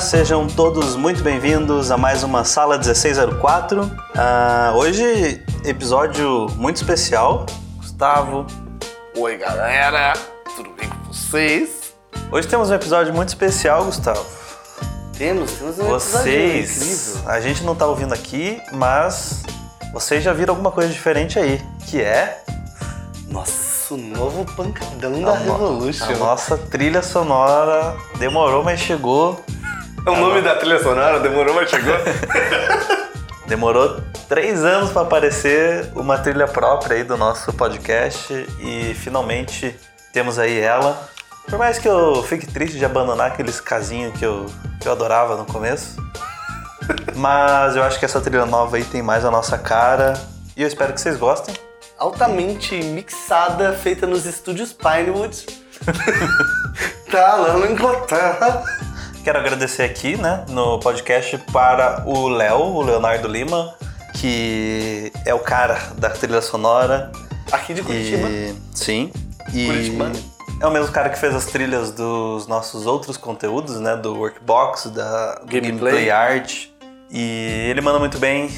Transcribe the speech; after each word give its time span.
sejam 0.00 0.46
todos 0.46 0.96
muito 0.96 1.22
bem-vindos 1.22 1.90
a 1.90 1.96
mais 1.96 2.22
uma 2.22 2.42
Sala 2.42 2.78
1604. 2.78 3.82
Uh, 3.82 4.76
hoje, 4.76 5.44
episódio 5.62 6.46
muito 6.56 6.76
especial. 6.76 7.44
Gustavo. 7.76 8.46
Oi, 9.14 9.36
galera, 9.36 10.14
tudo 10.56 10.70
bem 10.70 10.88
com 10.88 11.12
vocês? 11.12 11.92
Hoje 12.32 12.48
temos 12.48 12.70
um 12.70 12.74
episódio 12.74 13.12
muito 13.12 13.28
especial, 13.28 13.84
Gustavo. 13.84 14.24
Temos, 15.18 15.52
temos 15.52 15.78
um 15.78 15.84
vocês, 15.84 16.70
episódio 16.70 16.94
incrível. 16.94 17.30
A 17.30 17.40
gente 17.40 17.62
não 17.62 17.74
tá 17.74 17.86
ouvindo 17.86 18.14
aqui, 18.14 18.58
mas 18.72 19.42
vocês 19.92 20.24
já 20.24 20.32
viram 20.32 20.52
alguma 20.52 20.72
coisa 20.72 20.90
diferente 20.90 21.38
aí, 21.38 21.60
que 21.86 22.00
é 22.00 22.42
nosso 23.28 23.98
novo 23.98 24.46
pancadão 24.56 25.20
da 25.20 25.34
Revolution. 25.34 26.06
A 26.06 26.16
nossa 26.16 26.56
trilha 26.56 27.02
sonora 27.02 27.94
demorou, 28.18 28.64
mas 28.64 28.80
chegou. 28.80 29.38
É 30.06 30.10
o 30.10 30.16
nome 30.16 30.40
da 30.40 30.54
trilha 30.56 30.82
sonora, 30.82 31.20
demorou, 31.20 31.54
mas 31.54 31.68
chegou. 31.68 31.94
demorou 33.46 34.00
três 34.28 34.64
anos 34.64 34.90
para 34.90 35.02
aparecer 35.02 35.90
uma 35.94 36.18
trilha 36.18 36.46
própria 36.46 36.96
aí 36.96 37.04
do 37.04 37.16
nosso 37.16 37.52
podcast 37.52 38.32
e 38.60 38.94
finalmente 38.94 39.78
temos 40.12 40.38
aí 40.38 40.58
ela. 40.58 41.08
Por 41.48 41.58
mais 41.58 41.78
que 41.78 41.88
eu 41.88 42.22
fique 42.22 42.46
triste 42.46 42.78
de 42.78 42.84
abandonar 42.84 43.28
aqueles 43.28 43.60
casinhos 43.60 44.18
que 44.18 44.24
eu, 44.24 44.46
que 44.80 44.88
eu 44.88 44.92
adorava 44.92 45.36
no 45.36 45.44
começo, 45.44 45.96
mas 47.16 47.76
eu 47.76 47.82
acho 47.82 47.98
que 47.98 48.04
essa 48.04 48.20
trilha 48.20 48.46
nova 48.46 48.76
aí 48.76 48.84
tem 48.84 49.02
mais 49.02 49.24
a 49.24 49.30
nossa 49.30 49.58
cara 49.58 50.14
e 50.56 50.62
eu 50.62 50.68
espero 50.68 50.92
que 50.92 51.00
vocês 51.00 51.16
gostem 51.16 51.54
altamente 52.00 52.82
mixada, 52.82 53.74
feita 53.74 54.06
nos 54.06 54.24
estúdios 54.24 54.72
Pinewood. 54.72 55.44
tá 57.12 57.36
lá 57.36 57.58
na 57.58 57.66
Inglaterra. 57.70 58.64
Quero 59.22 59.38
agradecer 59.38 59.82
aqui, 59.82 60.16
né, 60.16 60.46
no 60.48 60.80
podcast 60.80 61.36
para 61.52 62.02
o 62.06 62.26
Léo, 62.28 62.58
o 62.58 62.82
Leonardo 62.82 63.28
Lima, 63.28 63.74
que 64.14 65.12
é 65.26 65.34
o 65.34 65.38
cara 65.38 65.78
da 65.98 66.08
trilha 66.08 66.40
sonora. 66.40 67.12
Aqui 67.52 67.74
de 67.74 67.82
Curitiba. 67.82 68.28
E... 68.30 68.54
Sim. 68.74 69.12
E 69.52 69.66
Curitiba. 69.66 70.12
é 70.58 70.66
o 70.66 70.70
mesmo 70.70 70.90
cara 70.90 71.10
que 71.10 71.18
fez 71.18 71.34
as 71.34 71.44
trilhas 71.44 71.92
dos 71.92 72.46
nossos 72.46 72.86
outros 72.86 73.18
conteúdos, 73.18 73.78
né, 73.78 73.94
do 73.94 74.16
Workbox, 74.16 74.86
da 74.86 75.42
Gameplay, 75.44 75.60
Gameplay 75.60 76.10
Art. 76.10 76.68
E 77.10 77.66
ele 77.68 77.82
manda 77.82 77.98
muito 77.98 78.18
bem. 78.18 78.50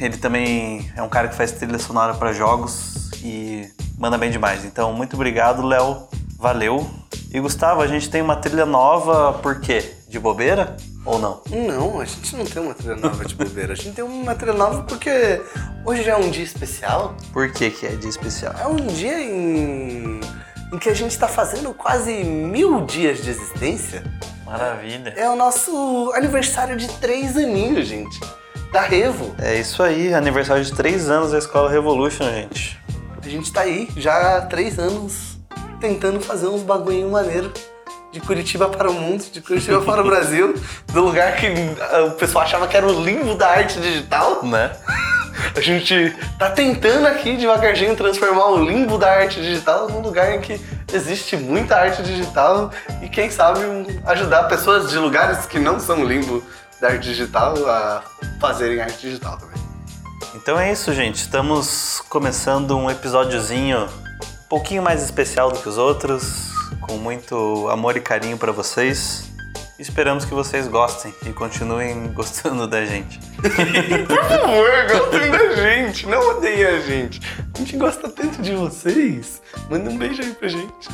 Ele 0.00 0.16
também 0.16 0.90
é 0.96 1.02
um 1.02 1.08
cara 1.08 1.28
que 1.28 1.36
faz 1.36 1.52
trilha 1.52 1.78
sonora 1.78 2.14
para 2.14 2.32
jogos 2.32 3.08
e 3.22 3.70
manda 3.96 4.18
bem 4.18 4.32
demais. 4.32 4.64
Então, 4.64 4.92
muito 4.92 5.14
obrigado, 5.14 5.64
Léo. 5.64 6.08
Valeu. 6.36 6.90
E 7.32 7.38
Gustavo, 7.38 7.82
a 7.82 7.86
gente 7.86 8.10
tem 8.10 8.20
uma 8.20 8.34
trilha 8.34 8.66
nova 8.66 9.34
por 9.34 9.60
quê? 9.60 9.97
De 10.08 10.18
bobeira 10.18 10.74
ou 11.04 11.18
não? 11.18 11.42
Não, 11.50 12.00
a 12.00 12.04
gente 12.06 12.34
não 12.34 12.44
tem 12.44 12.62
uma 12.62 12.72
trilha 12.72 12.96
nova 12.96 13.24
de 13.24 13.34
bobeira. 13.34 13.74
A 13.74 13.76
gente 13.76 13.94
tem 13.94 14.04
uma 14.04 14.34
trilha 14.34 14.54
nova 14.54 14.82
porque 14.84 15.42
hoje 15.84 16.08
é 16.08 16.16
um 16.16 16.30
dia 16.30 16.44
especial. 16.44 17.14
Por 17.32 17.52
que, 17.52 17.70
que 17.70 17.86
é 17.86 17.90
dia 17.90 18.08
especial? 18.08 18.54
É 18.58 18.66
um 18.66 18.76
dia 18.86 19.20
em, 19.20 20.20
em 20.72 20.78
que 20.78 20.88
a 20.88 20.94
gente 20.94 21.10
está 21.10 21.28
fazendo 21.28 21.74
quase 21.74 22.12
mil 22.24 22.86
dias 22.86 23.22
de 23.22 23.28
existência. 23.28 24.02
Maravilha. 24.46 25.12
É 25.14 25.28
o 25.28 25.36
nosso 25.36 26.10
aniversário 26.14 26.74
de 26.76 26.88
três 26.98 27.36
aninhos, 27.36 27.86
gente. 27.86 28.18
Da 28.72 28.80
Revo. 28.80 29.34
É 29.38 29.58
isso 29.58 29.82
aí, 29.82 30.14
aniversário 30.14 30.64
de 30.64 30.72
três 30.72 31.10
anos 31.10 31.32
da 31.32 31.38
Escola 31.38 31.70
Revolution, 31.70 32.24
gente. 32.24 32.78
A 33.22 33.28
gente 33.28 33.52
tá 33.52 33.60
aí 33.60 33.88
já 33.94 34.38
há 34.38 34.40
três 34.42 34.78
anos 34.78 35.36
tentando 35.80 36.18
fazer 36.20 36.46
uns 36.46 36.62
bagulhinho 36.62 37.10
maneiro. 37.10 37.52
De 38.10 38.20
Curitiba 38.20 38.68
para 38.68 38.90
o 38.90 38.94
mundo, 38.94 39.24
de 39.30 39.40
Curitiba 39.40 39.82
para 39.82 40.00
o 40.00 40.04
Brasil, 40.04 40.54
do 40.86 41.04
lugar 41.04 41.36
que 41.36 41.46
o 42.06 42.10
pessoal 42.12 42.44
achava 42.44 42.66
que 42.66 42.76
era 42.76 42.86
o 42.86 43.04
limbo 43.04 43.34
da 43.34 43.48
arte 43.48 43.78
digital. 43.80 44.42
Né? 44.44 44.74
A 45.54 45.60
gente 45.60 46.16
tá 46.38 46.50
tentando 46.50 47.06
aqui 47.06 47.36
devagarzinho 47.36 47.94
transformar 47.94 48.46
o 48.46 48.64
limbo 48.64 48.96
da 48.96 49.10
arte 49.10 49.40
digital 49.40 49.88
num 49.88 50.00
lugar 50.00 50.34
em 50.34 50.40
que 50.40 50.60
existe 50.92 51.36
muita 51.36 51.76
arte 51.76 52.02
digital 52.02 52.70
e 53.02 53.08
quem 53.08 53.30
sabe 53.30 53.60
ajudar 54.06 54.44
pessoas 54.44 54.90
de 54.90 54.98
lugares 54.98 55.44
que 55.46 55.58
não 55.58 55.78
são 55.78 56.04
limbo 56.04 56.42
da 56.80 56.88
arte 56.88 57.08
digital 57.08 57.54
a 57.68 58.02
fazerem 58.40 58.80
arte 58.80 59.00
digital 59.00 59.36
também. 59.36 59.58
Então 60.34 60.58
é 60.58 60.72
isso, 60.72 60.92
gente. 60.94 61.16
Estamos 61.16 62.02
começando 62.08 62.76
um 62.76 62.90
episódiozinho 62.90 63.84
um 63.84 64.48
pouquinho 64.48 64.82
mais 64.82 65.02
especial 65.02 65.50
do 65.50 65.58
que 65.58 65.68
os 65.68 65.76
outros, 65.76 66.52
com 66.80 66.96
muito 66.96 67.68
amor 67.70 67.96
e 67.96 68.00
carinho 68.00 68.36
para 68.38 68.52
vocês. 68.52 69.28
Esperamos 69.78 70.24
que 70.24 70.34
vocês 70.34 70.66
gostem 70.66 71.14
e 71.24 71.32
continuem 71.32 72.08
gostando 72.12 72.66
da 72.66 72.84
gente. 72.84 73.20
Por 74.06 74.24
favor, 74.24 74.68
gostem 74.90 75.30
da 75.30 75.54
gente, 75.54 76.06
não 76.06 76.36
odeiem 76.36 76.64
a 76.64 76.80
gente. 76.80 77.20
A 77.54 77.58
gente 77.58 77.76
gosta 77.76 78.08
tanto 78.08 78.42
de 78.42 78.54
vocês. 78.54 79.40
Manda 79.70 79.88
um 79.88 79.96
beijo 79.96 80.20
aí 80.20 80.32
pra 80.32 80.48
gente. 80.48 80.88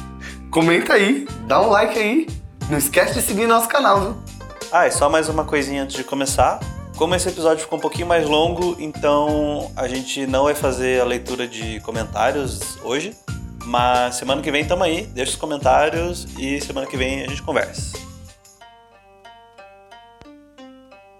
Comenta 0.50 0.94
aí, 0.94 1.26
dá 1.46 1.62
um 1.62 1.70
like 1.70 1.98
aí. 1.98 2.28
Não 2.68 2.76
esquece 2.76 3.14
de 3.14 3.22
seguir 3.22 3.46
nosso 3.46 3.68
canal, 3.68 4.00
viu? 4.00 4.16
Ah, 4.70 4.86
e 4.86 4.90
só 4.90 5.08
mais 5.08 5.28
uma 5.28 5.44
coisinha 5.44 5.82
antes 5.82 5.96
de 5.96 6.04
começar. 6.04 6.60
Como 6.96 7.14
esse 7.14 7.28
episódio 7.28 7.62
ficou 7.62 7.78
um 7.78 7.82
pouquinho 7.82 8.06
mais 8.06 8.28
longo, 8.28 8.76
então 8.78 9.72
a 9.74 9.88
gente 9.88 10.26
não 10.26 10.44
vai 10.44 10.54
fazer 10.54 11.00
a 11.00 11.04
leitura 11.04 11.48
de 11.48 11.80
comentários 11.80 12.78
hoje. 12.84 13.16
Mas 13.64 14.16
semana 14.16 14.42
que 14.42 14.50
vem 14.50 14.64
tamo 14.64 14.84
aí, 14.84 15.06
deixa 15.06 15.32
os 15.32 15.36
comentários 15.36 16.26
e 16.38 16.60
semana 16.60 16.86
que 16.86 16.96
vem 16.96 17.24
a 17.24 17.28
gente 17.28 17.42
conversa. 17.42 17.98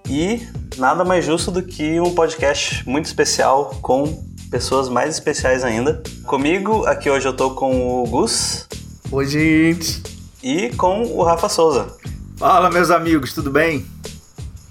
E 0.08 0.46
nada 0.76 1.04
mais 1.04 1.24
justo 1.24 1.50
do 1.50 1.62
que 1.62 1.98
um 1.98 2.14
podcast 2.14 2.86
muito 2.88 3.06
especial 3.06 3.76
com 3.80 4.22
pessoas 4.50 4.88
mais 4.88 5.14
especiais 5.14 5.64
ainda. 5.64 6.02
Comigo, 6.26 6.86
aqui 6.86 7.10
hoje 7.10 7.26
eu 7.26 7.32
tô 7.32 7.52
com 7.52 8.02
o 8.02 8.06
Gus. 8.06 8.68
Oi, 9.10 9.26
gente. 9.26 10.02
E 10.42 10.68
com 10.76 11.02
o 11.02 11.22
Rafa 11.22 11.48
Souza. 11.48 11.96
Fala, 12.36 12.70
meus 12.70 12.90
amigos, 12.90 13.32
tudo 13.32 13.50
bem? 13.50 13.86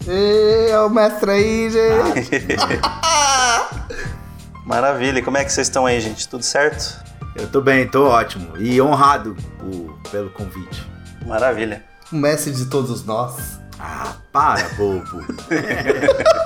Ei, 0.07 0.69
é 0.69 0.79
o 0.79 0.89
mestre 0.89 1.31
aí, 1.31 1.69
gente. 1.69 2.79
Maravilha. 4.66 5.19
E 5.19 5.22
como 5.22 5.38
é 5.38 5.44
que 5.44 5.51
vocês 5.51 5.67
estão 5.67 5.85
aí, 5.85 6.00
gente? 6.00 6.28
Tudo 6.28 6.44
certo? 6.44 7.03
Eu 7.35 7.47
tô 7.47 7.61
bem, 7.61 7.88
tô 7.88 8.05
ótimo. 8.05 8.55
E 8.57 8.79
honrado 8.81 9.35
por, 9.57 10.11
pelo 10.11 10.29
convite. 10.29 10.88
Maravilha. 11.25 11.83
O 12.11 12.16
mestre 12.16 12.53
de 12.53 12.66
todos 12.67 13.03
nós. 13.05 13.59
Ah, 13.79 14.16
para, 14.31 14.69
bobo. 14.69 15.25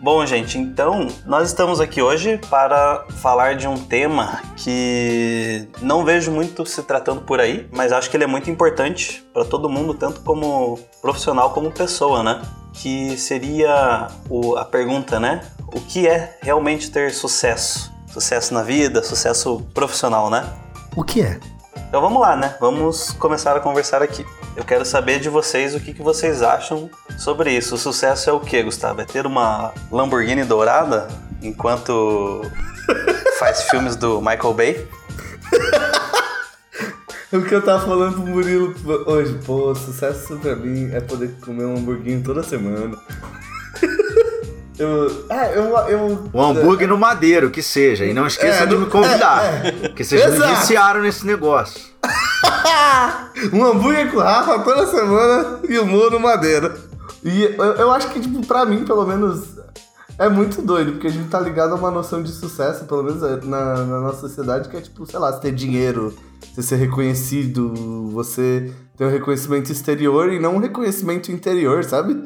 Bom, 0.00 0.24
gente, 0.26 0.58
então 0.58 1.08
nós 1.24 1.48
estamos 1.48 1.80
aqui 1.80 2.02
hoje 2.02 2.38
para 2.50 3.06
falar 3.22 3.54
de 3.56 3.66
um 3.66 3.74
tema 3.74 4.42
que 4.54 5.66
não 5.80 6.04
vejo 6.04 6.30
muito 6.30 6.66
se 6.66 6.82
tratando 6.82 7.22
por 7.22 7.40
aí, 7.40 7.66
mas 7.72 7.90
acho 7.90 8.10
que 8.10 8.16
ele 8.16 8.24
é 8.24 8.26
muito 8.26 8.50
importante 8.50 9.24
para 9.32 9.46
todo 9.46 9.66
mundo, 9.66 9.94
tanto 9.94 10.20
como 10.20 10.78
profissional 11.00 11.52
como 11.52 11.70
pessoa, 11.70 12.22
né? 12.22 12.42
Que 12.74 13.16
seria 13.16 14.08
o, 14.28 14.56
a 14.56 14.64
pergunta, 14.66 15.18
né? 15.18 15.40
O 15.68 15.80
que 15.80 16.06
é 16.06 16.38
realmente 16.42 16.90
ter 16.90 17.10
sucesso? 17.10 17.93
Sucesso 18.14 18.54
na 18.54 18.62
vida, 18.62 19.02
sucesso 19.02 19.60
profissional, 19.74 20.30
né? 20.30 20.48
O 20.94 21.02
que 21.02 21.20
é? 21.20 21.40
Então 21.88 22.00
vamos 22.00 22.22
lá, 22.22 22.36
né? 22.36 22.54
Vamos 22.60 23.10
começar 23.10 23.56
a 23.56 23.60
conversar 23.60 24.04
aqui. 24.04 24.24
Eu 24.54 24.64
quero 24.64 24.84
saber 24.84 25.18
de 25.18 25.28
vocês 25.28 25.74
o 25.74 25.80
que, 25.80 25.92
que 25.92 26.00
vocês 26.00 26.40
acham 26.40 26.88
sobre 27.18 27.50
isso. 27.50 27.74
O 27.74 27.78
sucesso 27.78 28.30
é 28.30 28.32
o 28.32 28.38
que, 28.38 28.62
Gustavo? 28.62 29.00
É 29.00 29.04
ter 29.04 29.26
uma 29.26 29.74
Lamborghini 29.90 30.44
dourada 30.44 31.08
enquanto 31.42 32.42
faz 33.36 33.62
filmes 33.64 33.96
do 33.96 34.20
Michael 34.20 34.54
Bay? 34.54 34.88
o 37.32 37.42
que 37.42 37.52
eu 37.52 37.62
tava 37.62 37.84
falando 37.84 38.14
pro 38.14 38.26
Murilo 38.26 38.76
hoje, 39.08 39.40
pô, 39.44 39.74
sucesso 39.74 40.36
pra 40.36 40.54
mim 40.54 40.88
é 40.92 41.00
poder 41.00 41.34
comer 41.44 41.64
um 41.64 41.74
Lamborghini 41.74 42.22
toda 42.22 42.44
semana. 42.44 42.96
Eu, 44.78 45.26
é, 45.30 45.56
eu, 45.56 45.76
eu, 45.88 46.30
um 46.34 46.42
hambúrguer 46.42 46.88
no 46.88 46.98
madeiro, 46.98 47.50
que 47.50 47.62
seja. 47.62 48.04
E 48.04 48.12
não 48.12 48.26
esqueça 48.26 48.64
é, 48.64 48.66
de 48.66 48.76
me 48.76 48.86
convidar. 48.86 49.64
É, 49.64 49.68
é. 49.68 49.88
Que 49.90 50.02
vocês 50.02 50.24
Exato. 50.24 50.50
me 50.50 50.56
viciaram 50.56 51.02
nesse 51.02 51.24
negócio. 51.24 51.80
um 53.52 53.64
hambúrguer 53.64 54.10
com 54.10 54.18
Rafa 54.18 54.58
toda 54.60 54.86
semana 54.86 55.60
e 55.68 55.78
o 55.78 56.10
no 56.10 56.18
madeira. 56.18 56.74
E 57.22 57.44
eu, 57.44 57.64
eu 57.76 57.90
acho 57.92 58.08
que, 58.10 58.20
tipo, 58.20 58.44
pra 58.46 58.66
mim, 58.66 58.84
pelo 58.84 59.06
menos, 59.06 59.54
é 60.18 60.28
muito 60.28 60.60
doido, 60.60 60.92
porque 60.92 61.06
a 61.06 61.10
gente 61.10 61.28
tá 61.28 61.40
ligado 61.40 61.72
a 61.72 61.76
uma 61.76 61.90
noção 61.90 62.22
de 62.22 62.32
sucesso, 62.32 62.84
pelo 62.84 63.02
menos 63.02 63.22
é, 63.22 63.40
na, 63.44 63.76
na 63.76 64.00
nossa 64.00 64.20
sociedade, 64.20 64.68
que 64.68 64.76
é 64.76 64.80
tipo, 64.80 65.06
sei 65.06 65.18
lá, 65.18 65.32
você 65.32 65.40
ter 65.40 65.52
dinheiro, 65.52 66.14
você 66.52 66.62
ser 66.62 66.76
reconhecido, 66.76 68.10
você 68.12 68.72
ter 68.96 69.04
um 69.04 69.10
reconhecimento 69.10 69.70
exterior 69.70 70.32
e 70.32 70.38
não 70.38 70.56
um 70.56 70.58
reconhecimento 70.58 71.30
interior, 71.30 71.84
sabe? 71.84 72.22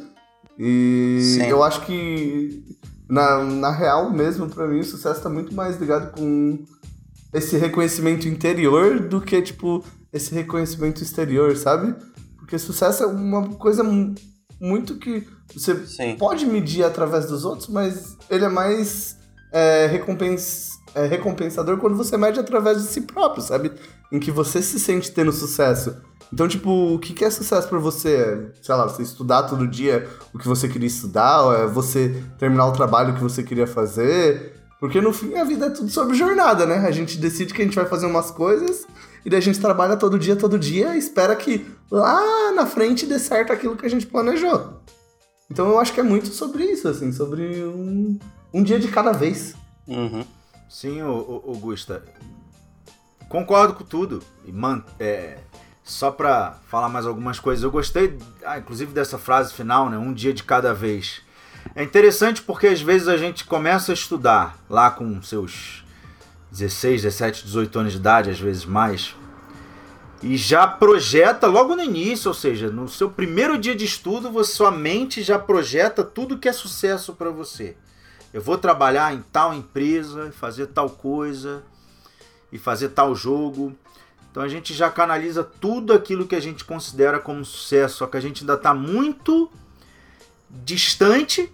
E 0.59 1.21
Sim. 1.23 1.43
eu 1.45 1.63
acho 1.63 1.87
que, 1.87 2.65
na, 3.09 3.45
na 3.45 3.71
real 3.71 4.11
mesmo, 4.11 4.49
para 4.49 4.67
mim, 4.67 4.81
o 4.81 4.85
sucesso 4.85 5.23
tá 5.23 5.29
muito 5.29 5.55
mais 5.55 5.79
ligado 5.79 6.11
com 6.13 6.65
esse 7.33 7.57
reconhecimento 7.57 8.27
interior 8.27 9.01
do 9.01 9.21
que, 9.21 9.41
tipo, 9.41 9.85
esse 10.13 10.35
reconhecimento 10.35 11.03
exterior, 11.03 11.57
sabe? 11.57 11.95
Porque 12.37 12.59
sucesso 12.59 13.05
é 13.05 13.07
uma 13.07 13.51
coisa 13.51 13.85
muito 14.61 14.97
que 14.97 15.27
você 15.55 15.87
Sim. 15.87 16.17
pode 16.17 16.47
medir 16.47 16.85
através 16.85 17.27
dos 17.27 17.45
outros, 17.45 17.69
mas 17.69 18.17
ele 18.29 18.45
é 18.45 18.49
mais 18.49 19.17
é, 19.53 19.87
recompens, 19.87 20.71
é, 20.95 21.07
recompensador 21.07 21.79
quando 21.79 21.97
você 21.97 22.17
mede 22.17 22.41
através 22.41 22.83
de 22.83 22.89
si 22.89 23.03
próprio, 23.03 23.43
sabe? 23.43 23.73
Em 24.11 24.19
que 24.19 24.31
você 24.31 24.61
se 24.63 24.81
sente 24.81 25.13
tendo 25.13 25.33
sucesso. 25.33 25.97
Então, 26.33 26.47
tipo, 26.47 26.95
o 26.95 26.99
que 26.99 27.25
é 27.25 27.31
sucesso 27.31 27.69
para 27.69 27.79
você? 27.79 28.51
Sei 28.63 28.75
lá, 28.75 28.87
você 28.87 29.03
estudar 29.03 29.45
todo 29.45 29.67
dia 29.67 30.07
o 30.33 30.39
que 30.39 30.47
você 30.47 30.69
queria 30.69 30.87
estudar, 30.87 31.43
ou 31.43 31.55
é 31.55 31.67
você 31.67 32.23
terminar 32.39 32.67
o 32.67 32.73
trabalho 32.73 33.15
que 33.15 33.23
você 33.23 33.43
queria 33.43 33.67
fazer? 33.67 34.55
Porque 34.79 35.01
no 35.01 35.13
fim 35.13 35.35
a 35.37 35.45
vida 35.45 35.67
é 35.67 35.71
tudo 35.71 35.91
sobre 35.91 36.17
jornada, 36.17 36.65
né? 36.65 36.87
A 36.87 36.91
gente 36.91 37.19
decide 37.19 37.53
que 37.53 37.63
a 37.63 37.65
gente 37.65 37.75
vai 37.75 37.87
fazer 37.87 38.07
umas 38.07 38.31
coisas 38.31 38.87
e 39.25 39.31
daí 39.31 39.39
a 39.39 39.43
gente 39.43 39.59
trabalha 39.59 39.97
todo 39.97 40.19
dia, 40.19 40.37
todo 40.37 40.59
dia 40.59 40.95
e 40.95 40.99
espera 40.99 41.35
que 41.35 41.67
lá 41.91 42.53
na 42.53 42.65
frente 42.65 43.05
dê 43.05 43.19
certo 43.19 43.53
aquilo 43.53 43.77
que 43.77 43.87
a 43.87 43.91
gente 43.91 44.07
planejou. 44.07 44.81
Então 45.51 45.69
eu 45.69 45.79
acho 45.81 45.93
que 45.93 46.01
é 46.01 46.05
muito 46.05 46.29
sobre 46.29 46.65
isso, 46.65 46.87
assim, 46.87 47.11
sobre 47.11 47.65
um, 47.65 48.19
um 48.55 48.63
dia 48.63 48.79
de 48.79 48.89
cada 48.89 49.13
vez. 49.13 49.55
Uhum. 49.87 50.25
Sim, 50.69 51.03
o, 51.03 51.43
o, 51.45 51.59
Gusta. 51.59 52.05
Concordo 53.29 53.75
com 53.75 53.85
tudo. 53.85 54.23
E 54.47 54.53
man, 54.53 54.85
é, 55.01 55.39
só 55.89 56.11
para 56.11 56.59
falar 56.69 56.91
mais 56.91 57.07
algumas 57.07 57.41
coisas, 57.41 57.65
eu 57.65 57.71
gostei, 57.71 58.19
ah, 58.45 58.59
inclusive 58.59 58.93
dessa 58.93 59.17
frase 59.17 59.55
final, 59.55 59.89
né? 59.89 59.97
Um 59.97 60.13
dia 60.13 60.35
de 60.35 60.43
cada 60.43 60.75
vez. 60.75 61.23
É 61.75 61.83
interessante 61.83 62.43
porque 62.43 62.67
às 62.67 62.83
vezes 62.83 63.09
a 63.09 63.17
gente 63.17 63.47
começa 63.47 63.91
a 63.91 63.95
estudar 63.95 64.59
lá 64.69 64.91
com 64.91 65.23
seus 65.23 65.85
16, 66.53 67.03
17, 67.03 67.45
18 67.47 67.79
anos 67.79 67.93
de 67.93 67.99
idade, 67.99 68.31
às 68.31 68.39
vezes 68.39 68.67
mais, 68.67 69.17
e 70.23 70.37
já 70.37 70.67
projeta 70.67 71.47
logo 71.47 71.75
no 71.75 71.83
início, 71.83 72.29
ou 72.29 72.35
seja, 72.35 72.71
no 72.71 72.87
seu 72.87 73.09
primeiro 73.09 73.57
dia 73.57 73.75
de 73.75 73.87
estudo, 73.87 74.31
você, 74.31 74.53
sua 74.53 74.71
mente 74.71 75.23
já 75.23 75.39
projeta 75.39 76.05
tudo 76.05 76.39
que 76.39 76.49
é 76.49 76.53
sucesso 76.53 77.15
para 77.15 77.31
você. 77.31 77.77
Eu 78.33 78.43
vou 78.43 78.59
trabalhar 78.59 79.15
em 79.15 79.23
tal 79.33 79.55
empresa, 79.55 80.31
fazer 80.33 80.67
tal 80.67 80.91
coisa 80.91 81.63
e 82.53 82.59
fazer 82.59 82.91
tal 82.91 83.15
jogo. 83.15 83.75
Então 84.31 84.43
a 84.43 84.49
gente 84.49 84.75
já 84.75 84.91
canaliza 84.91 85.43
tudo 85.43 85.93
aquilo 85.93 86.27
que 86.27 86.35
a 86.35 86.41
gente 86.41 86.65
considera 86.65 87.19
como 87.19 87.45
sucesso, 87.45 87.99
só 87.99 88.07
que 88.07 88.17
a 88.17 88.21
gente 88.21 88.43
ainda 88.43 88.55
está 88.55 88.75
muito 88.75 89.51
distante 90.51 91.51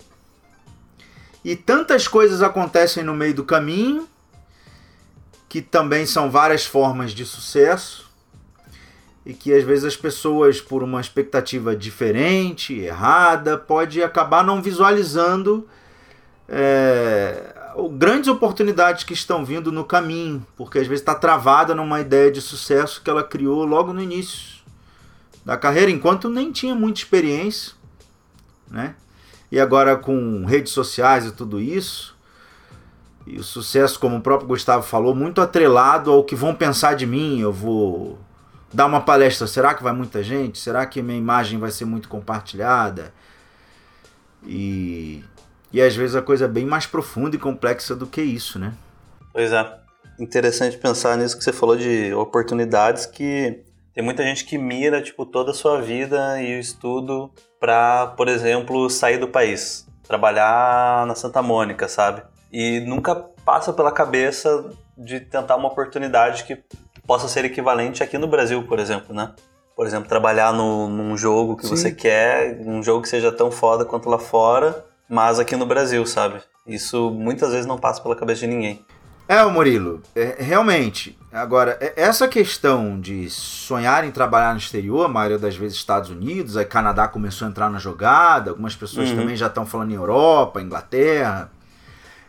e 1.44 1.54
tantas 1.56 2.08
coisas 2.08 2.42
acontecem 2.42 3.02
no 3.02 3.14
meio 3.14 3.34
do 3.34 3.44
caminho 3.44 4.08
que 5.48 5.62
também 5.62 6.04
são 6.04 6.30
várias 6.30 6.66
formas 6.66 7.12
de 7.12 7.24
sucesso 7.24 8.10
e 9.24 9.32
que 9.32 9.54
às 9.54 9.64
vezes 9.64 9.84
as 9.84 9.96
pessoas 9.96 10.60
por 10.60 10.82
uma 10.82 11.00
expectativa 11.00 11.74
diferente, 11.74 12.74
errada, 12.74 13.56
pode 13.56 14.02
acabar 14.02 14.44
não 14.44 14.60
visualizando 14.60 15.66
é, 16.48 17.53
grandes 17.92 18.28
oportunidades 18.28 19.04
que 19.04 19.12
estão 19.12 19.44
vindo 19.44 19.70
no 19.72 19.84
caminho, 19.84 20.46
porque 20.56 20.78
às 20.78 20.86
vezes 20.86 21.00
está 21.00 21.14
travada 21.14 21.74
numa 21.74 22.00
ideia 22.00 22.30
de 22.30 22.40
sucesso 22.40 23.02
que 23.02 23.10
ela 23.10 23.22
criou 23.24 23.64
logo 23.64 23.92
no 23.92 24.00
início 24.00 24.62
da 25.44 25.56
carreira, 25.56 25.90
enquanto 25.90 26.28
nem 26.28 26.50
tinha 26.50 26.74
muita 26.74 27.00
experiência, 27.00 27.74
né? 28.70 28.94
E 29.52 29.60
agora 29.60 29.96
com 29.96 30.44
redes 30.44 30.72
sociais 30.72 31.26
e 31.26 31.32
tudo 31.32 31.60
isso, 31.60 32.14
e 33.26 33.38
o 33.38 33.44
sucesso, 33.44 33.98
como 33.98 34.16
o 34.16 34.20
próprio 34.20 34.48
Gustavo 34.48 34.82
falou, 34.82 35.14
muito 35.14 35.40
atrelado 35.40 36.10
ao 36.12 36.24
que 36.24 36.34
vão 36.34 36.54
pensar 36.54 36.94
de 36.94 37.06
mim. 37.06 37.40
Eu 37.40 37.52
vou 37.52 38.18
dar 38.72 38.86
uma 38.86 39.00
palestra, 39.00 39.46
será 39.46 39.72
que 39.72 39.82
vai 39.82 39.92
muita 39.92 40.22
gente? 40.22 40.58
Será 40.58 40.84
que 40.84 41.00
minha 41.00 41.16
imagem 41.16 41.58
vai 41.58 41.70
ser 41.70 41.86
muito 41.86 42.08
compartilhada? 42.08 43.14
E 44.46 45.24
e 45.74 45.82
às 45.82 45.96
vezes 45.96 46.14
a 46.14 46.22
coisa 46.22 46.44
é 46.44 46.48
bem 46.48 46.64
mais 46.64 46.86
profunda 46.86 47.34
e 47.34 47.38
complexa 47.38 47.96
do 47.96 48.06
que 48.06 48.22
isso, 48.22 48.60
né? 48.60 48.72
Pois 49.32 49.52
é. 49.52 49.76
Interessante 50.20 50.78
pensar 50.78 51.18
nisso 51.18 51.36
que 51.36 51.42
você 51.42 51.52
falou 51.52 51.76
de 51.76 52.14
oportunidades 52.14 53.06
que 53.06 53.64
tem 53.92 54.04
muita 54.04 54.22
gente 54.22 54.44
que 54.44 54.56
mira 54.56 55.02
tipo 55.02 55.26
toda 55.26 55.50
a 55.50 55.54
sua 55.54 55.80
vida 55.80 56.40
e 56.40 56.56
o 56.56 56.60
estudo 56.60 57.28
para, 57.58 58.06
por 58.16 58.28
exemplo, 58.28 58.88
sair 58.88 59.18
do 59.18 59.26
país, 59.26 59.84
trabalhar 60.06 61.04
na 61.08 61.16
Santa 61.16 61.42
Mônica, 61.42 61.88
sabe? 61.88 62.22
E 62.52 62.78
nunca 62.86 63.16
passa 63.44 63.72
pela 63.72 63.90
cabeça 63.90 64.70
de 64.96 65.18
tentar 65.18 65.56
uma 65.56 65.66
oportunidade 65.66 66.44
que 66.44 66.56
possa 67.04 67.26
ser 67.26 67.44
equivalente 67.44 68.00
aqui 68.00 68.16
no 68.16 68.28
Brasil, 68.28 68.62
por 68.62 68.78
exemplo, 68.78 69.12
né? 69.12 69.32
Por 69.74 69.88
exemplo, 69.88 70.08
trabalhar 70.08 70.52
no, 70.52 70.88
num 70.88 71.16
jogo 71.16 71.56
que 71.56 71.66
Sim. 71.66 71.70
você 71.70 71.90
quer, 71.90 72.60
um 72.60 72.80
jogo 72.80 73.02
que 73.02 73.08
seja 73.08 73.32
tão 73.32 73.50
foda 73.50 73.84
quanto 73.84 74.08
lá 74.08 74.20
fora, 74.20 74.84
mas 75.14 75.38
aqui 75.38 75.54
no 75.54 75.64
Brasil, 75.64 76.04
sabe? 76.04 76.40
Isso 76.66 77.08
muitas 77.08 77.52
vezes 77.52 77.66
não 77.66 77.78
passa 77.78 78.02
pela 78.02 78.16
cabeça 78.16 78.40
de 78.40 78.48
ninguém. 78.48 78.84
É, 79.28 79.44
o 79.44 79.50
Murilo, 79.50 80.02
é, 80.14 80.36
realmente. 80.40 81.16
Agora, 81.32 81.78
é, 81.80 81.94
essa 81.96 82.26
questão 82.26 83.00
de 83.00 83.30
sonhar 83.30 84.04
em 84.04 84.10
trabalhar 84.10 84.52
no 84.52 84.58
exterior, 84.58 85.04
a 85.04 85.08
maioria 85.08 85.38
das 85.38 85.54
vezes 85.54 85.78
Estados 85.78 86.10
Unidos, 86.10 86.56
aí 86.56 86.64
Canadá 86.64 87.06
começou 87.06 87.46
a 87.46 87.50
entrar 87.50 87.70
na 87.70 87.78
jogada, 87.78 88.50
algumas 88.50 88.74
pessoas 88.74 89.10
uhum. 89.10 89.16
também 89.16 89.36
já 89.36 89.46
estão 89.46 89.64
falando 89.64 89.92
em 89.92 89.94
Europa, 89.94 90.60
Inglaterra. 90.60 91.48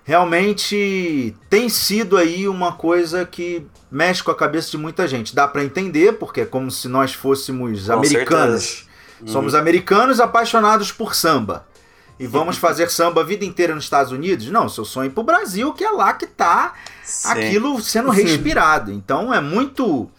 Realmente 0.03 1.35
tem 1.49 1.67
sido 1.67 2.15
aí 2.15 2.47
uma 2.47 2.73
coisa 2.73 3.25
que 3.25 3.65
mexe 3.89 4.23
com 4.23 4.29
a 4.29 4.35
cabeça 4.35 4.69
de 4.69 4.77
muita 4.77 5.07
gente. 5.07 5.33
Dá 5.33 5.47
para 5.47 5.63
entender, 5.63 6.13
porque 6.19 6.41
é 6.41 6.45
como 6.45 6.69
se 6.69 6.87
nós 6.87 7.15
fôssemos 7.15 7.87
com 7.87 7.93
americanos. 7.93 8.87
Uhum. 9.21 9.27
Somos 9.27 9.55
americanos 9.55 10.19
apaixonados 10.19 10.91
por 10.91 11.15
samba 11.15 11.65
e 12.19 12.25
vamos 12.25 12.57
fazer 12.57 12.89
samba 12.89 13.21
a 13.21 13.23
vida 13.23 13.43
inteira 13.43 13.75
nos 13.75 13.83
Estados 13.83 14.11
Unidos? 14.11 14.49
Não, 14.49 14.69
seu 14.69 14.85
sonho 14.85 15.05
é 15.05 15.07
ir 15.07 15.13
pro 15.13 15.23
Brasil, 15.23 15.73
que 15.73 15.83
é 15.83 15.91
lá 15.91 16.13
que 16.13 16.25
tá 16.25 16.73
Sim. 17.03 17.29
aquilo 17.29 17.81
sendo 17.81 18.09
respirado. 18.09 18.91
Então 18.91 19.33
é 19.33 19.41
muito 19.41 20.09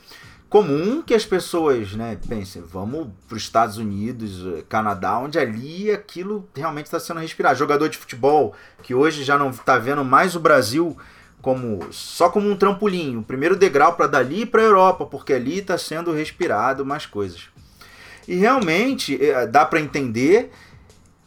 comum 0.48 1.02
que 1.02 1.14
as 1.14 1.24
pessoas, 1.24 1.92
né, 1.92 2.18
pensem, 2.28 2.62
vamos 2.62 3.08
para 3.28 3.36
os 3.36 3.42
Estados 3.42 3.78
Unidos, 3.78 4.58
eh, 4.58 4.64
Canadá, 4.68 5.18
onde 5.18 5.38
ali 5.38 5.90
aquilo 5.90 6.48
realmente 6.54 6.86
está 6.86 7.00
sendo 7.00 7.20
respirado. 7.20 7.58
Jogador 7.58 7.88
de 7.88 7.98
futebol 7.98 8.54
que 8.82 8.94
hoje 8.94 9.24
já 9.24 9.38
não 9.38 9.50
está 9.50 9.78
vendo 9.78 10.04
mais 10.04 10.36
o 10.36 10.40
Brasil 10.40 10.96
como 11.42 11.80
só 11.92 12.28
como 12.28 12.50
um 12.50 12.56
trampolim, 12.56 13.18
o 13.18 13.22
primeiro 13.22 13.54
degrau 13.54 13.94
para 13.94 14.06
dali 14.06 14.44
para 14.44 14.62
a 14.62 14.64
Europa, 14.64 15.06
porque 15.06 15.32
ali 15.32 15.58
está 15.58 15.78
sendo 15.78 16.12
respirado 16.12 16.84
mais 16.84 17.06
coisas. 17.06 17.42
E 18.26 18.34
realmente 18.34 19.22
eh, 19.22 19.46
dá 19.46 19.64
para 19.64 19.80
entender 19.80 20.50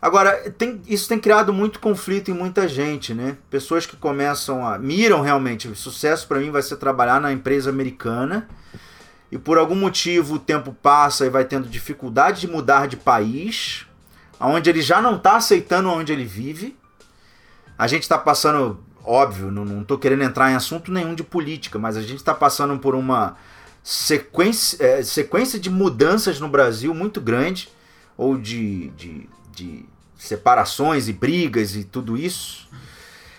Agora, 0.02 0.50
tem, 0.52 0.82
isso 0.88 1.10
tem 1.10 1.20
criado 1.20 1.52
muito 1.52 1.80
conflito 1.80 2.32
em 2.32 2.34
muita 2.34 2.68
gente, 2.70 3.14
né? 3.14 3.38
Pessoas 3.50 3.86
que 3.86 3.98
começam 3.98 4.66
a. 4.66 4.78
miram 4.78 5.22
realmente. 5.22 5.68
O 5.68 5.76
sucesso 5.76 6.26
para 6.26 6.40
mim 6.40 6.52
vai 6.52 6.62
ser 6.62 6.78
trabalhar 6.78 7.20
na 7.20 7.34
empresa 7.34 7.70
americana. 7.70 8.48
E 9.32 9.38
por 9.38 9.58
algum 9.58 9.76
motivo 9.76 10.36
o 10.36 10.40
tempo 10.40 10.74
passa 10.74 11.26
e 11.26 11.30
vai 11.30 11.44
tendo 11.44 11.68
dificuldade 11.68 12.42
de 12.42 12.48
mudar 12.48 12.88
de 12.88 12.98
país, 12.98 13.86
onde 14.40 14.70
ele 14.70 14.82
já 14.82 15.02
não 15.02 15.18
está 15.18 15.36
aceitando 15.36 15.90
onde 15.90 16.12
ele 16.12 16.26
vive. 16.26 16.78
A 17.78 17.86
gente 17.86 18.04
está 18.04 18.18
passando, 18.18 18.80
óbvio, 19.04 19.52
não 19.52 19.82
estou 19.82 19.98
querendo 19.98 20.24
entrar 20.24 20.50
em 20.52 20.56
assunto 20.56 20.92
nenhum 20.92 21.14
de 21.14 21.24
política, 21.24 21.78
mas 21.78 21.96
a 21.96 22.02
gente 22.02 22.16
está 22.16 22.34
passando 22.34 22.78
por 22.80 22.96
uma 22.96 23.38
sequência, 23.84 24.84
é, 24.84 25.04
sequência 25.04 25.60
de 25.60 25.70
mudanças 25.70 26.40
no 26.40 26.50
Brasil 26.50 26.94
muito 26.94 27.22
grande, 27.22 27.70
ou 28.18 28.38
de, 28.38 28.90
de 28.90 29.30
de 29.52 29.86
separações 30.18 31.08
e 31.08 31.14
brigas 31.14 31.76
e 31.76 31.84
tudo 31.84 32.18
isso. 32.18 32.68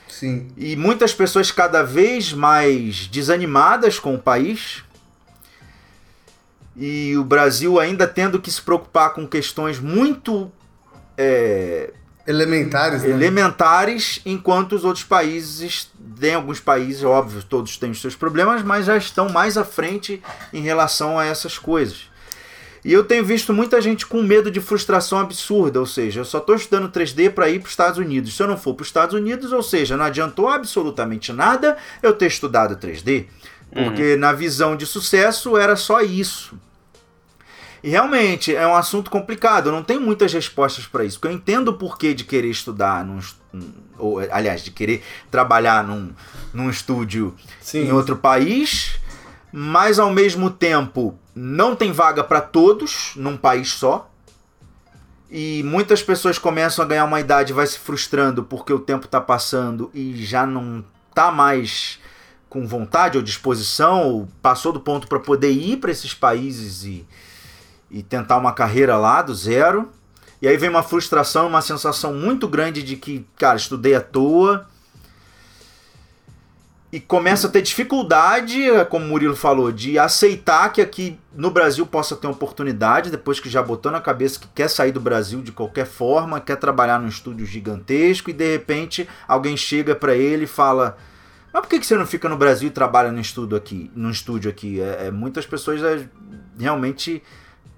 Sim. 0.08 0.48
E 0.56 0.76
muitas 0.76 1.14
pessoas 1.14 1.50
cada 1.50 1.82
vez 1.82 2.32
mais 2.32 3.06
desanimadas 3.06 3.98
com 3.98 4.14
o 4.14 4.18
país. 4.18 4.82
E 6.76 7.16
o 7.16 7.24
Brasil 7.24 7.78
ainda 7.78 8.06
tendo 8.06 8.40
que 8.40 8.50
se 8.50 8.60
preocupar 8.60 9.12
com 9.12 9.26
questões 9.26 9.78
muito 9.78 10.50
é, 11.16 11.92
elementares, 12.26 13.02
né? 13.02 13.10
elementares, 13.10 14.20
enquanto 14.24 14.74
os 14.74 14.84
outros 14.84 15.04
países, 15.04 15.90
tem 16.18 16.34
alguns 16.34 16.60
países, 16.60 17.02
óbvio, 17.02 17.42
todos 17.42 17.76
têm 17.76 17.90
os 17.90 18.00
seus 18.00 18.14
problemas, 18.14 18.62
mas 18.62 18.86
já 18.86 18.96
estão 18.96 19.28
mais 19.28 19.56
à 19.56 19.64
frente 19.64 20.22
em 20.52 20.62
relação 20.62 21.18
a 21.18 21.24
essas 21.24 21.58
coisas. 21.58 22.09
E 22.84 22.92
eu 22.92 23.04
tenho 23.04 23.24
visto 23.24 23.52
muita 23.52 23.80
gente 23.80 24.06
com 24.06 24.22
medo 24.22 24.50
de 24.50 24.60
frustração 24.60 25.18
absurda, 25.18 25.78
ou 25.78 25.86
seja, 25.86 26.20
eu 26.20 26.24
só 26.24 26.38
estou 26.38 26.54
estudando 26.54 26.90
3D 26.90 27.30
para 27.30 27.48
ir 27.48 27.58
para 27.58 27.66
os 27.66 27.72
Estados 27.72 27.98
Unidos. 27.98 28.34
Se 28.34 28.42
eu 28.42 28.48
não 28.48 28.56
for 28.56 28.74
para 28.74 28.82
os 28.82 28.88
Estados 28.88 29.14
Unidos, 29.14 29.52
ou 29.52 29.62
seja, 29.62 29.96
não 29.96 30.04
adiantou 30.04 30.48
absolutamente 30.48 31.32
nada 31.32 31.76
eu 32.02 32.14
ter 32.14 32.26
estudado 32.26 32.76
3D, 32.76 33.26
porque 33.72 34.14
uhum. 34.14 34.18
na 34.18 34.32
visão 34.32 34.76
de 34.76 34.86
sucesso 34.86 35.56
era 35.56 35.76
só 35.76 36.00
isso. 36.00 36.58
E 37.82 37.88
realmente 37.88 38.54
é 38.54 38.66
um 38.66 38.74
assunto 38.74 39.10
complicado, 39.10 39.68
eu 39.68 39.72
não 39.72 39.82
tenho 39.82 40.00
muitas 40.00 40.32
respostas 40.32 40.86
para 40.86 41.04
isso, 41.04 41.18
porque 41.18 41.32
eu 41.32 41.36
entendo 41.36 41.68
o 41.68 41.74
porquê 41.74 42.12
de 42.12 42.24
querer 42.24 42.50
estudar, 42.50 43.04
num, 43.04 43.20
ou 43.98 44.18
aliás, 44.18 44.62
de 44.62 44.70
querer 44.70 45.02
trabalhar 45.30 45.84
num, 45.84 46.10
num 46.52 46.68
estúdio 46.68 47.34
Sim. 47.60 47.88
em 47.88 47.92
outro 47.92 48.16
país, 48.16 48.98
mas 49.52 49.98
ao 49.98 50.10
mesmo 50.12 50.50
tempo 50.50 51.18
não 51.34 51.76
tem 51.76 51.92
vaga 51.92 52.24
para 52.24 52.40
todos 52.40 53.12
num 53.16 53.36
país 53.36 53.72
só. 53.72 54.10
E 55.30 55.62
muitas 55.64 56.02
pessoas 56.02 56.38
começam 56.38 56.84
a 56.84 56.88
ganhar 56.88 57.04
uma 57.04 57.20
idade 57.20 57.52
e 57.52 57.54
vai 57.54 57.66
se 57.66 57.78
frustrando 57.78 58.42
porque 58.42 58.72
o 58.72 58.80
tempo 58.80 59.06
está 59.06 59.20
passando 59.20 59.90
e 59.94 60.24
já 60.24 60.44
não 60.44 60.84
tá 61.14 61.30
mais 61.30 62.00
com 62.48 62.66
vontade 62.66 63.16
ou 63.16 63.22
disposição, 63.22 64.02
ou 64.02 64.28
passou 64.42 64.72
do 64.72 64.80
ponto 64.80 65.06
para 65.06 65.20
poder 65.20 65.52
ir 65.52 65.76
para 65.76 65.92
esses 65.92 66.12
países 66.12 66.82
e, 66.82 67.06
e 67.88 68.02
tentar 68.02 68.38
uma 68.38 68.52
carreira 68.52 68.96
lá 68.98 69.22
do 69.22 69.32
zero. 69.32 69.88
E 70.42 70.48
aí 70.48 70.56
vem 70.56 70.68
uma 70.68 70.82
frustração, 70.82 71.46
uma 71.46 71.62
sensação 71.62 72.12
muito 72.12 72.48
grande 72.48 72.82
de 72.82 72.96
que, 72.96 73.24
cara, 73.36 73.56
estudei 73.56 73.94
à 73.94 74.00
toa, 74.00 74.66
e 76.92 76.98
começa 76.98 77.46
a 77.46 77.50
ter 77.50 77.62
dificuldade, 77.62 78.64
como 78.88 79.04
o 79.04 79.08
Murilo 79.08 79.36
falou, 79.36 79.70
de 79.70 79.96
aceitar 79.96 80.72
que 80.72 80.80
aqui 80.80 81.16
no 81.32 81.48
Brasil 81.50 81.86
possa 81.86 82.16
ter 82.16 82.26
oportunidade, 82.26 83.10
depois 83.10 83.38
que 83.38 83.48
já 83.48 83.62
botou 83.62 83.92
na 83.92 84.00
cabeça 84.00 84.40
que 84.40 84.48
quer 84.48 84.68
sair 84.68 84.90
do 84.90 85.00
Brasil 85.00 85.40
de 85.40 85.52
qualquer 85.52 85.86
forma, 85.86 86.40
quer 86.40 86.56
trabalhar 86.56 86.98
num 86.98 87.06
estúdio 87.06 87.46
gigantesco 87.46 88.30
e 88.30 88.32
de 88.32 88.50
repente 88.50 89.08
alguém 89.28 89.56
chega 89.56 89.94
para 89.94 90.16
ele 90.16 90.44
e 90.44 90.48
fala: 90.48 90.98
Mas 91.52 91.62
por 91.62 91.68
que 91.68 91.80
você 91.82 91.96
não 91.96 92.06
fica 92.06 92.28
no 92.28 92.36
Brasil 92.36 92.68
e 92.68 92.72
trabalha 92.72 93.12
no 93.12 93.20
estúdio 93.20 93.56
aqui? 93.56 93.88
No 93.94 94.10
estúdio 94.10 94.50
aqui? 94.50 94.80
É, 94.80 95.06
é 95.06 95.10
muitas 95.12 95.46
pessoas 95.46 95.80
é, 95.84 96.08
realmente 96.58 97.22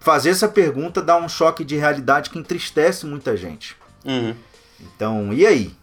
fazer 0.01 0.31
essa 0.31 0.49
pergunta 0.49 1.03
dá 1.03 1.19
um 1.19 1.29
choque 1.29 1.65
de 1.65 1.77
realidade 1.77 2.31
que 2.31 2.39
entristece 2.39 3.05
muita 3.05 3.37
gente. 3.37 3.77
Uhum. 4.07 4.35
Então, 4.81 5.35
e 5.35 5.47
aí? 5.47 5.75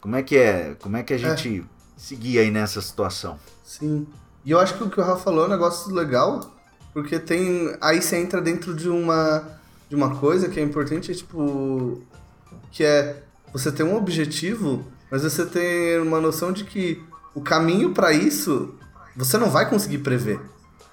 Como 0.00 0.16
é 0.16 0.22
que 0.22 0.38
é? 0.38 0.74
Como 0.80 0.96
é 0.96 1.02
que 1.02 1.12
a 1.12 1.18
gente 1.18 1.58
é 1.60 1.71
seguir 2.02 2.40
aí 2.40 2.50
nessa 2.50 2.82
situação. 2.82 3.38
Sim. 3.64 4.06
E 4.44 4.50
eu 4.50 4.58
acho 4.58 4.74
que 4.74 4.82
o 4.82 4.90
que 4.90 5.00
o 5.00 5.04
Rafa 5.04 5.22
falou 5.22 5.44
é 5.44 5.46
um 5.46 5.50
negócio 5.50 5.94
legal, 5.94 6.52
porque 6.92 7.18
tem. 7.18 7.76
Aí 7.80 8.02
você 8.02 8.16
entra 8.16 8.40
dentro 8.40 8.74
de 8.74 8.88
uma. 8.88 9.44
de 9.88 9.94
uma 9.94 10.16
coisa 10.16 10.48
que 10.48 10.58
é 10.58 10.62
importante, 10.62 11.12
é 11.12 11.14
tipo. 11.14 12.02
Que 12.72 12.84
é 12.84 13.22
você 13.52 13.70
ter 13.70 13.84
um 13.84 13.96
objetivo, 13.96 14.84
mas 15.10 15.22
você 15.22 15.46
ter 15.46 16.00
uma 16.00 16.20
noção 16.20 16.52
de 16.52 16.64
que 16.64 17.02
o 17.34 17.40
caminho 17.40 17.92
para 17.92 18.12
isso 18.12 18.74
você 19.14 19.38
não 19.38 19.50
vai 19.50 19.68
conseguir 19.68 19.98
prever. 19.98 20.40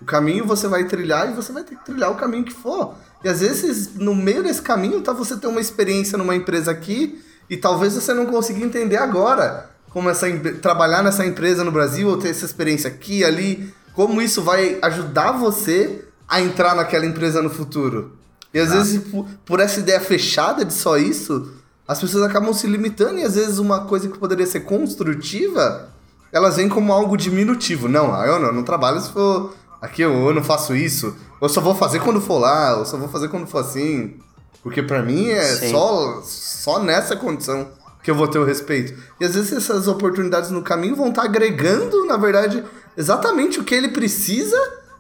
O 0.01 0.05
caminho 0.05 0.45
você 0.45 0.67
vai 0.67 0.85
trilhar 0.85 1.29
e 1.29 1.33
você 1.33 1.51
vai 1.51 1.63
ter 1.63 1.75
que 1.75 1.85
trilhar 1.85 2.11
o 2.11 2.15
caminho 2.15 2.43
que 2.43 2.53
for. 2.53 2.95
E 3.23 3.27
às 3.27 3.39
vezes, 3.39 3.95
no 3.95 4.13
meio 4.13 4.43
desse 4.43 4.61
caminho, 4.61 5.01
tá 5.01 5.11
você 5.11 5.35
ter 5.37 5.47
uma 5.47 5.59
experiência 5.59 6.17
numa 6.17 6.35
empresa 6.35 6.71
aqui 6.71 7.21
e 7.49 7.57
talvez 7.57 7.93
você 7.93 8.13
não 8.13 8.25
consiga 8.25 8.63
entender 8.63 8.97
agora 8.97 9.69
como 9.89 10.10
essa, 10.10 10.27
trabalhar 10.62 11.03
nessa 11.03 11.25
empresa 11.25 11.63
no 11.63 11.72
Brasil, 11.72 12.08
ou 12.08 12.17
ter 12.17 12.29
essa 12.29 12.46
experiência 12.46 12.89
aqui, 12.89 13.24
ali, 13.24 13.74
como 13.93 14.22
isso 14.22 14.41
vai 14.41 14.77
ajudar 14.81 15.31
você 15.34 16.05
a 16.27 16.41
entrar 16.41 16.75
naquela 16.75 17.05
empresa 17.05 17.41
no 17.41 17.50
futuro. 17.50 18.13
E 18.53 18.60
às 18.60 18.72
ah. 18.72 18.75
vezes, 18.75 19.03
por, 19.03 19.25
por, 19.46 19.60
essa 19.60 19.79
ideia 19.79 20.00
fechada 20.00 20.63
de 20.63 20.74
só 20.74 20.98
isso, 20.98 21.51
as 21.88 22.00
pessoas 22.00 22.24
acabam 22.24 22.53
se 22.53 22.67
limitando 22.67 23.19
e 23.19 23.24
às 23.24 23.36
vezes 23.36 23.58
uma 23.58 23.86
coisa 23.86 24.08
que 24.08 24.17
poderia 24.17 24.46
ser 24.46 24.62
construtiva, 24.62 25.89
elas 26.31 26.58
vêm 26.58 26.69
como 26.69 26.93
algo 26.93 27.17
diminutivo. 27.17 27.88
Não, 27.88 28.13
ah, 28.13 28.25
eu 28.25 28.39
não, 28.39 28.51
não 28.51 28.63
trabalho 28.63 29.01
se 29.01 29.12
for 29.12 29.55
aqui, 29.81 30.01
eu, 30.01 30.13
eu 30.13 30.34
não 30.34 30.43
faço 30.43 30.75
isso. 30.75 31.15
Eu 31.41 31.50
só 31.50 31.62
vou 31.62 31.74
fazer 31.74 32.00
quando 32.00 32.22
for 32.22 32.39
lá, 32.39 32.72
eu 32.72 32.86
só 32.86 32.98
vou 32.98 33.10
fazer 33.10 33.27
quando 33.29 33.48
for 33.48 33.60
assim. 33.60 34.17
Porque 34.62 34.84
para 34.84 35.01
mim 35.01 35.29
é 35.29 35.69
só, 35.69 36.22
só 36.24 36.84
nessa 36.84 37.15
condição 37.15 37.69
que 38.03 38.10
eu 38.10 38.15
vou 38.15 38.27
ter 38.27 38.39
o 38.39 38.46
respeito. 38.46 38.98
E 39.20 39.25
às 39.25 39.36
vezes 39.36 39.53
essas 39.53 39.88
oportunidades 39.88 40.51
no 40.51 40.62
caminho 40.62 40.96
vão 40.96 41.10
estar 41.10 41.24
tá 41.24 41.27
agregando, 41.27 42.06
na 42.06 42.18
verdade, 42.18 42.63
exatamente 42.96 43.60
o 43.60 43.63
que 43.63 43.75
ele 43.75 43.89
precisa 43.89 44.58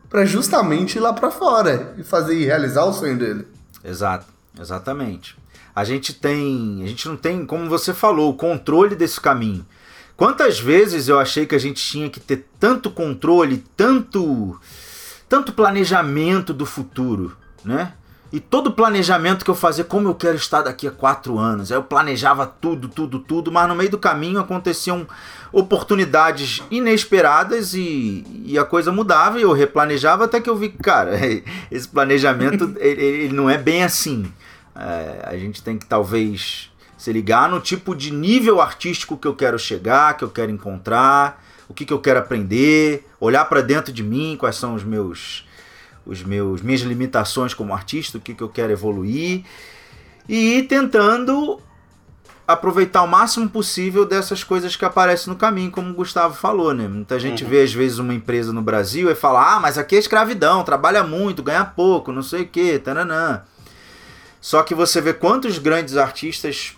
para 0.09 0.25
justamente 0.25 0.97
ir 0.97 1.01
lá 1.01 1.13
para 1.13 1.31
fora 1.31 1.93
e 1.97 2.03
fazer 2.03 2.35
e 2.35 2.45
realizar 2.45 2.83
o 2.85 2.93
sonho 2.93 3.17
dele. 3.17 3.47
Exato, 3.83 4.25
exatamente. 4.59 5.37
A 5.75 5.83
gente 5.83 6.13
tem, 6.13 6.81
a 6.83 6.87
gente 6.87 7.07
não 7.07 7.15
tem, 7.15 7.45
como 7.45 7.69
você 7.69 7.93
falou, 7.93 8.31
o 8.31 8.35
controle 8.35 8.95
desse 8.95 9.21
caminho. 9.21 9.65
Quantas 10.17 10.59
vezes 10.59 11.07
eu 11.07 11.17
achei 11.17 11.45
que 11.45 11.55
a 11.55 11.59
gente 11.59 11.81
tinha 11.81 12.09
que 12.09 12.19
ter 12.19 12.45
tanto 12.59 12.91
controle, 12.91 13.63
tanto 13.77 14.59
tanto 15.29 15.53
planejamento 15.53 16.51
do 16.51 16.65
futuro, 16.65 17.37
né? 17.63 17.93
E 18.31 18.39
todo 18.39 18.67
o 18.67 18.71
planejamento 18.71 19.43
que 19.43 19.49
eu 19.49 19.55
fazia, 19.55 19.83
como 19.83 20.07
eu 20.07 20.13
quero 20.13 20.35
estar 20.35 20.61
daqui 20.61 20.87
a 20.87 20.91
quatro 20.91 21.39
anos. 21.39 21.71
Aí 21.71 21.77
eu 21.77 21.83
planejava 21.83 22.45
tudo, 22.45 22.87
tudo, 22.87 23.19
tudo, 23.19 23.51
mas 23.51 23.67
no 23.67 23.75
meio 23.75 23.89
do 23.89 23.97
caminho 23.97 24.39
aconteciam 24.39 25.07
oportunidades 25.51 26.61
inesperadas 26.69 27.73
e, 27.73 28.23
e 28.45 28.57
a 28.57 28.63
coisa 28.63 28.91
mudava 28.91 29.39
e 29.39 29.41
eu 29.41 29.51
replanejava 29.51 30.25
até 30.25 30.39
que 30.39 30.47
eu 30.49 30.55
vi 30.55 30.69
que, 30.69 30.77
cara, 30.77 31.17
esse 31.71 31.87
planejamento 31.87 32.75
ele, 32.77 33.03
ele, 33.03 33.33
não 33.33 33.49
é 33.49 33.57
bem 33.57 33.83
assim. 33.83 34.31
É, 34.75 35.23
a 35.27 35.35
gente 35.35 35.63
tem 35.63 35.77
que 35.77 35.87
talvez 35.87 36.71
se 36.95 37.11
ligar 37.11 37.49
no 37.49 37.59
tipo 37.59 37.95
de 37.95 38.11
nível 38.11 38.61
artístico 38.61 39.17
que 39.17 39.27
eu 39.27 39.35
quero 39.35 39.57
chegar, 39.57 40.15
que 40.15 40.23
eu 40.23 40.29
quero 40.29 40.51
encontrar, 40.51 41.43
o 41.67 41.73
que, 41.73 41.83
que 41.83 41.93
eu 41.93 41.99
quero 41.99 42.19
aprender, 42.19 43.07
olhar 43.19 43.45
para 43.45 43.61
dentro 43.61 43.91
de 43.91 44.03
mim, 44.03 44.35
quais 44.37 44.55
são 44.55 44.75
os 44.75 44.83
meus 44.83 45.47
os 46.05 46.23
meus 46.23 46.61
minhas 46.61 46.81
limitações 46.81 47.53
como 47.53 47.73
artista, 47.73 48.17
o 48.17 48.21
que, 48.21 48.33
que 48.33 48.43
eu 48.43 48.49
quero 48.49 48.71
evoluir 48.71 49.43
e 50.27 50.57
ir 50.57 50.63
tentando 50.67 51.59
aproveitar 52.47 53.03
o 53.03 53.07
máximo 53.07 53.47
possível 53.47 54.05
dessas 54.05 54.43
coisas 54.43 54.75
que 54.75 54.83
aparecem 54.83 55.31
no 55.31 55.37
caminho, 55.37 55.69
como 55.69 55.91
o 55.91 55.93
Gustavo 55.93 56.33
falou, 56.33 56.73
né? 56.73 56.87
Muita 56.87 57.19
gente 57.19 57.43
uhum. 57.43 57.49
vê 57.49 57.61
às 57.61 57.71
vezes 57.71 57.99
uma 57.99 58.13
empresa 58.13 58.51
no 58.51 58.61
Brasil 58.61 59.09
e 59.09 59.15
fala: 59.15 59.55
"Ah, 59.55 59.59
mas 59.59 59.77
aqui 59.77 59.95
é 59.95 59.99
escravidão, 59.99 60.63
trabalha 60.63 61.03
muito, 61.03 61.43
ganha 61.43 61.63
pouco, 61.63 62.11
não 62.11 62.23
sei 62.23 62.41
o 62.41 62.47
quê, 62.47 62.79
taranã". 62.79 63.41
Só 64.41 64.63
que 64.63 64.73
você 64.73 64.99
vê 65.01 65.13
quantos 65.13 65.59
grandes 65.59 65.97
artistas 65.97 66.75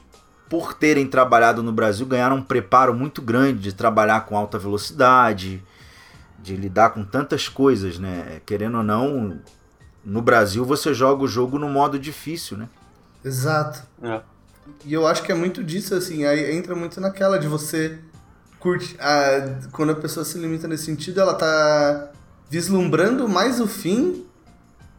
por 0.49 0.73
terem 0.73 1.07
trabalhado 1.07 1.63
no 1.63 1.71
Brasil 1.71 2.05
ganharam 2.05 2.35
um 2.35 2.41
preparo 2.41 2.93
muito 2.93 3.21
grande 3.21 3.59
de 3.59 3.73
trabalhar 3.73 4.25
com 4.25 4.35
alta 4.35 4.59
velocidade, 4.59 5.63
de 6.41 6.55
lidar 6.55 6.91
com 6.91 7.03
tantas 7.03 7.47
coisas, 7.47 7.99
né? 7.99 8.41
Querendo 8.45 8.77
ou 8.77 8.83
não, 8.83 9.39
no 10.03 10.21
Brasil 10.21 10.65
você 10.65 10.93
joga 10.93 11.23
o 11.23 11.27
jogo 11.27 11.59
no 11.59 11.69
modo 11.69 11.99
difícil, 11.99 12.57
né? 12.57 12.69
Exato. 13.23 13.83
É. 14.01 14.21
E 14.85 14.93
eu 14.93 15.05
acho 15.07 15.23
que 15.23 15.31
é 15.31 15.35
muito 15.35 15.63
disso, 15.63 15.93
assim, 15.95 16.25
aí 16.25 16.55
entra 16.55 16.75
muito 16.75 16.99
naquela 16.99 17.37
de 17.37 17.47
você 17.47 17.99
curtir. 18.59 18.95
A, 18.99 19.69
quando 19.71 19.91
a 19.91 19.95
pessoa 19.95 20.25
se 20.25 20.37
limita 20.37 20.67
nesse 20.67 20.85
sentido, 20.85 21.19
ela 21.19 21.33
tá 21.33 22.11
vislumbrando 22.49 23.27
mais 23.27 23.59
o 23.59 23.67
fim 23.67 24.25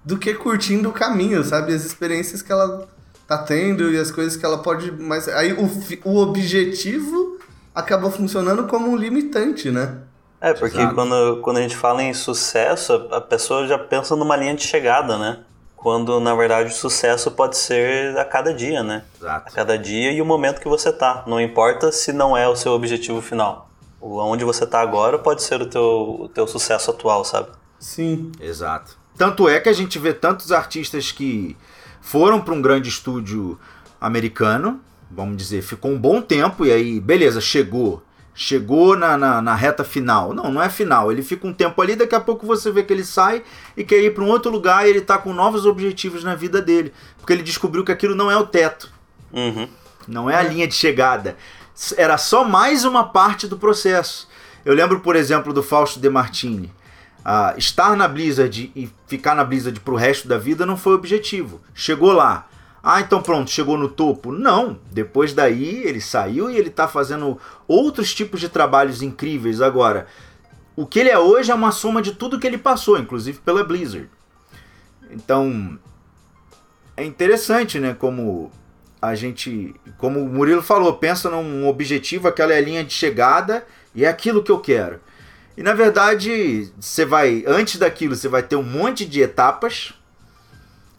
do 0.04 0.18
que 0.18 0.34
curtindo 0.34 0.88
o 0.88 0.92
caminho, 0.92 1.42
sabe? 1.44 1.74
As 1.74 1.84
experiências 1.84 2.42
que 2.42 2.52
ela 2.52 2.88
tá 3.26 3.38
tendo 3.38 3.90
e 3.90 3.98
as 3.98 4.10
coisas 4.10 4.36
que 4.36 4.44
ela 4.44 4.58
pode. 4.58 4.90
Mas 4.92 5.28
aí 5.28 5.52
o, 5.52 5.68
o 6.04 6.16
objetivo 6.16 7.38
acaba 7.74 8.10
funcionando 8.10 8.66
como 8.66 8.88
um 8.88 8.96
limitante, 8.96 9.70
né? 9.70 9.98
É, 10.42 10.52
porque 10.52 10.84
quando, 10.88 11.40
quando 11.40 11.58
a 11.58 11.62
gente 11.62 11.76
fala 11.76 12.02
em 12.02 12.12
sucesso, 12.12 13.06
a 13.12 13.20
pessoa 13.20 13.64
já 13.64 13.78
pensa 13.78 14.16
numa 14.16 14.36
linha 14.36 14.56
de 14.56 14.66
chegada, 14.66 15.16
né? 15.16 15.38
Quando 15.76 16.18
na 16.18 16.34
verdade 16.34 16.68
o 16.68 16.74
sucesso 16.74 17.30
pode 17.30 17.56
ser 17.56 18.18
a 18.18 18.24
cada 18.24 18.52
dia, 18.52 18.82
né? 18.82 19.04
Exato. 19.16 19.48
A 19.48 19.52
cada 19.52 19.78
dia 19.78 20.10
e 20.10 20.20
o 20.20 20.26
momento 20.26 20.60
que 20.60 20.68
você 20.68 20.92
tá. 20.92 21.22
Não 21.28 21.40
importa 21.40 21.92
se 21.92 22.12
não 22.12 22.36
é 22.36 22.48
o 22.48 22.56
seu 22.56 22.72
objetivo 22.72 23.22
final. 23.22 23.70
Onde 24.00 24.44
você 24.44 24.66
tá 24.66 24.80
agora 24.80 25.16
pode 25.16 25.44
ser 25.44 25.62
o 25.62 25.66
teu, 25.66 26.16
o 26.22 26.28
teu 26.28 26.48
sucesso 26.48 26.90
atual, 26.90 27.24
sabe? 27.24 27.46
Sim. 27.78 28.32
Exato. 28.40 28.98
Tanto 29.16 29.48
é 29.48 29.60
que 29.60 29.68
a 29.68 29.72
gente 29.72 29.96
vê 29.96 30.12
tantos 30.12 30.50
artistas 30.50 31.12
que 31.12 31.56
foram 32.00 32.40
para 32.40 32.52
um 32.52 32.60
grande 32.60 32.88
estúdio 32.88 33.60
americano, 34.00 34.80
vamos 35.08 35.36
dizer, 35.36 35.62
ficou 35.62 35.92
um 35.92 35.98
bom 35.98 36.20
tempo 36.20 36.66
e 36.66 36.72
aí, 36.72 36.98
beleza, 36.98 37.40
chegou 37.40 38.02
chegou 38.34 38.96
na, 38.96 39.16
na, 39.16 39.42
na, 39.42 39.54
reta 39.54 39.84
final. 39.84 40.32
Não, 40.32 40.50
não 40.50 40.62
é 40.62 40.68
final. 40.68 41.12
Ele 41.12 41.22
fica 41.22 41.46
um 41.46 41.52
tempo 41.52 41.80
ali, 41.82 41.94
daqui 41.94 42.14
a 42.14 42.20
pouco 42.20 42.46
você 42.46 42.70
vê 42.70 42.82
que 42.82 42.92
ele 42.92 43.04
sai 43.04 43.42
e 43.76 43.84
quer 43.84 44.02
ir 44.02 44.14
para 44.14 44.24
um 44.24 44.28
outro 44.28 44.50
lugar 44.50 44.86
e 44.86 44.90
ele 44.90 45.00
está 45.00 45.18
com 45.18 45.32
novos 45.32 45.66
objetivos 45.66 46.24
na 46.24 46.34
vida 46.34 46.60
dele. 46.60 46.92
Porque 47.18 47.32
ele 47.32 47.42
descobriu 47.42 47.84
que 47.84 47.92
aquilo 47.92 48.14
não 48.14 48.30
é 48.30 48.36
o 48.36 48.46
teto. 48.46 48.90
Uhum. 49.32 49.68
Não 50.08 50.28
é 50.28 50.36
a 50.36 50.42
linha 50.42 50.66
de 50.66 50.74
chegada. 50.74 51.36
Era 51.96 52.18
só 52.18 52.44
mais 52.44 52.84
uma 52.84 53.04
parte 53.04 53.46
do 53.46 53.58
processo. 53.58 54.28
Eu 54.64 54.74
lembro, 54.74 55.00
por 55.00 55.16
exemplo, 55.16 55.52
do 55.52 55.62
Fausto 55.62 56.00
De 56.00 56.08
Martini. 56.08 56.72
Uh, 57.20 57.56
estar 57.56 57.96
na 57.96 58.08
Blizzard 58.08 58.72
e 58.74 58.90
ficar 59.06 59.36
na 59.36 59.44
Blizzard 59.44 59.78
pro 59.80 59.94
resto 59.94 60.26
da 60.26 60.38
vida 60.38 60.66
não 60.66 60.76
foi 60.76 60.92
o 60.94 60.96
objetivo. 60.96 61.60
Chegou 61.72 62.12
lá, 62.12 62.48
ah, 62.82 63.00
então 63.00 63.22
pronto, 63.22 63.50
chegou 63.50 63.78
no 63.78 63.88
topo. 63.88 64.32
Não, 64.32 64.78
depois 64.90 65.32
daí 65.32 65.84
ele 65.84 66.00
saiu 66.00 66.50
e 66.50 66.56
ele 66.56 66.68
está 66.68 66.88
fazendo 66.88 67.38
outros 67.68 68.12
tipos 68.12 68.40
de 68.40 68.48
trabalhos 68.48 69.02
incríveis 69.02 69.60
agora. 69.60 70.06
O 70.74 70.84
que 70.84 70.98
ele 70.98 71.10
é 71.10 71.18
hoje 71.18 71.52
é 71.52 71.54
uma 71.54 71.70
soma 71.70 72.02
de 72.02 72.12
tudo 72.12 72.40
que 72.40 72.46
ele 72.46 72.58
passou, 72.58 72.98
inclusive 72.98 73.38
pela 73.38 73.62
Blizzard. 73.62 74.10
Então, 75.10 75.78
é 76.96 77.04
interessante, 77.04 77.78
né, 77.78 77.94
como 77.94 78.50
a 79.00 79.14
gente, 79.14 79.74
como 79.98 80.20
o 80.20 80.28
Murilo 80.28 80.62
falou, 80.62 80.94
pensa 80.94 81.30
num 81.30 81.68
objetivo, 81.68 82.26
aquela 82.26 82.52
é 82.52 82.58
a 82.58 82.60
linha 82.62 82.82
de 82.82 82.92
chegada 82.92 83.64
e 83.94 84.04
é 84.04 84.08
aquilo 84.08 84.42
que 84.42 84.50
eu 84.50 84.58
quero. 84.58 85.00
E 85.56 85.62
na 85.62 85.74
verdade, 85.74 86.72
você 86.80 87.04
vai, 87.04 87.44
antes 87.46 87.78
daquilo, 87.78 88.16
você 88.16 88.26
vai 88.26 88.42
ter 88.42 88.56
um 88.56 88.62
monte 88.62 89.04
de 89.04 89.20
etapas. 89.20 89.92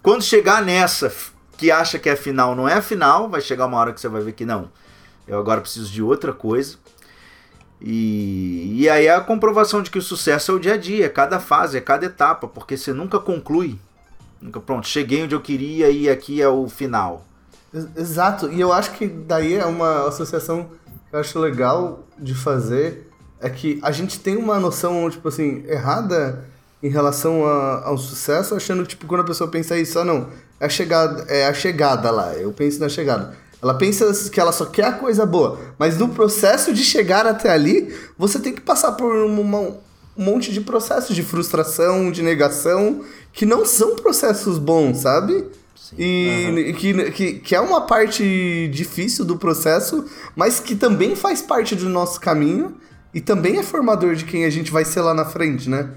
Quando 0.01 0.21
chegar 0.21 0.61
nessa 0.61 1.09
que 1.57 1.71
acha 1.71 1.99
que 1.99 2.09
é 2.09 2.15
final, 2.15 2.55
não 2.55 2.67
é 2.67 2.81
final, 2.81 3.29
vai 3.29 3.41
chegar 3.41 3.65
uma 3.65 3.77
hora 3.77 3.93
que 3.93 4.01
você 4.01 4.07
vai 4.07 4.21
ver 4.21 4.33
que 4.33 4.45
não. 4.45 4.69
Eu 5.27 5.39
agora 5.39 5.61
preciso 5.61 5.91
de 5.91 6.01
outra 6.01 6.33
coisa. 6.33 6.77
E, 7.81 8.81
e 8.81 8.89
aí 8.89 9.07
é 9.07 9.15
a 9.15 9.21
comprovação 9.21 9.81
de 9.81 9.91
que 9.91 9.97
o 9.97 10.01
sucesso 10.01 10.51
é 10.51 10.55
o 10.55 10.59
dia 10.59 10.73
a 10.73 10.77
dia, 10.77 11.05
é 11.05 11.09
cada 11.09 11.39
fase, 11.39 11.77
é 11.77 11.81
cada 11.81 12.05
etapa, 12.05 12.47
porque 12.47 12.77
você 12.77 12.93
nunca 12.93 13.19
conclui. 13.19 13.77
Nunca, 14.41 14.59
pronto, 14.59 14.87
cheguei 14.87 15.23
onde 15.23 15.35
eu 15.35 15.41
queria 15.41 15.89
e 15.89 16.09
aqui 16.09 16.41
é 16.41 16.47
o 16.47 16.67
final. 16.67 17.25
Exato, 17.95 18.51
e 18.51 18.59
eu 18.59 18.71
acho 18.71 18.91
que 18.91 19.07
daí 19.07 19.55
é 19.55 19.65
uma 19.65 20.07
associação 20.07 20.69
que 21.09 21.15
eu 21.15 21.19
acho 21.19 21.39
legal 21.39 22.03
de 22.17 22.35
fazer, 22.35 23.09
é 23.39 23.49
que 23.49 23.79
a 23.81 23.91
gente 23.91 24.19
tem 24.19 24.37
uma 24.37 24.59
noção, 24.59 25.09
tipo 25.09 25.27
assim, 25.27 25.63
errada 25.67 26.45
em 26.83 26.89
relação 26.89 27.47
a, 27.47 27.85
ao 27.85 27.97
sucesso, 27.97 28.53
achando 28.53 28.83
que, 28.83 28.89
tipo, 28.89 29.07
quando 29.07 29.21
a 29.21 29.23
pessoa 29.23 29.49
pensa 29.49 29.77
isso, 29.77 29.97
ah, 29.97 30.03
não, 30.03 30.27
é 30.59 30.65
a 30.65 30.69
chegada, 30.69 31.23
é 31.29 31.47
a 31.47 31.53
chegada 31.53 32.11
lá, 32.11 32.33
eu 32.33 32.51
penso 32.51 32.81
na 32.81 32.89
chegada. 32.89 33.33
Ela 33.61 33.75
pensa 33.75 34.11
que 34.29 34.37
ela 34.37 34.51
só 34.51 34.65
quer 34.65 34.83
a 34.83 34.91
coisa 34.91 35.25
boa, 35.25 35.57
mas 35.79 35.97
no 35.97 36.09
processo 36.09 36.73
de 36.73 36.83
chegar 36.83 37.25
até 37.25 37.49
ali, 37.49 37.95
você 38.17 38.37
tem 38.37 38.53
que 38.53 38.59
passar 38.59 38.91
por 38.91 39.15
uma, 39.15 39.59
um 39.59 39.77
monte 40.17 40.51
de 40.51 40.59
processos 40.59 41.15
de 41.15 41.23
frustração, 41.23 42.11
de 42.11 42.21
negação, 42.21 43.01
que 43.31 43.45
não 43.45 43.65
são 43.65 43.95
processos 43.95 44.59
bons, 44.59 44.97
sabe? 44.97 45.45
E 45.97 46.47
uhum. 46.49 46.73
que, 46.73 47.11
que, 47.11 47.33
que 47.39 47.55
é 47.55 47.61
uma 47.61 47.81
parte 47.81 48.67
difícil 48.73 49.23
do 49.23 49.37
processo, 49.37 50.03
mas 50.35 50.59
que 50.59 50.75
também 50.75 51.15
faz 51.15 51.41
parte 51.41 51.75
do 51.75 51.87
nosso 51.87 52.19
caminho 52.19 52.75
e 53.13 53.21
também 53.21 53.57
é 53.57 53.63
formador 53.63 54.15
de 54.15 54.25
quem 54.25 54.43
a 54.43 54.49
gente 54.49 54.71
vai 54.71 54.83
ser 54.83 55.01
lá 55.01 55.13
na 55.13 55.23
frente, 55.23 55.69
né? 55.69 55.89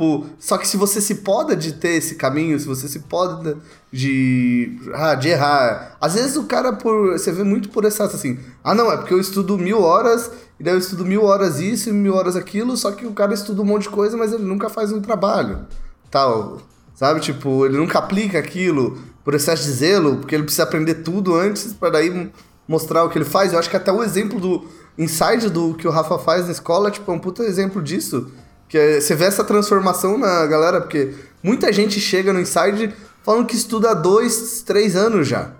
Tipo, 0.00 0.24
só 0.38 0.56
que 0.56 0.66
se 0.66 0.78
você 0.78 0.98
se 0.98 1.16
poda 1.16 1.54
de 1.54 1.74
ter 1.74 1.90
esse 1.90 2.14
caminho, 2.14 2.58
se 2.58 2.66
você 2.66 2.88
se 2.88 3.00
poda 3.00 3.58
de, 3.92 4.78
ah, 4.94 5.14
de 5.14 5.28
errar. 5.28 5.98
Às 6.00 6.14
vezes 6.14 6.38
o 6.38 6.44
cara, 6.44 6.72
por 6.72 7.12
você 7.12 7.30
vê 7.30 7.44
muito 7.44 7.68
por 7.68 7.84
excesso 7.84 8.16
assim, 8.16 8.38
ah 8.64 8.74
não, 8.74 8.90
é 8.90 8.96
porque 8.96 9.12
eu 9.12 9.20
estudo 9.20 9.58
mil 9.58 9.82
horas, 9.82 10.30
e 10.58 10.64
daí 10.64 10.72
eu 10.72 10.78
estudo 10.78 11.04
mil 11.04 11.24
horas 11.24 11.60
isso 11.60 11.90
e 11.90 11.92
mil 11.92 12.14
horas 12.14 12.34
aquilo, 12.34 12.78
só 12.78 12.92
que 12.92 13.04
o 13.04 13.12
cara 13.12 13.34
estuda 13.34 13.60
um 13.60 13.64
monte 13.66 13.82
de 13.82 13.88
coisa, 13.90 14.16
mas 14.16 14.32
ele 14.32 14.42
nunca 14.42 14.70
faz 14.70 14.90
um 14.90 15.02
trabalho. 15.02 15.66
Tal. 16.10 16.62
Sabe? 16.94 17.20
Tipo, 17.20 17.66
ele 17.66 17.76
nunca 17.76 17.98
aplica 17.98 18.38
aquilo 18.38 18.98
por 19.22 19.34
excesso 19.34 19.64
de 19.64 19.70
zelo, 19.70 20.16
porque 20.16 20.34
ele 20.34 20.44
precisa 20.44 20.62
aprender 20.62 20.94
tudo 20.94 21.36
antes 21.36 21.74
para 21.74 21.90
daí 21.90 22.32
mostrar 22.66 23.04
o 23.04 23.10
que 23.10 23.18
ele 23.18 23.26
faz. 23.26 23.52
Eu 23.52 23.58
acho 23.58 23.68
que 23.68 23.76
até 23.76 23.92
o 23.92 24.02
exemplo 24.02 24.40
do 24.40 24.66
inside 24.96 25.50
do 25.50 25.74
que 25.74 25.86
o 25.86 25.90
Rafa 25.90 26.18
faz 26.18 26.46
na 26.46 26.52
escola, 26.52 26.90
tipo, 26.90 27.10
é 27.12 27.14
um 27.14 27.18
puta 27.18 27.42
exemplo 27.42 27.82
disso. 27.82 28.30
Que 28.70 28.78
é, 28.78 29.00
você 29.00 29.14
vê 29.14 29.24
essa 29.24 29.44
transformação 29.44 30.16
na 30.16 30.46
galera, 30.46 30.80
porque 30.80 31.12
muita 31.42 31.72
gente 31.72 32.00
chega 32.00 32.32
no 32.32 32.40
inside 32.40 32.94
falando 33.22 33.46
que 33.46 33.56
estuda 33.56 33.90
há 33.90 33.94
dois, 33.94 34.62
três 34.62 34.96
anos 34.96 35.28
já. 35.28 35.50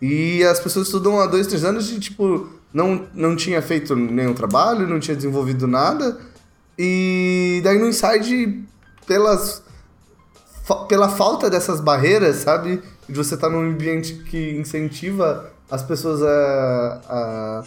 E 0.00 0.44
as 0.44 0.60
pessoas 0.60 0.86
estudam 0.86 1.18
há 1.18 1.26
dois, 1.26 1.46
três 1.46 1.64
anos 1.64 1.90
e, 1.90 1.98
tipo, 1.98 2.48
não, 2.72 3.06
não 3.14 3.34
tinha 3.34 3.60
feito 3.60 3.96
nenhum 3.96 4.34
trabalho, 4.34 4.86
não 4.86 5.00
tinha 5.00 5.16
desenvolvido 5.16 5.66
nada. 5.66 6.18
E 6.78 7.60
daí 7.64 7.78
no 7.78 7.88
inside, 7.88 8.62
pelas, 9.06 9.62
pela 10.88 11.08
falta 11.08 11.50
dessas 11.50 11.80
barreiras, 11.80 12.36
sabe? 12.36 12.82
De 13.08 13.16
você 13.16 13.34
estar 13.34 13.48
tá 13.48 13.52
num 13.52 13.70
ambiente 13.70 14.14
que 14.14 14.56
incentiva 14.56 15.50
as 15.70 15.82
pessoas 15.82 16.22
a, 16.22 17.00
a, 17.08 17.64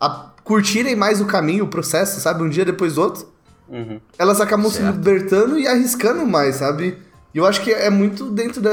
a 0.00 0.30
curtirem 0.42 0.96
mais 0.96 1.20
o 1.20 1.26
caminho, 1.26 1.64
o 1.64 1.68
processo, 1.68 2.20
sabe? 2.20 2.42
Um 2.42 2.48
dia 2.48 2.64
depois 2.64 2.94
do 2.94 3.02
outro. 3.02 3.35
Uhum. 3.68 4.00
Elas 4.18 4.40
acabam 4.40 4.70
certo. 4.70 4.86
se 4.86 4.92
libertando 4.92 5.58
e 5.58 5.66
arriscando 5.66 6.24
mais, 6.26 6.56
sabe? 6.56 6.98
E 7.34 7.38
eu 7.38 7.44
acho 7.44 7.62
que 7.62 7.72
é 7.72 7.90
muito 7.90 8.30
dentro 8.30 8.60
da. 8.60 8.70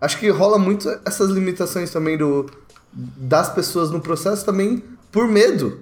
Acho 0.00 0.18
que 0.18 0.28
rola 0.30 0.58
muito 0.58 0.88
essas 1.04 1.30
limitações 1.30 1.90
também 1.90 2.16
do, 2.16 2.46
das 2.92 3.50
pessoas 3.50 3.90
no 3.90 4.00
processo 4.00 4.44
também 4.44 4.82
por 5.10 5.28
medo. 5.28 5.80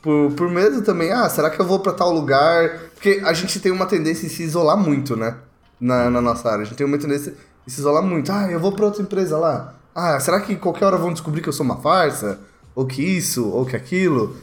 Por, 0.00 0.32
por 0.32 0.48
medo 0.48 0.82
também, 0.82 1.12
ah, 1.12 1.28
será 1.28 1.48
que 1.48 1.60
eu 1.60 1.64
vou 1.64 1.78
para 1.78 1.92
tal 1.92 2.12
lugar? 2.12 2.80
Porque 2.94 3.22
a 3.24 3.32
gente 3.32 3.60
tem 3.60 3.70
uma 3.70 3.86
tendência 3.86 4.26
em 4.26 4.28
se 4.28 4.42
isolar 4.42 4.76
muito, 4.76 5.16
né? 5.16 5.36
Na, 5.80 6.10
na 6.10 6.20
nossa 6.20 6.48
área. 6.48 6.62
A 6.62 6.64
gente 6.64 6.76
tem 6.76 6.86
uma 6.86 6.98
tendência 6.98 7.34
em 7.66 7.70
se 7.70 7.80
isolar 7.80 8.02
muito. 8.02 8.30
Ah, 8.32 8.50
eu 8.50 8.58
vou 8.58 8.72
para 8.72 8.86
outra 8.86 9.02
empresa 9.02 9.38
lá. 9.38 9.74
Ah, 9.94 10.18
será 10.18 10.40
que 10.40 10.56
qualquer 10.56 10.86
hora 10.86 10.96
vão 10.96 11.12
descobrir 11.12 11.40
que 11.40 11.48
eu 11.48 11.52
sou 11.52 11.64
uma 11.64 11.76
farsa? 11.76 12.40
Ou 12.74 12.86
que 12.86 13.02
isso, 13.02 13.46
ou 13.48 13.64
que 13.66 13.76
aquilo? 13.76 14.34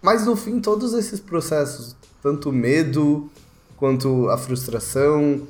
Mas 0.00 0.26
no 0.26 0.34
fim, 0.34 0.58
todos 0.58 0.94
esses 0.94 1.20
processos, 1.20 1.94
tanto 2.22 2.50
o 2.50 2.52
medo 2.52 3.30
quanto 3.76 4.28
a 4.28 4.38
frustração, 4.38 5.42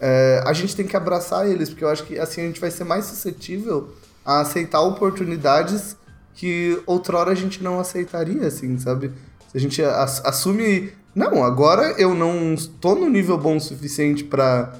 é, 0.00 0.42
a 0.46 0.52
gente 0.52 0.76
tem 0.76 0.86
que 0.86 0.96
abraçar 0.96 1.48
eles, 1.48 1.68
porque 1.68 1.84
eu 1.84 1.88
acho 1.88 2.04
que 2.04 2.18
assim 2.18 2.42
a 2.42 2.44
gente 2.44 2.60
vai 2.60 2.70
ser 2.70 2.84
mais 2.84 3.06
suscetível 3.06 3.92
a 4.24 4.40
aceitar 4.40 4.80
oportunidades 4.80 5.96
que 6.34 6.80
outrora 6.86 7.32
a 7.32 7.34
gente 7.34 7.62
não 7.62 7.78
aceitaria, 7.78 8.46
assim, 8.46 8.78
sabe? 8.78 9.12
Se 9.50 9.56
a 9.56 9.60
gente 9.60 9.82
assume, 9.82 10.92
não, 11.14 11.44
agora 11.44 11.94
eu 11.98 12.14
não 12.14 12.54
estou 12.54 12.94
no 12.94 13.08
nível 13.08 13.36
bom 13.36 13.56
o 13.56 13.60
suficiente 13.60 14.24
para 14.24 14.72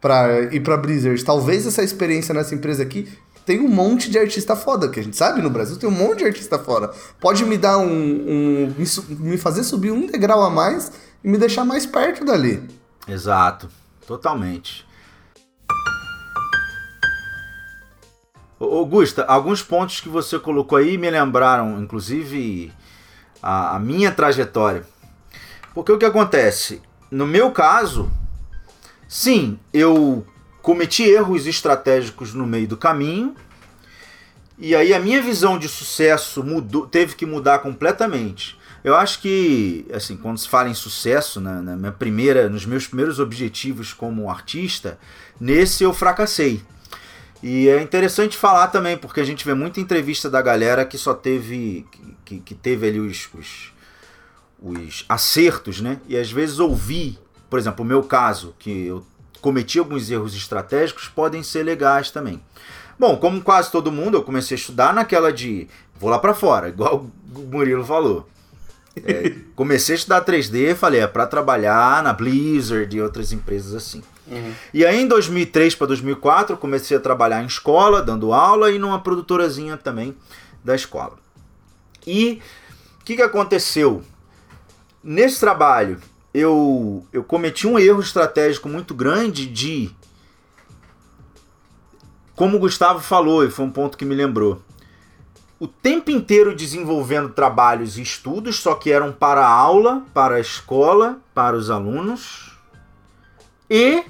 para 0.00 0.54
ir 0.54 0.60
para 0.60 0.76
Blizzard. 0.76 1.24
Talvez 1.24 1.66
essa 1.66 1.82
experiência 1.82 2.34
nessa 2.34 2.54
empresa 2.54 2.82
aqui 2.82 3.08
tem 3.44 3.60
um 3.60 3.68
monte 3.68 4.10
de 4.10 4.18
artista 4.18 4.56
foda, 4.56 4.88
que 4.88 4.98
a 4.98 5.02
gente 5.02 5.16
sabe 5.16 5.42
no 5.42 5.50
Brasil 5.50 5.76
tem 5.76 5.88
um 5.88 5.92
monte 5.92 6.18
de 6.18 6.24
artista 6.24 6.58
foda. 6.58 6.90
Pode 7.20 7.44
me 7.44 7.58
dar 7.58 7.78
um, 7.78 7.86
um 7.86 8.74
me, 8.76 9.16
me 9.18 9.38
fazer 9.38 9.64
subir 9.64 9.90
um 9.90 10.06
degrau 10.06 10.42
a 10.42 10.50
mais 10.50 10.92
e 11.22 11.28
me 11.28 11.38
deixar 11.38 11.64
mais 11.64 11.84
perto 11.84 12.24
dali. 12.24 12.62
Exato. 13.06 13.68
Totalmente. 14.06 14.86
Augusta, 18.60 19.24
alguns 19.24 19.62
pontos 19.62 20.00
que 20.00 20.08
você 20.08 20.38
colocou 20.38 20.78
aí 20.78 20.96
me 20.96 21.10
lembraram, 21.10 21.82
inclusive, 21.82 22.72
a, 23.42 23.76
a, 23.76 23.78
minha 23.78 24.10
trajetória. 24.12 24.84
Porque 25.74 25.92
o 25.92 25.98
que 25.98 26.04
acontece? 26.04 26.80
No 27.10 27.26
meu 27.26 27.50
caso, 27.50 28.10
sim, 29.08 29.58
eu 29.72 30.24
cometi 30.64 31.02
erros 31.02 31.46
estratégicos 31.46 32.32
no 32.32 32.46
meio 32.46 32.66
do 32.66 32.74
caminho, 32.74 33.36
e 34.56 34.74
aí 34.74 34.94
a 34.94 34.98
minha 34.98 35.20
visão 35.20 35.58
de 35.58 35.68
sucesso 35.68 36.42
mudou, 36.42 36.86
teve 36.86 37.14
que 37.14 37.26
mudar 37.26 37.58
completamente. 37.58 38.58
Eu 38.82 38.96
acho 38.96 39.20
que, 39.20 39.86
assim, 39.92 40.16
quando 40.16 40.38
se 40.38 40.48
fala 40.48 40.70
em 40.70 40.74
sucesso, 40.74 41.38
na, 41.38 41.60
na, 41.60 41.76
minha 41.76 41.92
primeira, 41.92 42.48
nos 42.48 42.64
meus 42.64 42.86
primeiros 42.86 43.20
objetivos 43.20 43.92
como 43.92 44.30
artista, 44.30 44.98
nesse 45.38 45.84
eu 45.84 45.92
fracassei. 45.92 46.62
E 47.42 47.68
é 47.68 47.82
interessante 47.82 48.38
falar 48.38 48.68
também, 48.68 48.96
porque 48.96 49.20
a 49.20 49.24
gente 49.24 49.44
vê 49.44 49.52
muita 49.52 49.80
entrevista 49.80 50.30
da 50.30 50.40
galera 50.40 50.86
que 50.86 50.96
só 50.96 51.12
teve, 51.12 51.86
que, 52.24 52.40
que 52.40 52.54
teve 52.54 52.88
ali 52.88 53.00
os, 53.00 53.28
os, 53.34 53.72
os 54.62 55.04
acertos, 55.10 55.82
né? 55.82 56.00
E 56.08 56.16
às 56.16 56.32
vezes 56.32 56.58
ouvir, 56.58 57.18
por 57.50 57.58
exemplo, 57.58 57.84
o 57.84 57.88
meu 57.88 58.02
caso, 58.02 58.54
que 58.58 58.86
eu 58.86 59.04
cometi 59.44 59.78
alguns 59.78 60.10
erros 60.10 60.34
estratégicos, 60.34 61.06
podem 61.06 61.42
ser 61.42 61.62
legais 61.62 62.10
também. 62.10 62.42
Bom, 62.98 63.18
como 63.18 63.42
quase 63.42 63.70
todo 63.70 63.92
mundo, 63.92 64.16
eu 64.16 64.22
comecei 64.22 64.54
a 64.54 64.58
estudar 64.58 64.94
naquela 64.94 65.30
de 65.30 65.68
vou 66.00 66.08
lá 66.08 66.18
para 66.18 66.32
fora, 66.32 66.70
igual 66.72 67.06
o 67.36 67.40
Murilo 67.40 67.84
falou. 67.84 68.26
É, 68.96 69.34
comecei 69.54 69.96
a 69.96 69.98
estudar 69.98 70.24
3D, 70.24 70.74
falei, 70.74 71.00
é 71.02 71.06
para 71.06 71.26
trabalhar 71.26 72.02
na 72.02 72.14
Blizzard 72.14 72.96
e 72.96 73.02
outras 73.02 73.32
empresas 73.32 73.74
assim. 73.74 74.02
Uhum. 74.26 74.54
E 74.72 74.86
aí 74.86 75.02
em 75.02 75.06
2003 75.06 75.74
para 75.74 75.88
2004 75.88 76.56
comecei 76.56 76.96
a 76.96 77.00
trabalhar 77.00 77.42
em 77.42 77.46
escola, 77.46 78.02
dando 78.02 78.32
aula 78.32 78.70
e 78.70 78.78
numa 78.78 78.98
produtorazinha 78.98 79.76
também 79.76 80.16
da 80.64 80.74
escola. 80.74 81.18
E 82.06 82.40
o 82.98 83.04
que, 83.04 83.16
que 83.16 83.22
aconteceu? 83.22 84.02
Nesse 85.02 85.38
trabalho 85.38 86.00
eu, 86.34 87.06
eu 87.12 87.24
cometi 87.24 87.66
um 87.66 87.78
erro 87.78 88.00
estratégico 88.00 88.68
muito 88.68 88.92
grande 88.92 89.46
de. 89.46 89.90
Como 92.36 92.56
o 92.56 92.60
Gustavo 92.60 92.98
falou, 93.00 93.44
e 93.44 93.50
foi 93.50 93.64
um 93.64 93.70
ponto 93.70 93.96
que 93.96 94.04
me 94.04 94.14
lembrou 94.14 94.60
o 95.64 95.68
tempo 95.68 96.10
inteiro 96.10 96.54
desenvolvendo 96.54 97.30
trabalhos 97.30 97.96
e 97.96 98.02
estudos, 98.02 98.58
só 98.58 98.74
que 98.74 98.90
eram 98.90 99.12
para 99.12 99.46
a 99.46 99.50
aula, 99.50 100.04
para 100.12 100.34
a 100.34 100.40
escola, 100.40 101.18
para 101.32 101.56
os 101.56 101.70
alunos. 101.70 102.52
E 103.70 104.04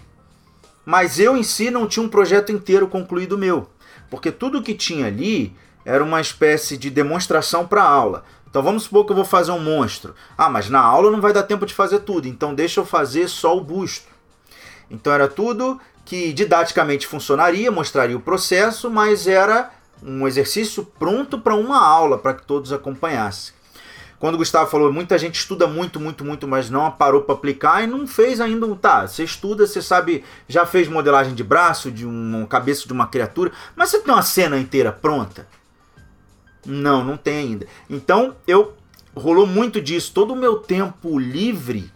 mas 0.84 1.18
eu 1.18 1.36
em 1.36 1.42
si 1.42 1.70
não 1.70 1.86
tinha 1.86 2.04
um 2.04 2.08
projeto 2.08 2.50
inteiro 2.50 2.88
concluído 2.88 3.38
meu, 3.38 3.70
porque 4.10 4.32
tudo 4.32 4.62
que 4.62 4.74
tinha 4.74 5.06
ali 5.06 5.56
era 5.84 6.02
uma 6.02 6.20
espécie 6.20 6.76
de 6.76 6.90
demonstração 6.90 7.66
para 7.66 7.82
aula. 7.82 8.24
Então 8.54 8.62
vamos 8.62 8.84
supor 8.84 9.04
que 9.04 9.10
eu 9.10 9.16
vou 9.16 9.24
fazer 9.24 9.50
um 9.50 9.58
monstro. 9.58 10.14
Ah, 10.38 10.48
mas 10.48 10.70
na 10.70 10.78
aula 10.78 11.10
não 11.10 11.20
vai 11.20 11.32
dar 11.32 11.42
tempo 11.42 11.66
de 11.66 11.74
fazer 11.74 11.98
tudo, 11.98 12.28
então 12.28 12.54
deixa 12.54 12.78
eu 12.78 12.86
fazer 12.86 13.26
só 13.26 13.56
o 13.56 13.60
busto. 13.60 14.06
Então 14.88 15.12
era 15.12 15.26
tudo 15.26 15.80
que 16.04 16.32
didaticamente 16.32 17.04
funcionaria, 17.04 17.72
mostraria 17.72 18.16
o 18.16 18.20
processo, 18.20 18.88
mas 18.88 19.26
era 19.26 19.72
um 20.00 20.28
exercício 20.28 20.84
pronto 20.84 21.36
para 21.36 21.56
uma 21.56 21.84
aula, 21.84 22.16
para 22.16 22.32
que 22.32 22.46
todos 22.46 22.72
acompanhassem. 22.72 23.52
quando 24.20 24.36
o 24.36 24.38
Gustavo 24.38 24.70
falou, 24.70 24.92
muita 24.92 25.18
gente 25.18 25.34
estuda 25.34 25.66
muito, 25.66 25.98
muito, 25.98 26.24
muito, 26.24 26.46
mas 26.46 26.70
não 26.70 26.88
parou 26.92 27.22
para 27.22 27.34
aplicar 27.34 27.82
e 27.82 27.88
não 27.88 28.06
fez 28.06 28.40
ainda. 28.40 28.72
Tá, 28.76 29.04
você 29.08 29.24
estuda, 29.24 29.66
você 29.66 29.82
sabe, 29.82 30.22
já 30.46 30.64
fez 30.64 30.86
modelagem 30.86 31.34
de 31.34 31.42
braço, 31.42 31.90
de 31.90 32.06
uma 32.06 32.46
cabeça 32.46 32.86
de 32.86 32.92
uma 32.92 33.08
criatura, 33.08 33.50
mas 33.74 33.90
você 33.90 33.98
tem 33.98 34.14
uma 34.14 34.22
cena 34.22 34.56
inteira 34.56 34.92
pronta? 34.92 35.44
Não, 36.64 37.04
não 37.04 37.16
tem 37.16 37.36
ainda. 37.38 37.66
Então, 37.88 38.34
eu 38.46 38.74
rolou 39.14 39.46
muito 39.46 39.80
disso. 39.80 40.12
Todo 40.12 40.32
o 40.32 40.36
meu 40.36 40.56
tempo 40.56 41.18
livre, 41.18 41.90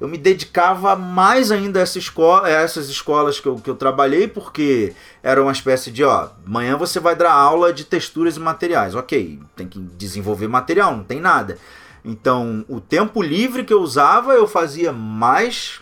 eu 0.00 0.08
me 0.08 0.18
dedicava 0.18 0.96
mais 0.96 1.50
ainda 1.52 1.78
a, 1.78 1.82
essa 1.82 1.98
escola, 1.98 2.46
a 2.46 2.50
essas 2.50 2.88
escolas 2.88 3.38
que 3.38 3.46
eu, 3.46 3.56
que 3.56 3.70
eu 3.70 3.76
trabalhei, 3.76 4.26
porque 4.26 4.94
era 5.22 5.42
uma 5.42 5.52
espécie 5.52 5.90
de, 5.90 6.02
ó, 6.04 6.30
amanhã 6.46 6.76
você 6.76 6.98
vai 6.98 7.14
dar 7.14 7.32
aula 7.32 7.72
de 7.72 7.84
texturas 7.84 8.36
e 8.36 8.40
materiais. 8.40 8.94
Ok, 8.94 9.40
tem 9.54 9.68
que 9.68 9.78
desenvolver 9.78 10.48
material, 10.48 10.96
não 10.96 11.04
tem 11.04 11.20
nada. 11.20 11.58
Então, 12.04 12.64
o 12.68 12.80
tempo 12.80 13.22
livre 13.22 13.64
que 13.64 13.72
eu 13.72 13.80
usava, 13.80 14.34
eu 14.34 14.46
fazia 14.46 14.92
mais, 14.92 15.80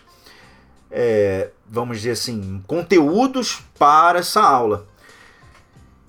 é, 0.89 1.49
vamos 1.69 1.97
dizer 1.97 2.11
assim, 2.11 2.63
conteúdos 2.65 3.61
para 3.77 4.19
essa 4.19 4.41
aula. 4.41 4.87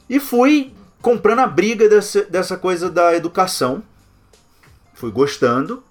E 0.09 0.21
fui 0.21 0.73
comprando 1.05 1.41
a 1.41 1.47
briga 1.47 1.87
dessa, 1.87 2.23
dessa 2.23 2.57
coisa 2.57 2.89
da 2.89 3.15
educação. 3.15 3.83
Fui 4.95 5.11
gostando. 5.11 5.85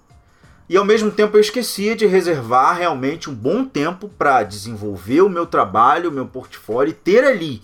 E 0.68 0.76
ao 0.76 0.84
mesmo 0.84 1.08
tempo 1.08 1.36
eu 1.36 1.40
esquecia 1.40 1.94
de 1.94 2.04
reservar 2.04 2.76
realmente 2.76 3.30
um 3.30 3.34
bom 3.34 3.64
tempo 3.64 4.08
para 4.08 4.42
desenvolver 4.42 5.20
o 5.20 5.28
meu 5.28 5.46
trabalho, 5.46 6.10
o 6.10 6.12
meu 6.12 6.26
portfólio 6.26 6.90
e 6.90 6.94
ter 6.94 7.22
ali 7.22 7.62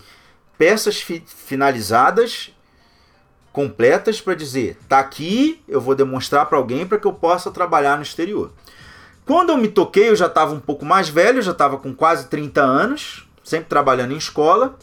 peças 0.57 1.01
fi 1.01 1.21
finalizadas, 1.25 2.55
completas 3.51 4.21
para 4.21 4.33
dizer, 4.33 4.77
tá 4.87 4.99
aqui, 4.99 5.61
eu 5.67 5.81
vou 5.81 5.93
demonstrar 5.93 6.45
para 6.45 6.57
alguém 6.57 6.87
para 6.87 6.99
que 6.99 7.07
eu 7.07 7.13
possa 7.13 7.51
trabalhar 7.51 7.97
no 7.97 8.03
exterior. 8.03 8.53
Quando 9.25 9.49
eu 9.49 9.57
me 9.57 9.67
toquei, 9.67 10.09
eu 10.09 10.15
já 10.15 10.27
estava 10.27 10.53
um 10.53 10.59
pouco 10.59 10.85
mais 10.85 11.09
velho, 11.09 11.41
já 11.41 11.51
estava 11.51 11.77
com 11.77 11.93
quase 11.93 12.27
30 12.27 12.61
anos, 12.61 13.27
sempre 13.43 13.67
trabalhando 13.67 14.13
em 14.13 14.17
escola, 14.17 14.77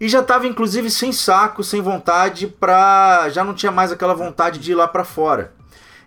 e 0.00 0.08
já 0.08 0.20
estava 0.20 0.46
inclusive 0.46 0.90
sem 0.90 1.12
saco, 1.12 1.64
sem 1.64 1.80
vontade 1.80 2.46
para, 2.46 3.28
já 3.30 3.42
não 3.42 3.54
tinha 3.54 3.72
mais 3.72 3.90
aquela 3.90 4.14
vontade 4.14 4.58
de 4.58 4.72
ir 4.72 4.74
lá 4.74 4.86
para 4.86 5.04
fora. 5.04 5.52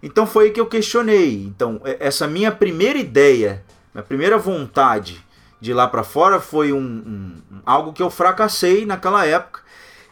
Então 0.02 0.26
foi 0.26 0.46
aí 0.46 0.52
que 0.52 0.60
eu 0.60 0.66
questionei. 0.66 1.44
Então, 1.44 1.82
essa 2.00 2.28
minha 2.28 2.52
primeira 2.52 2.98
ideia, 2.98 3.64
minha 3.94 4.04
primeira 4.04 4.38
vontade 4.38 5.24
de 5.60 5.72
ir 5.72 5.74
lá 5.74 5.88
para 5.88 6.04
fora 6.04 6.40
foi 6.40 6.72
um, 6.72 6.80
um, 6.80 7.42
algo 7.66 7.92
que 7.92 8.02
eu 8.02 8.10
fracassei 8.10 8.86
naquela 8.86 9.26
época 9.26 9.62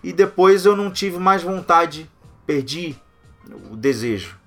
e 0.04 0.12
depois 0.12 0.66
eu 0.66 0.76
não 0.76 0.92
tive 0.92 1.18
mais 1.18 1.42
vontade, 1.42 2.10
perdi 2.46 2.96
o 3.72 3.76
desejo. 3.76 4.38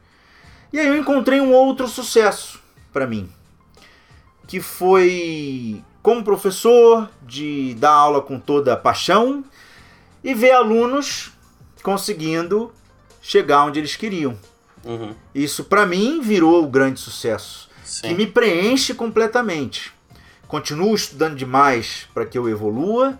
E 0.72 0.78
aí 0.78 0.86
eu 0.86 0.96
encontrei 0.96 1.40
um 1.40 1.52
outro 1.52 1.88
sucesso 1.88 2.60
para 2.92 3.06
mim, 3.06 3.28
que 4.46 4.60
foi 4.60 5.82
como 6.02 6.24
professor, 6.24 7.08
de 7.22 7.74
dar 7.74 7.92
aula 7.92 8.22
com 8.22 8.38
toda 8.38 8.72
a 8.72 8.76
paixão 8.76 9.44
e 10.24 10.34
ver 10.34 10.52
alunos 10.52 11.32
conseguindo 11.82 12.72
chegar 13.20 13.64
onde 13.64 13.78
eles 13.78 13.96
queriam. 13.96 14.36
Uhum. 14.84 15.14
Isso 15.34 15.64
para 15.64 15.84
mim 15.84 16.20
virou 16.20 16.64
o 16.64 16.68
grande 16.68 17.00
sucesso, 17.00 17.68
Sim. 17.84 18.08
que 18.08 18.14
me 18.14 18.26
preenche 18.26 18.94
completamente. 18.94 19.92
Continuo 20.48 20.94
estudando 20.94 21.36
demais 21.36 22.08
para 22.12 22.26
que 22.26 22.36
eu 22.36 22.48
evolua, 22.48 23.18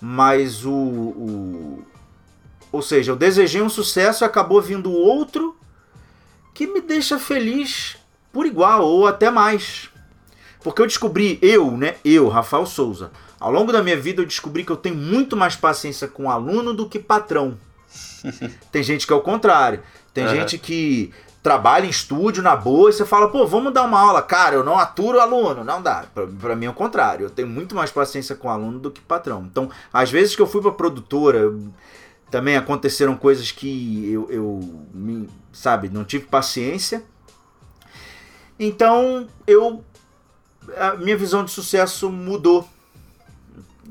mas 0.00 0.64
o, 0.64 0.72
o, 0.72 1.84
ou 2.70 2.82
seja, 2.82 3.12
eu 3.12 3.16
desejei 3.16 3.62
um 3.62 3.68
sucesso 3.68 4.22
e 4.22 4.26
acabou 4.26 4.60
vindo 4.60 4.92
outro 4.92 5.56
que 6.52 6.66
me 6.66 6.80
deixa 6.80 7.18
feliz 7.18 7.96
por 8.32 8.44
igual 8.44 8.84
ou 8.84 9.06
até 9.06 9.30
mais. 9.30 9.88
Porque 10.62 10.82
eu 10.82 10.86
descobri, 10.86 11.38
eu, 11.40 11.76
né, 11.76 11.96
eu, 12.04 12.28
Rafael 12.28 12.66
Souza, 12.66 13.10
ao 13.38 13.50
longo 13.50 13.72
da 13.72 13.82
minha 13.82 13.96
vida 13.96 14.22
eu 14.22 14.26
descobri 14.26 14.64
que 14.64 14.72
eu 14.72 14.76
tenho 14.76 14.96
muito 14.96 15.36
mais 15.36 15.54
paciência 15.54 16.08
com 16.08 16.30
aluno 16.30 16.74
do 16.74 16.88
que 16.88 16.98
patrão. 16.98 17.56
Tem 18.72 18.82
gente 18.82 19.06
que 19.06 19.12
é 19.12 19.16
o 19.16 19.20
contrário. 19.20 19.82
Tem 20.12 20.24
uhum. 20.26 20.30
gente 20.30 20.58
que 20.58 21.12
trabalha 21.42 21.86
em 21.86 21.90
estúdio 21.90 22.42
na 22.42 22.56
boa 22.56 22.90
e 22.90 22.92
você 22.92 23.06
fala, 23.06 23.28
pô, 23.28 23.46
vamos 23.46 23.72
dar 23.72 23.84
uma 23.84 23.98
aula. 23.98 24.20
Cara, 24.20 24.56
eu 24.56 24.64
não 24.64 24.78
aturo 24.78 25.20
aluno. 25.20 25.64
Não 25.64 25.80
dá. 25.80 26.04
Pra, 26.12 26.26
pra 26.26 26.56
mim 26.56 26.66
é 26.66 26.70
o 26.70 26.74
contrário. 26.74 27.24
Eu 27.24 27.30
tenho 27.30 27.48
muito 27.48 27.74
mais 27.74 27.90
paciência 27.90 28.34
com 28.34 28.50
aluno 28.50 28.78
do 28.78 28.90
que 28.90 29.00
patrão. 29.00 29.46
Então, 29.50 29.70
às 29.92 30.10
vezes 30.10 30.34
que 30.34 30.42
eu 30.42 30.46
fui 30.46 30.60
pra 30.60 30.72
produtora, 30.72 31.54
também 32.30 32.56
aconteceram 32.56 33.16
coisas 33.16 33.52
que 33.52 34.12
eu, 34.12 34.26
eu 34.30 34.60
me, 34.92 35.28
sabe, 35.52 35.88
não 35.88 36.04
tive 36.04 36.26
paciência. 36.26 37.02
Então, 38.58 39.28
eu. 39.46 39.84
A 40.76 40.96
minha 40.96 41.16
visão 41.16 41.44
de 41.44 41.50
sucesso 41.50 42.10
mudou. 42.10 42.68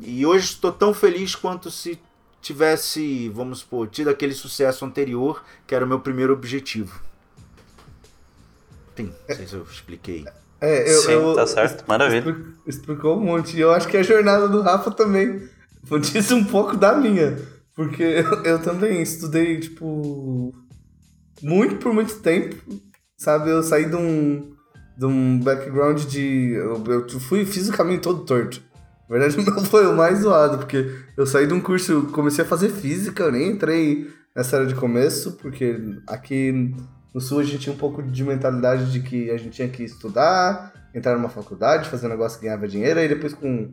E 0.02 0.26
hoje 0.26 0.46
estou 0.46 0.72
tão 0.72 0.94
feliz 0.94 1.36
quanto 1.36 1.72
se 1.72 2.00
tivesse, 2.42 3.30
vamos 3.30 3.60
supor, 3.60 3.88
tido 3.88 4.10
aquele 4.10 4.34
sucesso 4.34 4.86
anterior, 4.86 5.44
que 5.66 5.74
era 5.74 5.84
o 5.84 5.88
meu 5.88 6.00
primeiro 6.00 6.34
objetivo. 6.34 7.02
Enfim, 8.94 9.13
não 9.28 9.36
sei 9.36 9.48
se 9.48 9.54
eu 9.54 9.63
expliquei. 9.63 10.26
É, 10.60 10.92
eu, 10.92 11.02
Sim, 11.02 11.12
eu, 11.12 11.36
tá 11.36 11.46
certo, 11.46 11.84
maravilha. 11.88 12.36
Explicou 12.66 13.18
um 13.18 13.26
monte. 13.26 13.58
E 13.58 13.62
eu 13.62 13.72
acho 13.72 13.88
que 13.88 13.98
a 13.98 14.04
jornada 14.04 14.48
do 14.48 14.62
Rafa 14.62 14.92
também 14.92 15.48
disse 16.02 16.34
um 16.34 16.44
pouco 16.44 16.76
da 16.76 16.96
minha. 16.96 17.38
Porque 17.76 18.02
eu, 18.02 18.44
eu 18.44 18.62
também 18.62 19.02
estudei, 19.02 19.60
tipo, 19.60 20.52
muito 21.42 21.76
por 21.76 21.94
muito 21.94 22.20
tempo. 22.20 22.56
Sabe, 23.16 23.50
eu 23.50 23.62
saí 23.62 23.86
de 23.86 23.96
um, 23.96 24.56
de 24.97 25.05
um 25.05 25.39
background 25.39 26.05
de. 26.05 26.53
Eu, 26.53 26.83
eu 26.86 27.19
fui, 27.19 27.45
fiz 27.45 27.69
o 27.69 27.73
caminho 27.73 28.01
todo 28.01 28.25
torto. 28.25 28.62
Na 29.07 29.17
verdade, 29.17 29.38
não 29.45 29.63
foi 29.63 29.86
o 29.86 29.95
mais 29.95 30.19
zoado, 30.19 30.57
porque 30.57 30.91
eu 31.15 31.25
saí 31.25 31.45
de 31.45 31.53
um 31.53 31.62
curso, 31.62 32.10
comecei 32.12 32.43
a 32.43 32.47
fazer 32.47 32.69
física, 32.69 33.23
eu 33.23 33.31
nem 33.31 33.51
entrei 33.51 34.10
nessa 34.36 34.57
área 34.57 34.67
de 34.67 34.75
começo, 34.75 35.33
porque 35.33 35.79
aqui 36.07 36.73
no 37.13 37.21
sul 37.21 37.39
a 37.39 37.43
gente 37.43 37.60
tinha 37.60 37.73
um 37.73 37.77
pouco 37.77 38.01
de 38.03 38.23
mentalidade 38.23 38.91
de 38.91 38.99
que 38.99 39.29
a 39.31 39.38
gente 39.38 39.51
tinha 39.51 39.69
que 39.69 39.83
estudar, 39.83 40.73
entrar 40.93 41.15
numa 41.15 41.29
faculdade, 41.29 41.89
fazer 41.89 42.07
um 42.07 42.10
negócio 42.10 42.39
que 42.39 42.45
ganhava 42.45 42.67
dinheiro, 42.67 42.99
aí 42.99 43.07
depois 43.07 43.33
com 43.33 43.71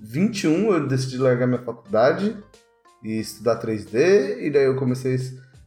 21 0.00 0.72
eu 0.72 0.86
decidi 0.86 1.18
largar 1.18 1.46
minha 1.46 1.62
faculdade 1.62 2.36
e 3.02 3.18
estudar 3.20 3.60
3D, 3.60 4.40
e 4.40 4.50
daí 4.50 4.64
eu 4.64 4.76
comecei 4.76 5.14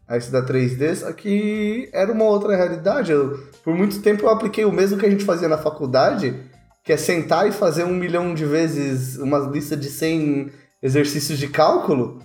a 0.10 0.18
estudar 0.18 0.44
3D, 0.44 0.96
só 0.96 1.14
que 1.14 1.88
era 1.94 2.12
uma 2.12 2.26
outra 2.26 2.56
realidade. 2.56 3.12
Eu, 3.12 3.38
por 3.64 3.76
muito 3.76 4.02
tempo 4.02 4.24
eu 4.24 4.30
apliquei 4.30 4.66
o 4.66 4.72
mesmo 4.72 4.98
que 4.98 5.06
a 5.06 5.10
gente 5.10 5.24
fazia 5.24 5.48
na 5.48 5.60
faculdade, 5.60 6.36
que 6.84 6.92
é 6.92 6.98
sentar 6.98 7.48
e 7.48 7.52
fazer 7.52 7.84
um 7.84 7.94
milhão 7.94 8.34
de 8.34 8.44
vezes 8.44 9.18
uma 9.18 9.38
lista 9.38 9.78
de 9.78 9.88
100 9.88 10.52
exercícios 10.82 11.38
de 11.38 11.48
cálculo 11.48 12.20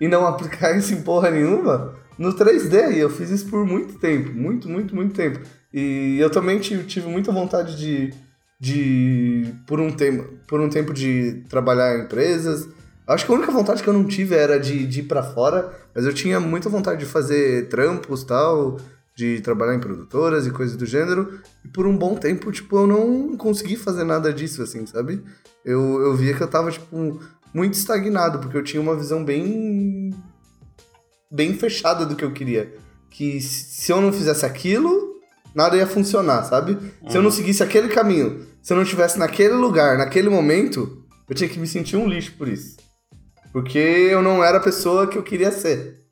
e 0.00 0.06
não 0.06 0.24
aplicar 0.28 0.76
isso 0.78 0.94
em 0.94 1.02
porra 1.02 1.28
nenhuma 1.28 1.96
no 2.16 2.32
3D. 2.32 2.92
E 2.92 3.00
eu 3.00 3.10
fiz 3.10 3.30
isso 3.30 3.48
por 3.50 3.66
muito 3.66 3.98
tempo, 3.98 4.32
muito, 4.32 4.68
muito, 4.68 4.94
muito 4.94 5.12
tempo. 5.12 5.40
E 5.72 6.16
eu 6.20 6.30
também 6.30 6.60
tive, 6.60 6.84
tive 6.84 7.08
muita 7.08 7.32
vontade 7.32 7.76
de, 7.76 8.14
de 8.60 9.52
por, 9.66 9.80
um 9.80 9.90
tempo, 9.90 10.34
por 10.46 10.60
um 10.60 10.68
tempo 10.68 10.94
de 10.94 11.42
trabalhar 11.48 11.98
em 11.98 12.04
empresas. 12.04 12.68
Acho 13.06 13.26
que 13.26 13.32
a 13.32 13.34
única 13.34 13.52
vontade 13.52 13.82
que 13.82 13.88
eu 13.88 13.92
não 13.92 14.04
tive 14.04 14.34
era 14.34 14.58
de, 14.58 14.86
de 14.86 15.00
ir 15.00 15.02
para 15.04 15.22
fora, 15.22 15.72
mas 15.94 16.06
eu 16.06 16.14
tinha 16.14 16.40
muita 16.40 16.70
vontade 16.70 17.00
de 17.00 17.06
fazer 17.06 17.68
trampos 17.68 18.24
tal, 18.24 18.78
de 19.14 19.40
trabalhar 19.40 19.74
em 19.74 19.80
produtoras 19.80 20.46
e 20.46 20.50
coisas 20.50 20.74
do 20.76 20.86
gênero. 20.86 21.40
E 21.64 21.68
por 21.68 21.86
um 21.86 21.96
bom 21.96 22.14
tempo, 22.14 22.50
tipo, 22.50 22.76
eu 22.76 22.86
não 22.86 23.36
consegui 23.36 23.76
fazer 23.76 24.04
nada 24.04 24.32
disso, 24.32 24.62
assim, 24.62 24.86
sabe? 24.86 25.22
Eu, 25.64 26.00
eu 26.00 26.14
via 26.14 26.34
que 26.34 26.42
eu 26.42 26.48
tava, 26.48 26.70
tipo, 26.70 27.20
muito 27.52 27.74
estagnado, 27.74 28.38
porque 28.38 28.56
eu 28.56 28.64
tinha 28.64 28.80
uma 28.80 28.96
visão 28.96 29.22
bem. 29.22 30.10
bem 31.30 31.54
fechada 31.54 32.06
do 32.06 32.16
que 32.16 32.24
eu 32.24 32.32
queria. 32.32 32.74
Que 33.10 33.40
se 33.40 33.92
eu 33.92 34.00
não 34.00 34.12
fizesse 34.12 34.46
aquilo, 34.46 35.20
nada 35.54 35.76
ia 35.76 35.86
funcionar, 35.86 36.42
sabe? 36.44 36.72
Uhum. 36.72 37.10
Se 37.10 37.16
eu 37.16 37.22
não 37.22 37.30
uhum. 37.30 37.36
seguisse 37.36 37.62
aquele 37.62 37.88
caminho, 37.88 38.46
se 38.62 38.72
eu 38.72 38.76
não 38.76 38.82
estivesse 38.82 39.18
naquele 39.18 39.54
lugar, 39.54 39.96
naquele 39.96 40.28
momento, 40.28 41.04
eu 41.28 41.34
tinha 41.34 41.48
que 41.48 41.58
me 41.58 41.66
sentir 41.66 41.96
um 41.96 42.08
lixo 42.08 42.32
por 42.36 42.48
isso. 42.48 42.76
Porque 43.54 43.78
eu 43.78 44.20
não 44.20 44.44
era 44.44 44.58
a 44.58 44.62
pessoa 44.62 45.06
que 45.06 45.16
eu 45.16 45.22
queria 45.22 45.50
ser 45.50 46.04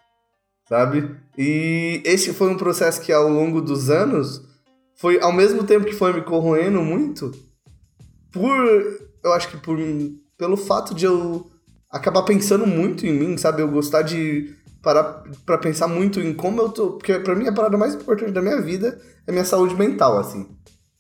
sabe? 0.73 1.15
E 1.37 2.01
esse 2.03 2.33
foi 2.33 2.49
um 2.49 2.57
processo 2.57 3.03
que 3.03 3.13
ao 3.13 3.29
longo 3.29 3.61
dos 3.61 3.91
anos 3.91 4.43
foi 4.97 5.21
ao 5.21 5.31
mesmo 5.31 5.65
tempo 5.65 5.85
que 5.85 5.95
foi 5.95 6.15
me 6.15 6.23
corroendo 6.23 6.81
muito 6.81 7.31
por 8.33 8.67
eu 9.23 9.33
acho 9.35 9.49
que 9.51 9.59
por 9.59 9.79
pelo 10.39 10.57
fato 10.57 10.95
de 10.95 11.05
eu 11.05 11.51
acabar 11.91 12.23
pensando 12.23 12.67
muito 12.67 13.07
em 13.07 13.13
mim, 13.13 13.37
sabe? 13.37 13.61
Eu 13.61 13.69
gostar 13.69 14.01
de 14.01 14.55
parar 14.83 15.23
para 15.45 15.59
pensar 15.59 15.87
muito 15.87 16.21
em 16.21 16.33
como 16.33 16.63
eu 16.63 16.71
tô, 16.71 16.93
porque 16.93 17.19
para 17.19 17.35
mim 17.35 17.47
a 17.47 17.53
parada 17.53 17.77
mais 17.77 17.95
importante 17.95 18.33
da 18.33 18.41
minha 18.41 18.61
vida 18.63 18.99
é 19.27 19.31
minha 19.31 19.45
saúde 19.45 19.75
mental, 19.75 20.19
assim. 20.19 20.49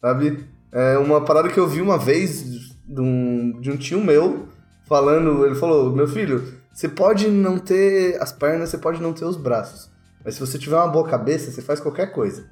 Sabe? 0.02 0.44
É 0.70 0.98
uma 0.98 1.24
parada 1.24 1.48
que 1.48 1.58
eu 1.58 1.66
vi 1.66 1.80
uma 1.80 1.96
vez 1.96 2.44
de 2.86 3.00
um, 3.00 3.58
de 3.58 3.70
um 3.70 3.76
tio 3.78 4.04
meu 4.04 4.48
falando, 4.92 5.46
ele 5.46 5.54
falou: 5.54 5.90
"Meu 5.90 6.06
filho, 6.06 6.42
você 6.70 6.86
pode 6.86 7.28
não 7.28 7.58
ter 7.58 8.20
as 8.20 8.30
pernas, 8.30 8.68
você 8.68 8.76
pode 8.76 9.00
não 9.00 9.14
ter 9.14 9.24
os 9.24 9.38
braços, 9.38 9.90
Mas 10.22 10.34
se 10.34 10.40
você 10.40 10.58
tiver 10.58 10.76
uma 10.76 10.86
boa 10.88 11.08
cabeça, 11.08 11.50
você 11.50 11.62
faz 11.62 11.80
qualquer 11.80 12.12
coisa. 12.12 12.44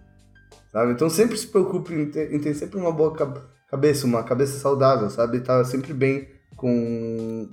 Sabe? 0.72 0.92
Então 0.92 1.10
sempre 1.10 1.36
se 1.36 1.46
preocupe 1.46 1.92
em 1.92 2.10
ter, 2.10 2.32
em 2.34 2.38
ter 2.40 2.54
sempre 2.54 2.78
uma 2.78 2.90
boa 2.90 3.14
cabeça, 3.68 4.06
uma 4.06 4.22
cabeça 4.24 4.58
saudável, 4.58 5.10
sabe? 5.10 5.40
Tá 5.40 5.62
sempre 5.64 5.92
bem 5.92 6.28
com, 6.56 7.48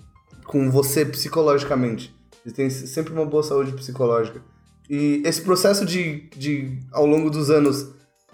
com 0.46 0.72
você 0.72 1.06
psicologicamente. 1.06 2.16
Você 2.44 2.52
tem 2.52 2.70
sempre 2.70 3.14
uma 3.14 3.26
boa 3.26 3.44
saúde 3.44 3.74
psicológica. 3.74 4.42
E 4.90 5.22
esse 5.26 5.42
processo 5.42 5.86
de, 5.86 6.30
de 6.36 6.80
ao 6.92 7.06
longo 7.06 7.30
dos 7.30 7.52
anos, 7.52 7.92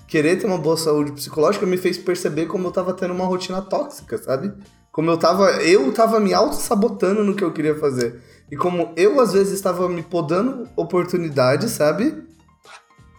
querer 0.08 0.38
ter 0.38 0.46
uma 0.46 0.58
boa 0.58 0.78
saúde 0.78 1.12
psicológica 1.14 1.66
me 1.66 1.78
fez 1.78 1.98
perceber 1.98 2.46
como 2.46 2.68
eu 2.68 2.72
tava 2.72 2.94
tendo 2.94 3.14
uma 3.14 3.26
rotina 3.26 3.62
tóxica, 3.62 4.18
sabe? 4.18 4.54
Como 4.94 5.10
eu 5.10 5.18
tava, 5.18 5.50
eu 5.64 5.92
tava 5.92 6.20
me 6.20 6.34
auto-sabotando 6.36 7.24
no 7.24 7.36
que 7.36 7.44
eu 7.44 7.52
queria 7.52 7.76
fazer. 7.76 8.22
E 8.52 8.56
como 8.56 8.94
eu, 8.96 9.20
às 9.20 9.34
vezes, 9.34 9.54
estava 9.54 9.90
me 9.90 10.04
podando 10.04 10.70
oportunidades, 10.76 11.72
sabe? 11.72 12.24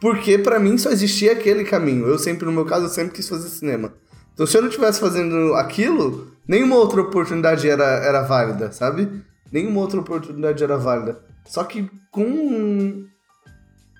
Porque 0.01 0.39
para 0.39 0.61
mim 0.61 0.79
só 0.79 0.91
existia 0.91 1.33
aquele 1.33 1.65
caminho. 1.65 2.07
Eu 2.07 2.17
sempre, 2.17 2.47
no 2.47 2.53
meu 2.53 2.65
caso, 2.65 2.85
eu 2.85 2.91
sempre 2.91 3.15
quis 3.15 3.29
fazer 3.29 3.49
cinema. 3.49 3.93
Então 4.33 4.47
se 4.47 4.57
eu 4.57 4.63
não 4.63 4.69
estivesse 4.69 5.01
fazendo 5.01 5.55
aquilo, 5.55 6.31
nenhuma 6.47 6.77
outra 6.77 7.01
oportunidade 7.01 7.69
era, 7.69 7.85
era 7.85 8.23
válida, 8.23 8.71
sabe? 8.71 9.25
Nenhuma 9.51 9.81
outra 9.81 9.99
oportunidade 9.99 10.63
era 10.63 10.77
válida. 10.77 11.21
Só 11.45 11.65
que 11.65 11.91
com, 12.11 13.05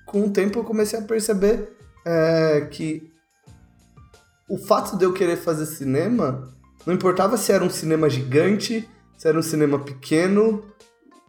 com 0.05 0.25
o 0.25 0.29
tempo 0.29 0.59
eu 0.59 0.63
comecei 0.63 0.99
a 0.99 1.01
perceber 1.01 1.75
é, 2.05 2.67
que 2.71 3.11
o 4.49 4.57
fato 4.57 4.97
de 4.97 5.03
eu 5.03 5.11
querer 5.11 5.37
fazer 5.37 5.65
cinema 5.65 6.54
não 6.85 6.93
importava 6.93 7.37
se 7.37 7.51
era 7.51 7.63
um 7.63 7.69
cinema 7.69 8.09
gigante, 8.09 8.87
se 9.17 9.27
era 9.27 9.37
um 9.37 9.41
cinema 9.41 9.79
pequeno, 9.79 10.63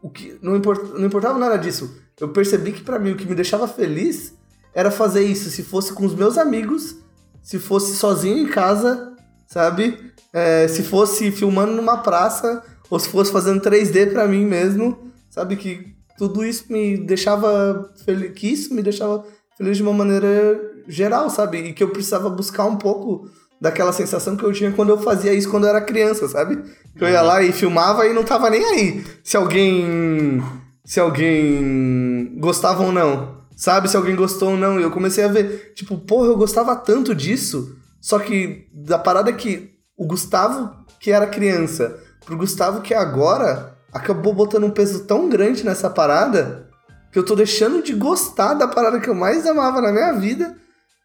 o 0.02 0.10
que 0.10 0.38
não, 0.42 0.56
import, 0.56 0.82
não 0.98 1.06
importava 1.06 1.38
nada 1.38 1.56
disso. 1.56 1.96
Eu 2.20 2.28
percebi 2.28 2.72
que 2.72 2.82
para 2.82 2.98
mim 2.98 3.12
o 3.12 3.16
que 3.16 3.26
me 3.26 3.34
deixava 3.34 3.66
feliz 3.66 4.34
era 4.74 4.90
fazer 4.90 5.22
isso 5.24 5.50
se 5.50 5.62
fosse 5.62 5.92
com 5.92 6.04
os 6.04 6.14
meus 6.14 6.36
amigos, 6.36 6.96
se 7.42 7.58
fosse 7.58 7.96
sozinho 7.96 8.38
em 8.38 8.48
casa, 8.48 9.14
sabe? 9.46 10.12
É, 10.32 10.68
se 10.68 10.82
fosse 10.82 11.30
filmando 11.30 11.72
numa 11.72 11.98
praça, 11.98 12.62
ou 12.90 12.98
se 12.98 13.08
fosse 13.08 13.32
fazendo 13.32 13.60
3D 13.60 14.12
para 14.12 14.26
mim 14.26 14.44
mesmo, 14.44 15.10
sabe? 15.30 15.56
Que 15.56 15.94
tudo 16.18 16.44
isso 16.44 16.64
me 16.70 16.96
deixava 16.98 17.90
feliz, 18.04 18.32
que 18.32 18.48
isso 18.48 18.74
me 18.74 18.82
deixava 18.82 19.24
feliz 19.56 19.76
de 19.76 19.82
uma 19.82 19.92
maneira 19.92 20.60
geral, 20.86 21.30
sabe? 21.30 21.58
E 21.58 21.72
que 21.72 21.82
eu 21.82 21.90
precisava 21.90 22.28
buscar 22.28 22.64
um 22.66 22.76
pouco 22.76 23.30
daquela 23.60 23.92
sensação 23.92 24.36
que 24.36 24.44
eu 24.44 24.52
tinha 24.52 24.72
quando 24.72 24.90
eu 24.90 24.98
fazia 24.98 25.32
isso 25.32 25.50
quando 25.50 25.64
eu 25.64 25.70
era 25.70 25.80
criança, 25.80 26.28
sabe? 26.28 26.62
Que 26.96 27.04
eu 27.04 27.08
ia 27.08 27.22
lá 27.22 27.42
e 27.42 27.52
filmava 27.52 28.06
e 28.06 28.12
não 28.12 28.22
tava 28.22 28.50
nem 28.50 28.64
aí 28.64 29.04
se 29.22 29.36
alguém 29.36 30.42
se 30.84 31.00
alguém 31.00 32.36
gostava 32.38 32.82
ou 32.82 32.92
não. 32.92 33.36
Sabe 33.56 33.88
se 33.88 33.96
alguém 33.96 34.14
gostou 34.14 34.50
ou 34.50 34.56
não. 34.56 34.78
E 34.78 34.82
eu 34.82 34.90
comecei 34.90 35.24
a 35.24 35.28
ver, 35.28 35.72
tipo, 35.74 35.98
porra, 35.98 36.28
eu 36.28 36.36
gostava 36.36 36.76
tanto 36.76 37.14
disso. 37.14 37.74
Só 38.00 38.18
que 38.18 38.68
da 38.72 38.98
parada 38.98 39.32
que 39.32 39.70
o 39.96 40.06
Gustavo, 40.06 40.70
que 41.00 41.10
era 41.10 41.26
criança, 41.26 41.98
pro 42.24 42.36
Gustavo 42.36 42.82
que 42.82 42.92
agora 42.92 43.74
acabou 43.92 44.34
botando 44.34 44.64
um 44.64 44.70
peso 44.70 45.04
tão 45.04 45.28
grande 45.28 45.64
nessa 45.64 45.88
parada 45.88 46.68
que 47.10 47.18
eu 47.18 47.24
tô 47.24 47.34
deixando 47.34 47.82
de 47.82 47.94
gostar 47.94 48.54
da 48.54 48.68
parada 48.68 49.00
que 49.00 49.08
eu 49.08 49.14
mais 49.14 49.46
amava 49.46 49.80
na 49.80 49.90
minha 49.90 50.12
vida, 50.12 50.54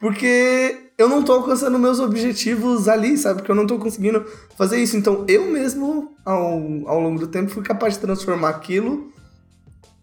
porque 0.01 0.89
eu 0.97 1.07
não 1.07 1.21
tô 1.21 1.33
alcançando 1.33 1.77
meus 1.77 1.99
objetivos 1.99 2.87
ali, 2.87 3.15
sabe? 3.15 3.37
Porque 3.37 3.51
eu 3.51 3.55
não 3.55 3.67
tô 3.67 3.77
conseguindo 3.77 4.25
fazer 4.57 4.81
isso. 4.81 4.97
Então 4.97 5.23
eu 5.27 5.45
mesmo, 5.45 6.15
ao, 6.25 6.43
ao 6.87 6.99
longo 6.99 7.19
do 7.19 7.27
tempo, 7.27 7.51
fui 7.51 7.61
capaz 7.61 7.93
de 7.93 7.99
transformar 7.99 8.49
aquilo. 8.49 9.13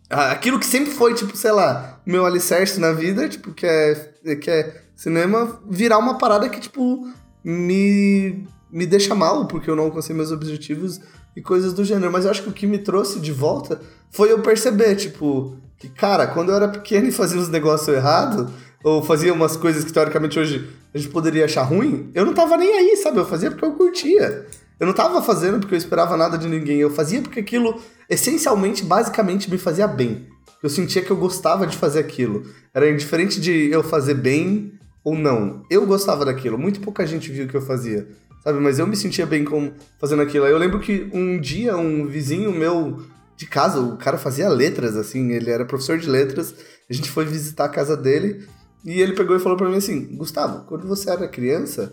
Aquilo 0.09 0.59
que 0.61 0.65
sempre 0.65 0.93
foi, 0.93 1.15
tipo, 1.15 1.37
sei 1.37 1.51
lá, 1.51 2.01
meu 2.07 2.25
alicerce 2.25 2.79
na 2.79 2.93
vida, 2.93 3.29
tipo, 3.29 3.53
que 3.53 3.67
é, 3.67 4.37
que 4.41 4.49
é 4.49 4.83
cinema, 4.95 5.61
virar 5.69 5.99
uma 5.99 6.17
parada 6.17 6.49
que, 6.49 6.61
tipo, 6.61 7.07
me, 7.45 8.47
me 8.71 8.87
deixa 8.87 9.17
mal, 9.17 9.49
porque 9.49 9.69
eu 9.69 9.75
não 9.75 9.85
alcancei 9.85 10.15
meus 10.15 10.31
objetivos 10.31 11.01
e 11.35 11.43
coisas 11.43 11.75
do 11.75 11.85
gênero. 11.85 12.13
Mas 12.13 12.25
eu 12.25 12.31
acho 12.31 12.45
que 12.45 12.49
o 12.49 12.55
que 12.55 12.69
me 12.69 12.79
trouxe 12.79 13.19
de 13.19 13.33
volta 13.33 13.81
foi 14.13 14.31
eu 14.31 14.39
perceber, 14.43 14.95
tipo, 14.95 15.57
que, 15.77 15.89
cara, 15.89 16.29
quando 16.29 16.51
eu 16.51 16.55
era 16.55 16.69
pequeno 16.69 17.09
e 17.09 17.13
fazia 17.13 17.41
os 17.41 17.49
negócios 17.49 17.89
errados 17.89 18.49
ou 18.83 19.03
fazia 19.03 19.33
umas 19.33 19.57
coisas 19.57 19.85
que 19.85 19.93
teoricamente 19.93 20.39
hoje 20.39 20.69
a 20.95 20.99
gente 20.99 21.11
poderia 21.11 21.45
achar 21.45 21.63
ruim, 21.63 22.11
eu 22.15 22.25
não 22.25 22.33
tava 22.33 22.57
nem 22.57 22.73
aí, 22.73 22.97
sabe? 22.97 23.19
Eu 23.19 23.27
fazia 23.27 23.51
porque 23.51 23.65
eu 23.65 23.73
curtia. 23.73 24.47
Eu 24.79 24.87
não 24.87 24.95
tava 24.95 25.21
fazendo 25.21 25.59
porque 25.59 25.75
eu 25.75 25.79
esperava 25.79 26.17
nada 26.17 26.39
de 26.39 26.47
ninguém, 26.49 26.79
eu 26.79 26.91
fazia 26.91 27.21
porque 27.21 27.41
aquilo 27.41 27.81
essencialmente, 28.09 28.85
basicamente 28.85 29.51
me 29.51 29.59
fazia 29.59 29.87
bem. 29.87 30.27
Eu 30.63 30.69
sentia 30.69 31.03
que 31.03 31.11
eu 31.11 31.17
gostava 31.17 31.67
de 31.67 31.77
fazer 31.77 32.01
aquilo. 32.01 32.45
Era 32.75 32.91
indiferente 32.91 33.41
de 33.41 33.71
eu 33.71 33.83
fazer 33.83 34.15
bem 34.15 34.73
ou 35.05 35.17
não. 35.17 35.63
Eu 35.71 35.87
gostava 35.87 36.25
daquilo. 36.25 36.59
Muito 36.59 36.81
pouca 36.81 37.07
gente 37.07 37.31
viu 37.31 37.45
o 37.45 37.49
que 37.49 37.57
eu 37.57 37.63
fazia, 37.63 38.09
sabe? 38.43 38.59
Mas 38.61 38.79
eu 38.79 38.87
me 38.87 38.97
sentia 38.97 39.27
bem 39.27 39.45
com 39.45 39.73
fazendo 40.01 40.23
aquilo. 40.23 40.47
Eu 40.47 40.59
lembro 40.59 40.81
que 40.81 41.09
um 41.13 41.41
dia 41.41 41.77
um 41.77 42.07
vizinho 42.07 42.53
meu 42.53 43.03
de 43.37 43.47
casa, 43.47 43.81
o 43.81 43.97
cara 43.97 44.19
fazia 44.19 44.49
letras 44.49 44.97
assim, 44.97 45.31
ele 45.31 45.49
era 45.49 45.65
professor 45.65 45.97
de 45.97 46.09
letras. 46.09 46.55
A 46.91 46.93
gente 46.93 47.09
foi 47.09 47.25
visitar 47.25 47.67
a 47.67 47.69
casa 47.69 47.97
dele 47.97 48.45
e 48.85 49.01
ele 49.01 49.15
pegou 49.15 49.37
e 49.37 49.41
falou 49.41 49.57
para 49.57 49.69
mim 49.69 49.77
assim: 49.77 50.17
Gustavo, 50.17 50.65
quando 50.67 50.87
você 50.87 51.11
era 51.11 51.29
criança, 51.29 51.93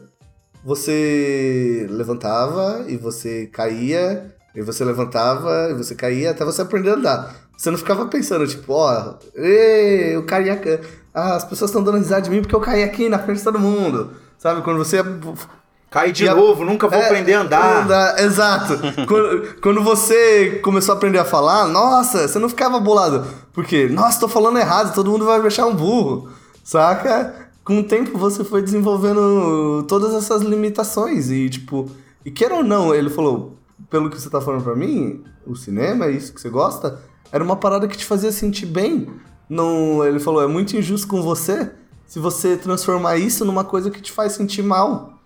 você 0.64 1.86
levantava 1.90 2.86
e 2.88 2.98
você 2.98 3.48
caía, 3.48 4.34
e 4.56 4.62
você 4.62 4.84
levantava 4.84 5.70
e 5.70 5.74
você 5.74 5.94
caía 5.94 6.32
até 6.32 6.46
você 6.46 6.62
aprender 6.62 6.92
a 6.92 6.94
andar. 6.94 7.36
Você 7.58 7.72
não 7.72 7.78
ficava 7.78 8.06
pensando, 8.08 8.46
tipo, 8.48 8.74
ó, 8.74 9.16
oh, 9.16 9.40
eu 9.40 10.26
caí. 10.26 10.50
Ah, 11.14 11.36
as 11.36 11.46
pessoas 11.46 11.70
estão 11.70 11.84
dando 11.84 11.98
risada 11.98 12.24
de 12.24 12.30
mim 12.30 12.42
porque 12.42 12.56
eu 12.56 12.60
caí 12.60 12.84
aqui 12.84 13.08
na 13.08 13.20
frente 13.20 13.38
de 13.38 13.44
todo 13.44 13.60
mundo. 13.60 14.12
Sabe? 14.38 14.62
Quando 14.62 14.78
você. 14.78 15.04
Cai 15.90 16.12
de 16.12 16.26
novo, 16.26 16.66
nunca 16.66 16.90
vou 16.90 17.00
é, 17.00 17.06
aprender 17.06 17.36
a 17.36 17.42
andar. 17.42 17.84
andar 17.84 18.20
exato. 18.20 18.74
quando, 19.08 19.62
quando, 19.62 19.82
você 19.82 20.60
começou 20.62 20.94
a 20.94 20.98
aprender 20.98 21.20
a 21.20 21.24
falar, 21.24 21.68
nossa, 21.68 22.28
você 22.28 22.38
não 22.38 22.50
ficava 22.50 22.80
bolado. 22.82 23.26
Porque, 23.54 23.88
nossa, 23.88 24.20
tô 24.20 24.28
falando 24.28 24.60
errado, 24.60 24.94
todo 24.94 25.10
mundo 25.10 25.24
vai 25.24 25.40
me 25.40 25.48
achar 25.48 25.66
um 25.66 25.74
burro. 25.74 26.30
Saca? 26.66 27.48
Com 27.64 27.80
o 27.80 27.84
tempo 27.84 28.18
você 28.18 28.44
foi 28.44 28.64
desenvolvendo 28.64 29.86
todas 29.88 30.16
essas 30.16 30.42
limitações 30.42 31.30
e, 31.30 31.48
tipo, 31.48 31.88
e 32.26 32.32
queira 32.32 32.56
ou 32.56 32.64
não, 32.64 32.94
ele 32.94 33.10
falou, 33.10 33.56
pelo 33.88 34.10
que 34.10 34.20
você 34.20 34.30
tá 34.32 34.42
falando 34.42 34.64
pra 34.64 34.76
mim, 34.76 35.24
o 35.46 35.56
cinema, 35.56 36.06
é 36.06 36.12
isso 36.12 36.34
que 36.34 36.42
você 36.42 36.50
gosta, 36.50 37.00
era 37.32 37.44
uma 37.44 37.56
parada 37.56 37.88
que 37.88 37.96
te 37.96 38.04
fazia 38.04 38.32
sentir 38.32 38.66
bem. 38.66 39.08
Não, 39.48 40.04
ele 40.04 40.20
falou, 40.20 40.42
é 40.42 40.48
muito 40.48 40.76
injusto 40.76 41.08
com 41.08 41.22
você 41.22 41.72
se 42.08 42.18
você 42.18 42.58
transformar 42.58 43.18
isso 43.18 43.46
numa 43.46 43.64
coisa 43.64 43.92
que 43.92 44.02
te 44.02 44.12
faz 44.12 44.32
sentir 44.34 44.64
mal. 44.64 45.20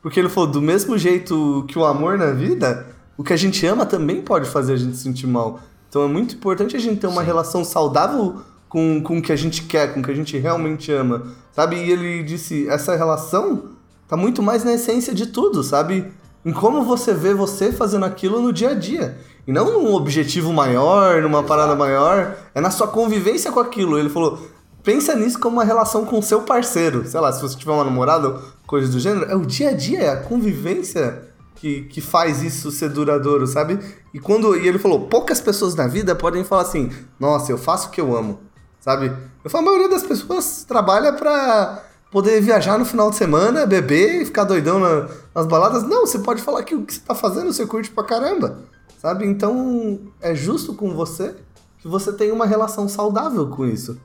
Porque 0.00 0.18
ele 0.18 0.30
falou, 0.30 0.50
do 0.50 0.62
mesmo 0.62 0.96
jeito 0.96 1.66
que 1.68 1.78
o 1.78 1.84
amor 1.84 2.16
na 2.16 2.30
vida, 2.32 2.86
o 3.18 3.22
que 3.22 3.34
a 3.34 3.36
gente 3.36 3.66
ama 3.66 3.84
também 3.84 4.22
pode 4.22 4.48
fazer 4.48 4.72
a 4.72 4.76
gente 4.76 4.96
sentir 4.96 5.26
mal. 5.26 5.60
Então 5.90 6.04
é 6.04 6.08
muito 6.08 6.36
importante 6.36 6.74
a 6.74 6.80
gente 6.80 7.00
ter 7.00 7.06
uma 7.06 7.20
Sim. 7.20 7.26
relação 7.26 7.64
saudável 7.64 8.40
com, 8.68 9.00
com 9.02 9.18
o 9.18 9.22
que 9.22 9.32
a 9.32 9.36
gente 9.36 9.62
quer, 9.62 9.92
com 9.92 10.00
o 10.00 10.02
que 10.02 10.10
a 10.10 10.14
gente 10.14 10.36
realmente 10.36 10.92
ama, 10.92 11.22
sabe? 11.52 11.76
E 11.76 11.90
ele 11.90 12.22
disse, 12.22 12.68
essa 12.68 12.96
relação 12.96 13.70
tá 14.08 14.16
muito 14.16 14.42
mais 14.42 14.64
na 14.64 14.72
essência 14.72 15.14
de 15.14 15.26
tudo, 15.26 15.62
sabe? 15.62 16.12
Em 16.44 16.52
como 16.52 16.84
você 16.84 17.12
vê 17.12 17.34
você 17.34 17.72
fazendo 17.72 18.04
aquilo 18.04 18.40
no 18.40 18.52
dia 18.52 18.70
a 18.70 18.74
dia. 18.74 19.18
E 19.46 19.52
não 19.52 19.72
num 19.72 19.94
objetivo 19.94 20.52
maior, 20.52 21.22
numa 21.22 21.38
Exato. 21.38 21.48
parada 21.48 21.74
maior, 21.74 22.36
é 22.54 22.60
na 22.60 22.70
sua 22.70 22.88
convivência 22.88 23.50
com 23.52 23.60
aquilo. 23.60 23.98
Ele 23.98 24.08
falou, 24.08 24.40
pensa 24.82 25.14
nisso 25.14 25.38
como 25.38 25.56
uma 25.56 25.64
relação 25.64 26.04
com 26.04 26.18
o 26.18 26.22
seu 26.22 26.42
parceiro. 26.42 27.06
Sei 27.06 27.18
lá, 27.18 27.32
se 27.32 27.40
você 27.40 27.56
tiver 27.56 27.72
uma 27.72 27.84
namorada, 27.84 28.40
coisas 28.66 28.90
do 28.90 29.00
gênero, 29.00 29.30
é 29.30 29.36
o 29.36 29.46
dia 29.46 29.70
a 29.70 29.72
dia, 29.72 30.00
é 30.00 30.08
a 30.10 30.16
convivência 30.16 31.22
que, 31.56 31.82
que 31.82 32.00
faz 32.00 32.42
isso 32.42 32.70
ser 32.70 32.90
duradouro, 32.90 33.46
sabe? 33.46 33.78
E 34.12 34.18
quando 34.18 34.56
e 34.56 34.66
ele 34.66 34.78
falou, 34.78 35.06
poucas 35.08 35.40
pessoas 35.40 35.74
na 35.74 35.86
vida 35.86 36.14
podem 36.14 36.44
falar 36.44 36.62
assim, 36.62 36.90
nossa, 37.18 37.50
eu 37.50 37.58
faço 37.58 37.88
o 37.88 37.90
que 37.90 38.00
eu 38.00 38.16
amo 38.16 38.45
sabe? 38.86 39.12
Eu 39.42 39.50
falo, 39.50 39.64
a 39.64 39.72
maioria 39.72 39.88
das 39.88 40.04
pessoas 40.04 40.64
trabalha 40.64 41.12
pra 41.12 41.82
poder 42.08 42.40
viajar 42.40 42.78
no 42.78 42.84
final 42.84 43.10
de 43.10 43.16
semana, 43.16 43.66
beber 43.66 44.22
e 44.22 44.24
ficar 44.24 44.44
doidão 44.44 44.78
na, 44.78 45.08
nas 45.34 45.44
baladas. 45.46 45.82
Não, 45.82 46.06
você 46.06 46.20
pode 46.20 46.40
falar 46.40 46.62
que 46.62 46.72
o 46.72 46.86
que 46.86 46.94
você 46.94 47.00
tá 47.00 47.12
fazendo 47.12 47.52
você 47.52 47.66
curte 47.66 47.90
pra 47.90 48.04
caramba, 48.04 48.60
sabe? 49.02 49.26
Então 49.26 49.98
é 50.20 50.36
justo 50.36 50.72
com 50.72 50.94
você 50.94 51.34
que 51.80 51.88
você 51.88 52.12
tenha 52.12 52.32
uma 52.32 52.46
relação 52.46 52.88
saudável 52.88 53.48
com 53.48 53.66
isso. 53.66 54.00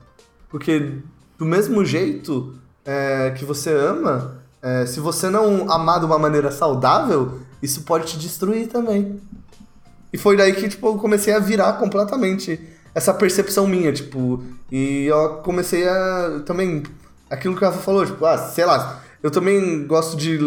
Porque 0.48 0.98
do 1.38 1.44
mesmo 1.44 1.84
jeito 1.84 2.52
é, 2.84 3.30
que 3.38 3.44
você 3.44 3.72
ama, 3.72 4.42
é, 4.60 4.84
se 4.84 4.98
você 4.98 5.30
não 5.30 5.70
amar 5.70 6.00
de 6.00 6.06
uma 6.06 6.18
maneira 6.18 6.50
saudável, 6.50 7.38
isso 7.62 7.82
pode 7.82 8.06
te 8.06 8.18
destruir 8.18 8.66
também. 8.66 9.20
E 10.12 10.18
foi 10.18 10.36
daí 10.36 10.52
que 10.52 10.68
tipo, 10.68 10.88
eu 10.88 10.98
comecei 10.98 11.32
a 11.32 11.38
virar 11.38 11.74
completamente 11.74 12.60
essa 12.94 13.14
percepção 13.14 13.66
minha, 13.66 13.92
tipo, 13.92 14.42
e 14.70 15.06
eu 15.06 15.36
comecei 15.36 15.88
a 15.88 16.42
também 16.44 16.82
aquilo 17.30 17.56
que 17.56 17.64
a 17.64 17.68
Rafa 17.68 17.80
falou, 17.80 18.04
tipo, 18.04 18.24
ah, 18.24 18.36
sei 18.36 18.64
lá, 18.64 19.02
eu 19.22 19.30
também 19.30 19.86
gosto 19.86 20.16
de 20.16 20.38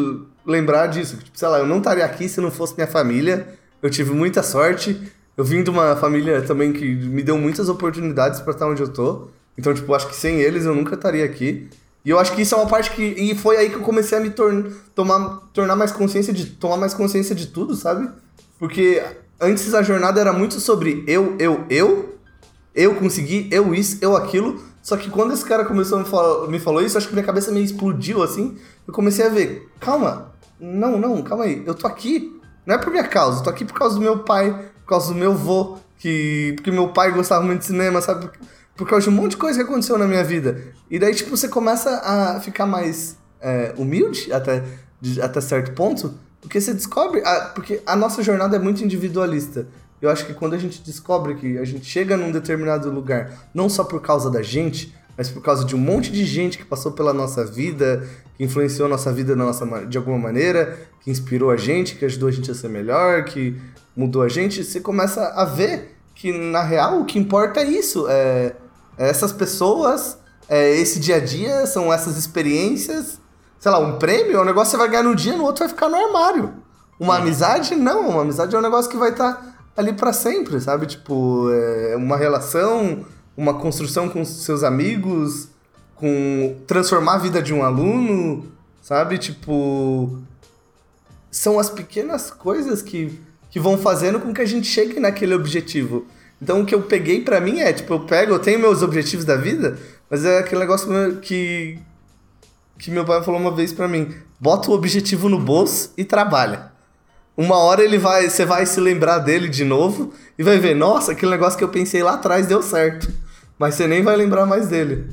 lembrar 0.46 0.88
disso, 0.88 1.18
tipo, 1.18 1.38
sei 1.38 1.48
lá, 1.48 1.60
eu 1.60 1.66
não 1.66 1.80
estaria 1.80 2.06
aqui 2.06 2.30
se 2.30 2.40
não 2.40 2.52
fosse 2.52 2.76
minha 2.76 2.88
família. 2.88 3.48
Eu 3.82 3.90
tive 3.90 4.12
muita 4.12 4.44
sorte. 4.44 5.00
Eu 5.38 5.44
vim 5.44 5.64
de 5.64 5.70
uma 5.70 5.96
família 5.96 6.42
também 6.42 6.72
que 6.72 6.96
me 6.96 7.22
deu 7.22 7.38
muitas 7.38 7.68
oportunidades 7.68 8.40
para 8.40 8.54
estar 8.54 8.68
onde 8.68 8.82
eu 8.82 8.88
tô, 8.88 9.28
Então, 9.58 9.74
tipo, 9.74 9.94
acho 9.94 10.08
que 10.08 10.16
sem 10.16 10.40
eles 10.40 10.66
eu 10.66 10.76
nunca 10.76 10.96
estaria 10.96 11.24
aqui. 11.26 11.70
E 12.04 12.10
eu 12.10 12.20
acho 12.20 12.34
que 12.34 12.42
isso 12.42 12.54
é 12.54 12.58
uma 12.58 12.68
parte 12.68 12.92
que. 12.92 13.02
E 13.02 13.36
foi 13.36 13.58
aí 13.58 13.70
que 13.70 13.76
eu 13.76 13.82
comecei 13.82 14.18
a 14.18 14.22
me 14.22 14.30
torn, 14.30 14.72
tomar, 14.94 15.42
tornar 15.54 15.76
mais 15.76 15.92
consciência 15.92 16.34
de. 16.34 16.46
tomar 16.46 16.78
mais 16.78 16.94
consciência 16.94 17.34
de 17.34 17.48
tudo, 17.48 17.76
sabe? 17.76 18.10
Porque 18.60 19.04
antes 19.40 19.74
a 19.74 19.82
jornada 19.82 20.22
era 20.22 20.32
muito 20.32 20.60
sobre 20.60 21.04
eu, 21.08 21.36
eu, 21.40 21.66
eu. 21.70 22.15
Eu 22.76 22.96
consegui, 22.96 23.48
eu 23.52 23.74
isso, 23.74 23.98
eu 24.02 24.16
aquilo. 24.18 24.62
Só 24.82 24.98
que 24.98 25.10
quando 25.10 25.34
esse 25.34 25.44
cara 25.46 25.66
começou 25.66 25.98
a 25.98 26.02
me, 26.02 26.08
falar, 26.08 26.48
me 26.48 26.60
falou 26.60 26.82
isso, 26.82 26.98
acho 26.98 27.08
que 27.08 27.14
minha 27.14 27.26
cabeça 27.26 27.52
meio 27.52 27.64
explodiu 27.64 28.22
assim. 28.22 28.58
Eu 28.88 28.94
comecei 28.94 29.26
a 29.26 29.30
ver, 29.30 29.70
calma, 29.80 30.34
não, 30.60 31.00
não, 31.00 31.24
calma 31.24 31.46
aí, 31.46 31.64
eu 31.66 31.74
tô 31.74 31.88
aqui. 31.88 32.40
Não 32.66 32.76
é 32.76 32.78
por 32.78 32.92
minha 32.92 33.08
causa, 33.08 33.40
eu 33.40 33.44
tô 33.44 33.50
aqui 33.50 33.64
por 33.64 33.74
causa 33.74 33.96
do 33.96 34.02
meu 34.02 34.20
pai, 34.20 34.52
por 34.84 34.90
causa 34.90 35.08
do 35.08 35.16
meu 35.16 35.34
vô, 35.34 35.78
que. 35.98 36.54
Porque 36.56 36.70
meu 36.70 36.90
pai 36.90 37.12
gostava 37.12 37.44
muito 37.44 37.60
de 37.60 37.66
cinema, 37.66 38.02
sabe? 38.02 38.30
Por 38.76 38.88
causa 38.88 39.04
de 39.06 39.10
um 39.10 39.14
monte 39.20 39.32
de 39.32 39.38
coisa 39.38 39.58
que 39.58 39.66
aconteceu 39.66 39.98
na 39.98 40.06
minha 40.06 40.24
vida. 40.24 40.62
E 40.90 41.00
daí, 41.00 41.16
tipo, 41.16 41.36
você 41.36 41.48
começa 41.48 41.90
a 42.04 42.40
ficar 42.40 42.66
mais 42.66 43.18
é, 43.40 43.74
humilde 43.78 44.34
até, 44.34 44.64
de, 45.00 45.22
até 45.22 45.40
certo 45.40 45.72
ponto, 45.74 46.14
porque 46.42 46.60
você 46.60 46.74
descobre. 46.74 47.22
A, 47.26 47.52
porque 47.56 47.82
a 47.86 47.96
nossa 47.96 48.22
jornada 48.22 48.56
é 48.56 48.60
muito 48.60 48.84
individualista. 48.84 49.68
Eu 50.06 50.12
acho 50.12 50.26
que 50.26 50.36
quando 50.36 50.54
a 50.54 50.58
gente 50.58 50.84
descobre 50.84 51.34
que 51.34 51.58
a 51.58 51.66
gente 51.66 51.86
chega 51.86 52.16
num 52.16 52.32
determinado 52.32 52.92
lugar, 52.92 53.50
não 53.54 53.68
só 53.68 53.84
por 53.84 54.00
causa 54.02 54.30
da 54.30 54.44
gente, 54.44 54.96
mas 55.18 55.30
por 55.30 55.42
causa 55.42 55.66
de 55.66 55.76
um 55.76 55.80
monte 55.80 56.12
de 56.12 56.24
gente 56.26 56.60
que 56.60 56.64
passou 56.64 56.92
pela 56.92 57.12
nossa 57.12 57.44
vida, 57.44 58.08
que 58.38 58.44
influenciou 58.44 58.86
a 58.86 58.90
nossa 58.90 59.12
vida 59.12 59.36
na 59.36 59.46
nossa, 59.46 59.66
de 59.88 59.98
alguma 59.98 60.20
maneira, 60.20 60.78
que 61.02 61.10
inspirou 61.10 61.50
a 61.50 61.58
gente, 61.58 61.96
que 61.96 62.06
ajudou 62.06 62.30
a 62.30 62.32
gente 62.32 62.52
a 62.52 62.54
ser 62.54 62.70
melhor, 62.70 63.26
que 63.26 63.60
mudou 63.96 64.22
a 64.22 64.30
gente, 64.30 64.64
você 64.64 64.80
começa 64.80 65.26
a 65.30 65.44
ver 65.44 65.96
que, 66.14 66.32
na 66.32 66.62
real, 66.62 67.02
o 67.02 67.06
que 67.06 67.18
importa 67.18 67.62
é 67.62 67.64
isso. 67.64 68.06
É, 68.08 68.54
essas 69.00 69.32
pessoas, 69.32 70.20
é, 70.48 70.70
esse 70.76 71.00
dia 71.00 71.16
a 71.16 71.20
dia, 71.20 71.66
são 71.66 71.92
essas 71.92 72.16
experiências. 72.16 73.20
Sei 73.58 73.72
lá, 73.72 73.80
um 73.80 73.98
prêmio 73.98 74.38
é 74.38 74.42
um 74.42 74.46
negócio 74.46 74.72
que 74.72 74.72
você 74.72 74.78
vai 74.78 74.90
ganhar 74.90 75.04
no 75.04 75.16
dia, 75.16 75.36
no 75.36 75.46
outro 75.46 75.62
vai 75.66 75.70
ficar 75.70 75.90
no 75.90 75.96
armário. 75.96 76.54
Uma 77.00 77.18
amizade, 77.18 77.76
não. 77.76 78.10
Uma 78.10 78.22
amizade 78.22 78.56
é 78.56 78.60
um 78.60 78.62
negócio 78.62 78.92
que 78.92 78.98
vai 78.98 79.10
estar 79.10 79.34
tá 79.34 79.55
ali 79.76 79.94
para 79.94 80.14
sempre, 80.14 80.60
sabe? 80.60 80.86
Tipo, 80.86 81.50
é 81.52 81.96
uma 81.96 82.18
relação, 82.18 83.06
uma 83.36 83.54
construção 83.56 84.10
com 84.10 84.24
seus 84.24 84.64
amigos, 84.64 85.50
com 85.96 86.56
transformar 86.68 87.16
a 87.16 87.20
vida 87.20 87.42
de 87.42 87.54
um 87.54 87.64
aluno, 87.64 88.52
sabe? 88.82 89.18
Tipo, 89.18 90.20
são 91.30 91.60
as 91.60 91.70
pequenas 91.70 92.32
coisas 92.32 92.82
que, 92.82 93.20
que 93.50 93.60
vão 93.60 93.78
fazendo 93.78 94.20
com 94.20 94.34
que 94.34 94.42
a 94.42 94.46
gente 94.46 94.68
chegue 94.68 95.00
naquele 95.00 95.34
objetivo. 95.34 96.06
Então 96.42 96.62
o 96.62 96.66
que 96.66 96.76
eu 96.76 96.82
peguei 96.82 97.22
para 97.22 97.40
mim 97.40 97.60
é, 97.60 97.72
tipo, 97.74 97.94
eu 97.94 98.02
pego, 98.02 98.34
eu 98.34 98.40
tenho 98.40 98.60
meus 98.60 98.82
objetivos 98.82 99.26
da 99.26 99.36
vida, 99.36 99.78
mas 100.10 100.26
é 100.26 100.40
aquele 100.40 100.62
negócio 100.62 100.90
que 101.22 101.80
que 102.78 102.92
meu 102.92 103.06
pai 103.06 103.24
falou 103.24 103.40
uma 103.40 103.52
vez 103.52 103.72
para 103.72 103.88
mim, 103.88 104.14
bota 104.40 104.70
o 104.70 104.74
objetivo 104.74 105.30
no 105.30 105.40
bolso 105.40 105.94
e 105.98 106.04
trabalha. 106.04 106.72
Uma 107.38 107.58
hora 107.58 107.84
ele 107.84 107.98
vai, 107.98 108.30
você 108.30 108.46
vai 108.46 108.66
se 108.66 108.80
lembrar 108.80 109.20
dele 109.20 109.50
de 109.50 109.64
novo 109.66 110.14
e 110.38 110.44
vai 110.44 110.58
ver, 110.58 110.76
nossa, 110.76 111.12
aquele 111.12 111.32
negócio 111.32 111.58
que 111.58 111.64
eu 111.64 111.70
pensei 111.70 112.02
lá 112.02 112.14
atrás 112.14 112.48
deu 112.48 112.62
certo. 112.62 113.12
Mas 113.60 113.76
você 113.76 113.88
nem 113.88 114.04
vai 114.04 114.16
lembrar 114.16 114.46
mais 114.46 114.68
dele. 114.68 115.10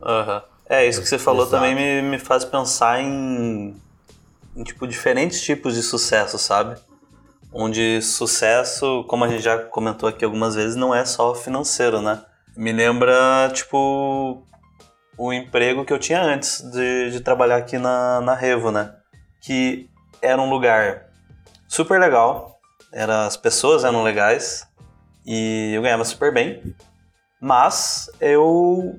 Uhum. 0.00 0.40
É, 0.68 0.86
isso 0.86 1.00
que 1.02 1.08
você 1.08 1.18
falou 1.18 1.46
Exato. 1.46 1.62
também 1.62 1.74
me, 1.74 2.10
me 2.10 2.18
faz 2.18 2.44
pensar 2.44 3.00
em, 3.00 3.74
em, 4.56 4.62
tipo, 4.62 4.86
diferentes 4.86 5.40
tipos 5.42 5.74
de 5.74 5.82
sucesso, 5.82 6.38
sabe? 6.38 6.76
onde 7.52 8.02
sucesso, 8.02 9.04
como 9.08 9.24
a 9.24 9.28
gente 9.28 9.42
já 9.42 9.58
comentou 9.58 10.08
aqui 10.08 10.24
algumas 10.24 10.54
vezes, 10.54 10.76
não 10.76 10.94
é 10.94 11.04
só 11.04 11.34
financeiro, 11.34 12.00
né? 12.00 12.22
Me 12.56 12.72
lembra, 12.72 13.50
tipo, 13.52 14.42
o 15.16 15.32
emprego 15.32 15.84
que 15.84 15.92
eu 15.92 15.98
tinha 15.98 16.20
antes 16.20 16.60
de, 16.70 17.10
de 17.10 17.20
trabalhar 17.20 17.56
aqui 17.56 17.78
na, 17.78 18.20
na 18.20 18.34
Revo, 18.34 18.70
né? 18.70 18.94
Que 19.40 19.88
era 20.20 20.40
um 20.40 20.50
lugar 20.50 21.07
super 21.68 22.00
legal, 22.00 22.58
era, 22.92 23.26
as 23.26 23.36
pessoas 23.36 23.84
eram 23.84 24.02
legais 24.02 24.66
e 25.24 25.72
eu 25.74 25.82
ganhava 25.82 26.04
super 26.04 26.32
bem, 26.32 26.74
mas 27.40 28.10
eu 28.20 28.98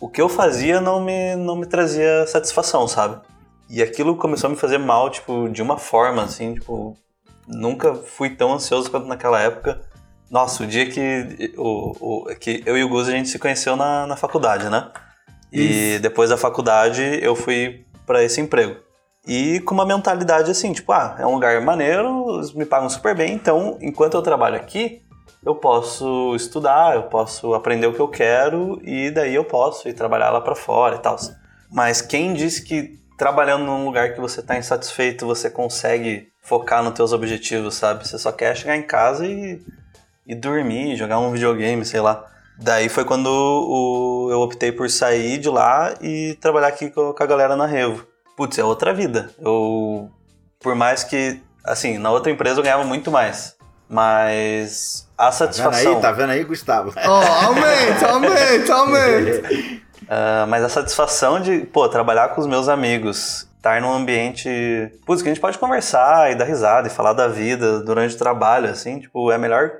o 0.00 0.08
que 0.08 0.20
eu 0.20 0.28
fazia 0.28 0.80
não 0.80 1.02
me, 1.02 1.36
não 1.36 1.56
me 1.56 1.66
trazia 1.66 2.26
satisfação, 2.26 2.86
sabe? 2.86 3.20
E 3.68 3.82
aquilo 3.82 4.16
começou 4.16 4.48
a 4.48 4.50
me 4.50 4.58
fazer 4.58 4.78
mal, 4.78 5.10
tipo, 5.10 5.48
de 5.48 5.62
uma 5.62 5.78
forma, 5.78 6.22
assim, 6.22 6.54
tipo, 6.54 6.96
nunca 7.46 7.94
fui 7.94 8.30
tão 8.30 8.52
ansioso 8.52 8.90
quanto 8.90 9.06
naquela 9.06 9.40
época. 9.40 9.80
Nossa, 10.30 10.64
o 10.64 10.66
dia 10.66 10.88
que, 10.90 11.54
o, 11.56 12.24
o, 12.30 12.36
que 12.36 12.62
eu 12.66 12.76
e 12.76 12.84
o 12.84 12.88
Gus 12.88 13.08
a 13.08 13.12
gente 13.12 13.28
se 13.28 13.38
conheceu 13.38 13.76
na, 13.76 14.06
na 14.06 14.16
faculdade, 14.16 14.68
né? 14.68 14.90
E 15.52 15.94
Isso. 15.94 16.02
depois 16.02 16.30
da 16.30 16.36
faculdade 16.36 17.02
eu 17.22 17.34
fui 17.34 17.86
para 18.04 18.22
esse 18.22 18.40
emprego. 18.40 18.76
E 19.26 19.60
com 19.60 19.74
uma 19.74 19.84
mentalidade 19.84 20.50
assim, 20.50 20.72
tipo, 20.72 20.92
ah, 20.92 21.16
é 21.18 21.26
um 21.26 21.34
lugar 21.34 21.60
maneiro, 21.60 22.40
me 22.54 22.64
pagam 22.64 22.88
super 22.88 23.14
bem, 23.14 23.34
então 23.34 23.76
enquanto 23.80 24.14
eu 24.14 24.22
trabalho 24.22 24.56
aqui, 24.56 25.02
eu 25.44 25.54
posso 25.54 26.34
estudar, 26.36 26.94
eu 26.94 27.04
posso 27.04 27.54
aprender 27.54 27.86
o 27.86 27.92
que 27.92 28.00
eu 28.00 28.08
quero 28.08 28.80
e 28.82 29.10
daí 29.10 29.34
eu 29.34 29.44
posso 29.44 29.88
ir 29.88 29.94
trabalhar 29.94 30.30
lá 30.30 30.40
para 30.40 30.54
fora 30.54 30.96
e 30.96 30.98
tal. 30.98 31.16
Mas 31.70 32.00
quem 32.00 32.34
disse 32.34 32.62
que 32.62 32.98
trabalhando 33.16 33.64
num 33.64 33.84
lugar 33.84 34.12
que 34.14 34.20
você 34.20 34.40
está 34.40 34.56
insatisfeito, 34.56 35.26
você 35.26 35.50
consegue 35.50 36.28
focar 36.42 36.82
nos 36.82 36.94
teus 36.94 37.12
objetivos, 37.12 37.74
sabe? 37.74 38.06
Você 38.06 38.18
só 38.18 38.30
quer 38.30 38.56
chegar 38.56 38.76
em 38.76 38.82
casa 38.82 39.26
e, 39.26 39.60
e 40.26 40.34
dormir, 40.34 40.96
jogar 40.96 41.18
um 41.18 41.32
videogame, 41.32 41.84
sei 41.84 42.00
lá. 42.00 42.24
Daí 42.58 42.88
foi 42.88 43.04
quando 43.04 43.26
o, 43.26 44.28
eu 44.30 44.40
optei 44.40 44.72
por 44.72 44.88
sair 44.88 45.38
de 45.38 45.48
lá 45.48 45.94
e 46.00 46.36
trabalhar 46.40 46.68
aqui 46.68 46.90
com, 46.90 47.12
com 47.12 47.22
a 47.22 47.26
galera 47.26 47.56
na 47.56 47.66
Revo. 47.66 48.06
Putz, 48.36 48.58
é 48.58 48.64
outra 48.64 48.92
vida. 48.92 49.30
Eu, 49.38 50.10
por 50.60 50.74
mais 50.74 51.02
que, 51.02 51.40
assim, 51.64 51.98
na 51.98 52.10
outra 52.10 52.30
empresa 52.30 52.60
eu 52.60 52.64
ganhava 52.64 52.84
muito 52.84 53.10
mais. 53.10 53.56
Mas 53.88 55.08
a 55.16 55.32
satisfação. 55.32 55.70
Tá 55.72 55.78
vendo 55.78 55.96
aí, 55.96 56.02
tá 56.02 56.12
vendo 56.12 56.30
aí 56.30 56.44
Gustavo? 56.44 56.92
Oh, 56.96 57.10
aumenta, 57.46 58.06
aumenta, 58.08 58.74
aumenta. 58.74 59.48
uh, 59.52 60.46
mas 60.48 60.64
a 60.64 60.68
satisfação 60.68 61.40
de, 61.40 61.60
pô, 61.60 61.88
trabalhar 61.88 62.28
com 62.28 62.40
os 62.40 62.46
meus 62.46 62.68
amigos 62.68 63.48
estar 63.66 63.80
num 63.80 63.92
ambiente. 63.92 64.48
Putz, 65.04 65.22
que 65.22 65.28
a 65.28 65.32
gente 65.32 65.40
pode 65.40 65.58
conversar 65.58 66.30
e 66.30 66.34
dar 66.36 66.44
risada 66.44 66.86
e 66.86 66.90
falar 66.90 67.12
da 67.12 67.26
vida 67.26 67.80
durante 67.80 68.14
o 68.14 68.18
trabalho, 68.18 68.70
assim, 68.70 69.00
tipo, 69.00 69.30
é 69.30 69.34
a 69.34 69.38
melhor, 69.38 69.72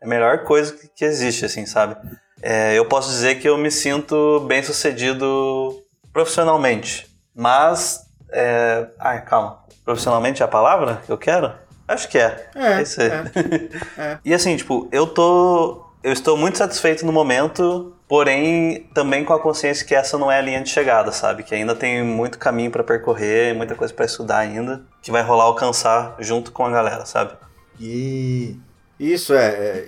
é 0.00 0.06
a 0.06 0.08
melhor 0.08 0.44
coisa 0.44 0.76
que 0.94 1.04
existe, 1.04 1.44
assim, 1.44 1.66
sabe? 1.66 1.96
É, 2.40 2.76
eu 2.76 2.86
posso 2.86 3.10
dizer 3.10 3.36
que 3.36 3.48
eu 3.48 3.58
me 3.58 3.70
sinto 3.70 4.40
bem 4.40 4.62
sucedido 4.62 5.82
profissionalmente, 6.12 7.06
mas. 7.34 8.06
É... 8.30 8.86
Ai, 8.98 9.24
calma. 9.24 9.58
Profissionalmente 9.84 10.42
é 10.42 10.44
a 10.44 10.48
palavra 10.48 11.02
que 11.04 11.10
eu 11.10 11.18
quero? 11.18 11.52
Acho 11.88 12.08
que 12.08 12.18
é. 12.18 12.50
É, 12.54 12.72
é 12.74 12.82
isso 12.82 13.00
aí. 13.00 13.08
É, 13.08 13.72
é. 13.98 14.18
e 14.24 14.34
assim, 14.34 14.56
tipo, 14.56 14.88
eu 14.92 15.06
tô. 15.06 15.86
Eu 16.02 16.12
estou 16.12 16.36
muito 16.36 16.58
satisfeito 16.58 17.06
no 17.06 17.12
momento 17.12 17.94
porém 18.12 18.90
também 18.92 19.24
com 19.24 19.32
a 19.32 19.40
consciência 19.40 19.86
que 19.86 19.94
essa 19.94 20.18
não 20.18 20.30
é 20.30 20.36
a 20.38 20.42
linha 20.42 20.62
de 20.62 20.68
chegada, 20.68 21.10
sabe? 21.10 21.42
Que 21.42 21.54
ainda 21.54 21.74
tem 21.74 22.04
muito 22.04 22.38
caminho 22.38 22.70
para 22.70 22.84
percorrer, 22.84 23.56
muita 23.56 23.74
coisa 23.74 23.94
para 23.94 24.04
estudar 24.04 24.36
ainda, 24.36 24.82
que 25.00 25.10
vai 25.10 25.22
rolar 25.22 25.44
alcançar 25.44 26.14
junto 26.18 26.52
com 26.52 26.66
a 26.66 26.70
galera, 26.70 27.06
sabe? 27.06 27.32
E 27.80 28.60
isso 29.00 29.32
é, 29.32 29.46
é 29.48 29.86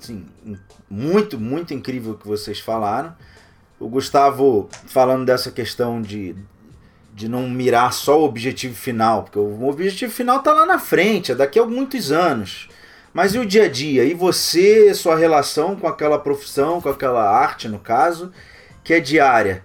assim, 0.00 0.24
muito, 0.88 1.36
muito 1.40 1.74
incrível 1.74 2.12
o 2.12 2.16
que 2.16 2.28
vocês 2.28 2.60
falaram. 2.60 3.12
O 3.80 3.88
Gustavo 3.88 4.68
falando 4.86 5.24
dessa 5.24 5.50
questão 5.50 6.00
de, 6.00 6.36
de 7.14 7.28
não 7.28 7.48
mirar 7.48 7.92
só 7.92 8.20
o 8.20 8.24
objetivo 8.24 8.74
final, 8.74 9.22
porque 9.22 9.38
o 9.38 9.68
objetivo 9.68 10.12
final 10.12 10.38
está 10.38 10.52
lá 10.52 10.66
na 10.66 10.80
frente, 10.80 11.30
é 11.30 11.34
daqui 11.34 11.60
a 11.60 11.64
muitos 11.64 12.10
anos. 12.10 12.68
Mas 13.12 13.36
e 13.36 13.38
o 13.38 13.46
dia 13.46 13.66
a 13.66 13.68
dia? 13.68 14.02
E 14.02 14.12
você, 14.12 14.92
sua 14.92 15.14
relação 15.14 15.76
com 15.76 15.86
aquela 15.86 16.18
profissão, 16.18 16.80
com 16.80 16.88
aquela 16.88 17.22
arte, 17.22 17.68
no 17.68 17.78
caso, 17.78 18.32
que 18.82 18.92
é 18.92 18.98
diária? 18.98 19.64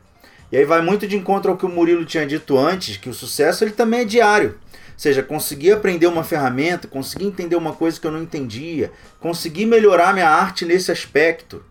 E 0.52 0.58
aí 0.58 0.64
vai 0.64 0.82
muito 0.84 1.08
de 1.08 1.18
encontro 1.18 1.50
ao 1.50 1.58
que 1.58 1.66
o 1.66 1.70
Murilo 1.70 2.06
tinha 2.06 2.28
dito 2.28 2.56
antes, 2.56 2.97
que 2.97 3.10
o 3.10 3.14
sucesso 3.16 3.64
ele 3.64 3.72
também 3.72 4.02
é 4.02 4.06
diário. 4.06 4.60
Ou 4.74 4.93
seja, 4.95 5.24
conseguir 5.24 5.72
aprender 5.72 6.06
uma 6.06 6.24
ferramenta, 6.24 6.88
conseguir 6.88 7.26
entender 7.26 7.56
uma 7.56 7.74
coisa 7.74 8.00
que 8.00 8.06
eu 8.06 8.12
não 8.12 8.22
entendia, 8.22 8.91
conseguir 9.20 9.66
melhorar 9.66 10.14
minha 10.14 10.30
arte 10.30 10.66
nesse 10.66 10.91
aspecto. 10.91 11.64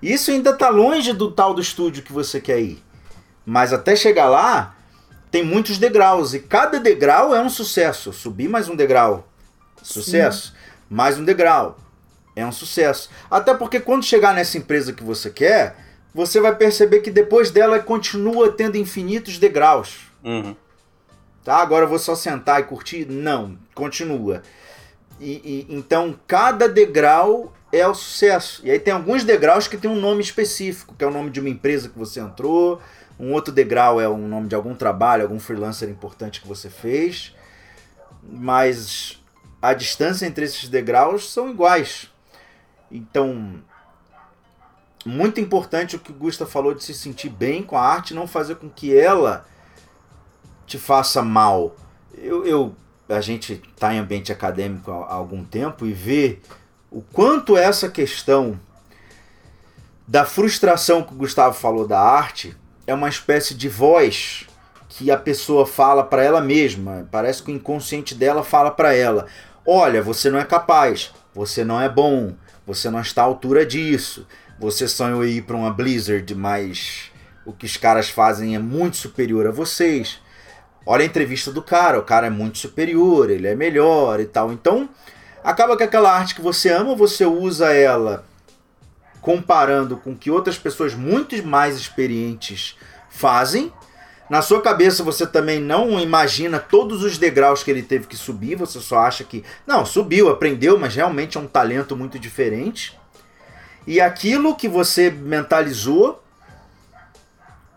Isso 0.00 0.30
ainda 0.30 0.50
está 0.50 0.70
longe 0.70 1.12
do 1.12 1.30
tal 1.30 1.52
do 1.52 1.60
estúdio 1.60 2.02
que 2.02 2.12
você 2.12 2.40
quer 2.40 2.60
ir. 2.60 2.82
Mas 3.44 3.72
até 3.72 3.94
chegar 3.96 4.28
lá, 4.28 4.77
tem 5.30 5.44
muitos 5.44 5.78
degraus. 5.78 6.34
E 6.34 6.40
cada 6.40 6.78
degrau 6.80 7.34
é 7.34 7.40
um 7.40 7.48
sucesso. 7.48 8.12
Subir 8.12 8.48
mais 8.48 8.68
um 8.68 8.76
degrau. 8.76 9.28
Sucesso. 9.82 10.48
Sim 10.48 10.68
mais 10.88 11.18
um 11.18 11.24
degrau. 11.24 11.78
É 12.34 12.46
um 12.46 12.52
sucesso. 12.52 13.10
Até 13.30 13.52
porque 13.54 13.80
quando 13.80 14.04
chegar 14.04 14.34
nessa 14.34 14.56
empresa 14.56 14.92
que 14.92 15.02
você 15.02 15.28
quer, 15.28 15.76
você 16.14 16.40
vai 16.40 16.54
perceber 16.54 17.00
que 17.00 17.10
depois 17.10 17.50
dela 17.50 17.78
continua 17.80 18.52
tendo 18.52 18.76
infinitos 18.76 19.38
degraus. 19.38 20.06
Uhum. 20.24 20.56
Tá? 21.44 21.56
Agora 21.56 21.84
eu 21.84 21.88
vou 21.88 21.98
só 21.98 22.14
sentar 22.14 22.60
e 22.60 22.64
curtir? 22.64 23.06
Não, 23.06 23.58
continua. 23.74 24.42
E, 25.20 25.66
e, 25.68 25.74
então 25.76 26.18
cada 26.26 26.68
degrau 26.68 27.52
é 27.72 27.86
o 27.86 27.94
sucesso. 27.94 28.62
E 28.64 28.70
aí 28.70 28.78
tem 28.78 28.94
alguns 28.94 29.24
degraus 29.24 29.66
que 29.66 29.76
tem 29.76 29.90
um 29.90 30.00
nome 30.00 30.22
específico, 30.22 30.94
que 30.96 31.04
é 31.04 31.08
o 31.08 31.12
nome 31.12 31.30
de 31.30 31.40
uma 31.40 31.48
empresa 31.48 31.88
que 31.88 31.98
você 31.98 32.20
entrou, 32.20 32.80
um 33.18 33.32
outro 33.32 33.52
degrau 33.52 34.00
é 34.00 34.08
o 34.08 34.16
nome 34.16 34.48
de 34.48 34.54
algum 34.54 34.74
trabalho, 34.74 35.24
algum 35.24 35.40
freelancer 35.40 35.88
importante 35.88 36.40
que 36.40 36.48
você 36.48 36.70
fez. 36.70 37.34
Mas 38.22 39.22
a 39.60 39.74
distância 39.74 40.26
entre 40.26 40.44
esses 40.44 40.68
degraus 40.68 41.32
são 41.32 41.50
iguais. 41.50 42.10
Então, 42.90 43.60
muito 45.04 45.40
importante 45.40 45.96
o 45.96 45.98
que 45.98 46.12
o 46.12 46.14
Gusta 46.14 46.46
falou 46.46 46.74
de 46.74 46.84
se 46.84 46.94
sentir 46.94 47.28
bem 47.28 47.62
com 47.62 47.76
a 47.76 47.82
arte, 47.82 48.14
não 48.14 48.26
fazer 48.26 48.56
com 48.56 48.68
que 48.68 48.96
ela 48.96 49.46
te 50.66 50.78
faça 50.78 51.22
mal. 51.22 51.74
Eu, 52.16 52.46
eu 52.46 52.76
a 53.08 53.20
gente 53.20 53.54
está 53.54 53.94
em 53.94 53.98
ambiente 53.98 54.30
acadêmico 54.30 54.90
há, 54.90 55.14
algum 55.14 55.42
tempo 55.42 55.86
e 55.86 55.92
vê 55.92 56.40
o 56.90 57.00
quanto 57.00 57.56
essa 57.56 57.88
questão 57.88 58.60
da 60.06 60.24
frustração 60.24 61.02
que 61.02 61.12
o 61.12 61.16
Gustavo 61.16 61.54
falou 61.54 61.86
da 61.86 62.00
arte 62.00 62.56
é 62.88 62.94
uma 62.94 63.10
espécie 63.10 63.54
de 63.54 63.68
voz 63.68 64.46
que 64.88 65.10
a 65.10 65.16
pessoa 65.16 65.66
fala 65.66 66.02
para 66.02 66.24
ela 66.24 66.40
mesma. 66.40 67.06
Parece 67.12 67.42
que 67.42 67.52
o 67.52 67.54
inconsciente 67.54 68.14
dela 68.14 68.42
fala 68.42 68.70
para 68.70 68.94
ela: 68.94 69.26
"Olha, 69.64 70.00
você 70.00 70.30
não 70.30 70.38
é 70.38 70.44
capaz, 70.44 71.12
você 71.34 71.62
não 71.62 71.78
é 71.78 71.86
bom, 71.86 72.32
você 72.66 72.88
não 72.88 73.02
está 73.02 73.20
à 73.20 73.26
altura 73.26 73.66
disso. 73.66 74.26
Você 74.58 74.88
sonhou 74.88 75.22
ir 75.22 75.42
para 75.42 75.54
uma 75.54 75.70
Blizzard, 75.70 76.34
mas 76.34 77.12
o 77.44 77.52
que 77.52 77.66
os 77.66 77.76
caras 77.76 78.08
fazem 78.08 78.54
é 78.56 78.58
muito 78.58 78.96
superior 78.96 79.46
a 79.46 79.50
vocês. 79.50 80.18
Olha 80.86 81.02
a 81.02 81.06
entrevista 81.06 81.52
do 81.52 81.62
cara, 81.62 81.98
o 81.98 82.02
cara 82.02 82.26
é 82.26 82.30
muito 82.30 82.56
superior, 82.56 83.28
ele 83.30 83.46
é 83.46 83.54
melhor 83.54 84.18
e 84.18 84.24
tal. 84.24 84.50
Então, 84.50 84.88
acaba 85.44 85.76
que 85.76 85.82
aquela 85.82 86.10
arte 86.10 86.34
que 86.34 86.40
você 86.40 86.70
ama, 86.70 86.96
você 86.96 87.26
usa 87.26 87.70
ela 87.70 88.24
comparando 89.20 89.96
com 89.96 90.12
o 90.12 90.16
que 90.16 90.30
outras 90.30 90.58
pessoas 90.58 90.94
muito 90.94 91.40
mais 91.46 91.76
experientes 91.76 92.76
fazem. 93.10 93.72
Na 94.28 94.42
sua 94.42 94.60
cabeça 94.60 95.02
você 95.02 95.26
também 95.26 95.60
não 95.60 95.98
imagina 95.98 96.58
todos 96.58 97.02
os 97.02 97.16
degraus 97.16 97.62
que 97.62 97.70
ele 97.70 97.82
teve 97.82 98.06
que 98.06 98.16
subir, 98.16 98.56
você 98.56 98.78
só 98.78 99.00
acha 99.00 99.24
que, 99.24 99.42
não, 99.66 99.86
subiu, 99.86 100.28
aprendeu, 100.28 100.78
mas 100.78 100.94
realmente 100.94 101.38
é 101.38 101.40
um 101.40 101.46
talento 101.46 101.96
muito 101.96 102.18
diferente. 102.18 102.98
E 103.86 104.02
aquilo 104.02 104.54
que 104.54 104.68
você 104.68 105.10
mentalizou, 105.10 106.22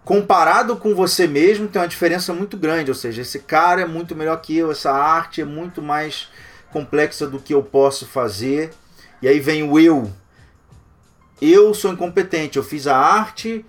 comparado 0.03 0.75
com 0.75 0.93
você 0.93 1.25
mesmo, 1.25 1.69
tem 1.69 1.81
uma 1.81 1.87
diferença 1.87 2.33
muito 2.33 2.57
grande. 2.57 2.91
Ou 2.91 2.95
seja, 2.95 3.21
esse 3.21 3.39
cara 3.39 3.83
é 3.83 3.85
muito 3.85 4.13
melhor 4.13 4.35
que 4.41 4.57
eu, 4.57 4.71
essa 4.71 4.91
arte 4.91 5.39
é 5.39 5.45
muito 5.45 5.81
mais 5.81 6.27
complexa 6.69 7.25
do 7.25 7.39
que 7.39 7.53
eu 7.53 7.63
posso 7.63 8.05
fazer. 8.05 8.71
E 9.21 9.27
aí 9.27 9.39
vem 9.39 9.63
o 9.63 9.79
eu. 9.79 10.11
Eu 11.41 11.73
sou 11.73 11.91
incompetente, 11.91 12.57
eu 12.57 12.63
fiz 12.63 12.85
a 12.85 12.95
arte 12.95 13.65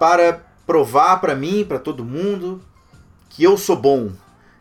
para 0.00 0.40
provar 0.66 1.18
para 1.20 1.34
mim, 1.34 1.62
para 1.62 1.78
todo 1.78 2.04
mundo, 2.04 2.62
que 3.28 3.44
eu 3.44 3.58
sou 3.58 3.76
bom. 3.76 4.10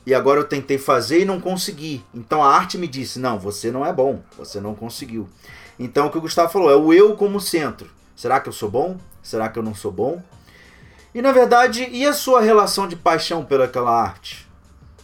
E 0.06 0.14
agora 0.14 0.42
eu 0.42 0.48
tentei 0.48 0.78
fazer 0.78 1.22
e 1.22 1.26
não 1.26 1.40
consegui. 1.40 2.04
Então 2.14 2.44
a 2.44 2.54
arte 2.54 2.78
me 2.78 2.88
disse: 2.88 3.20
não, 3.20 3.40
você 3.40 3.72
não 3.72 3.86
é 3.86 3.94
bom, 3.94 4.22
você 4.38 4.60
não 4.60 4.76
conseguiu. 4.76 5.30
Então 5.80 6.08
o 6.08 6.12
que 6.12 6.18
o 6.18 6.22
Gustavo 6.22 6.52
falou 6.52 6.70
é 6.70 6.76
o 6.76 6.94
eu 6.94 7.16
como 7.16 7.40
centro. 7.40 7.90
Será 8.16 8.40
que 8.40 8.50
eu 8.50 8.54
sou 8.54 8.70
bom? 8.70 8.98
Será 9.24 9.50
que 9.50 9.58
eu 9.58 9.64
não 9.64 9.74
sou 9.74 9.92
bom? 9.92 10.22
E 11.14 11.22
na 11.22 11.32
verdade, 11.32 11.88
e 11.90 12.06
a 12.06 12.14
sua 12.14 12.42
relação 12.42 12.88
de 12.88 12.96
paixão 12.96 13.46
pelaquela 13.46 13.92
arte? 13.92 14.46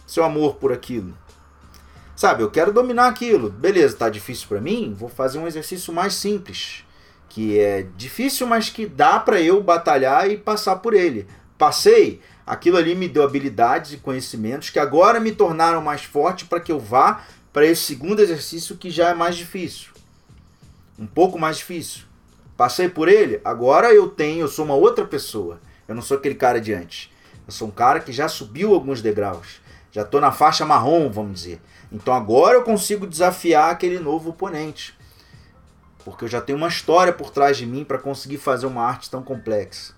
Seu 0.06 0.22
amor 0.22 0.56
por 0.56 0.70
aquilo? 0.70 1.16
Sabe, 2.14 2.42
eu 2.42 2.50
quero 2.50 2.72
dominar 2.72 3.08
aquilo. 3.08 3.50
Beleza, 3.50 3.96
tá 3.96 4.08
difícil 4.08 4.46
para 4.46 4.60
mim? 4.60 4.94
Vou 4.96 5.08
fazer 5.08 5.38
um 5.38 5.46
exercício 5.46 5.92
mais 5.92 6.14
simples, 6.14 6.84
que 7.32 7.58
é 7.58 7.86
difícil, 7.96 8.46
mas 8.46 8.68
que 8.68 8.86
dá 8.86 9.18
para 9.18 9.40
eu 9.40 9.62
batalhar 9.62 10.30
e 10.30 10.36
passar 10.36 10.76
por 10.76 10.94
ele. 10.94 11.26
Passei, 11.58 12.20
aquilo 12.46 12.76
ali 12.76 12.94
me 12.94 13.08
deu 13.08 13.22
habilidades 13.22 13.92
e 13.92 13.96
conhecimentos 13.96 14.70
que 14.70 14.78
agora 14.78 15.18
me 15.18 15.32
tornaram 15.32 15.80
mais 15.80 16.04
forte 16.04 16.44
para 16.44 16.60
que 16.60 16.70
eu 16.70 16.78
vá 16.78 17.22
para 17.52 17.66
esse 17.66 17.82
segundo 17.82 18.20
exercício 18.20 18.76
que 18.76 18.90
já 18.90 19.10
é 19.10 19.14
mais 19.14 19.36
difícil 19.36 19.92
um 21.02 21.06
pouco 21.06 21.38
mais 21.38 21.58
difícil. 21.58 22.04
Passei 22.56 22.88
por 22.88 23.08
ele, 23.08 23.40
agora 23.44 23.92
eu 23.92 24.08
tenho, 24.08 24.42
eu 24.42 24.48
sou 24.48 24.64
uma 24.64 24.74
outra 24.74 25.04
pessoa. 25.04 25.60
Eu 25.88 25.94
não 25.94 26.02
sou 26.02 26.16
aquele 26.16 26.36
cara 26.36 26.60
de 26.60 26.72
antes. 26.72 27.10
Eu 27.46 27.52
sou 27.52 27.68
um 27.68 27.72
cara 27.72 27.98
que 27.98 28.12
já 28.12 28.28
subiu 28.28 28.72
alguns 28.72 29.02
degraus. 29.02 29.60
Já 29.90 30.02
estou 30.02 30.20
na 30.20 30.30
faixa 30.30 30.64
marrom, 30.64 31.10
vamos 31.10 31.40
dizer. 31.40 31.60
Então 31.90 32.14
agora 32.14 32.56
eu 32.56 32.62
consigo 32.62 33.06
desafiar 33.06 33.70
aquele 33.70 33.98
novo 33.98 34.30
oponente. 34.30 34.94
Porque 36.04 36.24
eu 36.24 36.28
já 36.28 36.40
tenho 36.40 36.58
uma 36.58 36.68
história 36.68 37.12
por 37.12 37.30
trás 37.30 37.56
de 37.56 37.66
mim 37.66 37.84
para 37.84 37.98
conseguir 37.98 38.38
fazer 38.38 38.66
uma 38.66 38.82
arte 38.82 39.10
tão 39.10 39.22
complexa. 39.22 39.94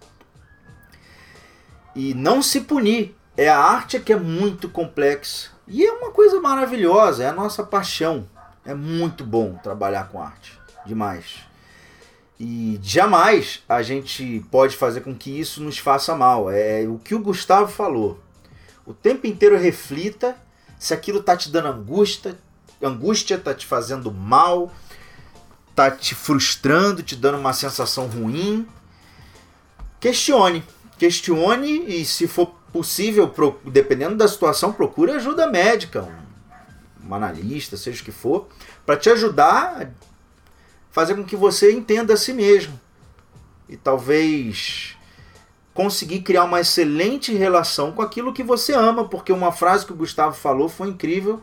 E 1.94 2.14
não 2.14 2.42
se 2.42 2.60
punir. 2.60 3.16
É 3.36 3.48
a 3.48 3.58
arte 3.58 3.98
que 3.98 4.12
é 4.12 4.16
muito 4.16 4.68
complexa. 4.68 5.50
E 5.66 5.84
é 5.84 5.92
uma 5.92 6.12
coisa 6.12 6.40
maravilhosa, 6.40 7.24
é 7.24 7.28
a 7.28 7.32
nossa 7.32 7.64
paixão. 7.64 8.28
É 8.64 8.74
muito 8.74 9.24
bom 9.24 9.58
trabalhar 9.62 10.08
com 10.08 10.22
arte 10.22 10.58
demais. 10.86 11.40
E 12.38 12.78
jamais 12.82 13.62
a 13.68 13.82
gente 13.82 14.44
pode 14.50 14.76
fazer 14.76 15.00
com 15.00 15.14
que 15.14 15.38
isso 15.38 15.62
nos 15.62 15.78
faça 15.78 16.14
mal. 16.14 16.50
É 16.50 16.86
o 16.86 16.98
que 16.98 17.14
o 17.14 17.20
Gustavo 17.20 17.70
falou. 17.70 18.20
O 18.86 18.92
tempo 18.92 19.26
inteiro 19.26 19.56
reflita 19.56 20.36
se 20.78 20.92
aquilo 20.92 21.22
tá 21.22 21.36
te 21.36 21.50
dando 21.50 21.68
angústia, 21.68 22.36
angústia 22.82 23.38
tá 23.38 23.54
te 23.54 23.64
fazendo 23.66 24.12
mal, 24.12 24.70
tá 25.74 25.90
te 25.90 26.14
frustrando, 26.14 27.02
te 27.02 27.16
dando 27.16 27.38
uma 27.38 27.52
sensação 27.52 28.06
ruim. 28.06 28.66
Questione, 30.00 30.64
questione 30.98 32.00
e 32.00 32.04
se 32.04 32.28
for 32.28 32.54
possível, 32.72 33.32
dependendo 33.64 34.16
da 34.16 34.28
situação, 34.28 34.72
procure 34.72 35.12
ajuda 35.12 35.46
médica, 35.46 36.02
um, 36.02 37.08
um 37.08 37.14
analista, 37.14 37.76
seja 37.76 38.02
o 38.02 38.04
que 38.04 38.12
for, 38.12 38.48
para 38.84 38.96
te 38.96 39.08
ajudar 39.10 39.92
fazer 40.94 41.16
com 41.16 41.24
que 41.24 41.34
você 41.34 41.72
entenda 41.72 42.14
a 42.14 42.16
si 42.16 42.32
mesmo 42.32 42.80
e 43.68 43.76
talvez 43.76 44.96
conseguir 45.74 46.20
criar 46.20 46.44
uma 46.44 46.60
excelente 46.60 47.34
relação 47.34 47.90
com 47.90 48.00
aquilo 48.00 48.32
que 48.32 48.44
você 48.44 48.72
ama, 48.72 49.08
porque 49.08 49.32
uma 49.32 49.50
frase 49.50 49.84
que 49.84 49.92
o 49.92 49.96
Gustavo 49.96 50.36
falou 50.36 50.68
foi 50.68 50.88
incrível, 50.88 51.42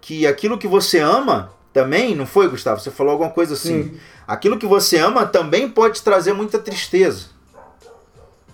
que 0.00 0.26
aquilo 0.26 0.58
que 0.58 0.66
você 0.66 0.98
ama 0.98 1.52
também, 1.74 2.14
não 2.14 2.24
foi, 2.24 2.48
Gustavo? 2.48 2.80
Você 2.80 2.92
falou 2.92 3.10
alguma 3.10 3.30
coisa 3.30 3.54
assim. 3.54 3.82
Sim. 3.82 4.00
Aquilo 4.28 4.56
que 4.56 4.64
você 4.64 4.96
ama 4.96 5.26
também 5.26 5.68
pode 5.68 6.00
trazer 6.02 6.32
muita 6.32 6.56
tristeza. 6.56 7.26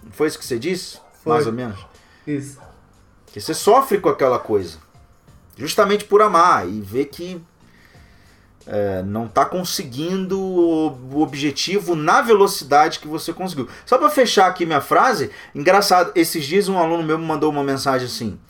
Não 0.03 0.11
foi 0.11 0.27
isso 0.27 0.39
que 0.39 0.45
você 0.45 0.59
disse? 0.59 0.99
Foi. 1.23 1.35
Mais 1.35 1.47
ou 1.47 1.53
menos. 1.53 1.79
Isso. 2.27 2.59
Que 3.27 3.39
você 3.39 3.53
sofre 3.53 3.99
com 3.99 4.09
aquela 4.09 4.39
coisa. 4.39 4.79
Justamente 5.55 6.07
por 6.07 6.23
amar 6.23 6.67
e 6.67 6.81
ver 6.81 7.05
que 7.05 7.39
é, 8.67 9.03
não 9.03 9.27
está 9.27 9.45
conseguindo 9.45 10.41
o 10.41 11.21
objetivo 11.21 11.95
na 11.95 12.23
velocidade 12.23 13.01
que 13.01 13.07
você 13.07 13.35
conseguiu. 13.35 13.69
Só 13.85 13.99
para 13.99 14.09
fechar 14.09 14.47
aqui 14.47 14.65
minha 14.65 14.81
frase, 14.81 15.31
engraçado, 15.55 16.11
esses 16.15 16.47
dias 16.47 16.71
um 16.71 16.79
aluno 16.79 17.03
meu 17.03 17.19
me 17.19 17.27
mandou 17.27 17.51
uma 17.51 17.63
mensagem 17.63 18.07
assim: 18.07 18.41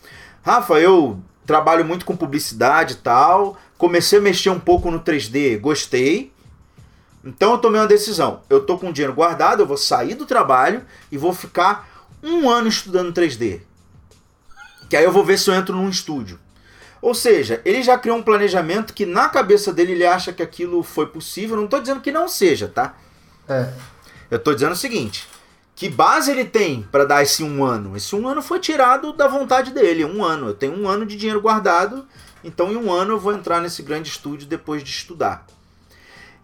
Rafa, 0.43 0.79
eu 0.79 1.21
trabalho 1.47 1.84
muito 1.84 2.05
com 2.05 2.16
publicidade 2.16 2.95
e 2.95 2.97
tal, 2.97 3.57
comecei 3.76 4.18
a 4.18 4.22
mexer 4.22 4.51
um 4.51 4.61
pouco 4.61 4.91
no 4.91 5.01
3D, 5.01 5.59
gostei. 5.61 6.32
Então 7.24 7.53
eu 7.53 7.59
tomei 7.59 7.80
uma 7.80 7.86
decisão. 7.86 8.41
Eu 8.49 8.64
tô 8.64 8.78
com 8.78 8.93
dinheiro 8.93 9.14
guardado, 9.14 9.61
eu 9.61 9.66
vou 9.66 9.76
sair 9.76 10.14
do 10.14 10.26
trabalho 10.26 10.84
e 11.11 11.18
vou 11.18 11.32
ficar 11.32 11.88
um 12.22 12.49
ano 12.49 12.68
estudando 12.68 13.12
3D. 13.12 13.61
Que 14.88 14.97
aí 14.97 15.05
eu 15.05 15.12
vou 15.12 15.24
ver 15.24 15.38
se 15.38 15.51
eu 15.51 15.55
entro 15.55 15.74
num 15.74 15.88
estúdio. 15.88 16.38
Ou 17.01 17.14
seja, 17.14 17.62
ele 17.64 17.82
já 17.82 17.97
criou 17.97 18.18
um 18.18 18.22
planejamento 18.22 18.93
que 18.93 19.07
na 19.07 19.28
cabeça 19.28 19.72
dele 19.72 19.93
ele 19.93 20.07
acha 20.07 20.32
que 20.32 20.43
aquilo 20.43 20.82
foi 20.82 21.07
possível. 21.07 21.57
Não 21.57 21.64
estou 21.64 21.80
dizendo 21.80 22.01
que 22.01 22.12
não 22.12 22.28
seja, 22.28 22.68
tá? 22.68 22.95
É. 23.49 23.72
Eu 24.30 24.36
estou 24.36 24.55
dizendo 24.55 24.72
o 24.72 24.76
seguinte: 24.76 25.26
que 25.81 25.89
base 25.89 26.31
ele 26.31 26.45
tem 26.45 26.83
para 26.93 27.07
dar 27.07 27.22
esse 27.22 27.43
um 27.43 27.64
ano? 27.64 27.97
Esse 27.97 28.14
um 28.14 28.28
ano 28.28 28.43
foi 28.43 28.61
tirado 28.61 29.14
da 29.14 29.26
vontade 29.26 29.70
dele. 29.70 30.05
Um 30.05 30.22
ano. 30.22 30.49
Eu 30.49 30.55
tenho 30.55 30.78
um 30.78 30.87
ano 30.87 31.07
de 31.07 31.16
dinheiro 31.16 31.41
guardado, 31.41 32.07
então 32.45 32.70
em 32.70 32.76
um 32.76 32.93
ano 32.93 33.14
eu 33.14 33.18
vou 33.18 33.33
entrar 33.33 33.62
nesse 33.62 33.83
grande 33.83 34.11
estúdio 34.11 34.47
depois 34.47 34.85
de 34.85 34.91
estudar. 34.91 35.47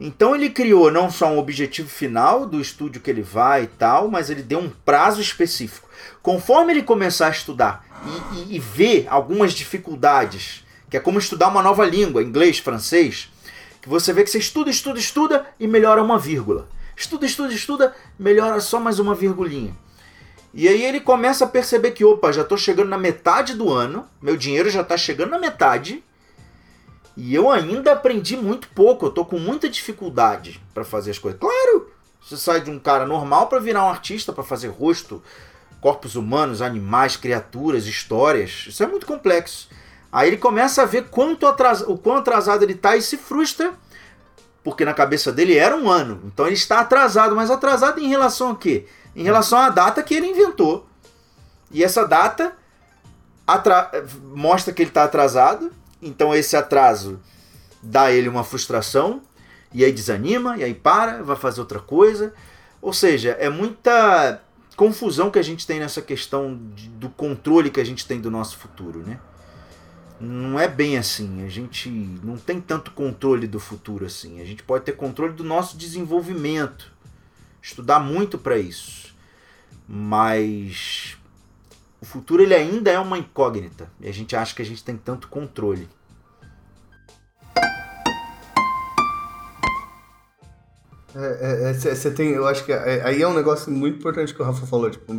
Então 0.00 0.34
ele 0.34 0.48
criou 0.48 0.90
não 0.90 1.10
só 1.10 1.26
um 1.26 1.36
objetivo 1.36 1.86
final 1.86 2.46
do 2.46 2.58
estúdio 2.58 3.02
que 3.02 3.10
ele 3.10 3.20
vai 3.20 3.64
e 3.64 3.66
tal, 3.66 4.08
mas 4.08 4.30
ele 4.30 4.42
deu 4.42 4.58
um 4.58 4.70
prazo 4.70 5.20
específico. 5.20 5.86
Conforme 6.22 6.72
ele 6.72 6.82
começar 6.82 7.26
a 7.26 7.30
estudar 7.30 7.84
e, 8.06 8.38
e, 8.38 8.56
e 8.56 8.58
ver 8.58 9.06
algumas 9.10 9.52
dificuldades, 9.52 10.64
que 10.88 10.96
é 10.96 11.00
como 11.00 11.18
estudar 11.18 11.48
uma 11.48 11.62
nova 11.62 11.84
língua, 11.84 12.22
inglês, 12.22 12.58
francês, 12.58 13.30
que 13.82 13.88
você 13.90 14.14
vê 14.14 14.24
que 14.24 14.30
você 14.30 14.38
estuda, 14.38 14.70
estuda, 14.70 14.98
estuda 14.98 15.46
e 15.60 15.68
melhora 15.68 16.02
uma 16.02 16.18
vírgula. 16.18 16.66
Estuda, 16.96 17.26
estuda, 17.26 17.52
estuda, 17.52 17.94
melhora 18.18 18.58
só 18.58 18.80
mais 18.80 18.98
uma 18.98 19.14
virgulinha. 19.14 19.76
E 20.54 20.66
aí 20.66 20.82
ele 20.82 21.00
começa 21.00 21.44
a 21.44 21.48
perceber 21.48 21.90
que, 21.90 22.02
opa, 22.02 22.32
já 22.32 22.40
estou 22.40 22.56
chegando 22.56 22.88
na 22.88 22.96
metade 22.96 23.54
do 23.54 23.70
ano, 23.70 24.06
meu 24.22 24.36
dinheiro 24.36 24.70
já 24.70 24.80
está 24.80 24.96
chegando 24.96 25.30
na 25.30 25.38
metade, 25.38 26.02
E 27.16 27.34
eu 27.34 27.50
ainda 27.50 27.92
aprendi 27.92 28.36
muito 28.36 28.68
pouco, 28.68 29.06
eu 29.06 29.10
tô 29.10 29.24
com 29.24 29.38
muita 29.38 29.70
dificuldade 29.70 30.60
para 30.74 30.84
fazer 30.84 31.12
as 31.12 31.18
coisas. 31.18 31.40
Claro, 31.40 31.90
você 32.20 32.36
sai 32.36 32.60
de 32.60 32.70
um 32.70 32.78
cara 32.78 33.06
normal 33.06 33.46
para 33.46 33.58
virar 33.58 33.84
um 33.84 33.88
artista, 33.88 34.34
para 34.34 34.44
fazer 34.44 34.68
rosto, 34.68 35.22
corpos 35.80 36.14
humanos, 36.14 36.60
animais, 36.60 37.16
criaturas, 37.16 37.86
histórias. 37.86 38.66
Isso 38.68 38.82
é 38.82 38.86
muito 38.86 39.06
complexo. 39.06 39.70
Aí 40.12 40.28
ele 40.28 40.36
começa 40.36 40.82
a 40.82 40.84
ver 40.86 41.08
quanto 41.08 41.46
atras... 41.46 41.80
o 41.80 41.96
quão 41.96 42.16
atrasado 42.16 42.62
ele 42.62 42.74
tá 42.74 42.96
e 42.96 43.02
se 43.02 43.16
frustra, 43.16 43.72
porque 44.66 44.84
na 44.84 44.92
cabeça 44.92 45.32
dele 45.32 45.56
era 45.56 45.76
um 45.76 45.88
ano. 45.88 46.20
Então 46.26 46.44
ele 46.44 46.56
está 46.56 46.80
atrasado, 46.80 47.36
mas 47.36 47.50
atrasado 47.50 48.00
em 48.00 48.08
relação 48.08 48.50
a 48.50 48.56
quê? 48.56 48.84
Em 49.14 49.22
relação 49.22 49.56
à 49.56 49.70
data 49.70 50.02
que 50.02 50.12
ele 50.12 50.26
inventou. 50.26 50.84
E 51.70 51.82
essa 51.84 52.04
data 52.04 52.52
mostra 54.34 54.74
que 54.74 54.82
ele 54.82 54.90
está 54.90 55.04
atrasado 55.04 55.70
então 56.00 56.34
esse 56.34 56.56
atraso 56.56 57.20
dá 57.82 58.10
ele 58.10 58.28
uma 58.28 58.44
frustração, 58.44 59.22
e 59.72 59.84
aí 59.84 59.92
desanima, 59.92 60.56
e 60.56 60.64
aí 60.64 60.74
para, 60.74 61.22
vai 61.22 61.36
fazer 61.36 61.60
outra 61.60 61.80
coisa. 61.80 62.32
Ou 62.80 62.92
seja, 62.92 63.36
é 63.38 63.48
muita 63.48 64.40
confusão 64.76 65.30
que 65.30 65.38
a 65.38 65.42
gente 65.42 65.66
tem 65.66 65.78
nessa 65.80 66.02
questão 66.02 66.58
de, 66.74 66.88
do 66.88 67.08
controle 67.08 67.70
que 67.70 67.80
a 67.80 67.84
gente 67.84 68.06
tem 68.06 68.20
do 68.20 68.30
nosso 68.30 68.56
futuro, 68.58 69.00
né? 69.00 69.18
Não 70.18 70.58
é 70.58 70.66
bem 70.66 70.96
assim, 70.96 71.44
a 71.44 71.48
gente 71.48 71.90
não 71.90 72.38
tem 72.38 72.60
tanto 72.60 72.90
controle 72.92 73.46
do 73.46 73.60
futuro 73.60 74.06
assim. 74.06 74.40
A 74.40 74.44
gente 74.44 74.62
pode 74.62 74.84
ter 74.84 74.92
controle 74.92 75.34
do 75.34 75.44
nosso 75.44 75.76
desenvolvimento, 75.76 76.90
estudar 77.60 78.00
muito 78.00 78.38
para 78.38 78.56
isso. 78.56 79.14
Mas 79.86 81.16
o 82.00 82.06
futuro 82.06 82.42
ele 82.42 82.54
ainda 82.54 82.90
é 82.90 82.98
uma 82.98 83.18
incógnita 83.18 83.90
e 84.00 84.08
a 84.08 84.12
gente 84.12 84.34
acha 84.34 84.54
que 84.54 84.62
a 84.62 84.64
gente 84.64 84.82
tem 84.82 84.96
tanto 84.96 85.28
controle. 85.28 85.88
É, 91.14 91.72
você 91.72 91.88
é, 91.88 92.12
é 92.12 92.14
tem, 92.14 92.28
eu 92.28 92.46
acho 92.46 92.64
que 92.64 92.72
é, 92.72 93.02
aí 93.02 93.22
é 93.22 93.28
um 93.28 93.32
negócio 93.32 93.72
muito 93.72 93.98
importante 93.98 94.34
que 94.34 94.42
o 94.42 94.44
Rafa 94.44 94.66
falou, 94.66 94.90
tipo, 94.90 95.12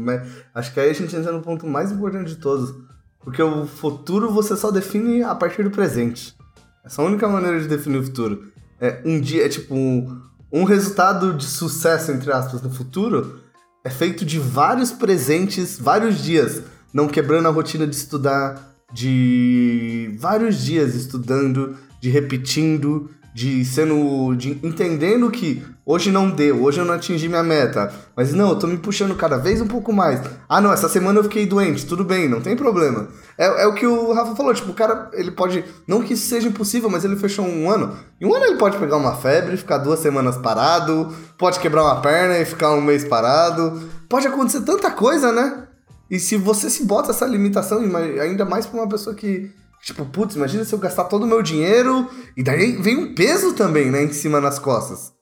acho 0.54 0.72
que 0.72 0.80
aí 0.80 0.92
a 0.92 0.94
gente 0.94 1.16
entra 1.16 1.32
no 1.32 1.42
ponto 1.42 1.66
mais 1.66 1.92
importante 1.92 2.30
de 2.30 2.36
todos, 2.36 2.76
porque 3.24 3.42
o 3.42 3.66
futuro 3.66 4.32
você 4.32 4.56
só 4.56 4.72
define 4.72 5.24
a 5.24 5.36
partir 5.36 5.64
do 5.64 5.72
presente. 5.72 6.36
Essa 6.84 7.02
é 7.02 7.06
a 7.06 7.08
única 7.08 7.28
maneira 7.28 7.60
de 7.60 7.68
definir 7.68 7.98
o 7.98 8.04
futuro. 8.04 8.52
É 8.80 9.02
um 9.04 9.20
dia, 9.20 9.46
é 9.46 9.50
tipo 9.50 9.76
um, 9.76 10.22
um 10.52 10.64
resultado 10.64 11.34
de 11.34 11.46
sucesso 11.46 12.12
entre 12.12 12.32
aspas 12.32 12.62
no 12.62 12.70
futuro 12.70 13.42
é 13.88 13.90
feito 13.90 14.26
de 14.26 14.38
vários 14.38 14.92
presentes, 14.92 15.80
vários 15.80 16.22
dias, 16.22 16.62
não 16.94 17.08
quebrando 17.08 17.48
a 17.48 17.52
rotina 17.52 17.88
de 17.88 17.96
estudar, 17.96 18.76
de 18.92 20.14
vários 20.20 20.62
dias 20.62 20.94
estudando, 20.94 21.78
de 22.02 22.10
repetindo, 22.10 23.10
de 23.38 23.64
sendo. 23.64 24.34
de 24.34 24.58
entendendo 24.64 25.30
que 25.30 25.64
hoje 25.86 26.10
não 26.10 26.28
deu, 26.28 26.64
hoje 26.64 26.80
eu 26.80 26.86
não 26.86 26.96
atingi 26.96 27.30
minha 27.30 27.44
meta. 27.44 27.94
Mas 28.16 28.34
não, 28.34 28.50
eu 28.50 28.56
tô 28.56 28.66
me 28.66 28.78
puxando 28.80 29.14
cada 29.16 29.38
vez 29.38 29.62
um 29.62 29.68
pouco 29.68 29.94
mais. 29.94 30.20
Ah, 30.50 30.60
não, 30.60 30.74
essa 30.74 30.90
semana 30.90 31.20
eu 31.20 31.24
fiquei 31.24 31.46
doente, 31.46 31.86
tudo 31.86 32.04
bem, 32.04 32.28
não 32.28 32.42
tem 32.42 32.56
problema. 32.56 33.08
É, 33.38 33.62
é 33.62 33.68
o 33.68 33.76
que 33.76 33.86
o 33.86 34.12
Rafa 34.12 34.36
falou, 34.36 34.52
tipo, 34.56 34.72
o 34.72 34.74
cara, 34.74 35.12
ele 35.14 35.30
pode. 35.30 35.64
Não 35.88 36.02
que 36.02 36.14
isso 36.16 36.28
seja 36.28 36.48
impossível, 36.48 36.90
mas 36.90 37.06
ele 37.06 37.16
fechou 37.16 37.46
um 37.46 37.70
ano. 37.70 37.96
Em 38.20 38.26
um 38.26 38.34
ano 38.34 38.46
ele 38.46 38.58
pode 38.58 38.76
pegar 38.80 38.98
uma 38.98 39.16
febre, 39.16 39.56
ficar 39.56 39.78
duas 39.78 40.00
semanas 40.00 40.36
parado, 40.38 41.14
pode 41.38 41.60
quebrar 41.60 41.84
uma 41.84 42.02
perna 42.02 42.40
e 42.40 42.46
ficar 42.46 42.74
um 42.74 42.82
mês 42.82 43.06
parado. 43.06 43.88
Pode 44.10 44.26
acontecer 44.26 44.62
tanta 44.62 44.90
coisa, 44.90 45.32
né? 45.32 45.68
E 46.10 46.18
se 46.20 46.38
você 46.38 46.72
se 46.72 46.86
bota 46.86 47.12
essa 47.12 47.28
limitação, 47.28 47.84
ainda 48.20 48.46
mais 48.46 48.66
pra 48.66 48.80
uma 48.80 48.90
pessoa 48.90 49.16
que 49.16 49.52
Tipo, 49.82 50.06
putz, 50.06 50.36
imagina 50.36 50.66
se 50.66 50.74
eu 50.74 50.80
gastar 50.80 51.06
todo 51.06 51.24
o 51.24 51.28
meu 51.28 51.42
dinheiro 51.42 52.10
e 52.36 52.44
daí 52.44 52.76
vem 52.82 52.98
um 52.98 53.16
peso 53.16 53.54
também, 53.54 53.90
né, 53.90 54.04
em 54.04 54.12
cima 54.12 54.42
nas 54.42 54.60
costas. 54.60 55.14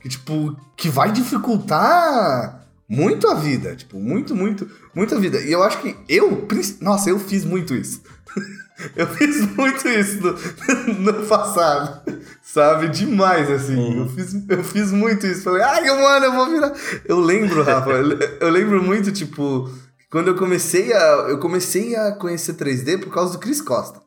Que, 0.00 0.08
tipo, 0.08 0.56
que 0.76 0.88
vai 0.88 1.10
dificultar 1.12 2.64
muito 2.88 3.28
a 3.28 3.34
vida. 3.34 3.74
Tipo, 3.74 3.98
muito, 3.98 4.34
muito, 4.34 4.68
muito 4.94 5.14
a 5.14 5.18
vida. 5.18 5.40
E 5.40 5.50
eu 5.50 5.62
acho 5.62 5.78
que 5.80 5.96
eu, 6.08 6.46
nossa, 6.80 7.10
eu 7.10 7.18
fiz 7.18 7.44
muito 7.44 7.74
isso. 7.74 8.02
eu 8.96 9.06
fiz 9.06 9.40
muito 9.54 9.88
isso 9.88 10.20
no, 10.20 10.94
no 11.12 11.26
passado. 11.26 12.02
Sabe? 12.42 12.88
Demais, 12.88 13.50
assim. 13.50 13.76
Uhum. 13.76 14.02
Eu, 14.02 14.08
fiz, 14.08 14.34
eu 14.48 14.64
fiz 14.64 14.92
muito 14.92 15.26
isso. 15.26 15.42
Falei, 15.42 15.62
ai, 15.62 15.84
mano, 15.84 16.26
eu 16.26 16.32
vou 16.32 16.50
virar. 16.50 16.72
Eu 17.04 17.20
lembro, 17.20 17.62
Rafa, 17.62 17.90
eu, 17.90 18.18
eu 18.40 18.50
lembro 18.50 18.82
muito, 18.82 19.10
tipo, 19.10 19.70
quando 20.10 20.28
eu 20.28 20.36
comecei 20.36 20.92
a. 20.92 21.26
Eu 21.28 21.38
comecei 21.38 21.96
a 21.96 22.12
conhecer 22.12 22.54
3D 22.54 23.00
por 23.00 23.12
causa 23.12 23.32
do 23.32 23.38
Chris 23.38 23.60
Costa. 23.60 24.03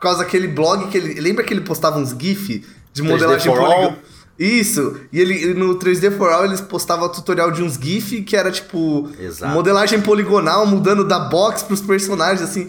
Por 0.00 0.04
causa 0.04 0.20
daquele 0.20 0.48
blog 0.48 0.88
que 0.88 0.96
ele. 0.96 1.20
Lembra 1.20 1.44
que 1.44 1.52
ele 1.52 1.60
postava 1.60 1.98
uns 1.98 2.16
GIF 2.18 2.64
de 2.90 3.02
modelagem 3.02 3.52
polígono? 3.52 3.98
Isso, 4.38 4.98
e 5.12 5.20
ele 5.20 5.52
no 5.52 5.78
3D 5.78 6.16
for 6.16 6.32
All 6.32 6.46
eles 6.46 6.62
postavam 6.62 7.06
tutorial 7.10 7.50
de 7.50 7.62
uns 7.62 7.74
GIF 7.74 8.22
que 8.22 8.34
era 8.34 8.50
tipo 8.50 9.10
Exato. 9.20 9.52
modelagem 9.52 10.00
poligonal, 10.00 10.64
mudando 10.64 11.04
da 11.04 11.18
box 11.18 11.62
pros 11.62 11.82
personagens, 11.82 12.40
assim. 12.40 12.66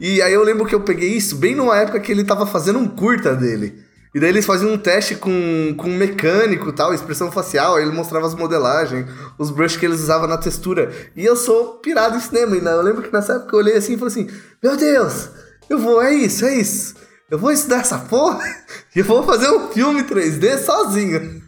E 0.00 0.20
aí 0.20 0.32
eu 0.32 0.42
lembro 0.42 0.66
que 0.66 0.74
eu 0.74 0.80
peguei 0.80 1.10
isso 1.10 1.36
bem 1.36 1.54
numa 1.54 1.78
época 1.78 2.00
que 2.00 2.10
ele 2.10 2.24
tava 2.24 2.44
fazendo 2.44 2.80
um 2.80 2.88
curta 2.88 3.36
dele. 3.36 3.84
E 4.12 4.18
daí 4.18 4.30
eles 4.30 4.44
faziam 4.44 4.72
um 4.72 4.76
teste 4.76 5.14
com, 5.14 5.74
com 5.78 5.88
um 5.88 5.96
mecânico 5.96 6.70
e 6.70 6.72
tal, 6.72 6.92
expressão 6.92 7.30
facial, 7.30 7.76
aí 7.76 7.84
ele 7.84 7.92
mostrava 7.92 8.26
as 8.26 8.34
modelagens, 8.34 9.06
os 9.38 9.50
brushes 9.50 9.78
que 9.78 9.86
eles 9.86 10.00
usavam 10.00 10.26
na 10.26 10.36
textura. 10.36 10.92
E 11.14 11.24
eu 11.24 11.36
sou 11.36 11.74
pirado 11.74 12.16
em 12.16 12.20
cinema, 12.20 12.56
e 12.56 12.64
eu 12.64 12.82
lembro 12.82 13.02
que 13.02 13.12
nessa 13.12 13.34
época 13.34 13.54
eu 13.54 13.60
olhei 13.60 13.76
assim 13.76 13.94
e 13.94 13.96
falei 13.96 14.12
assim: 14.12 14.28
Meu 14.60 14.76
Deus, 14.76 15.30
eu 15.72 15.78
vou, 15.78 16.02
é 16.02 16.12
isso, 16.14 16.44
é 16.44 16.54
isso. 16.54 16.94
Eu 17.30 17.38
vou 17.38 17.50
estudar 17.50 17.78
essa 17.80 17.98
porra 17.98 18.44
e 18.94 18.98
eu 18.98 19.04
vou 19.04 19.22
fazer 19.22 19.50
um 19.50 19.68
filme 19.68 20.02
3D 20.04 20.58
sozinho. 20.58 21.42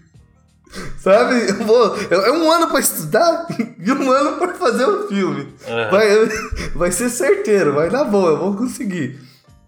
Sabe? 0.98 1.50
Eu 1.50 1.66
vou. 1.66 1.94
É 2.10 2.32
um 2.32 2.50
ano 2.50 2.68
pra 2.68 2.80
estudar 2.80 3.46
e 3.78 3.92
um 3.92 4.10
ano 4.10 4.38
pra 4.38 4.54
fazer 4.54 4.86
um 4.86 5.06
filme. 5.06 5.42
Uhum. 5.42 5.90
Vai, 5.90 6.08
vai 6.74 6.90
ser 6.90 7.10
certeiro, 7.10 7.74
vai 7.74 7.90
dar 7.90 8.04
boa, 8.04 8.30
eu 8.30 8.38
vou 8.38 8.56
conseguir. 8.56 9.20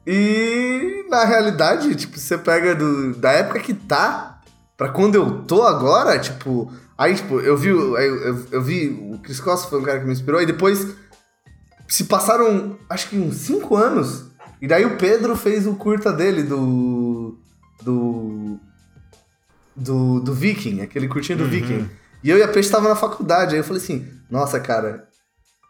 E 0.07 1.04
na 1.09 1.24
realidade, 1.24 1.94
tipo, 1.94 2.18
você 2.18 2.38
pega 2.38 2.74
do, 2.74 3.14
da 3.14 3.32
época 3.32 3.61
que 3.61 3.74
tá 3.74 4.40
pra 4.76 4.88
quando 4.88 5.16
eu 5.16 5.42
tô 5.44 5.62
agora, 5.62 6.18
tipo. 6.18 6.72
Aí, 6.96 7.14
tipo, 7.14 7.40
eu 7.40 7.57
vi. 7.57 7.68
Eu, 7.68 7.96
eu, 7.98 8.46
eu 8.52 8.62
vi. 8.62 8.88
O 8.88 9.18
Chris 9.18 9.38
Costa 9.38 9.68
foi 9.68 9.80
um 9.80 9.82
cara 9.82 10.00
que 10.00 10.07
me 10.07 10.12
inspirou, 10.12 10.40
e 10.40 10.46
depois 10.46 10.94
se 11.88 12.04
passaram 12.04 12.78
acho 12.88 13.11
que 13.11 13.18
uns 13.18 13.36
5 13.36 13.76
anos 13.76 14.26
e 14.61 14.66
daí 14.66 14.84
o 14.84 14.96
Pedro 14.96 15.36
fez 15.36 15.66
o 15.66 15.74
curta 15.74 16.12
dele 16.12 16.42
do. 16.42 17.38
Do. 17.82 18.59
Do, 19.78 20.20
do 20.20 20.32
Viking, 20.32 20.80
aquele 20.80 21.07
curtinho 21.07 21.36
do 21.36 21.44
uhum. 21.44 21.50
Viking. 21.50 21.90
E 22.24 22.30
eu 22.30 22.38
e 22.38 22.42
a 22.42 22.48
Peixe 22.48 22.70
tava 22.70 22.88
na 22.88 22.96
faculdade. 22.96 23.54
Aí 23.54 23.61
eu 23.61 23.64
falei 23.64 23.82
assim: 23.82 24.09
Nossa, 24.30 24.59
cara, 24.59 25.07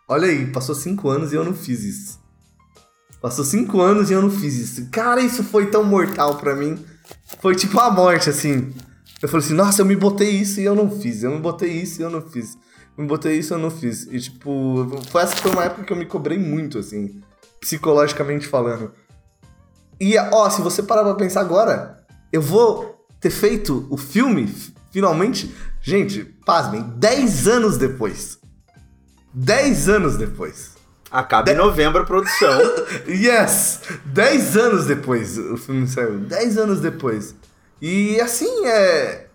olha 0.09 0.29
aí, 0.29 0.47
passou 0.47 0.77
cinco 0.77 1.09
anos 1.09 1.33
e 1.33 1.35
eu 1.35 1.45
não 1.45 1.53
fiz 1.53 1.83
isso. 1.83 2.21
Passou 3.21 3.45
cinco 3.45 3.81
anos 3.81 4.09
e 4.09 4.13
eu 4.13 4.23
não 4.23 4.31
fiz 4.31 4.55
isso. 4.55 4.89
Cara, 4.91 5.21
isso 5.21 5.43
foi 5.43 5.67
tão 5.67 5.83
mortal 5.83 6.37
para 6.37 6.55
mim. 6.55 6.79
Foi 7.41 7.57
tipo 7.57 7.81
a 7.81 7.91
morte, 7.91 8.31
assim. 8.31 8.73
Eu 9.21 9.29
falei 9.29 9.45
assim: 9.45 9.55
Nossa, 9.55 9.83
eu 9.83 9.87
me 9.87 9.97
botei 9.97 10.31
isso 10.31 10.61
e 10.61 10.65
eu 10.65 10.77
não 10.77 10.89
fiz. 10.89 11.25
Eu 11.25 11.33
me 11.33 11.41
botei 11.41 11.73
isso 11.73 12.01
e 12.01 12.05
eu 12.05 12.11
não 12.11 12.23
fiz. 12.23 12.55
Eu 12.97 13.03
me 13.03 13.09
botei 13.09 13.37
isso 13.37 13.53
e 13.53 13.55
eu 13.55 13.59
não 13.59 13.73
fiz. 13.73 14.07
E 14.07 14.21
tipo, 14.21 14.89
foi 15.11 15.23
essa 15.23 15.35
foi 15.35 15.51
uma 15.51 15.65
época 15.65 15.83
que 15.83 15.93
eu 15.93 15.97
me 15.97 16.07
cobrei 16.07 16.39
muito, 16.39 16.79
assim 16.79 17.21
psicologicamente 17.61 18.47
falando. 18.47 18.93
E, 20.01 20.17
ó, 20.19 20.49
se 20.51 20.61
você 20.61 20.83
parar 20.83 21.05
pra 21.05 21.15
pensar 21.15 21.41
agora, 21.41 22.05
eu 22.33 22.43
vou 22.43 23.07
ter 23.21 23.31
feito 23.31 23.87
o 23.91 23.97
filme, 23.97 24.55
finalmente. 24.93 25.55
Gente, 25.81 26.25
pasmem, 26.45 26.83
10 26.97 27.49
anos 27.49 27.79
depois. 27.79 28.39
10 29.33 29.89
anos 29.89 30.17
depois. 30.17 30.77
Acaba 31.11 31.45
de... 31.45 31.53
em 31.53 31.57
novembro 31.57 32.03
a 32.03 32.05
produção. 32.05 32.61
yes! 33.09 33.81
10 34.07 34.57
anos 34.57 34.87
depois 34.87 35.39
o 35.39 35.57
filme 35.57 35.87
saiu. 35.87 36.19
10 36.19 36.59
anos 36.59 36.81
depois. 36.81 37.35
E 37.81 38.21
assim, 38.21 38.67
é. 38.67 39.27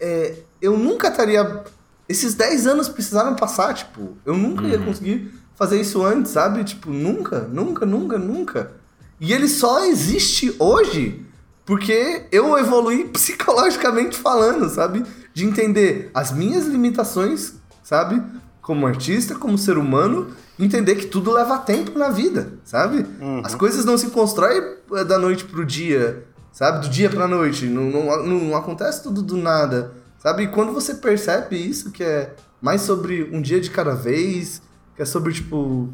é 0.00 0.34
eu 0.60 0.76
nunca 0.76 1.08
estaria. 1.08 1.64
Esses 2.08 2.34
10 2.34 2.66
anos 2.66 2.88
precisaram 2.88 3.36
passar, 3.36 3.72
tipo. 3.74 4.16
Eu 4.24 4.36
nunca 4.36 4.64
ia 4.64 4.78
uhum. 4.78 4.86
conseguir 4.86 5.39
fazer 5.60 5.78
isso 5.78 6.02
antes, 6.02 6.32
sabe? 6.32 6.64
Tipo, 6.64 6.88
nunca, 6.88 7.40
nunca, 7.40 7.84
nunca, 7.84 8.18
nunca. 8.18 8.72
E 9.20 9.30
ele 9.30 9.46
só 9.46 9.84
existe 9.84 10.56
hoje 10.58 11.26
porque 11.66 12.24
eu 12.32 12.56
evolui 12.56 13.04
psicologicamente 13.12 14.16
falando, 14.16 14.70
sabe? 14.70 15.04
De 15.34 15.44
entender 15.44 16.10
as 16.14 16.32
minhas 16.32 16.64
limitações, 16.64 17.56
sabe? 17.82 18.22
Como 18.62 18.86
artista, 18.86 19.34
como 19.34 19.58
ser 19.58 19.76
humano, 19.76 20.28
entender 20.58 20.94
que 20.94 21.04
tudo 21.04 21.30
leva 21.30 21.58
tempo 21.58 21.98
na 21.98 22.08
vida, 22.08 22.54
sabe? 22.64 23.04
Uhum. 23.20 23.42
As 23.44 23.54
coisas 23.54 23.84
não 23.84 23.98
se 23.98 24.06
constroem 24.06 24.76
eh, 24.94 25.04
da 25.04 25.18
noite 25.18 25.44
pro 25.44 25.66
dia, 25.66 26.24
sabe? 26.52 26.86
Do 26.86 26.90
dia 26.90 27.10
pra 27.10 27.28
noite. 27.28 27.66
Não, 27.66 27.90
não, 27.90 28.24
não 28.24 28.56
acontece 28.56 29.02
tudo 29.02 29.20
do 29.20 29.36
nada, 29.36 29.92
sabe? 30.18 30.44
E 30.44 30.48
quando 30.48 30.72
você 30.72 30.94
percebe 30.94 31.56
isso, 31.56 31.90
que 31.90 32.02
é 32.02 32.34
mais 32.62 32.80
sobre 32.80 33.28
um 33.30 33.42
dia 33.42 33.60
de 33.60 33.68
cada 33.68 33.94
vez, 33.94 34.62
que 35.00 35.04
é 35.04 35.06
sobre, 35.06 35.32
tipo. 35.32 35.88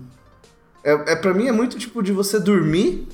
É, 0.82 1.12
é, 1.12 1.16
pra 1.16 1.32
mim 1.32 1.46
é 1.46 1.52
muito 1.52 1.78
tipo 1.78 2.02
de 2.02 2.10
você 2.10 2.40
dormir 2.40 3.06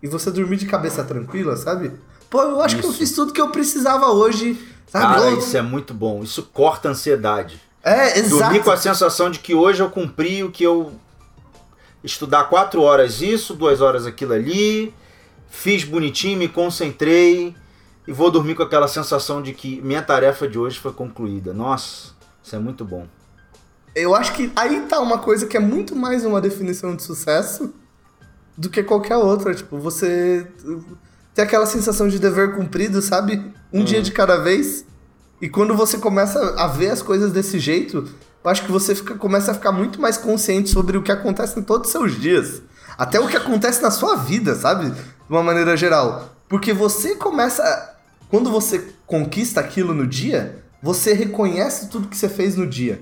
e 0.00 0.06
você 0.06 0.30
dormir 0.30 0.56
de 0.56 0.66
cabeça 0.66 1.02
tranquila, 1.02 1.56
sabe? 1.56 1.90
Pô, 2.28 2.40
eu 2.42 2.60
acho 2.60 2.76
isso. 2.76 2.82
que 2.82 2.88
eu 2.88 2.92
fiz 2.92 3.12
tudo 3.12 3.32
que 3.32 3.40
eu 3.40 3.50
precisava 3.50 4.06
hoje, 4.12 4.56
sabe? 4.86 5.14
Cara, 5.14 5.30
isso 5.32 5.56
é 5.56 5.62
muito 5.62 5.92
bom. 5.92 6.22
Isso 6.22 6.44
corta 6.52 6.86
a 6.86 6.92
ansiedade. 6.92 7.60
É, 7.82 8.16
exato. 8.16 8.38
Dormir 8.38 8.62
com 8.62 8.70
a 8.70 8.76
sensação 8.76 9.28
de 9.28 9.40
que 9.40 9.52
hoje 9.52 9.82
eu 9.82 9.90
cumpri 9.90 10.44
o 10.44 10.52
que 10.52 10.62
eu 10.62 10.92
estudar 12.04 12.44
quatro 12.44 12.82
horas 12.82 13.20
isso, 13.20 13.52
duas 13.54 13.80
horas 13.80 14.06
aquilo 14.06 14.34
ali, 14.34 14.94
fiz 15.48 15.82
bonitinho, 15.82 16.38
me 16.38 16.46
concentrei 16.46 17.56
e 18.06 18.12
vou 18.12 18.30
dormir 18.30 18.54
com 18.54 18.62
aquela 18.62 18.86
sensação 18.86 19.42
de 19.42 19.52
que 19.52 19.80
minha 19.80 20.00
tarefa 20.00 20.46
de 20.46 20.58
hoje 20.58 20.78
foi 20.78 20.92
concluída. 20.92 21.52
Nossa, 21.52 22.12
isso 22.40 22.54
é 22.54 22.58
muito 22.60 22.84
bom. 22.84 23.08
Eu 23.94 24.14
acho 24.14 24.34
que 24.34 24.52
aí 24.54 24.82
tá 24.82 25.00
uma 25.00 25.18
coisa 25.18 25.46
que 25.46 25.56
é 25.56 25.60
muito 25.60 25.96
mais 25.96 26.24
uma 26.24 26.40
definição 26.40 26.94
de 26.94 27.02
sucesso 27.02 27.72
do 28.56 28.70
que 28.70 28.82
qualquer 28.82 29.16
outra. 29.16 29.54
Tipo, 29.54 29.78
você 29.78 30.46
tem 31.34 31.44
aquela 31.44 31.66
sensação 31.66 32.08
de 32.08 32.18
dever 32.18 32.54
cumprido, 32.54 33.02
sabe? 33.02 33.52
Um 33.72 33.82
dia 33.82 34.00
de 34.00 34.12
cada 34.12 34.36
vez. 34.36 34.84
E 35.40 35.48
quando 35.48 35.74
você 35.74 35.98
começa 35.98 36.54
a 36.56 36.66
ver 36.66 36.90
as 36.90 37.02
coisas 37.02 37.32
desse 37.32 37.58
jeito, 37.58 38.08
eu 38.44 38.50
acho 38.50 38.64
que 38.64 38.70
você 38.70 38.94
fica, 38.94 39.14
começa 39.14 39.50
a 39.50 39.54
ficar 39.54 39.72
muito 39.72 40.00
mais 40.00 40.16
consciente 40.16 40.68
sobre 40.68 40.96
o 40.96 41.02
que 41.02 41.10
acontece 41.10 41.58
em 41.58 41.62
todos 41.62 41.88
os 41.88 41.92
seus 41.92 42.20
dias. 42.20 42.62
Até 42.96 43.18
o 43.18 43.26
que 43.26 43.36
acontece 43.36 43.82
na 43.82 43.90
sua 43.90 44.16
vida, 44.16 44.54
sabe? 44.54 44.90
De 44.90 44.96
uma 45.28 45.42
maneira 45.42 45.76
geral. 45.76 46.36
Porque 46.48 46.72
você 46.72 47.16
começa. 47.16 47.96
Quando 48.28 48.50
você 48.50 48.92
conquista 49.06 49.60
aquilo 49.60 49.92
no 49.92 50.06
dia, 50.06 50.62
você 50.82 51.12
reconhece 51.12 51.88
tudo 51.88 52.08
que 52.08 52.16
você 52.16 52.28
fez 52.28 52.54
no 52.54 52.66
dia. 52.66 53.00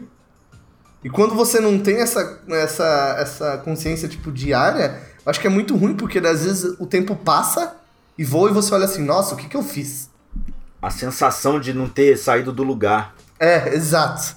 E 1.03 1.09
quando 1.09 1.35
você 1.35 1.61
não 1.61 1.79
tem 1.79 1.99
essa, 1.99 2.41
essa, 2.49 3.17
essa 3.19 3.59
consciência, 3.59 4.09
tipo, 4.09 4.33
diária, 4.33 5.01
eu 5.25 5.31
acho 5.31 5.41
que 5.41 5.47
é 5.47 5.51
muito 5.51 5.77
ruim, 5.77 5.95
porque 5.95 6.19
às 6.19 6.45
vezes 6.45 6.77
o 6.79 6.87
tempo 6.87 7.15
passa 7.15 7.77
e 8.17 8.25
voa 8.25 8.51
e 8.51 8.53
você 8.53 8.75
olha 8.75 8.85
assim, 8.85 9.05
nossa, 9.05 9.35
o 9.35 9.39
que, 9.39 9.49
que 9.49 9.57
eu 9.57 9.63
fiz? 9.63 10.11
A 10.83 10.91
sensação 10.91 11.61
de 11.61 11.73
não 11.73 11.89
ter 11.89 12.17
saído 12.17 12.53
do 12.53 12.65
lugar. 12.65 13.15
É, 13.39 13.75
exato. 13.75 14.37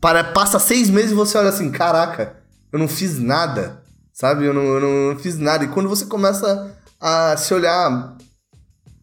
Para, 0.00 0.22
passa 0.24 0.58
seis 0.58 0.90
meses 0.90 1.12
e 1.12 1.14
você 1.14 1.38
olha 1.38 1.48
assim, 1.48 1.70
caraca, 1.70 2.36
eu 2.70 2.78
não 2.78 2.88
fiz 2.88 3.18
nada. 3.18 3.82
Sabe? 4.12 4.44
Eu 4.44 4.52
não, 4.52 4.62
eu 4.62 4.80
não 4.80 5.18
fiz 5.18 5.38
nada. 5.38 5.64
E 5.64 5.68
quando 5.68 5.88
você 5.88 6.04
começa 6.04 6.76
a 7.00 7.36
se 7.36 7.52
olhar, 7.54 8.16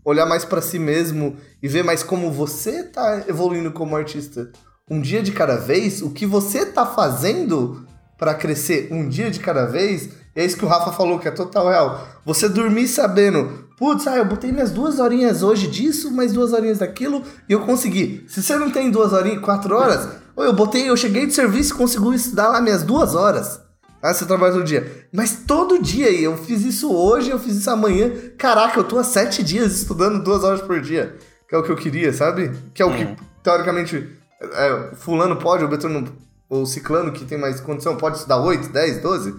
olhar 0.05 0.25
mais 0.25 0.45
para 0.45 0.61
si 0.61 0.77
mesmo 0.77 1.37
e 1.61 1.67
ver 1.67 1.83
mais 1.83 2.03
como 2.03 2.31
você 2.31 2.83
tá 2.83 3.23
evoluindo 3.27 3.71
como 3.71 3.95
artista, 3.95 4.51
um 4.89 4.99
dia 4.99 5.21
de 5.21 5.31
cada 5.31 5.55
vez, 5.55 6.01
o 6.01 6.09
que 6.09 6.25
você 6.25 6.65
tá 6.65 6.85
fazendo 6.85 7.85
para 8.17 8.33
crescer 8.33 8.89
um 8.91 9.07
dia 9.07 9.31
de 9.31 9.39
cada 9.39 9.65
vez, 9.65 10.09
é 10.35 10.43
isso 10.43 10.57
que 10.57 10.65
o 10.65 10.67
Rafa 10.67 10.91
falou, 10.91 11.19
que 11.19 11.27
é 11.27 11.31
total 11.31 11.69
real. 11.69 12.07
Você 12.25 12.49
dormir 12.49 12.87
sabendo, 12.87 13.67
putz, 13.77 14.07
ah, 14.07 14.17
eu 14.17 14.25
botei 14.25 14.51
minhas 14.51 14.71
duas 14.71 14.99
horinhas 14.99 15.41
hoje 15.41 15.67
disso, 15.67 16.11
mais 16.11 16.33
duas 16.33 16.53
horinhas 16.53 16.79
daquilo, 16.79 17.23
e 17.47 17.53
eu 17.53 17.61
consegui. 17.61 18.25
Se 18.27 18.41
você 18.41 18.57
não 18.57 18.69
tem 18.71 18.91
duas 18.91 19.13
horinhas, 19.13 19.41
quatro 19.41 19.75
horas, 19.75 20.09
eu 20.37 20.53
botei, 20.53 20.89
eu 20.89 20.97
cheguei 20.97 21.25
de 21.25 21.33
serviço 21.33 21.73
e 21.73 21.77
consegui 21.77 22.15
estudar 22.15 22.49
lá 22.49 22.61
minhas 22.61 22.83
duas 22.83 23.15
horas. 23.15 23.61
Ah, 24.01 24.13
você 24.13 24.25
trabalha 24.25 24.53
todo 24.53 24.63
dia. 24.63 25.07
Mas 25.11 25.43
todo 25.45 25.81
dia, 25.81 26.09
eu 26.09 26.37
fiz 26.37 26.63
isso 26.63 26.93
hoje, 26.93 27.29
eu 27.29 27.39
fiz 27.39 27.57
isso 27.57 27.69
amanhã. 27.69 28.11
Caraca, 28.37 28.79
eu 28.79 28.83
tô 28.85 28.97
há 28.97 29.03
sete 29.03 29.43
dias 29.43 29.73
estudando 29.73 30.23
duas 30.23 30.43
horas 30.43 30.61
por 30.61 30.79
dia. 30.79 31.17
Que 31.47 31.55
é 31.55 31.57
o 31.57 31.63
que 31.63 31.69
eu 31.69 31.75
queria, 31.75 32.13
sabe? 32.13 32.51
Que 32.73 32.81
é 32.81 32.85
o 32.85 32.95
que, 32.95 33.03
uhum. 33.03 33.15
teoricamente, 33.43 34.07
é, 34.41 34.95
fulano 34.95 35.35
pode, 35.37 35.63
ou 35.63 35.69
Betano, 35.69 36.15
ou 36.49 36.65
ciclano 36.65 37.11
que 37.11 37.25
tem 37.25 37.37
mais 37.37 37.59
condição, 37.59 37.97
pode 37.97 38.17
estudar 38.17 38.41
8, 38.41 38.69
10, 38.69 39.01
12, 39.01 39.35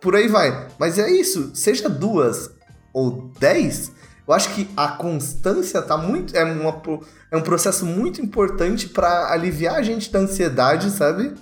por 0.00 0.14
aí 0.14 0.28
vai. 0.28 0.68
Mas 0.78 0.98
é 0.98 1.10
isso, 1.10 1.50
seja 1.54 1.88
duas 1.88 2.50
ou 2.92 3.30
10, 3.38 3.92
eu 4.26 4.32
acho 4.32 4.54
que 4.54 4.68
a 4.76 4.88
constância 4.88 5.82
tá 5.82 5.96
muito. 5.96 6.34
É, 6.36 6.44
uma, 6.44 6.80
é 7.30 7.36
um 7.36 7.42
processo 7.42 7.84
muito 7.84 8.22
importante 8.22 8.88
para 8.88 9.32
aliviar 9.32 9.76
a 9.76 9.82
gente 9.82 10.10
da 10.10 10.20
ansiedade, 10.20 10.90
sabe? 10.90 11.34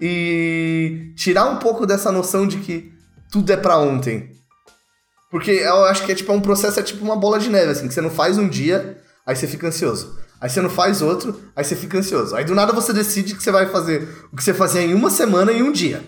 E 0.00 1.12
tirar 1.16 1.46
um 1.46 1.56
pouco 1.56 1.84
dessa 1.84 2.12
noção 2.12 2.46
de 2.46 2.58
que 2.58 2.92
tudo 3.30 3.52
é 3.52 3.56
para 3.56 3.78
ontem. 3.78 4.30
Porque 5.30 5.50
eu 5.50 5.84
acho 5.84 6.04
que 6.04 6.12
é 6.12 6.14
tipo 6.14 6.30
é 6.30 6.34
um 6.34 6.40
processo, 6.40 6.78
é 6.78 6.82
tipo 6.82 7.04
uma 7.04 7.16
bola 7.16 7.38
de 7.38 7.48
neve, 7.48 7.72
assim, 7.72 7.88
que 7.88 7.94
você 7.94 8.00
não 8.00 8.10
faz 8.10 8.38
um 8.38 8.48
dia, 8.48 8.98
aí 9.26 9.34
você 9.34 9.48
fica 9.48 9.66
ansioso. 9.66 10.18
Aí 10.42 10.50
você 10.50 10.60
não 10.60 10.68
faz 10.68 11.00
outro, 11.00 11.40
aí 11.54 11.62
você 11.62 11.76
fica 11.76 11.96
ansioso. 11.96 12.34
Aí 12.34 12.44
do 12.44 12.52
nada 12.52 12.72
você 12.72 12.92
decide 12.92 13.36
que 13.36 13.42
você 13.42 13.52
vai 13.52 13.66
fazer 13.66 14.08
o 14.32 14.36
que 14.36 14.42
você 14.42 14.52
fazia 14.52 14.82
em 14.82 14.92
uma 14.92 15.08
semana 15.08 15.52
e 15.52 15.62
um 15.62 15.70
dia. 15.70 16.04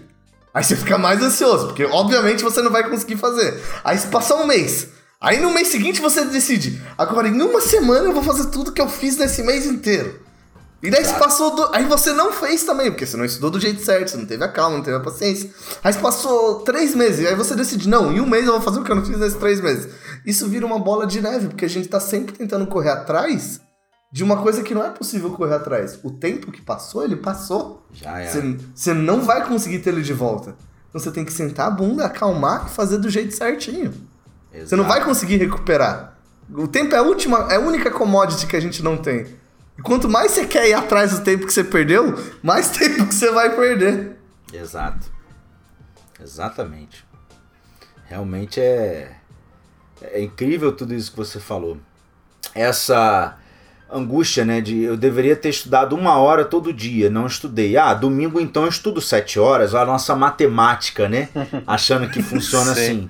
Aí 0.52 0.64
você 0.64 0.74
fica 0.74 0.98
mais 0.98 1.22
ansioso, 1.22 1.68
porque 1.68 1.84
obviamente 1.84 2.42
você 2.42 2.60
não 2.60 2.72
vai 2.72 2.82
conseguir 2.90 3.16
fazer. 3.16 3.62
Aí 3.84 3.96
se 3.96 4.08
passar 4.08 4.34
um 4.34 4.46
mês. 4.46 4.88
Aí 5.20 5.40
no 5.40 5.54
mês 5.54 5.68
seguinte 5.68 6.00
você 6.00 6.24
decide, 6.24 6.82
agora 6.98 7.28
em 7.28 7.40
uma 7.40 7.60
semana 7.60 8.08
eu 8.08 8.12
vou 8.12 8.24
fazer 8.24 8.46
tudo 8.46 8.72
que 8.72 8.80
eu 8.80 8.88
fiz 8.88 9.16
nesse 9.16 9.40
mês 9.44 9.66
inteiro. 9.66 10.18
E 10.82 10.90
daí 10.90 11.04
você 11.04 11.14
passou. 11.14 11.54
Do... 11.54 11.70
Aí 11.72 11.84
você 11.84 12.12
não 12.12 12.32
fez 12.32 12.64
também, 12.64 12.90
porque 12.90 13.06
você 13.06 13.16
não 13.16 13.24
estudou 13.24 13.50
do 13.50 13.60
jeito 13.60 13.84
certo, 13.84 14.10
você 14.10 14.16
não 14.16 14.26
teve 14.26 14.42
a 14.42 14.48
calma, 14.48 14.76
não 14.76 14.84
teve 14.84 14.96
a 14.96 15.00
paciência. 15.00 15.48
Aí 15.82 15.92
você 15.92 16.00
passou 16.00 16.60
três 16.60 16.92
meses, 16.94 17.20
e 17.20 17.28
aí 17.28 17.36
você 17.36 17.54
decide, 17.54 17.88
não, 17.88 18.12
em 18.12 18.20
um 18.20 18.26
mês 18.26 18.44
eu 18.44 18.52
vou 18.52 18.60
fazer 18.60 18.80
o 18.80 18.84
que 18.84 18.90
eu 18.90 18.96
não 18.96 19.06
fiz 19.06 19.16
nesses 19.16 19.38
três 19.38 19.60
meses. 19.60 19.94
Isso 20.26 20.48
vira 20.48 20.66
uma 20.66 20.78
bola 20.78 21.06
de 21.06 21.22
neve, 21.22 21.46
porque 21.46 21.64
a 21.64 21.68
gente 21.68 21.88
tá 21.88 22.00
sempre 22.00 22.34
tentando 22.34 22.66
correr 22.66 22.90
atrás 22.90 23.63
de 24.14 24.22
uma 24.22 24.36
coisa 24.36 24.62
que 24.62 24.72
não 24.72 24.86
é 24.86 24.90
possível 24.90 25.32
correr 25.32 25.56
atrás. 25.56 25.98
O 26.04 26.08
tempo 26.08 26.52
que 26.52 26.62
passou, 26.62 27.02
ele 27.02 27.16
passou. 27.16 27.84
Já 27.92 28.20
é. 28.20 28.30
Você, 28.72 28.94
não 28.94 29.22
vai 29.22 29.44
conseguir 29.44 29.80
ter 29.80 29.90
ele 29.90 30.02
de 30.02 30.12
volta. 30.12 30.54
Então 30.88 31.00
você 31.00 31.10
tem 31.10 31.24
que 31.24 31.32
sentar 31.32 31.66
a 31.66 31.70
bunda, 31.72 32.04
acalmar 32.04 32.66
e 32.68 32.70
fazer 32.70 32.98
do 32.98 33.10
jeito 33.10 33.34
certinho. 33.34 33.92
Você 34.52 34.76
não 34.76 34.84
vai 34.84 35.04
conseguir 35.04 35.38
recuperar. 35.38 36.16
O 36.48 36.68
tempo 36.68 36.94
é 36.94 36.98
a 36.98 37.02
última, 37.02 37.52
é 37.52 37.56
a 37.56 37.58
única 37.58 37.90
commodity 37.90 38.46
que 38.46 38.54
a 38.54 38.60
gente 38.60 38.84
não 38.84 38.96
tem. 38.96 39.26
E 39.76 39.82
quanto 39.82 40.08
mais 40.08 40.30
você 40.30 40.46
quer 40.46 40.68
ir 40.68 40.74
atrás 40.74 41.10
do 41.10 41.24
tempo 41.24 41.44
que 41.44 41.52
você 41.52 41.64
perdeu, 41.64 42.14
mais 42.40 42.68
tempo 42.78 43.08
que 43.08 43.14
você 43.16 43.32
vai 43.32 43.56
perder. 43.56 44.16
Exato. 44.52 45.10
Exatamente. 46.22 47.04
Realmente 48.04 48.60
é 48.60 49.16
é 50.00 50.22
incrível 50.22 50.70
tudo 50.70 50.94
isso 50.94 51.10
que 51.10 51.16
você 51.16 51.40
falou. 51.40 51.78
Essa 52.54 53.38
angústia, 53.94 54.44
né? 54.44 54.60
De 54.60 54.82
eu 54.82 54.96
deveria 54.96 55.36
ter 55.36 55.50
estudado 55.50 55.94
uma 55.94 56.18
hora 56.18 56.44
todo 56.44 56.72
dia, 56.72 57.08
não 57.08 57.26
estudei. 57.26 57.76
Ah, 57.76 57.94
domingo 57.94 58.40
então 58.40 58.64
eu 58.64 58.68
estudo 58.68 59.00
sete 59.00 59.38
horas, 59.38 59.74
a 59.74 59.84
nossa 59.84 60.14
matemática, 60.16 61.08
né? 61.08 61.28
Achando 61.66 62.10
que 62.10 62.22
funciona 62.22 62.72
assim. 62.72 63.08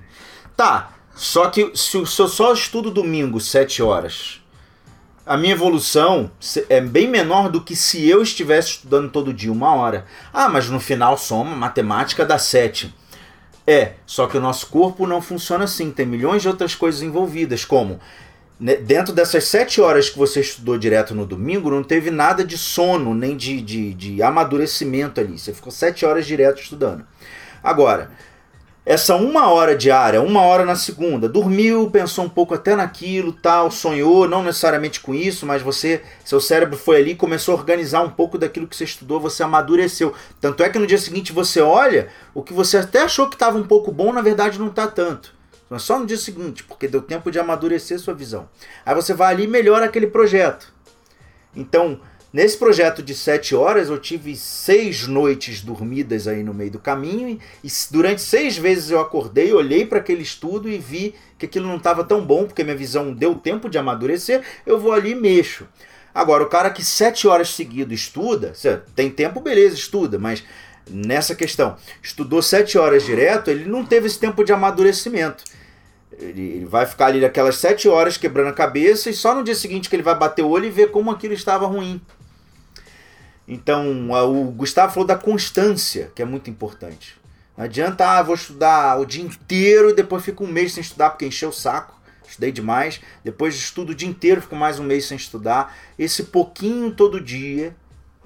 Tá, 0.57 0.91
só 1.15 1.49
que 1.49 1.73
se 1.75 1.97
eu 1.97 2.07
só 2.07 2.53
estudo 2.53 2.91
domingo 2.91 3.41
sete 3.41 3.83
horas, 3.83 4.41
a 5.27 5.37
minha 5.37 5.55
evolução 5.55 6.31
é 6.69 6.81
bem 6.81 7.09
menor 7.09 7.49
do 7.49 7.63
que 7.63 7.75
se 7.75 8.07
eu 8.09 8.23
estivesse 8.23 8.71
estudando 8.71 9.11
todo 9.11 9.33
dia 9.33 9.51
uma 9.51 9.75
hora. 9.75 10.05
Ah, 10.33 10.49
mas 10.49 10.69
no 10.69 10.79
final 10.79 11.17
soma, 11.17 11.57
matemática 11.57 12.27
dá 12.27 12.39
sete. 12.39 12.95
É, 13.67 13.95
só 14.05 14.27
que 14.27 14.37
o 14.37 14.41
nosso 14.41 14.67
corpo 14.67 15.07
não 15.07 15.23
funciona 15.23 15.65
assim. 15.65 15.91
Tem 15.91 16.05
milhões 16.05 16.43
de 16.43 16.49
outras 16.49 16.75
coisas 16.75 17.01
envolvidas, 17.01 17.65
como 17.65 17.99
dentro 18.59 19.13
dessas 19.13 19.45
sete 19.45 19.81
horas 19.81 20.09
que 20.09 20.19
você 20.19 20.41
estudou 20.41 20.79
direto 20.79 21.15
no 21.15 21.27
domingo, 21.27 21.71
não 21.71 21.83
teve 21.83 22.11
nada 22.11 22.45
de 22.45 22.57
sono, 22.57 23.15
nem 23.15 23.37
de, 23.37 23.61
de, 23.61 23.95
de 23.95 24.23
amadurecimento 24.23 25.21
ali. 25.21 25.39
Você 25.39 25.53
ficou 25.53 25.73
sete 25.73 26.07
horas 26.07 26.27
direto 26.27 26.61
estudando. 26.61 27.05
Agora, 27.63 28.11
essa 28.87 29.17
uma 29.17 29.51
hora 29.51 29.75
diária, 29.75 30.21
uma 30.21 30.43
hora 30.43 30.63
na 30.63 30.77
segunda, 30.77 31.27
dormiu, 31.27 31.91
pensou 31.91 32.27
um 32.27 32.29
pouco 32.29 32.53
até 32.53 32.77
naquilo, 32.77 33.33
tal, 33.33 33.71
sonhou, 33.71 34.29
não 34.29 34.43
necessariamente 34.43 35.01
com 35.01 35.15
isso, 35.15 35.47
mas 35.47 35.63
você, 35.63 36.03
seu 36.23 36.39
cérebro 36.39 36.77
foi 36.77 36.99
ali, 36.99 37.15
começou 37.15 37.55
a 37.55 37.59
organizar 37.59 38.03
um 38.03 38.11
pouco 38.11 38.37
daquilo 38.37 38.67
que 38.67 38.77
você 38.77 38.85
estudou, 38.85 39.19
você 39.19 39.43
amadureceu. 39.43 40.13
Tanto 40.39 40.63
é 40.63 40.69
que 40.69 40.79
no 40.79 40.87
dia 40.87 40.99
seguinte 40.99 41.33
você 41.33 41.63
olha, 41.63 42.09
o 42.35 42.43
que 42.43 42.53
você 42.53 42.77
até 42.77 43.03
achou 43.03 43.27
que 43.27 43.37
estava 43.37 43.57
um 43.57 43.67
pouco 43.67 43.91
bom, 43.91 44.13
na 44.13 44.21
verdade 44.21 44.59
não 44.59 44.69
está 44.69 44.87
tanto. 44.87 45.35
Mas 45.69 45.83
só 45.83 45.99
no 45.99 46.07
dia 46.07 46.17
seguinte, 46.17 46.63
porque 46.65 46.87
deu 46.87 47.03
tempo 47.03 47.31
de 47.31 47.39
amadurecer 47.39 47.99
sua 47.99 48.15
visão. 48.15 48.49
Aí 48.85 48.95
você 48.95 49.15
vai 49.15 49.33
ali 49.33 49.45
e 49.45 49.49
melhora 49.49 49.87
aquele 49.87 50.07
projeto. 50.07 50.73
Então, 51.55 52.01
Nesse 52.35 52.59
projeto 52.59 53.01
de 53.01 53.15
sete 53.15 53.55
horas, 53.55 53.89
eu 53.89 53.97
tive 53.97 54.35
seis 54.35 55.07
noites 55.07 55.61
dormidas 55.61 56.27
aí 56.27 56.43
no 56.43 56.53
meio 56.53 56.73
do 56.73 56.81
caminho, 56.81 57.39
e, 57.63 57.69
durante 57.93 58.21
seis 58.23 58.59
vezes 58.59 58.91
eu 58.91 58.99
acordei, 58.99 59.53
olhei 59.53 59.87
para 59.87 60.01
aquele 60.01 60.25
estudo 60.25 60.69
e 60.69 60.77
vi 60.77 61.15
que 61.39 61.47
aquilo 61.47 61.69
não 61.69 61.77
estava 61.77 62.03
tão 62.03 62.27
bom, 62.27 62.45
porque 62.45 62.65
minha 62.65 62.75
visão 62.75 63.13
deu 63.13 63.37
tempo 63.37 63.71
de 63.71 63.79
amadurecer, 63.79 64.43
eu 64.67 64.81
vou 64.81 64.93
ali 64.93 65.13
e 65.13 65.15
mexo. 65.15 65.65
Agora, 66.13 66.43
o 66.43 66.49
cara 66.49 66.71
que 66.71 66.85
sete 66.85 67.29
horas 67.29 67.51
seguidas 67.51 68.01
estuda, 68.01 68.53
tem 68.97 69.09
tempo, 69.09 69.41
beleza, 69.41 69.77
estuda, 69.77 70.19
mas 70.19 70.43
nessa 70.89 71.35
questão, 71.35 71.77
estudou 72.03 72.43
sete 72.43 72.79
horas 72.79 73.05
direto, 73.05 73.51
ele 73.51 73.65
não 73.65 73.85
teve 73.85 74.07
esse 74.07 74.19
tempo 74.19 74.45
de 74.45 74.53
amadurecimento. 74.53 75.45
Ele, 76.19 76.65
vai 76.65 76.87
ficar 76.87 77.07
ali 77.07 77.25
aquelas 77.25 77.57
sete 77.57 77.89
horas 77.89 78.17
quebrando 78.17 78.49
a 78.49 78.53
cabeça 78.53 79.11
e 79.11 79.15
só 79.15 79.35
no 79.35 79.43
dia 79.43 79.55
seguinte 79.55 79.89
que 79.89 79.97
ele 79.97 80.03
vai 80.03 80.15
bater 80.15 80.43
o 80.43 80.49
olho 80.49 80.67
e 80.67 80.71
ver 80.71 80.91
como 80.91 81.11
aquilo 81.11 81.35
estava 81.35 81.67
ruim. 81.67 82.01
Então, 83.47 84.11
o 84.11 84.51
Gustavo 84.53 84.93
falou 84.93 85.07
da 85.07 85.17
constância, 85.17 86.11
que 86.15 86.23
é 86.23 86.25
muito 86.25 86.49
importante. 86.49 87.17
Não 87.57 87.65
adianta, 87.65 88.07
ah, 88.07 88.23
vou 88.23 88.35
estudar 88.35 88.99
o 88.99 89.05
dia 89.05 89.23
inteiro 89.23 89.91
e 89.91 89.95
depois 89.95 90.25
fico 90.25 90.45
um 90.45 90.49
mês 90.49 90.73
sem 90.73 90.81
estudar 90.81 91.11
porque 91.11 91.27
encheu 91.27 91.51
o 91.51 91.53
saco. 91.53 91.95
Estudei 92.27 92.51
demais. 92.51 93.01
Depois 93.23 93.55
estudo 93.55 93.93
o 93.93 93.95
dia 93.95 94.09
inteiro, 94.09 94.41
fico 94.41 94.57
mais 94.57 94.79
um 94.79 94.85
mês 94.85 95.07
sem 95.07 95.17
estudar. 95.17 95.77
Esse 95.99 96.25
pouquinho 96.25 96.91
todo 96.91 97.21
dia, 97.21 97.77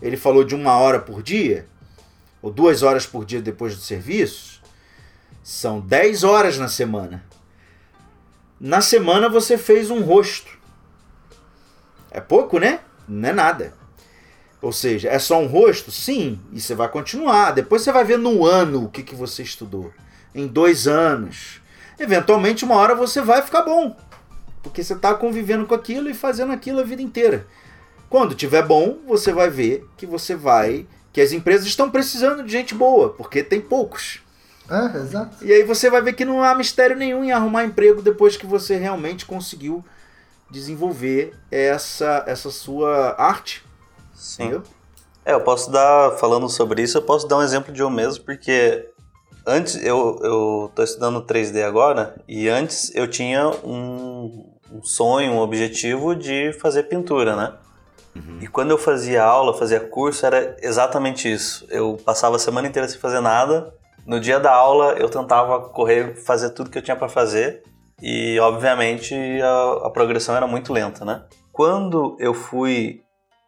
ele 0.00 0.16
falou 0.16 0.44
de 0.44 0.54
uma 0.54 0.76
hora 0.78 1.00
por 1.00 1.22
dia, 1.22 1.66
ou 2.40 2.50
duas 2.50 2.82
horas 2.82 3.06
por 3.06 3.24
dia 3.24 3.40
depois 3.40 3.74
do 3.74 3.80
serviço, 3.80 4.60
são 5.42 5.80
10 5.80 6.24
horas 6.24 6.58
na 6.58 6.68
semana. 6.68 7.24
Na 8.60 8.80
semana 8.80 9.28
você 9.28 9.56
fez 9.56 9.90
um 9.90 10.02
rosto. 10.02 10.58
É 12.10 12.20
pouco, 12.20 12.58
né? 12.58 12.80
Não 13.06 13.28
é 13.28 13.32
nada. 13.32 13.74
Ou 14.60 14.72
seja, 14.72 15.08
é 15.08 15.18
só 15.18 15.40
um 15.40 15.46
rosto? 15.46 15.90
Sim, 15.90 16.40
e 16.52 16.60
você 16.60 16.74
vai 16.74 16.88
continuar. 16.88 17.52
Depois 17.52 17.82
você 17.82 17.92
vai 17.92 18.04
ver 18.04 18.18
no 18.18 18.44
ano 18.44 18.84
o 18.84 18.88
que, 18.88 19.02
que 19.02 19.14
você 19.14 19.42
estudou. 19.42 19.92
Em 20.34 20.46
dois 20.46 20.88
anos. 20.88 21.60
Eventualmente, 21.98 22.64
uma 22.64 22.74
hora 22.74 22.94
você 22.94 23.20
vai 23.20 23.42
ficar 23.42 23.62
bom. 23.62 23.96
Porque 24.62 24.82
você 24.82 24.94
está 24.94 25.14
convivendo 25.14 25.66
com 25.66 25.74
aquilo 25.74 26.10
e 26.10 26.14
fazendo 26.14 26.52
aquilo 26.52 26.80
a 26.80 26.84
vida 26.84 27.00
inteira. 27.00 27.46
Quando 28.10 28.34
tiver 28.34 28.66
bom, 28.66 28.98
você 29.06 29.32
vai 29.32 29.48
ver 29.48 29.86
que 29.96 30.06
você 30.06 30.34
vai. 30.34 30.86
Que 31.18 31.22
as 31.22 31.32
empresas 31.32 31.66
estão 31.66 31.90
precisando 31.90 32.44
de 32.44 32.52
gente 32.52 32.76
boa, 32.76 33.08
porque 33.08 33.42
tem 33.42 33.60
poucos. 33.60 34.20
É, 34.70 34.98
exato. 34.98 35.44
E 35.44 35.52
aí 35.52 35.64
você 35.64 35.90
vai 35.90 36.00
ver 36.00 36.12
que 36.12 36.24
não 36.24 36.44
há 36.44 36.54
mistério 36.54 36.94
nenhum 36.94 37.24
em 37.24 37.32
arrumar 37.32 37.64
emprego 37.64 38.00
depois 38.00 38.36
que 38.36 38.46
você 38.46 38.76
realmente 38.76 39.26
conseguiu 39.26 39.84
desenvolver 40.48 41.34
essa, 41.50 42.22
essa 42.24 42.52
sua 42.52 43.16
arte. 43.18 43.64
Sim. 44.14 44.44
Entendeu? 44.44 44.62
É, 45.24 45.32
eu 45.32 45.40
posso 45.40 45.72
dar, 45.72 46.12
falando 46.18 46.48
sobre 46.48 46.82
isso, 46.82 46.98
eu 46.98 47.02
posso 47.02 47.26
dar 47.26 47.38
um 47.38 47.42
exemplo 47.42 47.72
de 47.74 47.82
eu 47.82 47.90
mesmo, 47.90 48.22
porque 48.22 48.88
antes 49.44 49.74
eu, 49.74 50.20
eu 50.22 50.70
tô 50.72 50.84
estudando 50.84 51.26
3D 51.26 51.64
agora, 51.64 52.14
e 52.28 52.48
antes 52.48 52.94
eu 52.94 53.10
tinha 53.10 53.48
um, 53.64 54.56
um 54.72 54.84
sonho, 54.84 55.32
um 55.32 55.40
objetivo 55.40 56.14
de 56.14 56.52
fazer 56.60 56.84
pintura, 56.84 57.34
né? 57.34 57.54
Uhum. 58.18 58.38
E 58.40 58.46
quando 58.46 58.70
eu 58.70 58.78
fazia 58.78 59.22
aula, 59.22 59.54
fazia 59.54 59.80
curso, 59.80 60.26
era 60.26 60.56
exatamente 60.60 61.30
isso. 61.30 61.66
Eu 61.70 61.96
passava 62.04 62.36
a 62.36 62.38
semana 62.38 62.68
inteira 62.68 62.88
sem 62.88 62.98
fazer 62.98 63.20
nada. 63.20 63.72
No 64.06 64.18
dia 64.18 64.40
da 64.40 64.52
aula, 64.52 64.94
eu 64.98 65.08
tentava 65.08 65.60
correr, 65.68 66.16
fazer 66.16 66.50
tudo 66.50 66.70
que 66.70 66.78
eu 66.78 66.82
tinha 66.82 66.96
para 66.96 67.08
fazer. 67.08 67.62
E, 68.00 68.38
obviamente, 68.40 69.14
a, 69.42 69.86
a 69.86 69.90
progressão 69.90 70.36
era 70.36 70.46
muito 70.46 70.72
lenta, 70.72 71.04
né? 71.04 71.22
Quando 71.52 72.16
eu 72.18 72.32
fui 72.32 73.02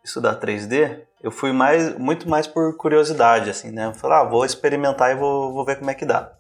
estudar 0.05 0.41
3D, 0.41 1.01
eu 1.23 1.31
fui 1.31 1.53
mais, 1.53 1.97
muito 1.99 2.29
mais 2.29 2.47
por 2.47 2.77
curiosidade, 2.77 3.51
assim, 3.51 3.71
né? 3.71 3.87
Eu 3.87 3.95
falei, 3.95 4.19
ah, 4.19 4.25
vou 4.25 4.45
experimentar 4.45 5.13
e 5.13 5.15
vou, 5.15 5.53
vou 5.53 5.65
ver 5.65 5.77
como 5.79 5.91
é 5.91 5.95
que 5.95 6.05
dá. 6.05 6.33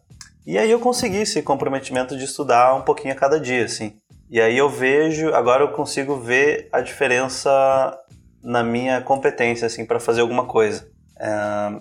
E 0.46 0.58
aí 0.58 0.70
eu 0.70 0.80
consegui 0.80 1.18
esse 1.18 1.42
comprometimento 1.42 2.16
de 2.16 2.24
estudar 2.24 2.74
um 2.74 2.82
pouquinho 2.82 3.14
a 3.14 3.16
cada 3.16 3.38
dia, 3.38 3.64
assim. 3.64 3.94
E 4.30 4.40
aí 4.40 4.56
eu 4.56 4.68
vejo, 4.68 5.34
agora 5.34 5.64
eu 5.64 5.72
consigo 5.72 6.16
ver 6.16 6.68
a 6.72 6.80
diferença 6.80 7.50
na 8.42 8.62
minha 8.62 9.00
competência, 9.00 9.66
assim, 9.66 9.84
para 9.84 10.00
fazer 10.00 10.20
alguma 10.20 10.46
coisa. 10.46 10.88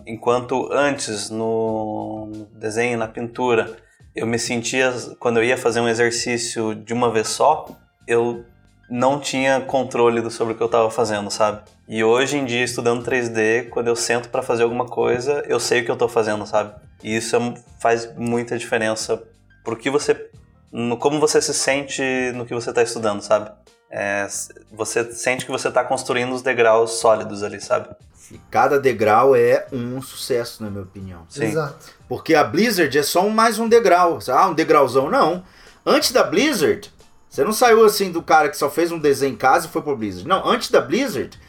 Enquanto 0.06 0.70
antes, 0.72 1.30
no 1.30 2.48
desenho, 2.54 2.98
na 2.98 3.08
pintura, 3.08 3.78
eu 4.16 4.28
me 4.28 4.38
sentia, 4.38 4.94
quando 5.20 5.38
eu 5.38 5.44
ia 5.44 5.58
fazer 5.58 5.80
um 5.80 5.88
exercício 5.88 6.76
de 6.76 6.94
uma 6.94 7.10
vez 7.12 7.30
só, 7.30 7.68
eu 8.06 8.44
não 8.90 9.20
tinha 9.20 9.62
controle 9.62 10.30
sobre 10.32 10.54
o 10.54 10.58
que 10.58 10.64
eu 10.64 10.66
estava 10.66 10.90
fazendo, 10.90 11.30
sabe? 11.30 11.62
E 11.88 12.04
hoje 12.04 12.38
em 12.38 12.44
dia, 12.44 12.64
estudando 12.64 13.06
3D, 13.06 13.70
quando 13.70 13.88
eu 13.88 13.96
sento 13.96 14.30
para 14.30 14.42
fazer 14.42 14.64
alguma 14.64 14.86
coisa, 14.86 15.44
eu 15.48 15.60
sei 15.60 15.82
o 15.82 15.86
que 15.86 15.92
eu 15.92 15.94
estou 15.94 16.10
fazendo, 16.10 16.46
sabe? 16.46 16.74
E 17.04 17.16
isso 17.16 17.36
é 17.36 17.54
faz 17.80 18.14
muita 18.18 18.58
diferença 18.58 19.24
pro 19.64 19.78
que 19.78 19.90
você, 19.90 20.30
no 20.72 20.98
como 20.98 21.20
você 21.20 21.40
se 21.42 21.54
sente 21.54 22.02
no 22.34 22.46
que 22.46 22.54
você 22.54 22.72
está 22.72 22.82
estudando, 22.82 23.22
sabe? 23.22 23.52
É, 23.90 24.28
você 24.72 25.12
sente 25.12 25.46
que 25.46 25.52
você 25.52 25.68
está 25.68 25.84
construindo 25.84 26.34
os 26.34 26.42
degraus 26.42 27.00
sólidos 27.00 27.44
ali, 27.44 27.60
sabe? 27.60 27.90
E 28.32 28.40
cada 28.52 28.80
degrau 28.80 29.36
é 29.36 29.66
um 29.72 30.00
sucesso, 30.02 30.62
na 30.64 30.70
minha 30.70 30.84
opinião. 30.84 31.26
Sim. 31.30 31.46
Exato. 31.46 31.94
Porque 32.08 32.36
a 32.36 32.44
Blizzard 32.44 32.96
é 32.96 33.02
só 33.02 33.28
mais 33.28 33.58
um 33.58 33.68
degrau. 33.68 34.20
Ah, 34.30 34.48
um 34.48 34.54
degrauzão. 34.54 35.10
Não. 35.10 35.44
Antes 35.84 36.12
da 36.12 36.24
Blizzard, 36.24 36.92
você 37.28 37.44
não 37.44 37.52
saiu 37.52 37.84
assim 37.84 38.12
do 38.12 38.22
cara 38.22 38.50
que 38.50 38.58
só 38.58 38.70
fez 38.70 38.92
um 38.92 39.00
desenho 39.00 39.34
em 39.34 39.38
casa 39.38 39.66
e 39.66 39.70
foi 39.70 39.82
pro 39.82 39.98
Blizzard. 39.98 40.28
Não, 40.28 40.48
antes 40.48 40.70
da 40.70 40.82
Blizzard, 40.82 41.40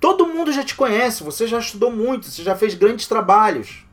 todo 0.00 0.26
mundo 0.26 0.52
já 0.52 0.64
te 0.64 0.74
conhece, 0.74 1.22
você 1.22 1.46
já 1.46 1.58
estudou 1.58 1.90
muito, 1.90 2.26
você 2.26 2.42
já 2.42 2.56
fez 2.56 2.74
grandes 2.74 3.06
trabalhos. 3.06 3.84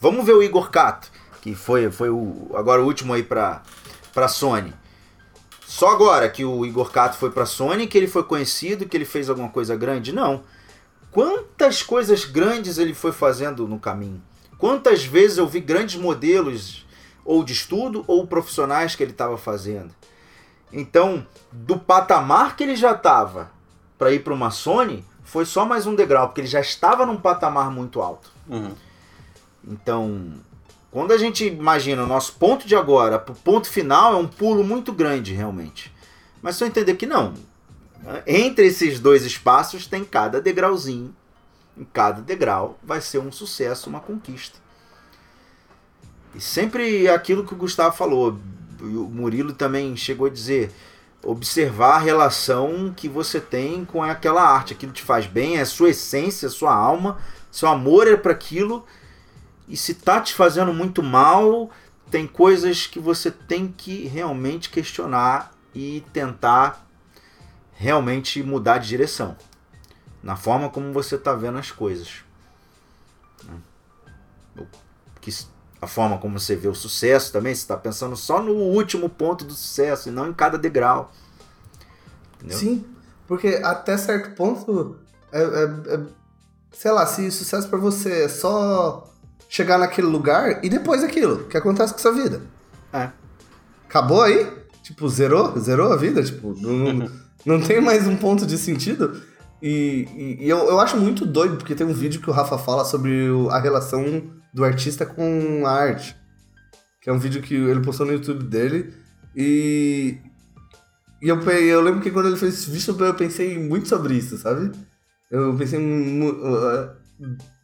Vamos 0.00 0.24
ver 0.24 0.32
o 0.32 0.42
Igor 0.42 0.70
Cato, 0.70 1.10
que 1.40 1.54
foi, 1.54 1.90
foi 1.90 2.10
o, 2.10 2.50
agora 2.54 2.80
o 2.80 2.84
último 2.84 3.12
aí 3.12 3.22
pra, 3.22 3.62
pra 4.14 4.28
Sony. 4.28 4.72
Só 5.68 5.88
agora 5.88 6.30
que 6.30 6.46
o 6.46 6.64
Igor 6.64 6.90
Cato 6.90 7.18
foi 7.18 7.30
pra 7.30 7.44
Sony, 7.44 7.86
que 7.86 7.98
ele 7.98 8.08
foi 8.08 8.22
conhecido, 8.22 8.88
que 8.88 8.96
ele 8.96 9.04
fez 9.04 9.28
alguma 9.28 9.50
coisa 9.50 9.76
grande? 9.76 10.14
Não. 10.14 10.42
Quantas 11.10 11.82
coisas 11.82 12.24
grandes 12.24 12.78
ele 12.78 12.94
foi 12.94 13.12
fazendo 13.12 13.68
no 13.68 13.78
caminho? 13.78 14.22
Quantas 14.56 15.04
vezes 15.04 15.36
eu 15.36 15.46
vi 15.46 15.60
grandes 15.60 16.00
modelos, 16.00 16.86
ou 17.22 17.44
de 17.44 17.52
estudo, 17.52 18.02
ou 18.06 18.26
profissionais 18.26 18.96
que 18.96 19.02
ele 19.02 19.12
estava 19.12 19.36
fazendo? 19.36 19.94
Então, 20.72 21.26
do 21.52 21.78
patamar 21.78 22.56
que 22.56 22.64
ele 22.64 22.74
já 22.74 22.92
estava 22.92 23.50
para 23.98 24.10
ir 24.10 24.24
para 24.24 24.32
uma 24.32 24.50
Sony, 24.50 25.04
foi 25.22 25.44
só 25.44 25.66
mais 25.66 25.86
um 25.86 25.94
degrau, 25.94 26.28
porque 26.28 26.40
ele 26.40 26.48
já 26.48 26.60
estava 26.60 27.04
num 27.04 27.18
patamar 27.18 27.70
muito 27.70 28.00
alto. 28.00 28.32
Uhum. 28.48 28.74
Então, 29.62 30.32
quando 30.90 31.12
a 31.12 31.18
gente 31.18 31.46
imagina 31.46 32.02
o 32.02 32.06
nosso 32.06 32.34
ponto 32.34 32.66
de 32.66 32.74
agora 32.74 33.18
para 33.18 33.32
o 33.32 33.36
ponto 33.36 33.68
final, 33.68 34.14
é 34.14 34.16
um 34.16 34.26
pulo 34.26 34.64
muito 34.64 34.92
grande, 34.92 35.34
realmente. 35.34 35.92
Mas 36.40 36.56
só 36.56 36.64
entender 36.64 36.94
que 36.94 37.06
não. 37.06 37.34
Entre 38.26 38.66
esses 38.66 38.98
dois 38.98 39.24
espaços 39.24 39.86
tem 39.86 40.04
cada 40.04 40.40
degrauzinho. 40.40 41.14
Em 41.76 41.84
cada 41.84 42.22
degrau 42.22 42.78
vai 42.82 43.00
ser 43.00 43.18
um 43.18 43.30
sucesso, 43.30 43.90
uma 43.90 44.00
conquista. 44.00 44.58
E 46.34 46.40
sempre 46.40 47.08
aquilo 47.08 47.44
que 47.44 47.54
o 47.54 47.56
Gustavo 47.56 47.96
falou, 47.96 48.38
o 48.80 48.84
Murilo 48.84 49.52
também 49.52 49.96
chegou 49.96 50.26
a 50.26 50.30
dizer, 50.30 50.72
observar 51.22 51.96
a 51.96 51.98
relação 51.98 52.92
que 52.96 53.08
você 53.08 53.40
tem 53.40 53.84
com 53.84 54.02
aquela 54.02 54.42
arte, 54.42 54.72
aquilo 54.72 54.92
te 54.92 55.02
faz 55.02 55.26
bem, 55.26 55.58
é 55.58 55.64
sua 55.64 55.90
essência, 55.90 56.48
sua 56.48 56.74
alma, 56.74 57.18
seu 57.50 57.68
amor 57.68 58.06
é 58.06 58.16
para 58.16 58.32
aquilo. 58.32 58.86
E 59.68 59.76
se 59.76 59.94
tá 59.94 60.20
te 60.20 60.34
fazendo 60.34 60.72
muito 60.72 61.02
mal, 61.02 61.70
tem 62.10 62.26
coisas 62.26 62.86
que 62.86 62.98
você 62.98 63.30
tem 63.30 63.68
que 63.68 64.06
realmente 64.06 64.70
questionar 64.70 65.52
e 65.74 66.04
tentar 66.12 66.86
realmente 67.74 68.42
mudar 68.42 68.78
de 68.78 68.88
direção 68.88 69.36
na 70.22 70.36
forma 70.36 70.68
como 70.68 70.92
você 70.92 71.14
está 71.14 71.32
vendo 71.34 71.58
as 71.58 71.70
coisas. 71.70 72.24
Que 75.20 75.32
a 75.80 75.86
forma 75.86 76.18
como 76.18 76.40
você 76.40 76.56
vê 76.56 76.66
o 76.66 76.74
sucesso 76.74 77.32
também, 77.32 77.54
você 77.54 77.60
está 77.60 77.76
pensando 77.76 78.16
só 78.16 78.42
no 78.42 78.52
último 78.52 79.08
ponto 79.08 79.44
do 79.44 79.52
sucesso 79.52 80.08
e 80.08 80.12
não 80.12 80.28
em 80.28 80.32
cada 80.32 80.58
degrau. 80.58 81.12
Entendeu? 82.36 82.58
Sim, 82.58 82.86
porque 83.26 83.60
até 83.62 83.96
certo 83.96 84.34
ponto, 84.34 84.98
é, 85.30 85.40
é, 85.40 85.94
é 85.94 86.06
sei 86.72 86.90
lá, 86.90 87.06
se 87.06 87.30
sucesso 87.30 87.68
para 87.68 87.78
você 87.78 88.24
é 88.24 88.28
só 88.28 89.08
chegar 89.48 89.78
naquele 89.78 90.06
lugar 90.06 90.64
e 90.64 90.68
depois 90.68 91.02
aquilo, 91.02 91.44
que 91.44 91.56
acontece 91.56 91.92
com 91.92 91.98
sua 91.98 92.12
vida. 92.12 92.42
É. 92.92 93.10
Acabou 93.88 94.22
aí? 94.22 94.46
Tipo, 94.82 95.08
zerou? 95.08 95.58
Zerou 95.58 95.92
a 95.92 95.96
vida? 95.96 96.22
Tipo, 96.22 96.54
não, 96.60 97.10
não 97.44 97.60
tem 97.60 97.80
mais 97.80 98.06
um 98.06 98.16
ponto 98.16 98.46
de 98.46 98.58
sentido? 98.58 99.20
E, 99.60 100.06
e, 100.14 100.44
e 100.44 100.48
eu, 100.48 100.58
eu 100.58 100.78
acho 100.78 100.96
muito 100.96 101.26
doido, 101.26 101.56
porque 101.56 101.74
tem 101.74 101.86
um 101.86 101.92
vídeo 101.92 102.20
que 102.20 102.30
o 102.30 102.32
Rafa 102.32 102.58
fala 102.58 102.84
sobre 102.84 103.28
a 103.50 103.58
relação 103.58 104.30
do 104.52 104.64
artista 104.64 105.04
com 105.04 105.64
a 105.66 105.70
arte. 105.70 106.16
Que 107.00 107.10
é 107.10 107.12
um 107.12 107.18
vídeo 107.18 107.42
que 107.42 107.54
ele 107.54 107.80
postou 107.80 108.06
no 108.06 108.12
YouTube 108.12 108.44
dele. 108.44 108.92
E. 109.34 110.18
E 111.20 111.28
eu, 111.28 111.40
eu 111.40 111.80
lembro 111.80 112.00
que 112.00 112.12
quando 112.12 112.28
ele 112.28 112.36
fez 112.36 112.54
esse 112.54 112.70
vídeo, 112.70 113.04
eu 113.04 113.14
pensei 113.14 113.58
muito 113.58 113.88
sobre 113.88 114.14
isso, 114.14 114.38
sabe? 114.38 114.70
Eu 115.30 115.54
pensei. 115.56 115.80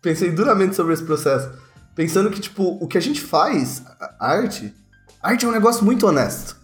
Pensei 0.03 0.31
duramente 0.31 0.75
sobre 0.75 0.93
esse 0.93 1.05
processo. 1.05 1.51
Pensando 1.95 2.31
que, 2.31 2.41
tipo, 2.41 2.79
o 2.81 2.89
que 2.89 2.99
a 2.99 3.01
gente 3.01 3.21
faz, 3.21 3.83
a 4.19 4.33
arte. 4.33 4.75
A 5.23 5.31
arte 5.31 5.45
é 5.45 5.49
um 5.49 5.53
negócio 5.53 5.85
muito 5.85 6.07
honesto. 6.07 6.57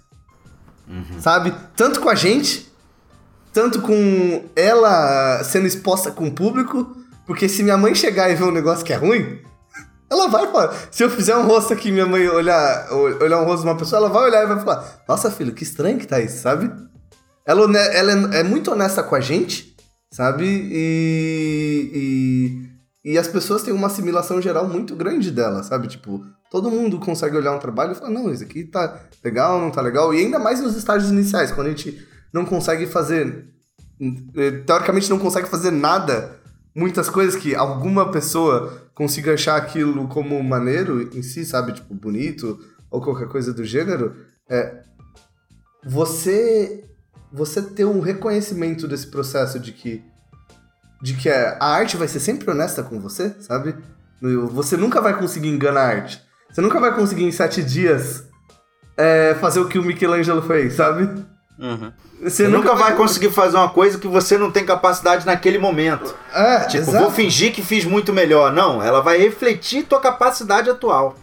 Uhum. 0.88 1.20
Sabe? 1.20 1.54
Tanto 1.76 2.00
com 2.00 2.08
a 2.08 2.14
gente, 2.14 2.70
tanto 3.52 3.80
com 3.80 4.44
ela 4.56 5.42
sendo 5.44 5.66
exposta 5.66 6.10
com 6.10 6.26
o 6.26 6.32
público. 6.32 6.96
Porque 7.26 7.48
se 7.48 7.62
minha 7.62 7.76
mãe 7.76 7.94
chegar 7.94 8.28
e 8.28 8.34
ver 8.34 8.44
um 8.44 8.50
negócio 8.50 8.84
que 8.84 8.92
é 8.92 8.96
ruim, 8.96 9.40
ela 10.10 10.26
vai 10.26 10.50
falar. 10.50 10.74
Se 10.90 11.04
eu 11.04 11.08
fizer 11.08 11.36
um 11.36 11.46
rosto 11.46 11.72
aqui 11.72 11.92
minha 11.92 12.06
mãe 12.06 12.26
olhar, 12.28 12.92
olhar 12.92 13.40
um 13.40 13.44
rosto 13.44 13.62
de 13.62 13.68
uma 13.68 13.76
pessoa, 13.76 14.00
ela 14.00 14.08
vai 14.08 14.24
olhar 14.24 14.42
e 14.42 14.46
vai 14.48 14.58
falar: 14.58 15.02
Nossa, 15.08 15.30
filho, 15.30 15.54
que 15.54 15.62
estranho 15.62 15.98
que 15.98 16.08
tá 16.08 16.18
isso, 16.18 16.42
sabe? 16.42 16.68
Ela, 17.46 17.78
ela 17.78 18.34
é, 18.34 18.40
é 18.40 18.42
muito 18.42 18.72
honesta 18.72 19.04
com 19.04 19.14
a 19.14 19.20
gente, 19.20 19.76
sabe? 20.10 20.44
E, 20.44 21.90
e 23.04 23.16
as 23.16 23.26
pessoas 23.26 23.62
têm 23.62 23.72
uma 23.72 23.86
assimilação 23.86 24.42
geral 24.42 24.68
muito 24.68 24.94
grande 24.94 25.30
dela, 25.30 25.62
sabe? 25.62 25.88
Tipo, 25.88 26.24
todo 26.50 26.70
mundo 26.70 26.98
consegue 26.98 27.36
olhar 27.36 27.52
um 27.52 27.58
trabalho 27.58 27.92
e 27.92 27.94
falar, 27.94 28.10
não, 28.10 28.30
isso 28.30 28.42
aqui 28.42 28.64
tá 28.64 29.00
legal, 29.24 29.58
não 29.58 29.70
tá 29.70 29.80
legal. 29.80 30.12
E 30.12 30.18
ainda 30.18 30.38
mais 30.38 30.60
nos 30.60 30.76
estágios 30.76 31.10
iniciais, 31.10 31.50
quando 31.50 31.68
a 31.68 31.70
gente 31.70 32.06
não 32.32 32.44
consegue 32.44 32.86
fazer. 32.86 33.48
Eh, 34.36 34.50
teoricamente 34.66 35.08
não 35.10 35.18
consegue 35.18 35.48
fazer 35.48 35.70
nada, 35.70 36.38
muitas 36.74 37.08
coisas 37.08 37.36
que 37.36 37.54
alguma 37.54 38.10
pessoa 38.10 38.90
consiga 38.94 39.34
achar 39.34 39.56
aquilo 39.56 40.08
como 40.08 40.42
maneiro 40.42 41.10
em 41.16 41.22
si, 41.22 41.44
sabe? 41.44 41.72
Tipo, 41.72 41.94
bonito, 41.94 42.58
ou 42.90 43.00
qualquer 43.00 43.28
coisa 43.28 43.52
do 43.52 43.64
gênero. 43.64 44.14
É, 44.48 44.82
você. 45.84 46.84
Você 47.32 47.62
ter 47.62 47.84
um 47.84 48.00
reconhecimento 48.00 48.88
desse 48.88 49.06
processo 49.06 49.60
de 49.60 49.70
que 49.70 50.02
de 51.00 51.14
que 51.14 51.28
a 51.28 51.56
arte 51.60 51.96
vai 51.96 52.08
ser 52.08 52.20
sempre 52.20 52.50
honesta 52.50 52.82
com 52.82 53.00
você, 53.00 53.34
sabe? 53.40 53.74
Você 54.52 54.76
nunca 54.76 55.00
vai 55.00 55.16
conseguir 55.16 55.48
enganar 55.48 55.80
a 55.80 55.88
arte. 55.88 56.22
Você 56.52 56.60
nunca 56.60 56.78
vai 56.78 56.94
conseguir 56.94 57.24
em 57.24 57.32
sete 57.32 57.62
dias 57.62 58.24
é, 58.96 59.34
fazer 59.40 59.60
o 59.60 59.68
que 59.68 59.78
o 59.78 59.82
Michelangelo 59.82 60.42
fez, 60.42 60.74
sabe? 60.74 61.04
Uhum. 61.58 61.92
Você, 62.22 62.44
você, 62.44 62.48
nunca, 62.48 62.74
vai, 62.74 62.90
vai 62.90 62.96
conseguir 62.96 63.30
fazer 63.30 63.56
uma 63.56 63.70
coisa 63.70 63.98
que 63.98 64.08
você 64.08 64.36
não 64.36 64.50
tem 64.50 64.64
capacidade 64.64 65.24
naquele 65.24 65.58
momento. 65.58 66.14
É, 66.34 66.60
tipo, 66.60 66.82
exato. 66.82 66.98
vou 66.98 67.10
fingir 67.10 67.52
que 67.52 67.62
fiz 67.62 67.84
muito 67.84 68.12
melhor. 68.12 68.52
Não, 68.52 68.82
ela 68.82 69.00
vai 69.00 69.18
refletir 69.18 69.84
tua 69.84 70.00
capacidade 70.00 70.68
atual. 70.68 71.16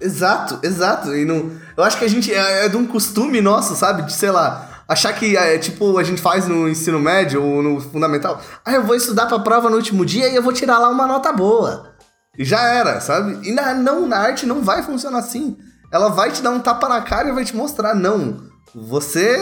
Exato, 0.00 0.60
exato. 0.62 1.14
E 1.14 1.24
não, 1.24 1.50
eu 1.76 1.82
acho 1.82 1.98
que 1.98 2.04
a 2.04 2.08
gente 2.08 2.32
é, 2.32 2.66
é 2.66 2.68
de 2.68 2.76
um 2.76 2.86
costume 2.86 3.40
nosso, 3.40 3.74
sabe? 3.74 4.02
De, 4.02 4.12
sei 4.12 4.30
lá, 4.30 4.67
achar 4.88 5.12
que 5.12 5.36
é 5.36 5.58
tipo 5.58 5.98
a 5.98 6.02
gente 6.02 6.20
faz 6.20 6.48
no 6.48 6.68
ensino 6.68 6.98
médio 6.98 7.44
ou 7.44 7.62
no 7.62 7.80
fundamental. 7.80 8.40
Ah, 8.64 8.72
eu 8.72 8.84
vou 8.84 8.96
estudar 8.96 9.26
pra 9.26 9.38
prova 9.38 9.68
no 9.68 9.76
último 9.76 10.04
dia 10.04 10.28
e 10.28 10.34
eu 10.34 10.42
vou 10.42 10.52
tirar 10.52 10.78
lá 10.78 10.88
uma 10.88 11.06
nota 11.06 11.32
boa. 11.32 11.94
E 12.38 12.44
já 12.44 12.62
era, 12.62 13.00
sabe? 13.00 13.46
E 13.46 13.52
na, 13.52 13.74
não, 13.74 14.06
na 14.06 14.18
arte 14.18 14.46
não 14.46 14.62
vai 14.62 14.82
funcionar 14.82 15.18
assim. 15.18 15.58
Ela 15.92 16.08
vai 16.08 16.32
te 16.32 16.40
dar 16.40 16.50
um 16.50 16.60
tapa 16.60 16.88
na 16.88 17.02
cara 17.02 17.28
e 17.28 17.32
vai 17.32 17.44
te 17.44 17.54
mostrar, 17.54 17.94
não, 17.94 18.42
você 18.74 19.36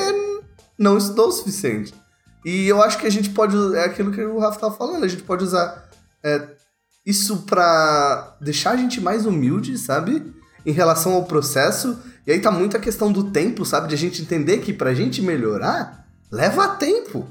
não 0.78 0.98
estudou 0.98 1.28
o 1.28 1.32
suficiente. 1.32 1.94
E 2.44 2.66
eu 2.68 2.82
acho 2.82 2.98
que 2.98 3.06
a 3.06 3.10
gente 3.10 3.30
pode. 3.30 3.56
É 3.76 3.84
aquilo 3.84 4.12
que 4.12 4.22
o 4.22 4.38
Rafa 4.38 4.60
tava 4.60 4.76
falando, 4.76 5.04
a 5.04 5.08
gente 5.08 5.24
pode 5.24 5.44
usar 5.44 5.88
é, 6.24 6.48
isso 7.04 7.38
pra 7.38 8.36
deixar 8.40 8.70
a 8.72 8.76
gente 8.76 9.00
mais 9.00 9.26
humilde, 9.26 9.76
sabe? 9.76 10.34
Em 10.66 10.72
relação 10.72 11.14
ao 11.14 11.24
processo 11.24 11.96
e 12.26 12.32
aí 12.32 12.40
tá 12.40 12.50
muito 12.50 12.76
a 12.76 12.80
questão 12.80 13.12
do 13.12 13.30
tempo, 13.30 13.64
sabe? 13.64 13.88
De 13.88 13.94
a 13.94 13.98
gente 13.98 14.20
entender 14.20 14.58
que 14.58 14.72
pra 14.72 14.92
gente 14.92 15.22
melhorar, 15.22 16.06
leva 16.30 16.68
tempo. 16.70 17.26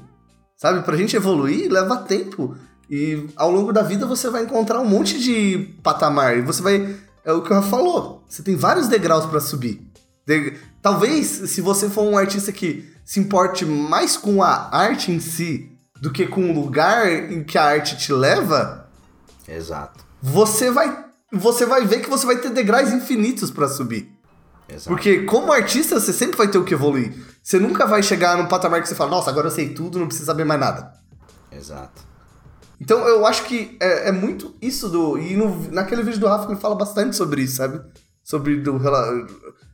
Sabe? 0.56 0.82
Pra 0.82 0.96
gente 0.96 1.14
evoluir, 1.14 1.70
leva 1.70 1.98
tempo. 1.98 2.56
E 2.88 3.28
ao 3.36 3.50
longo 3.50 3.72
da 3.72 3.82
vida 3.82 4.06
você 4.06 4.30
vai 4.30 4.44
encontrar 4.44 4.80
um 4.80 4.88
monte 4.88 5.20
de 5.20 5.74
patamar. 5.82 6.38
E 6.38 6.40
você 6.40 6.62
vai. 6.62 6.96
É 7.22 7.32
o 7.32 7.42
que 7.42 7.52
Rafa 7.52 7.68
falou. 7.68 8.24
Você 8.26 8.42
tem 8.42 8.56
vários 8.56 8.88
degraus 8.88 9.26
para 9.26 9.40
subir. 9.40 9.86
De... 10.26 10.54
Talvez, 10.80 11.26
se 11.26 11.60
você 11.60 11.90
for 11.90 12.02
um 12.02 12.16
artista 12.16 12.50
que 12.50 12.90
se 13.04 13.20
importe 13.20 13.66
mais 13.66 14.16
com 14.16 14.42
a 14.42 14.74
arte 14.74 15.12
em 15.12 15.20
si 15.20 15.70
do 16.00 16.10
que 16.10 16.26
com 16.26 16.50
o 16.50 16.54
lugar 16.54 17.06
em 17.30 17.44
que 17.44 17.58
a 17.58 17.64
arte 17.64 17.98
te 17.98 18.12
leva. 18.12 18.88
Exato. 19.46 20.04
Você 20.22 20.70
vai. 20.70 21.05
Você 21.32 21.66
vai 21.66 21.84
ver 21.84 22.00
que 22.00 22.10
você 22.10 22.24
vai 22.24 22.36
ter 22.36 22.50
degraus 22.50 22.92
infinitos 22.92 23.50
para 23.50 23.68
subir. 23.68 24.12
Exato. 24.68 24.88
Porque 24.88 25.22
como 25.22 25.52
artista, 25.52 25.98
você 25.98 26.12
sempre 26.12 26.36
vai 26.36 26.48
ter 26.48 26.58
o 26.58 26.64
que 26.64 26.74
evoluir. 26.74 27.14
Você 27.42 27.58
nunca 27.58 27.86
vai 27.86 28.02
chegar 28.02 28.36
num 28.36 28.46
patamar 28.46 28.82
que 28.82 28.88
você 28.88 28.94
fala, 28.94 29.10
nossa, 29.10 29.30
agora 29.30 29.46
eu 29.46 29.50
sei 29.50 29.70
tudo, 29.70 29.98
não 29.98 30.06
preciso 30.06 30.26
saber 30.26 30.44
mais 30.44 30.60
nada. 30.60 30.92
Exato. 31.52 32.02
Então 32.80 33.06
eu 33.06 33.26
acho 33.26 33.44
que 33.44 33.76
é, 33.80 34.08
é 34.08 34.12
muito 34.12 34.54
isso 34.60 34.88
do. 34.88 35.18
E 35.18 35.36
no, 35.36 35.70
naquele 35.70 36.02
vídeo 36.02 36.20
do 36.20 36.26
Rafa 36.26 36.50
ele 36.50 36.60
fala 36.60 36.74
bastante 36.74 37.16
sobre 37.16 37.42
isso, 37.42 37.56
sabe? 37.56 37.80
Sobre, 38.22 38.56
do, 38.56 38.78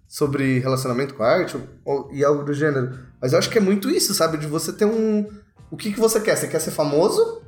sobre 0.06 0.58
relacionamento 0.58 1.14
com 1.14 1.22
a 1.22 1.28
arte 1.28 1.58
ou, 1.84 2.10
e 2.12 2.24
algo 2.24 2.44
do 2.44 2.54
gênero. 2.54 2.98
Mas 3.20 3.32
eu 3.32 3.38
acho 3.38 3.50
que 3.50 3.58
é 3.58 3.60
muito 3.60 3.90
isso, 3.90 4.14
sabe? 4.14 4.38
De 4.38 4.46
você 4.46 4.72
ter 4.72 4.84
um. 4.84 5.26
O 5.70 5.76
que, 5.76 5.92
que 5.92 5.98
você 5.98 6.20
quer? 6.20 6.36
Você 6.36 6.46
quer 6.46 6.60
ser 6.60 6.70
famoso? 6.70 7.42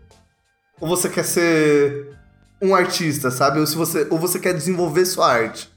Ou 0.80 0.88
você 0.88 1.08
quer 1.08 1.24
ser 1.24 2.16
um 2.64 2.74
artista, 2.74 3.30
sabe? 3.30 3.60
Ou, 3.60 3.66
se 3.66 3.76
você, 3.76 4.06
ou 4.10 4.18
você 4.18 4.38
quer 4.38 4.54
desenvolver 4.54 5.04
sua 5.06 5.30
arte? 5.30 5.74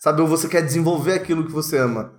sabe? 0.00 0.22
Ou 0.22 0.26
você 0.26 0.48
quer 0.48 0.62
desenvolver 0.62 1.12
aquilo 1.12 1.44
que 1.44 1.52
você 1.52 1.76
ama. 1.78 2.12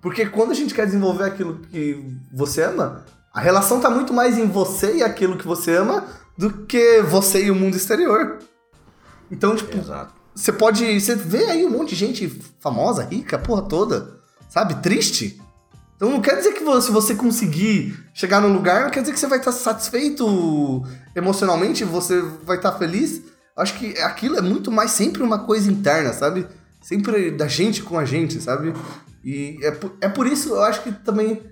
Porque 0.00 0.26
quando 0.26 0.50
a 0.50 0.54
gente 0.54 0.74
quer 0.74 0.86
desenvolver 0.86 1.24
aquilo 1.24 1.60
que 1.70 2.02
você 2.32 2.62
ama, 2.62 3.04
a 3.32 3.40
relação 3.40 3.78
tá 3.78 3.90
muito 3.90 4.12
mais 4.12 4.38
em 4.38 4.46
você 4.46 4.96
e 4.96 5.02
aquilo 5.02 5.36
que 5.36 5.46
você 5.46 5.76
ama 5.76 6.08
do 6.36 6.64
que 6.66 7.02
você 7.02 7.44
e 7.44 7.50
o 7.50 7.54
mundo 7.54 7.76
exterior. 7.76 8.38
Então, 9.30 9.54
tipo, 9.54 9.76
Exato. 9.76 10.14
você 10.34 10.50
pode. 10.50 10.98
Você 10.98 11.14
vê 11.14 11.44
aí 11.44 11.64
um 11.64 11.70
monte 11.70 11.90
de 11.90 11.96
gente 11.96 12.28
famosa, 12.58 13.04
rica, 13.04 13.38
porra 13.38 13.62
toda, 13.62 14.20
sabe? 14.48 14.76
Triste. 14.76 15.40
Então 15.94 16.08
não 16.08 16.22
quer 16.22 16.36
dizer 16.36 16.52
que 16.52 16.64
você, 16.64 16.86
se 16.86 16.92
você 16.92 17.14
conseguir 17.14 17.94
chegar 18.14 18.40
num 18.40 18.54
lugar, 18.54 18.84
não 18.84 18.90
quer 18.90 19.00
dizer 19.00 19.12
que 19.12 19.20
você 19.20 19.26
vai 19.26 19.38
estar 19.38 19.52
satisfeito 19.52 20.82
emocionalmente, 21.14 21.84
você 21.84 22.22
vai 22.42 22.56
estar 22.56 22.72
feliz. 22.72 23.20
Acho 23.56 23.78
que 23.78 23.98
aquilo 23.98 24.36
é 24.36 24.40
muito 24.40 24.70
mais 24.70 24.92
sempre 24.92 25.22
uma 25.22 25.40
coisa 25.40 25.70
interna, 25.70 26.12
sabe? 26.12 26.46
sempre 26.80 27.30
da 27.30 27.46
gente 27.46 27.82
com 27.82 27.98
a 27.98 28.04
gente, 28.04 28.40
sabe? 28.40 28.72
E 29.22 29.58
é 29.62 29.70
por, 29.70 29.92
é 30.00 30.08
por 30.08 30.26
isso 30.26 30.50
eu 30.50 30.62
acho 30.62 30.82
que 30.82 30.92
também 30.92 31.42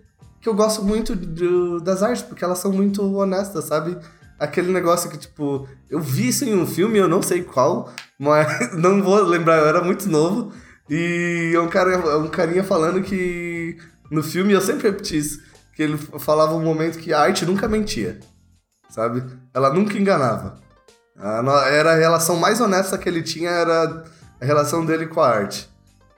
que 0.40 0.49
eu 0.49 0.55
gosto 0.55 0.82
muito 0.82 1.14
do, 1.14 1.80
das 1.80 2.03
artes, 2.03 2.22
porque 2.22 2.44
elas 2.44 2.59
são 2.59 2.72
muito 2.72 3.03
honestas, 3.16 3.64
sabe? 3.64 3.96
Aquele 4.38 4.72
negócio 4.72 5.11
que, 5.11 5.18
tipo, 5.18 5.68
eu 5.90 6.01
vi 6.01 6.28
isso 6.28 6.44
em 6.44 6.55
um 6.55 6.64
filme, 6.64 6.96
eu 6.96 7.09
não 7.09 7.20
sei 7.20 7.42
qual, 7.42 7.92
mas 8.18 8.72
não 8.78 9.03
vou 9.03 9.20
lembrar, 9.24 9.59
eu 9.59 9.66
era 9.66 9.82
muito 9.82 10.09
novo. 10.09 10.53
E 10.88 11.53
é 11.53 11.61
um, 11.61 11.68
cara, 11.68 11.92
é 11.92 12.16
um 12.16 12.28
carinha 12.28 12.62
falando 12.62 13.03
que 13.03 13.76
no 14.11 14.22
filme, 14.22 14.53
eu 14.53 14.61
sempre 14.61 14.88
repeti 14.88 15.18
isso, 15.18 15.42
que 15.74 15.82
ele 15.82 15.99
falava 15.99 16.55
um 16.55 16.62
momento 16.62 16.99
que 16.99 17.12
a 17.12 17.20
arte 17.20 17.44
nunca 17.44 17.68
mentia, 17.68 18.20
sabe? 18.88 19.24
Ela 19.53 19.74
nunca 19.74 19.99
enganava. 19.99 20.61
Era 21.21 21.93
a 21.93 21.97
relação 21.97 22.37
mais 22.37 22.61
honesta 22.61 22.97
que 22.97 23.09
ele 23.09 23.23
tinha, 23.23 23.51
era 23.51 24.05
a 24.41 24.45
relação 24.45 24.85
dele 24.85 25.07
com 25.07 25.21
a 25.21 25.29
arte. 25.29 25.69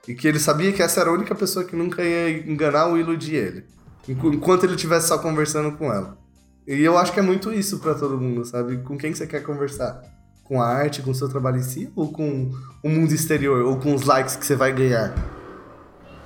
E 0.06 0.14
que 0.14 0.26
ele 0.26 0.38
sabia 0.38 0.72
que 0.72 0.82
essa 0.82 1.00
era 1.00 1.10
a 1.10 1.12
única 1.12 1.34
pessoa 1.34 1.64
que 1.64 1.76
nunca 1.76 2.02
ia 2.02 2.30
enganar 2.50 2.86
ou 2.86 2.98
iludir 2.98 3.36
ele. 3.36 3.64
Enquanto 4.08 4.64
ele 4.64 4.74
estivesse 4.74 5.08
só 5.08 5.18
conversando 5.18 5.76
com 5.76 5.92
ela. 5.92 6.18
E 6.66 6.82
eu 6.82 6.98
acho 6.98 7.12
que 7.12 7.20
é 7.20 7.22
muito 7.22 7.52
isso 7.52 7.78
para 7.78 7.94
todo 7.94 8.20
mundo, 8.20 8.44
sabe? 8.44 8.78
Com 8.78 8.98
quem 8.98 9.14
você 9.14 9.26
quer 9.26 9.42
conversar? 9.42 10.02
Com 10.44 10.60
a 10.60 10.66
arte, 10.66 11.02
com 11.02 11.10
o 11.10 11.14
seu 11.14 11.28
trabalho 11.28 11.58
em 11.58 11.62
si? 11.62 11.92
Ou 11.94 12.10
com 12.12 12.50
o 12.82 12.88
mundo 12.88 13.12
exterior? 13.12 13.62
Ou 13.64 13.78
com 13.78 13.94
os 13.94 14.02
likes 14.02 14.36
que 14.36 14.44
você 14.44 14.56
vai 14.56 14.72
ganhar? 14.72 15.14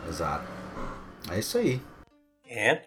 Exato. 0.08 0.44
É 1.30 1.38
isso 1.38 1.58
aí. 1.58 1.80
É. 2.48 2.82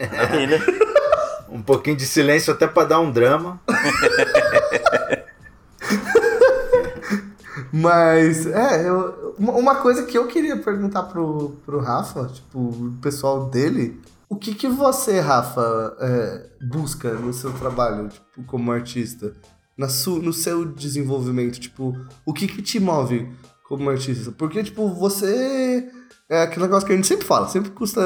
Maravilha. 0.00 0.60
um 1.50 1.62
pouquinho 1.62 1.96
de 1.96 2.06
silêncio 2.06 2.52
até 2.52 2.66
para 2.66 2.88
dar 2.88 3.00
um 3.00 3.10
drama. 3.10 3.60
Mas, 7.72 8.46
é, 8.46 8.88
eu, 8.88 9.34
uma 9.38 9.74
coisa 9.76 10.04
que 10.04 10.16
eu 10.16 10.26
queria 10.26 10.56
perguntar 10.56 11.02
pro, 11.04 11.56
pro 11.64 11.80
Rafa, 11.80 12.26
tipo, 12.26 12.58
o 12.58 12.98
pessoal 13.02 13.50
dele, 13.50 14.00
o 14.28 14.36
que 14.36 14.54
que 14.54 14.68
você, 14.68 15.20
Rafa, 15.20 15.96
é, 16.00 16.46
busca 16.68 17.12
no 17.12 17.32
seu 17.32 17.52
trabalho, 17.52 18.08
tipo, 18.08 18.44
como 18.44 18.72
artista? 18.72 19.34
Na 19.76 19.88
su, 19.88 20.16
no 20.16 20.32
seu 20.32 20.64
desenvolvimento, 20.64 21.60
tipo, 21.60 21.94
o 22.24 22.32
que 22.32 22.48
que 22.48 22.62
te 22.62 22.80
move 22.80 23.30
como 23.68 23.90
artista? 23.90 24.32
Porque, 24.32 24.62
tipo, 24.62 24.88
você... 24.88 25.88
É 26.28 26.42
aquele 26.42 26.64
negócio 26.64 26.84
que 26.86 26.92
a 26.92 26.96
gente 26.96 27.06
sempre 27.06 27.26
fala, 27.26 27.46
sempre 27.46 27.70
custa... 27.70 28.00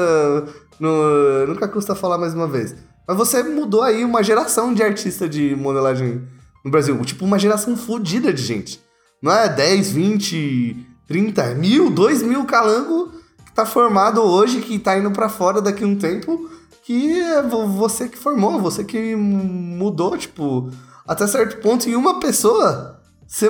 No, 0.79 1.47
nunca 1.47 1.67
custa 1.67 1.95
falar 1.95 2.17
mais 2.17 2.33
uma 2.33 2.47
vez. 2.47 2.75
Mas 3.11 3.17
você 3.17 3.43
mudou 3.43 3.81
aí 3.81 4.05
uma 4.05 4.23
geração 4.23 4.73
de 4.73 4.81
artista 4.81 5.27
de 5.27 5.53
modelagem 5.53 6.25
no 6.63 6.71
Brasil. 6.71 6.97
Tipo, 7.03 7.25
uma 7.25 7.37
geração 7.37 7.75
fodida 7.75 8.31
de 8.31 8.41
gente. 8.41 8.81
Não 9.21 9.29
é 9.33 9.49
10, 9.49 9.91
20, 9.91 10.87
30, 11.09 11.55
mil, 11.55 11.89
2 11.89 12.21
mil 12.23 12.45
calango 12.45 13.11
que 13.45 13.51
tá 13.51 13.65
formado 13.65 14.21
hoje, 14.21 14.61
que 14.61 14.79
tá 14.79 14.97
indo 14.97 15.11
para 15.11 15.27
fora 15.27 15.61
daqui 15.61 15.83
a 15.83 15.87
um 15.87 15.97
tempo, 15.97 16.49
que 16.85 17.19
é 17.19 17.41
você 17.41 18.07
que 18.07 18.17
formou, 18.17 18.61
você 18.61 18.81
que 18.81 19.13
mudou, 19.13 20.17
tipo, 20.17 20.71
até 21.05 21.27
certo 21.27 21.61
ponto, 21.61 21.89
em 21.89 21.95
uma 21.97 22.17
pessoa, 22.17 22.97
você, 23.27 23.49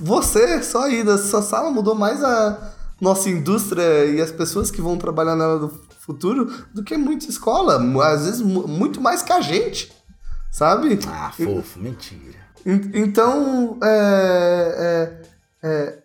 você 0.00 0.62
só 0.62 0.84
aí 0.84 1.04
da 1.04 1.18
sua 1.18 1.42
sala 1.42 1.70
mudou 1.70 1.94
mais 1.94 2.24
a 2.24 2.72
nossa 2.98 3.28
indústria 3.28 4.06
e 4.06 4.22
as 4.22 4.32
pessoas 4.32 4.70
que 4.70 4.80
vão 4.80 4.96
trabalhar 4.96 5.36
nela 5.36 5.70
futuro 6.06 6.50
do 6.72 6.84
que 6.84 6.96
muita 6.96 7.26
escola, 7.26 7.82
às 8.04 8.24
vezes 8.24 8.40
muito 8.40 9.00
mais 9.00 9.22
que 9.22 9.32
a 9.32 9.40
gente, 9.40 9.92
sabe? 10.52 10.98
Ah, 11.08 11.32
fofo, 11.32 11.80
mentira. 11.80 12.46
Então, 12.94 13.78
é, 13.82 15.22
é, 15.62 15.68
é, 15.68 15.98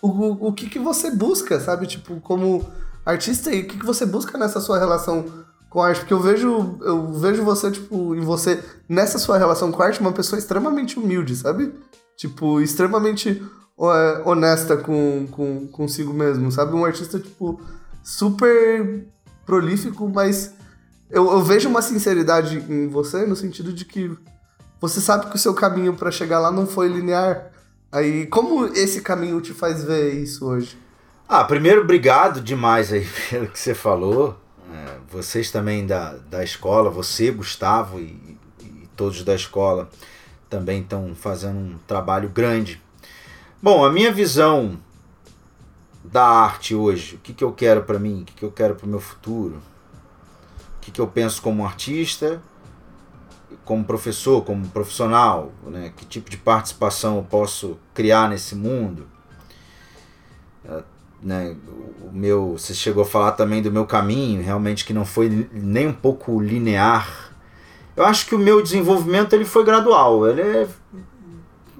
o, 0.00 0.48
o 0.48 0.52
que, 0.52 0.68
que 0.68 0.78
você 0.78 1.10
busca, 1.10 1.60
sabe? 1.60 1.86
Tipo, 1.86 2.20
como 2.20 2.64
artista, 3.04 3.52
e 3.52 3.62
o 3.62 3.68
que, 3.68 3.78
que 3.78 3.86
você 3.86 4.06
busca 4.06 4.38
nessa 4.38 4.60
sua 4.60 4.78
relação 4.78 5.24
com 5.68 5.80
a 5.80 5.88
arte, 5.88 6.00
porque 6.00 6.14
eu 6.14 6.20
vejo, 6.20 6.78
eu 6.82 7.12
vejo 7.14 7.44
você, 7.44 7.70
tipo, 7.70 8.14
em 8.14 8.20
você, 8.20 8.62
nessa 8.88 9.18
sua 9.18 9.38
relação 9.38 9.72
com 9.72 9.82
a 9.82 9.86
arte, 9.86 10.00
uma 10.00 10.12
pessoa 10.12 10.38
extremamente 10.38 10.98
humilde, 10.98 11.34
sabe? 11.34 11.72
Tipo, 12.16 12.60
extremamente 12.60 13.42
é, 13.80 14.22
honesta 14.24 14.76
com, 14.76 15.26
com 15.30 15.66
consigo 15.68 16.12
mesmo, 16.12 16.52
sabe? 16.52 16.74
Um 16.74 16.84
artista, 16.84 17.18
tipo, 17.18 17.60
super 18.02 19.06
prolífico, 19.44 20.08
mas 20.08 20.54
eu, 21.10 21.30
eu 21.30 21.42
vejo 21.42 21.68
uma 21.68 21.82
sinceridade 21.82 22.64
em 22.68 22.88
você 22.88 23.26
no 23.26 23.36
sentido 23.36 23.72
de 23.72 23.84
que 23.84 24.10
você 24.80 25.00
sabe 25.00 25.26
que 25.26 25.36
o 25.36 25.38
seu 25.38 25.54
caminho 25.54 25.94
para 25.94 26.10
chegar 26.10 26.40
lá 26.40 26.50
não 26.50 26.66
foi 26.66 26.88
linear. 26.88 27.52
Aí, 27.90 28.26
como 28.26 28.66
esse 28.66 29.02
caminho 29.02 29.40
te 29.40 29.52
faz 29.52 29.84
ver 29.84 30.14
isso 30.14 30.46
hoje? 30.46 30.78
Ah, 31.28 31.44
primeiro, 31.44 31.82
obrigado 31.82 32.40
demais 32.40 32.92
aí 32.92 33.06
pelo 33.30 33.46
que 33.48 33.58
você 33.58 33.74
falou. 33.74 34.38
É, 34.72 34.96
vocês 35.10 35.50
também 35.50 35.86
da, 35.86 36.14
da 36.30 36.42
escola, 36.42 36.90
você, 36.90 37.30
Gustavo 37.30 38.00
e, 38.00 38.38
e 38.60 38.88
todos 38.96 39.22
da 39.22 39.34
escola 39.34 39.88
também 40.48 40.80
estão 40.80 41.14
fazendo 41.14 41.58
um 41.58 41.78
trabalho 41.86 42.28
grande. 42.28 42.82
Bom, 43.62 43.84
a 43.84 43.92
minha 43.92 44.10
visão 44.10 44.78
da 46.12 46.24
arte 46.24 46.74
hoje, 46.74 47.16
o 47.16 47.18
que, 47.18 47.32
que 47.32 47.42
eu 47.42 47.52
quero 47.52 47.82
para 47.82 47.98
mim, 47.98 48.20
o 48.20 48.24
que, 48.26 48.34
que 48.34 48.44
eu 48.44 48.52
quero 48.52 48.74
para 48.74 48.86
o 48.86 48.88
meu 48.88 49.00
futuro, 49.00 49.62
o 50.76 50.80
que, 50.82 50.90
que 50.90 51.00
eu 51.00 51.06
penso 51.06 51.40
como 51.40 51.64
artista, 51.64 52.42
como 53.64 53.82
professor, 53.82 54.44
como 54.44 54.68
profissional, 54.68 55.50
né? 55.66 55.90
que 55.96 56.04
tipo 56.04 56.28
de 56.28 56.36
participação 56.36 57.16
eu 57.16 57.22
posso 57.22 57.78
criar 57.94 58.28
nesse 58.28 58.54
mundo. 58.54 59.06
É, 60.68 60.82
né, 61.22 61.56
o 62.02 62.10
meu, 62.12 62.58
você 62.58 62.74
chegou 62.74 63.04
a 63.04 63.06
falar 63.06 63.32
também 63.32 63.62
do 63.62 63.70
meu 63.70 63.86
caminho, 63.86 64.42
realmente 64.42 64.84
que 64.84 64.92
não 64.92 65.06
foi 65.06 65.48
nem 65.50 65.86
um 65.86 65.92
pouco 65.94 66.40
linear. 66.40 67.32
Eu 67.96 68.04
acho 68.04 68.26
que 68.26 68.34
o 68.34 68.38
meu 68.38 68.60
desenvolvimento 68.60 69.32
ele 69.32 69.44
foi 69.44 69.64
gradual. 69.64 70.26
Ele 70.26 70.42
é, 70.42 70.68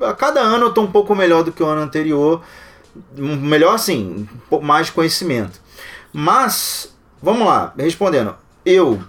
a 0.01 0.15
cada 0.15 0.41
ano 0.41 0.67
eu 0.67 0.69
estou 0.69 0.85
um 0.85 0.91
pouco 0.91 1.15
melhor 1.15 1.43
do 1.43 1.53
que 1.53 1.63
o 1.63 1.67
ano 1.67 1.83
anterior, 1.83 2.43
melhor 3.17 3.75
assim, 3.75 4.29
mais 4.63 4.91
conhecimento. 4.91 5.61
Mas 6.13 6.95
vamos 7.23 7.47
lá, 7.47 7.73
respondendo, 7.77 8.35
eu 8.65 9.03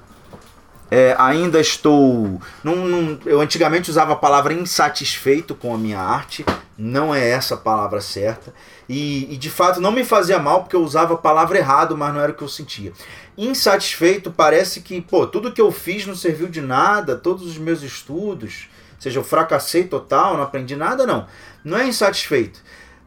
é, 0.93 1.15
ainda 1.17 1.59
estou. 1.59 2.39
Num, 2.63 2.87
num, 2.87 3.19
eu 3.25 3.41
antigamente 3.41 3.89
usava 3.89 4.13
a 4.13 4.15
palavra 4.15 4.53
insatisfeito 4.53 5.55
com 5.55 5.73
a 5.73 5.77
minha 5.77 5.99
arte, 5.99 6.45
não 6.77 7.15
é 7.15 7.29
essa 7.29 7.55
a 7.55 7.57
palavra 7.57 7.99
certa. 7.99 8.53
E, 8.87 9.33
e, 9.33 9.37
de 9.37 9.49
fato 9.49 9.81
não 9.81 9.91
me 9.91 10.03
fazia 10.03 10.37
mal 10.37 10.61
porque 10.61 10.75
eu 10.75 10.83
usava 10.83 11.15
a 11.15 11.17
palavra 11.17 11.57
errado, 11.57 11.97
mas 11.97 12.13
não 12.13 12.21
era 12.21 12.31
o 12.31 12.35
que 12.35 12.43
eu 12.43 12.47
sentia. 12.47 12.93
Insatisfeito 13.35 14.29
parece 14.29 14.81
que, 14.81 15.01
pô, 15.01 15.25
tudo 15.25 15.51
que 15.51 15.61
eu 15.61 15.71
fiz 15.71 16.05
não 16.05 16.15
serviu 16.15 16.47
de 16.47 16.61
nada, 16.61 17.15
todos 17.15 17.43
os 17.47 17.57
meus 17.57 17.81
estudos, 17.81 18.69
seja, 18.99 19.19
eu 19.19 19.23
fracassei 19.23 19.85
total, 19.85 20.37
não 20.37 20.43
aprendi 20.43 20.75
nada, 20.75 21.07
não. 21.07 21.25
Não 21.63 21.77
é 21.77 21.87
insatisfeito, 21.87 22.61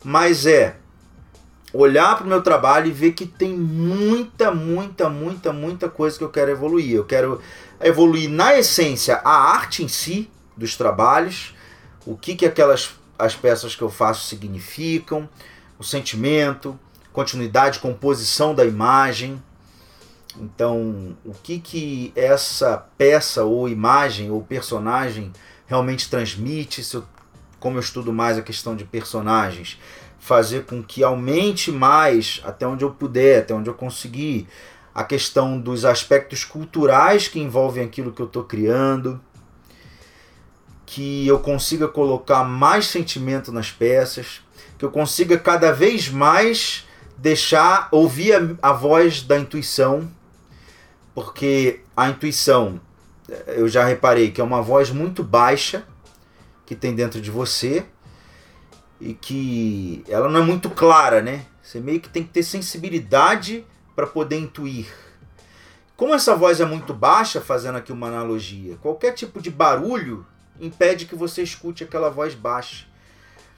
mas 0.07 0.47
é 0.47 0.77
olhar 1.73 2.15
para 2.15 2.25
o 2.25 2.29
meu 2.29 2.41
trabalho 2.41 2.87
e 2.87 2.93
ver 2.93 3.11
que 3.11 3.27
tem 3.27 3.53
muita, 3.53 4.53
muita, 4.53 5.09
muita, 5.09 5.53
muita 5.53 5.89
coisa 5.89 6.17
que 6.17 6.23
eu 6.23 6.31
quero 6.31 6.53
evoluir. 6.53 6.95
Eu 6.95 7.05
quero 7.05 7.41
evoluir 7.81 8.31
na 8.31 8.57
essência 8.57 9.17
a 9.25 9.51
arte 9.51 9.83
em 9.83 9.89
si 9.89 10.31
dos 10.57 10.77
trabalhos, 10.77 11.57
o 12.07 12.17
que, 12.17 12.37
que 12.37 12.47
aquelas 12.47 12.95
as 13.19 13.35
peças 13.35 13.75
que 13.75 13.83
eu 13.83 13.91
faço 13.91 14.29
significam, 14.29 15.29
o 15.77 15.83
sentimento, 15.83 16.79
continuidade, 17.13 17.81
composição 17.81 18.55
da 18.55 18.65
imagem. 18.65 19.43
Então, 20.37 21.17
o 21.25 21.33
que 21.33 21.59
que 21.59 22.13
essa 22.15 22.79
peça 22.97 23.43
ou 23.43 23.69
imagem 23.69 24.31
ou 24.31 24.41
personagem 24.41 25.33
realmente 25.67 26.09
transmite? 26.09 26.85
Se 26.85 26.95
eu, 26.95 27.05
como 27.59 27.77
eu 27.77 27.81
estudo 27.81 28.13
mais 28.13 28.39
a 28.39 28.43
questão 28.43 28.77
de 28.77 28.85
personagens, 28.85 29.79
fazer 30.19 30.65
com 30.65 30.83
que 30.83 31.05
aumente 31.05 31.71
mais 31.71 32.41
até 32.45 32.67
onde 32.67 32.85
eu 32.85 32.91
puder, 32.91 33.41
até 33.41 33.55
onde 33.55 33.71
eu 33.71 33.75
conseguir, 33.75 34.49
a 34.95 35.05
questão 35.05 35.61
dos 35.61 35.85
aspectos 35.85 36.45
culturais 36.45 37.29
que 37.29 37.39
envolvem 37.39 37.85
aquilo 37.85 38.13
que 38.13 38.21
eu 38.21 38.27
estou 38.27 38.45
criando, 38.45 39.21
que 40.87 41.27
eu 41.27 41.39
consiga 41.39 41.87
colocar 41.87 42.45
mais 42.45 42.87
sentimento 42.87 43.53
nas 43.53 43.71
peças, 43.71 44.41
que 44.79 44.85
eu 44.85 44.91
consiga 44.91 45.37
cada 45.39 45.73
vez 45.73 46.09
mais 46.09 46.87
deixar 47.19 47.89
ouvir 47.91 48.35
a, 48.35 48.71
a 48.71 48.73
voz 48.73 49.23
da 49.23 49.39
intuição, 49.39 50.11
porque 51.15 51.81
a 51.97 52.09
intuição, 52.09 52.81
eu 53.49 53.69
já 53.69 53.85
reparei 53.85 54.31
que 54.31 54.41
é 54.41 54.45
uma 54.45 54.63
voz 54.63 54.91
muito 54.91 55.23
baixa 55.23 55.85
que 56.67 56.75
tem 56.75 56.95
dentro 56.95 57.21
de 57.21 57.31
você 57.31 57.87
e 59.01 59.15
que 59.15 60.05
ela 60.09 60.29
não 60.29 60.41
é 60.41 60.45
muito 60.45 60.69
clara, 60.69 61.23
né? 61.23 61.47
Você 61.63 61.81
meio 61.81 62.01
que 62.01 62.09
tem 62.09 62.25
que 62.25 62.31
ter 62.31 62.43
sensibilidade 62.43 63.65
para 63.95 64.07
poder 64.07 64.37
intuir. 64.37 64.87
Como 65.97 66.15
essa 66.15 66.37
voz 66.37 66.61
é 66.61 66.65
muito 66.65 66.93
baixa, 66.93 67.41
fazendo 67.41 67.79
aqui 67.79 67.93
uma 67.93 68.09
analogia, 68.09 68.77
qualquer 68.83 69.13
tipo 69.13 69.41
de 69.41 69.51
barulho 69.51 70.27
impede 70.61 71.07
que 71.07 71.15
você 71.15 71.43
escute 71.43 71.85
aquela 71.85 72.11
voz 72.11 72.35
baixa. 72.35 72.87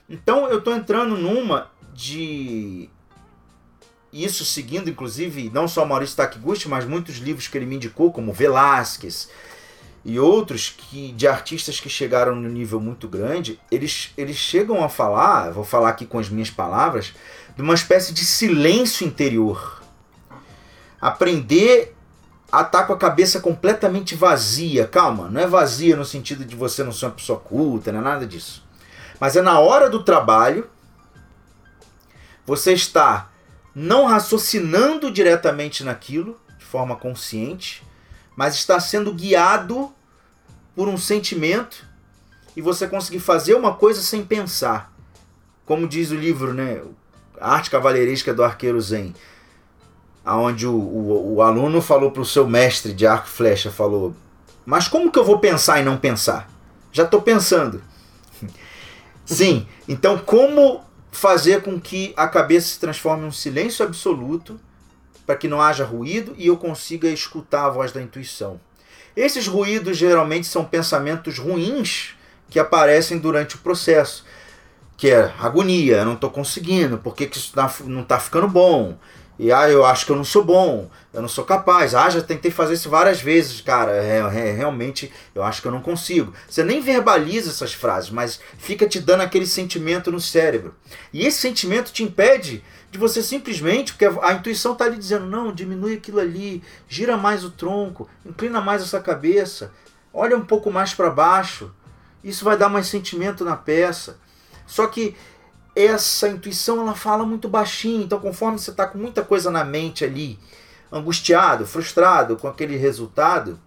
Então 0.07 0.47
eu 0.47 0.59
estou 0.59 0.73
entrando 0.73 1.17
numa 1.17 1.69
de 1.93 2.89
isso 4.11 4.43
seguindo 4.45 4.89
inclusive 4.89 5.51
não 5.53 5.67
só 5.67 5.85
Maurício 5.85 6.15
Takiguchi, 6.15 6.69
mas 6.69 6.85
muitos 6.85 7.17
livros 7.17 7.47
que 7.47 7.57
ele 7.57 7.65
me 7.65 7.75
indicou, 7.75 8.11
como 8.11 8.33
Velázquez 8.33 9.29
e 10.03 10.19
outros 10.19 10.73
que 10.75 11.11
de 11.11 11.27
artistas 11.27 11.79
que 11.79 11.89
chegaram 11.89 12.35
no 12.35 12.49
nível 12.49 12.79
muito 12.79 13.07
grande, 13.07 13.59
eles, 13.69 14.11
eles 14.17 14.37
chegam 14.37 14.83
a 14.83 14.89
falar, 14.89 15.51
vou 15.51 15.63
falar 15.63 15.89
aqui 15.89 16.05
com 16.05 16.19
as 16.19 16.29
minhas 16.29 16.49
palavras, 16.49 17.13
de 17.55 17.61
uma 17.61 17.73
espécie 17.73 18.13
de 18.13 18.25
silêncio 18.25 19.05
interior 19.05 19.79
aprender 21.01 21.95
a 22.51 22.61
estar 22.61 22.79
tá 22.79 22.83
com 22.85 22.93
a 22.93 22.97
cabeça 22.97 23.39
completamente 23.39 24.15
vazia. 24.15 24.87
Calma, 24.87 25.29
não 25.29 25.39
é 25.39 25.47
vazia 25.47 25.95
no 25.95 26.05
sentido 26.05 26.43
de 26.43 26.55
você 26.55 26.83
não 26.83 26.91
ser 26.91 27.05
uma 27.05 27.11
pessoa 27.11 27.39
culta, 27.39 27.91
não 27.91 27.99
é 27.99 28.03
nada 28.03 28.25
disso. 28.25 28.63
Mas 29.19 29.35
é 29.35 29.41
na 29.41 29.59
hora 29.59 29.89
do 29.89 30.03
trabalho, 30.03 30.69
você 32.45 32.73
está 32.73 33.29
não 33.75 34.05
raciocinando 34.05 35.11
diretamente 35.11 35.83
naquilo, 35.83 36.39
de 36.57 36.65
forma 36.65 36.95
consciente, 36.95 37.83
mas 38.39 38.55
está 38.55 38.79
sendo 38.79 39.13
guiado 39.13 39.93
por 40.73 40.87
um 40.87 40.97
sentimento 40.97 41.85
e 42.55 42.61
você 42.61 42.87
conseguir 42.87 43.19
fazer 43.19 43.53
uma 43.53 43.73
coisa 43.73 44.01
sem 44.01 44.23
pensar. 44.23 44.93
Como 45.65 45.85
diz 45.85 46.09
o 46.11 46.15
livro, 46.15 46.53
né? 46.53 46.81
A 47.37 47.51
arte 47.55 47.69
cavalheiresca 47.69 48.33
do 48.33 48.41
arqueiro 48.41 48.79
zen 48.79 49.13
onde 50.25 50.65
o, 50.65 50.71
o, 50.71 51.35
o 51.35 51.41
aluno 51.41 51.81
falou 51.81 52.11
para 52.11 52.21
o 52.21 52.25
seu 52.25 52.47
mestre 52.47 52.93
de 52.93 53.05
arco 53.05 53.27
e 53.27 53.29
flecha, 53.29 53.69
falou, 53.69 54.15
mas 54.65 54.87
como 54.87 55.11
que 55.11 55.19
eu 55.19 55.25
vou 55.25 55.39
pensar 55.39 55.81
e 55.81 55.83
não 55.83 55.97
pensar? 55.97 56.49
Já 56.93 57.03
estou 57.03 57.21
pensando. 57.21 57.83
Sim, 59.25 59.67
então 59.85 60.17
como 60.17 60.79
fazer 61.11 61.61
com 61.61 61.77
que 61.77 62.13
a 62.15 62.25
cabeça 62.25 62.69
se 62.69 62.79
transforme 62.79 63.25
em 63.25 63.27
um 63.27 63.33
silêncio 63.33 63.85
absoluto 63.85 64.57
para 65.29 65.35
que 65.35 65.47
não 65.47 65.61
haja 65.61 65.85
ruído 65.85 66.33
e 66.39 66.47
eu 66.47 66.57
consiga 66.57 67.07
escutar 67.07 67.67
a 67.67 67.69
voz 67.69 67.91
da 67.91 68.01
intuição. 68.01 68.59
Esses 69.15 69.45
ruídos 69.45 69.95
geralmente 69.95 70.47
são 70.47 70.65
pensamentos 70.65 71.37
ruins 71.37 72.15
que 72.49 72.57
aparecem 72.57 73.19
durante 73.19 73.55
o 73.55 73.59
processo, 73.59 74.25
que 74.97 75.11
é 75.11 75.31
agonia, 75.39 75.97
eu 75.97 76.05
não 76.05 76.13
estou 76.13 76.31
conseguindo, 76.31 76.97
por 76.97 77.13
que, 77.13 77.27
que 77.27 77.37
isso 77.37 77.53
tá 77.53 77.71
não 77.85 78.01
está 78.01 78.19
ficando 78.19 78.47
bom? 78.47 78.97
E 79.37 79.51
ah, 79.51 79.69
eu 79.69 79.85
acho 79.85 80.03
que 80.07 80.11
eu 80.11 80.15
não 80.15 80.23
sou 80.23 80.43
bom, 80.43 80.89
eu 81.13 81.21
não 81.21 81.29
sou 81.29 81.45
capaz. 81.45 81.93
Ah, 81.93 82.09
já 82.09 82.21
tentei 82.21 82.49
fazer 82.49 82.73
isso 82.73 82.89
várias 82.89 83.21
vezes, 83.21 83.61
cara. 83.61 83.91
É, 83.91 84.17
é, 84.17 84.51
realmente 84.51 85.13
eu 85.35 85.43
acho 85.43 85.61
que 85.61 85.67
eu 85.67 85.71
não 85.71 85.81
consigo. 85.81 86.33
Você 86.49 86.63
nem 86.63 86.81
verbaliza 86.81 87.51
essas 87.51 87.71
frases, 87.73 88.09
mas 88.09 88.39
fica 88.57 88.85
te 88.85 88.99
dando 88.99 89.21
aquele 89.21 89.45
sentimento 89.45 90.11
no 90.11 90.19
cérebro. 90.19 90.73
E 91.13 91.25
esse 91.25 91.37
sentimento 91.37 91.93
te 91.93 92.03
impede 92.03 92.63
de 92.91 92.97
você 92.97 93.21
simplesmente, 93.21 93.93
porque 93.93 94.05
a, 94.05 94.33
intuição 94.33 94.73
está 94.73 94.87
lhe 94.87 94.97
dizendo: 94.97 95.25
não, 95.25 95.53
diminui 95.53 95.95
aquilo 95.95 96.19
ali, 96.19 96.63
gira 96.87 97.17
mais 97.17 97.43
o 97.43 97.51
tronco, 97.51 98.09
inclina 98.25 98.59
mais 98.59 98.81
essa 98.81 98.99
cabeça, 98.99 99.71
olha 100.13 100.37
um 100.37 100.45
pouco 100.45 100.71
mais 100.71 100.93
para 100.93 101.09
baixo. 101.09 101.71
Isso 102.23 102.43
vai 102.43 102.57
dar 102.57 102.67
mais 102.67 102.87
sentimento 102.87 103.45
na 103.45 103.55
peça. 103.55 104.19
Só 104.65 104.87
que 104.87 105.15
essa 105.75 106.27
intuição 106.27 106.81
ela 106.81 106.93
fala 106.93 107.25
muito 107.25 107.47
baixinho, 107.47 108.03
então 108.03 108.19
conforme 108.19 108.59
você 108.59 108.71
está 108.71 108.85
com 108.85 108.97
muita 108.97 109.23
coisa 109.23 109.49
na 109.49 109.63
mente 109.63 110.03
ali, 110.03 110.37
angustiado, 110.91 111.65
frustrado 111.65 112.35
com 112.35 112.47
aquele 112.47 112.75
resultado, 112.75 113.59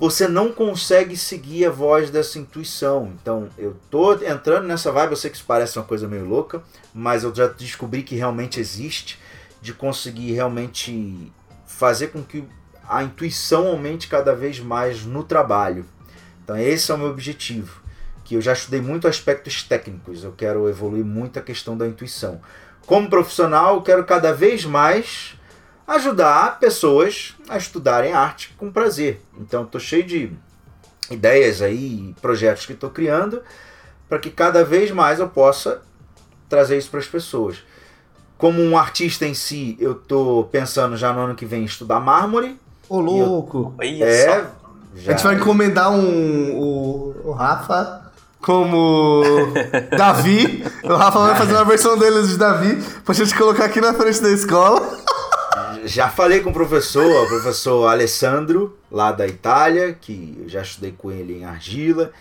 você 0.00 0.26
não 0.26 0.50
consegue 0.50 1.14
seguir 1.14 1.66
a 1.66 1.70
voz 1.70 2.08
dessa 2.08 2.38
intuição. 2.38 3.12
Então, 3.20 3.50
eu 3.58 3.76
tô 3.90 4.14
entrando 4.14 4.66
nessa 4.66 4.90
vibe, 4.90 5.10
eu 5.10 5.16
sei 5.16 5.30
que 5.30 5.36
isso 5.36 5.44
parece 5.46 5.78
uma 5.78 5.84
coisa 5.84 6.08
meio 6.08 6.24
louca, 6.24 6.62
mas 6.94 7.22
eu 7.22 7.34
já 7.34 7.46
descobri 7.46 8.02
que 8.02 8.16
realmente 8.16 8.58
existe 8.58 9.20
de 9.60 9.74
conseguir 9.74 10.32
realmente 10.32 11.30
fazer 11.66 12.08
com 12.08 12.22
que 12.22 12.42
a 12.88 13.02
intuição 13.02 13.66
aumente 13.68 14.08
cada 14.08 14.34
vez 14.34 14.58
mais 14.58 15.04
no 15.04 15.22
trabalho. 15.22 15.84
Então 16.42 16.56
esse 16.56 16.90
é 16.90 16.94
o 16.94 16.98
meu 16.98 17.08
objetivo, 17.08 17.82
que 18.24 18.34
eu 18.34 18.40
já 18.40 18.54
estudei 18.54 18.80
muito 18.80 19.06
aspectos 19.06 19.62
técnicos, 19.62 20.24
eu 20.24 20.32
quero 20.32 20.66
evoluir 20.66 21.04
muito 21.04 21.38
a 21.38 21.42
questão 21.42 21.76
da 21.76 21.86
intuição. 21.86 22.40
Como 22.86 23.10
profissional, 23.10 23.76
eu 23.76 23.82
quero 23.82 24.04
cada 24.04 24.32
vez 24.32 24.64
mais 24.64 25.38
ajudar 25.90 26.60
pessoas 26.60 27.34
a 27.48 27.58
estudarem 27.58 28.12
arte 28.12 28.54
com 28.56 28.70
prazer. 28.70 29.20
Então 29.38 29.64
estou 29.64 29.80
cheio 29.80 30.04
de 30.04 30.32
ideias 31.10 31.60
aí, 31.60 32.14
projetos 32.22 32.64
que 32.64 32.72
estou 32.72 32.90
criando, 32.90 33.42
para 34.08 34.18
que 34.18 34.30
cada 34.30 34.64
vez 34.64 34.92
mais 34.92 35.18
eu 35.18 35.28
possa 35.28 35.82
trazer 36.48 36.78
isso 36.78 36.90
para 36.90 37.00
as 37.00 37.06
pessoas. 37.06 37.58
Como 38.38 38.62
um 38.62 38.78
artista 38.78 39.26
em 39.26 39.34
si, 39.34 39.76
eu 39.80 39.92
estou 39.92 40.44
pensando 40.44 40.96
já 40.96 41.12
no 41.12 41.20
ano 41.20 41.34
que 41.34 41.44
vem 41.44 41.64
estudar 41.64 41.98
mármore. 42.00 42.58
Ô, 42.88 43.00
louco! 43.00 43.74
Olha 43.78 44.04
É, 44.04 44.46
já, 44.94 45.12
A 45.12 45.14
gente 45.14 45.24
vai 45.24 45.34
encomendar 45.34 45.90
um, 45.90 46.52
o, 46.52 47.14
o 47.24 47.32
Rafa 47.32 48.12
como 48.40 49.22
Davi. 49.96 50.64
O 50.84 50.94
Rafa 50.94 51.18
vai 51.18 51.36
fazer 51.36 51.54
uma 51.54 51.64
versão 51.64 51.98
dele 51.98 52.26
de 52.26 52.36
Davi 52.38 52.82
pra 53.04 53.14
gente 53.14 53.34
colocar 53.34 53.64
aqui 53.64 53.80
na 53.80 53.92
frente 53.92 54.22
da 54.22 54.30
escola. 54.30 54.80
já 55.84 56.08
falei 56.08 56.40
com 56.40 56.50
o 56.50 56.52
professor, 56.52 57.24
o 57.24 57.28
professor 57.28 57.86
Alessandro, 57.86 58.76
lá 58.90 59.12
da 59.12 59.26
Itália, 59.26 59.96
que 59.98 60.36
eu 60.42 60.48
já 60.48 60.62
estudei 60.62 60.92
com 60.96 61.10
ele 61.10 61.38
em 61.38 61.44
argila. 61.44 62.12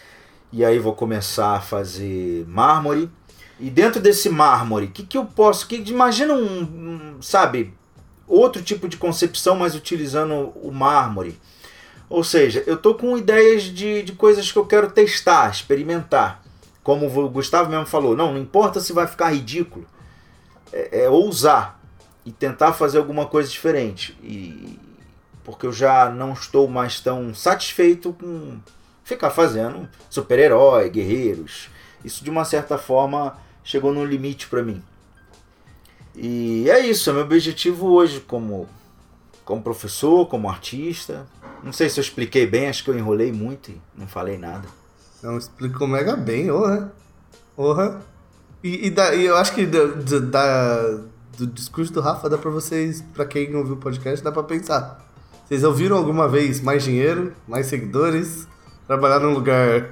E 0.51 0.65
aí 0.65 0.79
vou 0.79 0.93
começar 0.93 1.55
a 1.55 1.61
fazer 1.61 2.45
mármore. 2.47 3.09
E 3.59 3.69
dentro 3.69 4.01
desse 4.01 4.29
mármore, 4.29 4.85
o 4.85 4.91
que, 4.91 5.03
que 5.03 5.17
eu 5.17 5.25
posso. 5.25 5.67
Que, 5.67 5.75
imagina 5.75 6.33
um, 6.33 6.61
um, 6.61 7.21
sabe, 7.21 7.73
outro 8.27 8.61
tipo 8.61 8.87
de 8.87 8.97
concepção, 8.97 9.55
mas 9.55 9.75
utilizando 9.75 10.53
o 10.55 10.71
mármore. 10.71 11.39
Ou 12.09 12.23
seja, 12.23 12.63
eu 12.65 12.77
tô 12.77 12.95
com 12.95 13.17
ideias 13.17 13.63
de, 13.63 14.01
de 14.01 14.13
coisas 14.13 14.51
que 14.51 14.57
eu 14.57 14.65
quero 14.65 14.89
testar, 14.89 15.51
experimentar. 15.51 16.43
Como 16.81 17.05
o 17.05 17.29
Gustavo 17.29 17.69
mesmo 17.69 17.85
falou, 17.85 18.15
não, 18.15 18.33
não 18.33 18.41
importa 18.41 18.79
se 18.79 18.93
vai 18.93 19.05
ficar 19.05 19.29
ridículo. 19.29 19.85
É, 20.71 21.03
é 21.03 21.09
ousar 21.09 21.78
e 22.29 22.31
tentar 22.31 22.73
fazer 22.73 22.99
alguma 22.99 23.25
coisa 23.25 23.49
diferente. 23.49 24.15
E 24.21 24.77
porque 25.43 25.65
eu 25.65 25.73
já 25.73 26.09
não 26.11 26.33
estou 26.33 26.67
mais 26.67 26.99
tão 26.99 27.33
satisfeito 27.33 28.13
com 28.13 28.59
ficar 29.03 29.31
fazendo 29.31 29.89
super-herói, 30.11 30.89
guerreiros. 30.91 31.69
Isso 32.05 32.23
de 32.23 32.29
uma 32.29 32.45
certa 32.45 32.77
forma 32.77 33.35
chegou 33.63 33.91
no 33.91 34.05
limite 34.05 34.47
para 34.47 34.61
mim. 34.61 34.83
E 36.15 36.69
é 36.69 36.79
isso, 36.85 37.09
é 37.09 37.13
meu 37.13 37.23
objetivo 37.23 37.87
hoje 37.87 38.19
como 38.19 38.67
como 39.43 39.63
professor, 39.63 40.27
como 40.27 40.47
artista. 40.47 41.25
Não 41.63 41.73
sei 41.73 41.89
se 41.89 41.99
eu 41.99 42.03
expliquei 42.03 42.45
bem, 42.45 42.69
acho 42.69 42.83
que 42.83 42.91
eu 42.91 42.97
enrolei 42.97 43.31
muito 43.31 43.71
e 43.71 43.81
não 43.95 44.07
falei 44.07 44.37
nada. 44.37 44.67
Não, 45.23 45.35
explicou 45.39 45.87
mega 45.87 46.15
bem, 46.15 46.51
orra. 46.51 46.93
Orra. 47.57 48.01
E, 48.63 48.85
e, 48.87 48.89
da, 48.91 49.15
e 49.15 49.25
eu 49.25 49.35
acho 49.35 49.55
que 49.55 49.65
da, 49.65 49.85
da- 49.85 50.19
da- 50.19 50.99
do 51.39 51.47
discurso 51.47 51.91
do 51.93 52.01
Rafa 52.01 52.29
dá 52.29 52.37
pra 52.37 52.51
vocês, 52.51 53.03
pra 53.13 53.25
quem 53.25 53.49
não 53.49 53.59
ouviu 53.59 53.75
o 53.75 53.77
podcast, 53.77 54.23
dá 54.23 54.31
pra 54.31 54.43
pensar. 54.43 55.05
Vocês 55.47 55.63
ouviram 55.63 55.97
alguma 55.97 56.27
vez 56.27 56.61
mais 56.61 56.83
dinheiro, 56.83 57.33
mais 57.47 57.67
seguidores, 57.67 58.47
trabalhar 58.85 59.19
num 59.19 59.33
lugar 59.33 59.89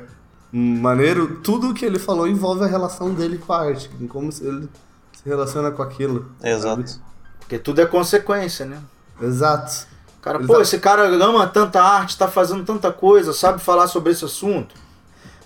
maneiro? 0.52 1.40
Tudo 1.42 1.74
que 1.74 1.86
ele 1.86 1.98
falou 1.98 2.28
envolve 2.28 2.64
a 2.64 2.68
relação 2.68 3.14
dele 3.14 3.38
com 3.38 3.54
a 3.54 3.62
arte, 3.62 3.90
em 4.00 4.08
como 4.08 4.32
se 4.32 4.46
ele 4.46 4.70
se 5.14 5.28
relaciona 5.28 5.72
com 5.72 5.82
aquilo. 5.82 6.32
Exato. 6.44 7.00
Porque 7.40 7.58
tudo 7.58 7.82
é 7.82 7.86
consequência, 7.86 8.66
né? 8.66 8.80
Exato. 9.22 9.88
Cara, 10.22 10.40
Exato. 10.40 10.54
pô, 10.54 10.62
esse 10.62 10.78
cara 10.80 11.08
ama 11.08 11.48
tanta 11.48 11.82
arte, 11.82 12.18
tá 12.18 12.28
fazendo 12.28 12.64
tanta 12.66 12.92
coisa, 12.92 13.32
sabe 13.34 13.62
falar 13.62 13.88
sobre 13.88 14.12
esse 14.12 14.26
assunto. 14.26 14.76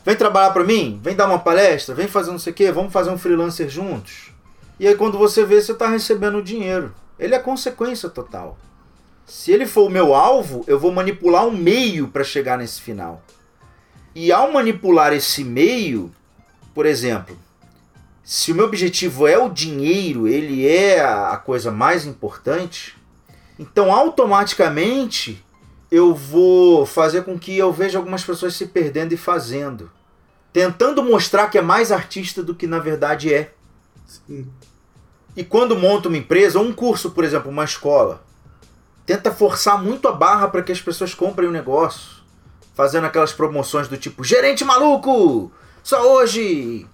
Vem 0.03 0.15
trabalhar 0.15 0.49
pra 0.49 0.63
mim, 0.63 0.99
vem 1.03 1.15
dar 1.15 1.27
uma 1.27 1.37
palestra, 1.37 1.93
vem 1.93 2.07
fazer 2.07 2.31
não 2.31 2.39
sei 2.39 2.51
o 2.51 2.55
quê, 2.55 2.71
vamos 2.71 2.91
fazer 2.91 3.11
um 3.11 3.17
freelancer 3.17 3.69
juntos. 3.69 4.30
E 4.81 4.87
aí 4.87 4.95
quando 4.95 5.15
você 5.15 5.45
vê, 5.45 5.61
você 5.61 5.75
tá 5.75 5.87
recebendo 5.87 6.41
dinheiro. 6.41 6.91
Ele 7.19 7.35
é 7.35 7.39
consequência 7.39 8.09
total. 8.09 8.57
Se 9.27 9.51
ele 9.51 9.67
for 9.67 9.85
o 9.85 9.91
meu 9.91 10.15
alvo, 10.15 10.63
eu 10.65 10.79
vou 10.79 10.91
manipular 10.91 11.45
um 11.45 11.55
meio 11.55 12.07
para 12.07 12.23
chegar 12.23 12.57
nesse 12.57 12.81
final. 12.81 13.21
E 14.15 14.31
ao 14.31 14.51
manipular 14.51 15.13
esse 15.13 15.43
meio, 15.43 16.11
por 16.73 16.87
exemplo, 16.87 17.37
se 18.23 18.51
o 18.51 18.55
meu 18.55 18.65
objetivo 18.65 19.27
é 19.27 19.37
o 19.37 19.49
dinheiro, 19.49 20.27
ele 20.27 20.67
é 20.67 20.99
a 20.99 21.37
coisa 21.37 21.69
mais 21.69 22.07
importante, 22.07 22.97
então 23.59 23.93
automaticamente 23.93 25.45
eu 25.91 26.15
vou 26.15 26.87
fazer 26.87 27.23
com 27.23 27.37
que 27.37 27.55
eu 27.55 27.71
veja 27.71 27.99
algumas 27.99 28.23
pessoas 28.23 28.55
se 28.55 28.65
perdendo 28.65 29.13
e 29.13 29.17
fazendo, 29.17 29.91
tentando 30.51 31.03
mostrar 31.03 31.51
que 31.51 31.59
é 31.59 31.61
mais 31.61 31.91
artista 31.91 32.41
do 32.41 32.55
que 32.55 32.65
na 32.65 32.79
verdade 32.79 33.31
é. 33.31 33.53
Sim. 34.07 34.49
E 35.35 35.43
quando 35.43 35.75
monta 35.77 36.07
uma 36.09 36.17
empresa, 36.17 36.59
ou 36.59 36.65
um 36.65 36.73
curso, 36.73 37.11
por 37.11 37.23
exemplo, 37.23 37.49
uma 37.49 37.63
escola, 37.63 38.21
tenta 39.05 39.31
forçar 39.31 39.81
muito 39.81 40.07
a 40.07 40.11
barra 40.11 40.47
para 40.49 40.61
que 40.61 40.71
as 40.71 40.81
pessoas 40.81 41.13
comprem 41.13 41.47
o 41.47 41.51
negócio, 41.51 42.21
fazendo 42.75 43.05
aquelas 43.05 43.31
promoções 43.33 43.87
do 43.87 43.97
tipo 43.97 44.23
gerente 44.23 44.63
maluco, 44.65 45.51
só 45.83 46.01
hoje, 46.13 46.85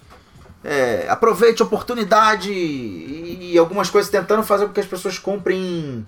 é, 0.64 1.08
aproveite 1.10 1.62
a 1.62 1.66
oportunidade 1.66 2.52
e, 2.52 3.54
e 3.54 3.58
algumas 3.58 3.90
coisas 3.90 4.10
tentando 4.12 4.44
fazer 4.44 4.68
com 4.68 4.74
que 4.74 4.80
as 4.80 4.86
pessoas 4.86 5.18
comprem 5.20 5.60
em- 5.60 6.06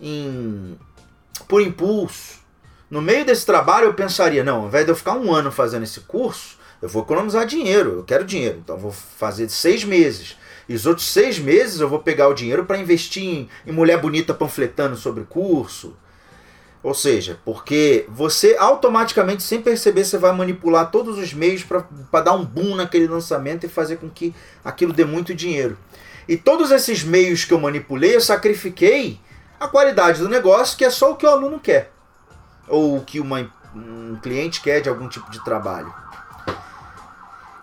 em- 0.00 0.78
por 1.48 1.60
impulso. 1.62 2.40
No 2.90 3.00
meio 3.00 3.24
desse 3.24 3.46
trabalho 3.46 3.86
eu 3.86 3.94
pensaria, 3.94 4.44
não, 4.44 4.62
ao 4.62 4.66
invés 4.66 4.84
de 4.84 4.90
eu 4.90 4.96
ficar 4.96 5.14
um 5.14 5.32
ano 5.32 5.50
fazendo 5.50 5.84
esse 5.84 6.00
curso, 6.00 6.58
eu 6.80 6.88
vou 6.88 7.02
economizar 7.02 7.46
dinheiro, 7.46 7.98
eu 7.98 8.04
quero 8.04 8.24
dinheiro, 8.24 8.58
então 8.62 8.76
vou 8.76 8.92
fazer 8.92 9.48
seis 9.48 9.84
meses. 9.84 10.36
Os 10.74 10.86
outros 10.86 11.06
seis 11.06 11.38
meses 11.38 11.80
eu 11.80 11.88
vou 11.88 11.98
pegar 11.98 12.28
o 12.28 12.34
dinheiro 12.34 12.64
para 12.64 12.78
investir 12.78 13.22
em, 13.22 13.48
em 13.66 13.72
mulher 13.72 14.00
bonita 14.00 14.32
panfletando 14.32 14.96
sobre 14.96 15.24
curso. 15.24 15.96
Ou 16.82 16.94
seja, 16.94 17.38
porque 17.44 18.06
você 18.08 18.56
automaticamente, 18.58 19.42
sem 19.42 19.62
perceber, 19.62 20.04
você 20.04 20.18
vai 20.18 20.32
manipular 20.32 20.90
todos 20.90 21.16
os 21.16 21.32
meios 21.32 21.62
para 21.62 22.20
dar 22.20 22.32
um 22.32 22.44
boom 22.44 22.74
naquele 22.74 23.06
lançamento 23.06 23.64
e 23.64 23.68
fazer 23.68 23.96
com 23.96 24.10
que 24.10 24.34
aquilo 24.64 24.92
dê 24.92 25.04
muito 25.04 25.32
dinheiro. 25.32 25.78
E 26.28 26.36
todos 26.36 26.72
esses 26.72 27.04
meios 27.04 27.44
que 27.44 27.52
eu 27.52 27.60
manipulei, 27.60 28.16
eu 28.16 28.20
sacrifiquei 28.20 29.20
a 29.60 29.68
qualidade 29.68 30.18
do 30.18 30.28
negócio, 30.28 30.76
que 30.76 30.84
é 30.84 30.90
só 30.90 31.12
o 31.12 31.16
que 31.16 31.24
o 31.24 31.30
aluno 31.30 31.60
quer. 31.60 31.92
Ou 32.66 32.96
o 32.96 33.04
que 33.04 33.20
uma, 33.20 33.48
um 33.76 34.16
cliente 34.20 34.60
quer 34.60 34.80
de 34.80 34.88
algum 34.88 35.08
tipo 35.08 35.30
de 35.30 35.42
trabalho. 35.44 36.01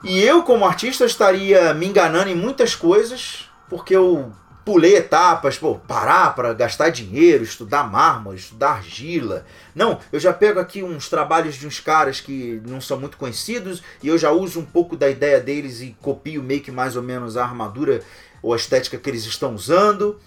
E 0.03 0.21
eu, 0.21 0.43
como 0.43 0.65
artista, 0.65 1.05
estaria 1.05 1.73
me 1.73 1.87
enganando 1.87 2.29
em 2.29 2.35
muitas 2.35 2.73
coisas, 2.73 3.49
porque 3.69 3.95
eu 3.95 4.31
pulei 4.63 4.95
etapas, 4.95 5.57
pô, 5.57 5.75
parar 5.75 6.35
para 6.35 6.53
gastar 6.53 6.89
dinheiro, 6.89 7.43
estudar 7.43 7.89
mármore, 7.89 8.37
estudar 8.37 8.73
argila. 8.73 9.45
Não, 9.73 9.99
eu 10.11 10.19
já 10.19 10.31
pego 10.31 10.59
aqui 10.59 10.83
uns 10.83 11.09
trabalhos 11.09 11.55
de 11.55 11.65
uns 11.65 11.79
caras 11.79 12.21
que 12.21 12.61
não 12.65 12.79
são 12.79 12.99
muito 12.99 13.17
conhecidos 13.17 13.81
e 14.01 14.07
eu 14.07 14.17
já 14.17 14.31
uso 14.31 14.59
um 14.59 14.65
pouco 14.65 14.95
da 14.95 15.09
ideia 15.09 15.39
deles 15.39 15.81
e 15.81 15.95
copio 16.01 16.43
meio 16.43 16.61
que 16.61 16.71
mais 16.71 16.95
ou 16.95 17.01
menos 17.01 17.35
a 17.35 17.43
armadura 17.43 18.01
ou 18.41 18.53
a 18.53 18.57
estética 18.57 18.97
que 18.97 19.09
eles 19.09 19.25
estão 19.25 19.55
usando. 19.55 20.19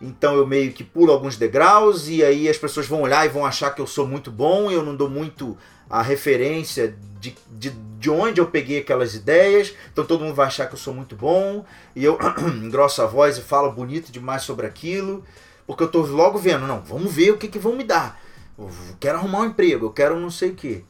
Então 0.00 0.36
eu 0.36 0.46
meio 0.46 0.72
que 0.72 0.84
pulo 0.84 1.12
alguns 1.12 1.36
degraus 1.36 2.08
e 2.08 2.24
aí 2.24 2.48
as 2.48 2.58
pessoas 2.58 2.86
vão 2.86 3.02
olhar 3.02 3.24
e 3.24 3.28
vão 3.28 3.46
achar 3.46 3.70
que 3.74 3.80
eu 3.80 3.86
sou 3.86 4.06
muito 4.06 4.30
bom, 4.30 4.70
eu 4.70 4.82
não 4.82 4.94
dou 4.94 5.08
muito 5.08 5.56
a 5.90 6.02
referência 6.02 6.96
de, 7.20 7.34
de, 7.50 7.70
de 7.70 8.10
onde 8.10 8.40
eu 8.40 8.46
peguei 8.46 8.78
aquelas 8.80 9.14
ideias, 9.14 9.74
então 9.92 10.04
todo 10.04 10.24
mundo 10.24 10.34
vai 10.34 10.46
achar 10.46 10.66
que 10.66 10.74
eu 10.74 10.78
sou 10.78 10.94
muito 10.94 11.16
bom, 11.16 11.64
e 11.96 12.04
eu 12.04 12.18
engrosso 12.62 13.02
a 13.02 13.06
voz 13.06 13.38
e 13.38 13.42
falo 13.42 13.72
bonito 13.72 14.12
demais 14.12 14.42
sobre 14.42 14.66
aquilo, 14.66 15.24
porque 15.66 15.82
eu 15.82 15.88
tô 15.90 16.00
logo 16.02 16.38
vendo, 16.38 16.66
não, 16.66 16.80
vamos 16.80 17.12
ver 17.12 17.32
o 17.32 17.38
que, 17.38 17.48
que 17.48 17.58
vão 17.58 17.76
me 17.76 17.84
dar. 17.84 18.20
Eu 18.58 18.70
quero 18.98 19.18
arrumar 19.18 19.40
um 19.40 19.44
emprego, 19.46 19.86
eu 19.86 19.92
quero 19.92 20.18
não 20.18 20.30
sei 20.30 20.50
o 20.50 20.54
que. 20.54 20.84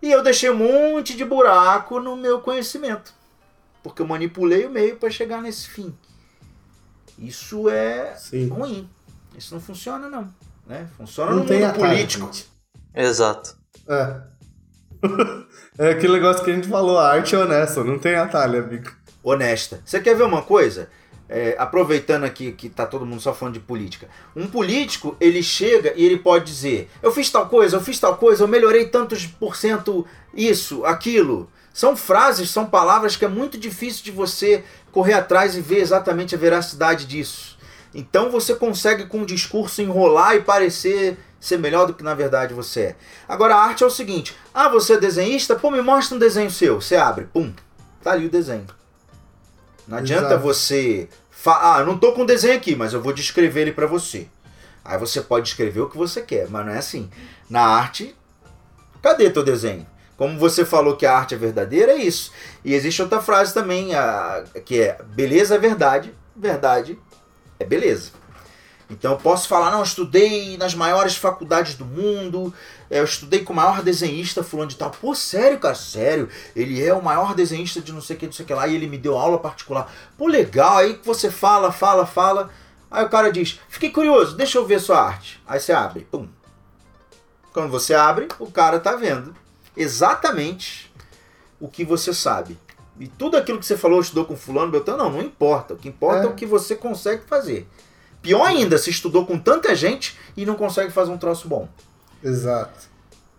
E 0.00 0.10
eu 0.10 0.22
deixei 0.22 0.50
um 0.50 0.56
monte 0.56 1.16
de 1.16 1.24
buraco 1.24 1.98
no 2.00 2.16
meu 2.16 2.40
conhecimento, 2.40 3.12
porque 3.82 4.02
eu 4.02 4.06
manipulei 4.06 4.66
o 4.66 4.70
meio 4.70 4.96
para 4.96 5.10
chegar 5.10 5.42
nesse 5.42 5.68
fim. 5.68 5.94
Isso 7.18 7.68
é 7.68 8.14
Sim. 8.14 8.48
ruim. 8.48 8.88
Isso 9.36 9.54
não 9.54 9.60
funciona, 9.60 10.08
não. 10.08 10.32
Né? 10.66 10.88
Funciona 10.96 11.30
Não 11.32 11.40
no 11.40 11.46
tem 11.46 11.60
mundo 11.60 11.70
atalho, 11.70 11.88
político. 11.90 12.26
gente. 12.26 12.50
Exato. 12.94 13.56
É. 13.88 14.20
é 15.78 15.90
aquele 15.90 16.14
negócio 16.14 16.44
que 16.44 16.50
a 16.50 16.54
gente 16.54 16.68
falou, 16.68 16.98
a 16.98 17.12
arte 17.12 17.34
é 17.34 17.38
honesta, 17.38 17.84
não 17.84 17.98
tem 17.98 18.14
atalho, 18.14 18.60
amigo. 18.60 18.90
honesta. 19.22 19.80
Você 19.84 20.00
quer 20.00 20.16
ver 20.16 20.24
uma 20.24 20.42
coisa? 20.42 20.88
É, 21.28 21.56
aproveitando 21.58 22.22
aqui 22.22 22.52
que 22.52 22.68
tá 22.68 22.86
todo 22.86 23.04
mundo 23.04 23.20
só 23.20 23.34
falando 23.34 23.54
de 23.54 23.60
política. 23.60 24.08
Um 24.34 24.46
político, 24.46 25.16
ele 25.20 25.42
chega 25.42 25.92
e 25.96 26.04
ele 26.04 26.18
pode 26.18 26.44
dizer: 26.44 26.88
Eu 27.02 27.10
fiz 27.10 27.28
tal 27.30 27.48
coisa, 27.48 27.76
eu 27.76 27.80
fiz 27.80 27.98
tal 27.98 28.16
coisa, 28.16 28.44
eu 28.44 28.48
melhorei 28.48 28.86
tantos 28.86 29.26
por 29.26 29.56
cento 29.56 30.06
isso, 30.32 30.84
aquilo. 30.84 31.50
São 31.74 31.96
frases, 31.96 32.48
são 32.48 32.66
palavras 32.66 33.16
que 33.16 33.24
é 33.24 33.28
muito 33.28 33.58
difícil 33.58 34.04
de 34.04 34.12
você 34.12 34.64
correr 34.92 35.14
atrás 35.14 35.56
e 35.56 35.60
ver 35.60 35.80
exatamente 35.80 36.34
a 36.34 36.38
veracidade 36.38 37.04
disso. 37.06 37.58
Então 37.94 38.30
você 38.30 38.54
consegue 38.54 39.06
com 39.06 39.22
o 39.22 39.26
discurso 39.26 39.82
enrolar 39.82 40.36
e 40.36 40.42
parecer 40.42 41.18
ser 41.46 41.58
melhor 41.58 41.86
do 41.86 41.94
que 41.94 42.02
na 42.02 42.14
verdade 42.14 42.52
você 42.52 42.80
é. 42.80 42.96
Agora 43.28 43.54
a 43.54 43.62
arte 43.62 43.84
é 43.84 43.86
o 43.86 43.90
seguinte: 43.90 44.36
ah, 44.52 44.68
você 44.68 44.94
é 44.94 44.98
desenhista? 44.98 45.54
Pô, 45.54 45.70
me 45.70 45.80
mostra 45.80 46.16
um 46.16 46.18
desenho 46.18 46.50
seu. 46.50 46.80
Você 46.80 46.96
abre, 46.96 47.26
pum, 47.26 47.52
tá 48.02 48.12
ali 48.12 48.26
o 48.26 48.30
desenho. 48.30 48.66
Não 49.86 49.98
adianta 49.98 50.26
Exato. 50.26 50.42
você. 50.42 51.08
Ah, 51.46 51.76
eu 51.78 51.86
não 51.86 51.96
tô 51.96 52.12
com 52.12 52.22
o 52.22 52.26
desenho 52.26 52.56
aqui, 52.56 52.74
mas 52.74 52.92
eu 52.92 53.00
vou 53.00 53.12
descrever 53.12 53.62
ele 53.62 53.72
pra 53.72 53.86
você. 53.86 54.26
Aí 54.84 54.98
você 54.98 55.20
pode 55.20 55.48
escrever 55.48 55.80
o 55.80 55.88
que 55.88 55.96
você 55.96 56.20
quer, 56.22 56.48
mas 56.48 56.66
não 56.66 56.72
é 56.72 56.78
assim. 56.78 57.08
Na 57.48 57.62
arte, 57.62 58.16
cadê 59.00 59.30
teu 59.30 59.44
desenho? 59.44 59.86
Como 60.16 60.38
você 60.38 60.64
falou 60.64 60.96
que 60.96 61.06
a 61.06 61.16
arte 61.16 61.34
é 61.34 61.38
verdadeira, 61.38 61.92
é 61.92 61.96
isso. 61.96 62.32
E 62.64 62.74
existe 62.74 63.02
outra 63.02 63.20
frase 63.20 63.54
também, 63.54 63.94
a, 63.94 64.42
que 64.64 64.80
é 64.80 64.98
beleza 65.14 65.54
é 65.54 65.58
verdade, 65.58 66.12
verdade 66.34 66.98
é 67.60 67.64
beleza. 67.64 68.10
Então 68.88 69.12
eu 69.12 69.18
posso 69.18 69.48
falar, 69.48 69.70
não, 69.72 69.78
eu 69.78 69.84
estudei 69.84 70.56
nas 70.56 70.72
maiores 70.74 71.16
faculdades 71.16 71.74
do 71.74 71.84
mundo, 71.84 72.54
é, 72.88 73.00
eu 73.00 73.04
estudei 73.04 73.42
com 73.42 73.52
o 73.52 73.56
maior 73.56 73.82
desenhista 73.82 74.44
fulano 74.44 74.70
de 74.70 74.76
tal. 74.76 74.90
Pô, 74.92 75.12
sério, 75.14 75.58
cara, 75.58 75.74
sério. 75.74 76.28
Ele 76.54 76.80
é 76.84 76.94
o 76.94 77.02
maior 77.02 77.34
desenhista 77.34 77.80
de 77.80 77.92
não 77.92 78.00
sei 78.00 78.14
o 78.14 78.18
que, 78.18 78.26
não 78.26 78.32
sei 78.32 78.44
o 78.44 78.46
que 78.46 78.54
lá, 78.54 78.68
e 78.68 78.76
ele 78.76 78.86
me 78.86 78.96
deu 78.96 79.18
aula 79.18 79.38
particular. 79.38 79.92
Pô, 80.16 80.28
legal, 80.28 80.76
aí 80.78 81.00
você 81.04 81.30
fala, 81.30 81.72
fala, 81.72 82.06
fala. 82.06 82.48
Aí 82.88 83.04
o 83.04 83.08
cara 83.08 83.32
diz, 83.32 83.58
fiquei 83.68 83.90
curioso, 83.90 84.36
deixa 84.36 84.56
eu 84.58 84.64
ver 84.64 84.80
sua 84.80 85.00
arte. 85.00 85.42
Aí 85.48 85.58
você 85.58 85.72
abre, 85.72 86.06
pum. 86.08 86.28
Quando 87.52 87.70
você 87.70 87.92
abre, 87.92 88.28
o 88.38 88.50
cara 88.50 88.78
tá 88.78 88.94
vendo 88.94 89.34
exatamente 89.76 90.92
o 91.58 91.68
que 91.68 91.84
você 91.84 92.14
sabe. 92.14 92.56
E 92.98 93.08
tudo 93.08 93.36
aquilo 93.36 93.58
que 93.58 93.66
você 93.66 93.76
falou, 93.76 94.00
estudou 94.00 94.24
com 94.24 94.36
fulano, 94.36 94.70
Beltrano, 94.70 95.04
não, 95.04 95.10
não 95.10 95.20
importa. 95.22 95.74
O 95.74 95.76
que 95.76 95.88
importa 95.88 96.20
é, 96.20 96.24
É. 96.24 96.28
o 96.28 96.34
que 96.34 96.46
você 96.46 96.74
consegue 96.76 97.24
fazer. 97.26 97.66
Pior 98.26 98.44
ainda, 98.44 98.76
se 98.76 98.90
estudou 98.90 99.24
com 99.24 99.38
tanta 99.38 99.72
gente 99.76 100.18
e 100.36 100.44
não 100.44 100.56
consegue 100.56 100.90
fazer 100.90 101.12
um 101.12 101.16
troço 101.16 101.46
bom. 101.46 101.68
Exato. 102.20 102.88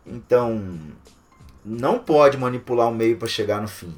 Então, 0.05 0.79
não 1.65 1.99
pode 1.99 2.37
manipular 2.37 2.87
o 2.87 2.95
meio 2.95 3.17
para 3.17 3.27
chegar 3.27 3.61
no 3.61 3.67
fim. 3.67 3.93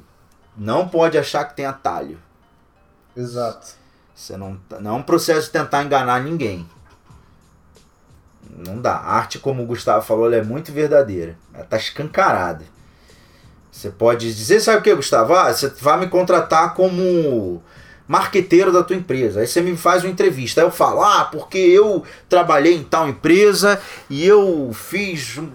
Não 0.56 0.88
pode 0.88 1.16
achar 1.16 1.44
que 1.44 1.54
tem 1.54 1.64
atalho. 1.64 2.18
Exato. 3.16 3.68
Você 4.12 4.36
não, 4.36 4.56
tá- 4.68 4.80
não 4.80 4.96
é 4.96 4.98
um 4.98 5.02
processo 5.04 5.46
de 5.46 5.52
tentar 5.52 5.84
enganar 5.84 6.24
ninguém. 6.24 6.68
Não 8.50 8.80
dá. 8.82 8.94
A 8.96 9.12
arte, 9.12 9.38
como 9.38 9.62
o 9.62 9.66
Gustavo 9.66 10.04
falou, 10.04 10.26
ela 10.26 10.38
é 10.38 10.42
muito 10.42 10.72
verdadeira. 10.72 11.38
Ela 11.54 11.66
tá 11.66 11.76
escancarada. 11.76 12.64
Você 13.70 13.90
pode 13.90 14.34
dizer, 14.34 14.58
sabe 14.58 14.78
o 14.78 14.82
que, 14.82 14.92
Gustavo? 14.92 15.34
Ah, 15.34 15.54
você 15.54 15.68
vai 15.68 16.00
me 16.00 16.08
contratar 16.08 16.74
como 16.74 17.62
marqueteiro 18.10 18.72
da 18.72 18.82
tua 18.82 18.96
empresa. 18.96 19.38
Aí 19.38 19.46
você 19.46 19.60
me 19.60 19.76
faz 19.76 20.02
uma 20.02 20.10
entrevista. 20.10 20.60
Aí 20.60 20.66
eu 20.66 20.70
falo, 20.72 21.00
ah, 21.00 21.26
porque 21.30 21.56
eu 21.58 22.02
trabalhei 22.28 22.74
em 22.74 22.82
tal 22.82 23.08
empresa 23.08 23.80
e 24.08 24.26
eu 24.26 24.72
fiz 24.74 25.38
um, 25.38 25.48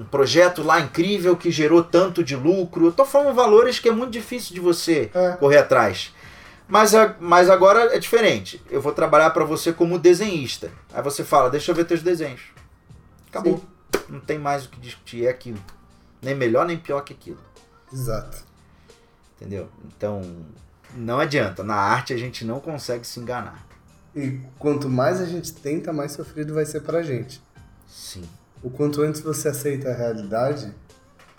um 0.00 0.04
projeto 0.10 0.64
lá 0.64 0.80
incrível 0.80 1.36
que 1.36 1.48
gerou 1.48 1.84
tanto 1.84 2.24
de 2.24 2.34
lucro. 2.34 2.86
Eu 2.86 2.92
tô 2.92 3.04
falando 3.04 3.32
valores 3.36 3.78
que 3.78 3.88
é 3.88 3.92
muito 3.92 4.10
difícil 4.10 4.52
de 4.52 4.60
você 4.60 5.12
É. 5.14 5.36
correr 5.36 5.58
atrás. 5.58 6.12
Mas, 6.66 6.90
mas 7.20 7.48
agora 7.48 7.94
é 7.94 8.00
diferente. 8.00 8.60
Eu 8.68 8.80
vou 8.80 8.90
trabalhar 8.90 9.30
para 9.30 9.44
você 9.44 9.72
como 9.72 9.96
desenhista. 9.96 10.72
Aí 10.92 11.00
você 11.00 11.22
fala, 11.22 11.48
deixa 11.50 11.70
eu 11.70 11.74
ver 11.76 11.84
teus 11.84 12.02
desenhos. 12.02 12.40
Acabou. 13.28 13.62
Não 14.08 14.18
tem 14.18 14.40
mais 14.40 14.64
o 14.64 14.70
que 14.70 14.80
discutir. 14.80 15.26
É 15.26 15.30
aquilo. 15.30 15.60
Nem 16.20 16.34
melhor 16.34 16.66
nem 16.66 16.76
pior 16.76 17.02
que 17.02 17.12
aquilo. 17.12 17.38
Exato. 17.92 18.38
Entendeu? 19.36 19.68
Então, 19.86 20.20
não 20.94 21.18
adianta. 21.18 21.62
Na 21.62 21.76
arte 21.76 22.12
a 22.12 22.16
gente 22.16 22.44
não 22.44 22.60
consegue 22.60 23.06
se 23.06 23.18
enganar. 23.20 23.66
E 24.14 24.40
quanto 24.58 24.88
mais 24.88 25.20
a 25.20 25.26
gente 25.26 25.52
tenta, 25.52 25.92
mais 25.92 26.12
sofrido 26.12 26.54
vai 26.54 26.64
ser 26.64 26.80
pra 26.80 27.02
gente. 27.02 27.42
Sim. 27.86 28.24
O 28.62 28.70
quanto 28.70 29.02
antes 29.02 29.20
você 29.20 29.48
aceita 29.48 29.90
a 29.90 29.94
realidade 29.94 30.72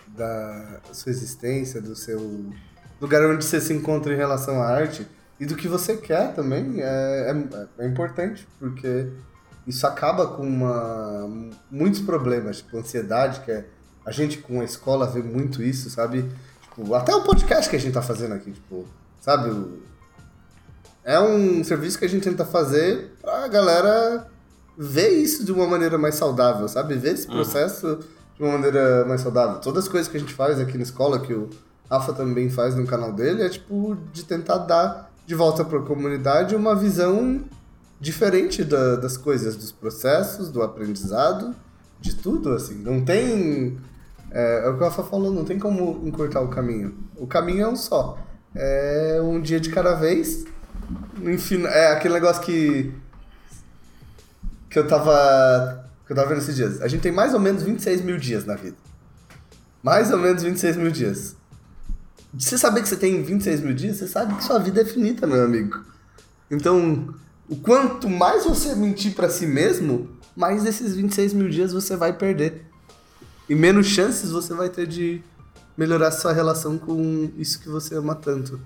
da 0.06 0.80
sua 0.92 1.10
existência, 1.10 1.80
do 1.80 1.94
seu 1.96 2.52
lugar 3.00 3.22
onde 3.24 3.44
você 3.44 3.60
se 3.60 3.72
encontra 3.72 4.12
em 4.12 4.16
relação 4.16 4.62
à 4.62 4.66
arte 4.66 5.06
e 5.38 5.46
do 5.46 5.54
que 5.54 5.68
você 5.68 5.96
quer 5.96 6.34
também 6.34 6.80
é, 6.80 7.32
é, 7.32 7.84
é 7.84 7.86
importante, 7.86 8.46
porque 8.58 9.08
isso 9.66 9.86
acaba 9.86 10.26
com 10.28 10.42
uma, 10.42 11.28
muitos 11.70 12.00
problemas, 12.00 12.58
tipo 12.58 12.78
ansiedade, 12.78 13.40
que 13.40 13.52
é, 13.52 13.66
a 14.04 14.10
gente 14.10 14.38
com 14.38 14.60
a 14.60 14.64
escola 14.64 15.06
vê 15.06 15.22
muito 15.22 15.62
isso, 15.62 15.90
sabe? 15.90 16.28
Tipo, 16.62 16.94
até 16.94 17.14
o 17.14 17.22
podcast 17.22 17.68
que 17.68 17.76
a 17.76 17.78
gente 17.78 17.92
tá 17.92 18.02
fazendo 18.02 18.34
aqui, 18.34 18.52
tipo, 18.52 18.86
sabe? 19.20 19.50
É 21.04 21.18
um 21.20 21.62
serviço 21.64 21.98
que 21.98 22.04
a 22.04 22.08
gente 22.08 22.22
tenta 22.24 22.44
fazer 22.44 23.12
pra 23.22 23.48
galera 23.48 24.26
ver 24.76 25.08
isso 25.10 25.44
de 25.44 25.52
uma 25.52 25.66
maneira 25.66 25.96
mais 25.96 26.14
saudável, 26.16 26.68
sabe? 26.68 26.94
Ver 26.94 27.14
esse 27.14 27.26
processo 27.26 27.98
de 28.36 28.42
uma 28.42 28.52
maneira 28.52 29.04
mais 29.06 29.20
saudável. 29.22 29.58
Todas 29.60 29.84
as 29.84 29.88
coisas 29.90 30.08
que 30.10 30.16
a 30.16 30.20
gente 30.20 30.34
faz 30.34 30.60
aqui 30.60 30.76
na 30.76 30.82
escola, 30.82 31.18
que 31.20 31.32
o 31.32 31.48
Rafa 31.90 32.12
também 32.12 32.50
faz 32.50 32.74
no 32.76 32.86
canal 32.86 33.12
dele, 33.12 33.42
é 33.42 33.48
tipo 33.48 33.96
de 34.12 34.24
tentar 34.24 34.58
dar 34.58 35.10
de 35.26 35.34
volta 35.34 35.64
para 35.64 35.78
a 35.78 35.82
comunidade 35.82 36.54
uma 36.54 36.74
visão 36.76 37.42
diferente 38.00 38.62
da- 38.62 38.96
das 38.96 39.16
coisas, 39.16 39.56
dos 39.56 39.72
processos, 39.72 40.50
do 40.50 40.62
aprendizado, 40.62 41.54
de 42.00 42.14
tudo, 42.14 42.52
assim. 42.52 42.74
Não 42.76 43.04
tem. 43.04 43.76
É, 44.30 44.66
é 44.66 44.68
o 44.68 44.74
que 44.76 44.82
o 44.82 44.84
Rafa 44.84 45.02
falou, 45.02 45.32
não 45.32 45.44
tem 45.44 45.58
como 45.58 46.02
encurtar 46.06 46.40
o 46.42 46.48
caminho. 46.48 46.94
O 47.16 47.26
caminho 47.26 47.62
é 47.64 47.68
um 47.68 47.74
só. 47.76 48.18
É 48.60 49.20
um 49.22 49.40
dia 49.40 49.60
de 49.60 49.70
cada 49.70 49.94
vez. 49.94 50.44
Enfim, 51.22 51.64
é 51.64 51.92
aquele 51.92 52.14
negócio 52.14 52.42
que. 52.42 52.92
que 54.68 54.76
eu 54.76 54.86
tava. 54.86 55.88
que 56.04 56.12
eu 56.12 56.16
tava 56.16 56.28
vendo 56.28 56.38
esses 56.38 56.56
dias. 56.56 56.82
A 56.82 56.88
gente 56.88 57.02
tem 57.02 57.12
mais 57.12 57.32
ou 57.34 57.38
menos 57.38 57.62
26 57.62 58.02
mil 58.02 58.18
dias 58.18 58.44
na 58.44 58.56
vida. 58.56 58.76
Mais 59.80 60.10
ou 60.10 60.18
menos 60.18 60.42
26 60.42 60.76
mil 60.76 60.90
dias. 60.90 61.36
Você 62.36 62.58
saber 62.58 62.82
que 62.82 62.88
você 62.88 62.96
tem 62.96 63.22
26 63.22 63.60
mil 63.60 63.74
dias, 63.74 63.96
você 63.96 64.08
sabe 64.08 64.34
que 64.34 64.44
sua 64.44 64.58
vida 64.58 64.82
é 64.82 64.84
finita, 64.84 65.24
meu 65.24 65.44
amigo. 65.44 65.80
Então, 66.50 67.14
o 67.48 67.56
quanto 67.56 68.10
mais 68.10 68.44
você 68.44 68.74
mentir 68.74 69.14
pra 69.14 69.30
si 69.30 69.46
mesmo, 69.46 70.10
mais 70.36 70.64
desses 70.64 70.96
26 70.96 71.32
mil 71.32 71.48
dias 71.48 71.72
você 71.72 71.96
vai 71.96 72.12
perder. 72.12 72.66
E 73.48 73.54
menos 73.54 73.86
chances 73.86 74.30
você 74.30 74.52
vai 74.52 74.68
ter 74.68 74.86
de 74.86 75.22
melhorar 75.78 76.10
sua 76.10 76.32
relação 76.32 76.76
com 76.76 77.30
isso 77.38 77.58
que 77.60 77.68
você 77.70 77.94
ama 77.94 78.14
tanto. 78.14 78.60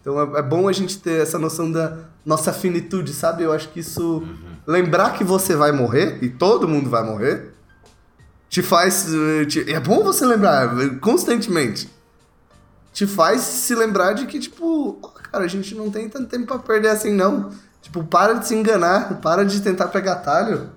Então 0.00 0.18
é, 0.36 0.38
é 0.40 0.42
bom 0.42 0.66
a 0.66 0.72
gente 0.72 0.98
ter 0.98 1.20
essa 1.22 1.38
noção 1.38 1.70
da 1.70 1.98
nossa 2.24 2.52
finitude, 2.52 3.12
sabe? 3.12 3.42
Eu 3.44 3.52
acho 3.52 3.68
que 3.68 3.80
isso. 3.80 4.26
Lembrar 4.66 5.12
que 5.16 5.22
você 5.24 5.54
vai 5.54 5.70
morrer, 5.70 6.18
e 6.22 6.28
todo 6.28 6.66
mundo 6.68 6.88
vai 6.90 7.02
morrer, 7.04 7.54
te 8.48 8.62
faz. 8.62 9.06
eh, 9.12 9.44
te- 9.44 9.70
é 9.72 9.78
bom 9.80 10.02
você 10.02 10.24
lembrar 10.26 10.78
eh, 10.80 10.88
constantemente. 11.00 11.90
Te 12.92 13.06
faz 13.06 13.42
se 13.42 13.74
lembrar 13.74 14.14
de 14.14 14.26
que, 14.26 14.38
tipo, 14.40 14.94
cara, 15.30 15.44
a 15.44 15.48
gente 15.48 15.74
não 15.74 15.90
tem 15.90 16.08
tanto 16.08 16.26
tempo 16.28 16.46
pra 16.46 16.58
perder 16.58 16.88
assim, 16.88 17.12
não. 17.12 17.50
Tipo, 17.80 18.02
para 18.04 18.34
de 18.34 18.46
se 18.48 18.54
enganar, 18.54 19.20
para 19.20 19.44
de 19.44 19.60
tentar 19.60 19.88
pegar 19.88 20.14
atalho. 20.14 20.70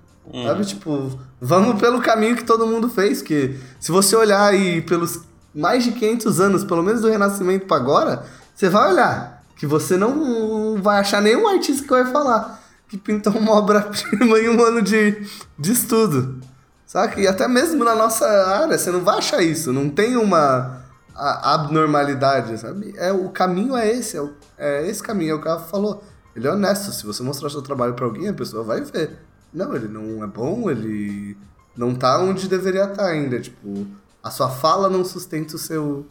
Sabe? 0.48 0.64
Tipo, 0.66 1.20
vamos 1.42 1.82
pelo 1.82 2.00
caminho 2.02 2.36
que 2.36 2.44
todo 2.46 2.66
mundo 2.68 2.88
fez. 2.90 3.22
Que 3.22 3.58
se 3.80 3.92
você 3.92 4.16
olhar 4.16 4.46
aí 4.46 4.82
pelos 4.82 5.22
mais 5.54 5.84
de 5.84 5.92
500 5.92 6.40
anos, 6.40 6.64
pelo 6.64 6.84
menos 6.84 7.02
do 7.02 7.10
Renascimento 7.10 7.66
pra 7.66 7.76
agora, 7.78 8.24
você 8.56 8.70
vai 8.70 8.92
olhar 8.94 9.44
que 9.58 9.66
você 9.68 9.98
não 9.98 10.82
vai 10.82 11.00
achar 11.00 11.22
nenhum 11.22 11.48
artista 11.48 11.84
que 11.84 11.90
vai 11.90 12.06
falar 12.06 12.60
que 12.88 12.98
pintou 12.98 13.34
uma 13.34 13.54
obra-prima 13.58 14.38
em 14.40 14.50
um 14.50 14.64
ano 14.64 14.82
de, 14.82 15.26
de 15.58 15.72
estudo. 15.72 16.40
Saca? 16.86 17.22
E 17.22 17.28
até 17.28 17.48
mesmo 17.48 17.84
na 17.86 17.96
nossa 17.96 18.26
área, 18.28 18.78
você 18.78 18.92
não 18.92 19.00
vai 19.02 19.18
achar 19.20 19.42
isso. 19.42 19.72
Não 19.72 19.90
tem 19.90 20.18
uma 20.18 20.82
abnormalidade, 21.16 22.58
sabe? 22.60 22.94
É, 22.98 23.12
o 23.12 23.30
caminho 23.30 23.76
é 23.78 23.90
esse, 23.90 24.18
é, 24.18 24.22
o- 24.22 24.34
é 24.58 24.88
esse 24.88 25.02
caminho, 25.02 25.32
é 25.32 25.36
o 25.36 25.42
que 25.42 25.70
falou. 25.70 26.04
Ele 26.36 26.48
é 26.48 26.52
honesto. 26.52 26.92
Se 26.92 27.06
você 27.06 27.24
mostrar 27.24 27.50
seu 27.50 27.62
trabalho 27.62 27.94
pra 27.94 28.06
alguém, 28.06 28.28
a 28.28 28.34
pessoa 28.34 28.64
vai 28.64 28.82
ver. 28.82 29.18
Não, 29.54 29.76
ele 29.76 29.88
não 29.88 30.24
é 30.24 30.28
bom, 30.28 30.70
ele 30.70 31.38
não 31.76 31.94
tá 31.96 32.20
onde 32.20 32.48
deveria 32.48 32.86
estar 32.86 33.06
ainda. 33.06 33.40
Tipo, 33.40 33.88
a 34.24 34.30
sua 34.30 34.50
fala 34.50 34.90
não 34.90 35.04
sustenta 35.04 35.56
o 35.56 35.60
seu, 35.60 36.06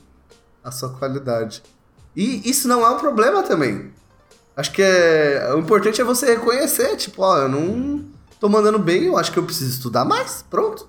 a 0.62 0.70
sua 0.70 0.90
qualidade. 0.90 1.62
E 2.14 2.48
isso 2.48 2.68
não 2.68 2.84
é 2.84 2.90
um 2.90 2.98
problema 2.98 3.42
também. 3.42 3.92
Acho 4.56 4.72
que 4.72 4.82
é, 4.82 5.52
o 5.54 5.58
importante 5.58 6.00
é 6.00 6.04
você 6.04 6.34
reconhecer, 6.34 6.96
tipo, 6.96 7.22
ó, 7.22 7.38
eu 7.38 7.48
não 7.48 8.04
tô 8.38 8.48
mandando 8.48 8.78
bem, 8.78 9.04
eu 9.04 9.16
acho 9.16 9.32
que 9.32 9.38
eu 9.38 9.44
preciso 9.44 9.70
estudar 9.70 10.04
mais, 10.04 10.44
pronto. 10.50 10.88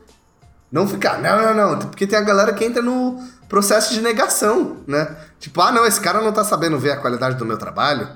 Não 0.72 0.88
ficar, 0.88 1.22
não, 1.22 1.53
não, 1.53 1.72
não, 1.72 1.80
porque 1.80 2.07
tem 2.07 2.18
a 2.18 2.22
galera 2.22 2.53
que 2.53 2.64
entra 2.64 2.82
no 2.82 3.22
processo 3.48 3.94
de 3.94 4.02
negação, 4.02 4.78
né? 4.88 5.18
Tipo, 5.40 5.61
ah, 5.61 5.72
não, 5.72 5.86
esse 5.86 5.99
cara 5.99 6.22
não 6.22 6.32
tá 6.32 6.44
sabendo 6.44 6.80
ver 6.80 6.91
a 6.91 6.98
qualidade 6.98 7.36
do 7.36 7.45
meu 7.45 7.57
trabalho. 7.57 8.07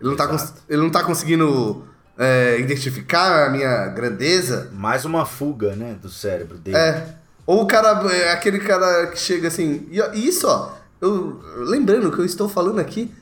Ele 0.00 0.10
não, 0.10 0.16
tá, 0.16 0.48
ele 0.68 0.82
não 0.82 0.90
tá 0.90 1.04
conseguindo 1.04 1.84
é, 2.18 2.58
identificar 2.58 3.46
a 3.46 3.50
minha 3.50 3.86
grandeza. 3.86 4.70
Mais 4.72 5.04
uma 5.04 5.24
fuga, 5.24 5.76
né, 5.76 5.96
do 6.02 6.08
cérebro 6.08 6.58
dele. 6.58 6.76
É. 6.76 7.14
Ou 7.46 7.62
o 7.62 7.66
cara, 7.66 8.04
é 8.12 8.32
aquele 8.32 8.58
cara 8.58 9.06
que 9.06 9.18
chega 9.18 9.48
assim. 9.48 9.86
E 9.90 10.00
e 10.14 10.28
isso, 10.28 10.46
ó, 10.46 10.72
eu, 11.00 11.40
lembrando 11.56 12.10
que 12.10 12.18
eu 12.18 12.24
estou 12.24 12.48
falando 12.48 12.80
aqui 12.80 13.14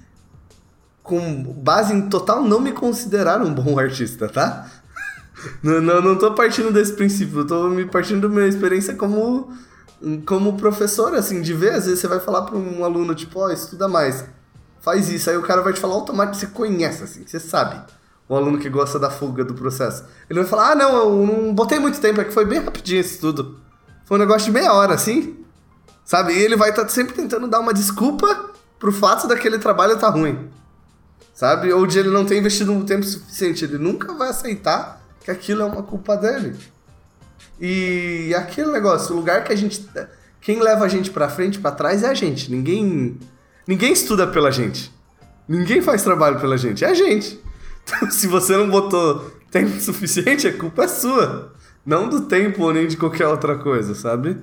com 1.02 1.44
base 1.44 1.94
em 1.94 2.08
total 2.08 2.42
não 2.42 2.60
me 2.60 2.72
considerar 2.72 3.40
um 3.40 3.54
bom 3.54 3.78
artista, 3.78 4.28
tá? 4.28 4.68
não, 5.62 5.80
não, 5.80 6.02
não 6.02 6.18
tô 6.18 6.32
partindo 6.32 6.72
desse 6.72 6.94
princípio, 6.94 7.40
eu 7.40 7.46
tô 7.46 7.68
me 7.68 7.84
partindo 7.84 8.28
da 8.28 8.34
minha 8.34 8.48
experiência 8.48 8.94
como, 8.94 9.56
como 10.26 10.56
professor, 10.56 11.14
assim, 11.14 11.40
de 11.40 11.54
ver, 11.54 11.74
às 11.74 11.84
vezes 11.84 12.00
você 12.00 12.08
vai 12.08 12.18
falar 12.18 12.42
para 12.42 12.56
um 12.56 12.84
aluno, 12.84 13.14
tipo, 13.14 13.38
ó, 13.38 13.46
oh, 13.46 13.50
estuda 13.52 13.86
mais, 13.86 14.24
faz 14.80 15.08
isso, 15.08 15.30
aí 15.30 15.36
o 15.36 15.42
cara 15.42 15.62
vai 15.62 15.72
te 15.72 15.78
falar 15.78 15.94
automaticamente, 15.94 16.38
você 16.38 16.46
conhece, 16.48 17.04
assim, 17.04 17.24
você 17.24 17.38
sabe. 17.38 17.80
O 18.28 18.34
aluno 18.34 18.58
que 18.58 18.68
gosta 18.68 18.98
da 18.98 19.10
fuga 19.10 19.44
do 19.44 19.54
processo. 19.54 20.04
Ele 20.28 20.40
vai 20.40 20.48
falar, 20.48 20.72
ah, 20.72 20.74
não, 20.74 20.96
eu 20.96 21.26
não 21.26 21.54
botei 21.54 21.78
muito 21.78 22.00
tempo, 22.00 22.20
é 22.20 22.24
que 22.24 22.32
foi 22.32 22.44
bem 22.44 22.60
rapidinho 22.60 23.00
esse 23.00 23.14
estudo. 23.14 23.58
Foi 24.04 24.16
um 24.16 24.20
negócio 24.20 24.46
de 24.46 24.52
meia 24.52 24.72
hora, 24.72 24.94
assim. 24.94 25.36
Sabe? 26.04 26.32
E 26.32 26.38
ele 26.38 26.56
vai 26.56 26.70
estar 26.70 26.82
tá 26.82 26.88
sempre 26.88 27.14
tentando 27.14 27.46
dar 27.46 27.60
uma 27.60 27.72
desculpa 27.72 28.50
pro 28.78 28.92
fato 28.92 29.26
daquele 29.26 29.58
trabalho 29.58 29.94
estar 29.94 30.12
tá 30.12 30.18
ruim 30.18 30.50
sabe? 31.36 31.70
Ou 31.70 31.86
de 31.86 31.98
ele 31.98 32.08
não 32.08 32.24
ter 32.24 32.38
investido 32.38 32.72
um 32.72 32.84
tempo 32.84 33.04
suficiente. 33.04 33.64
Ele 33.64 33.78
nunca 33.78 34.12
vai 34.14 34.30
aceitar 34.30 35.00
que 35.22 35.30
aquilo 35.30 35.62
é 35.62 35.64
uma 35.66 35.82
culpa 35.82 36.16
dele. 36.16 36.56
E 37.60 38.34
aquele 38.34 38.72
negócio, 38.72 39.14
o 39.14 39.18
lugar 39.18 39.44
que 39.44 39.52
a 39.52 39.56
gente. 39.56 39.86
Quem 40.40 40.60
leva 40.60 40.84
a 40.84 40.88
gente 40.88 41.10
pra 41.10 41.28
frente, 41.28 41.58
para 41.58 41.72
trás 41.72 42.02
é 42.02 42.08
a 42.08 42.14
gente. 42.14 42.50
Ninguém. 42.50 43.18
Ninguém 43.66 43.92
estuda 43.92 44.26
pela 44.26 44.50
gente. 44.50 44.92
Ninguém 45.46 45.82
faz 45.82 46.02
trabalho 46.02 46.40
pela 46.40 46.56
gente. 46.56 46.84
É 46.84 46.88
a 46.88 46.94
gente. 46.94 47.38
Se 48.10 48.26
você 48.26 48.56
não 48.56 48.68
botou 48.68 49.30
tempo 49.50 49.78
suficiente, 49.80 50.46
a 50.46 50.56
culpa 50.56 50.84
é 50.84 50.88
sua. 50.88 51.52
Não 51.84 52.08
do 52.08 52.22
tempo 52.22 52.62
ou 52.64 52.72
nem 52.72 52.86
de 52.86 52.96
qualquer 52.96 53.28
outra 53.28 53.56
coisa, 53.56 53.94
sabe? 53.94 54.36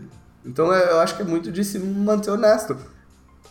Então 0.46 0.74
é, 0.74 0.92
eu 0.92 1.00
acho 1.00 1.16
que 1.16 1.22
é 1.22 1.26
muito 1.26 1.52
de 1.52 1.64
se 1.64 1.78
manter 1.80 2.32
honesto 2.32 2.78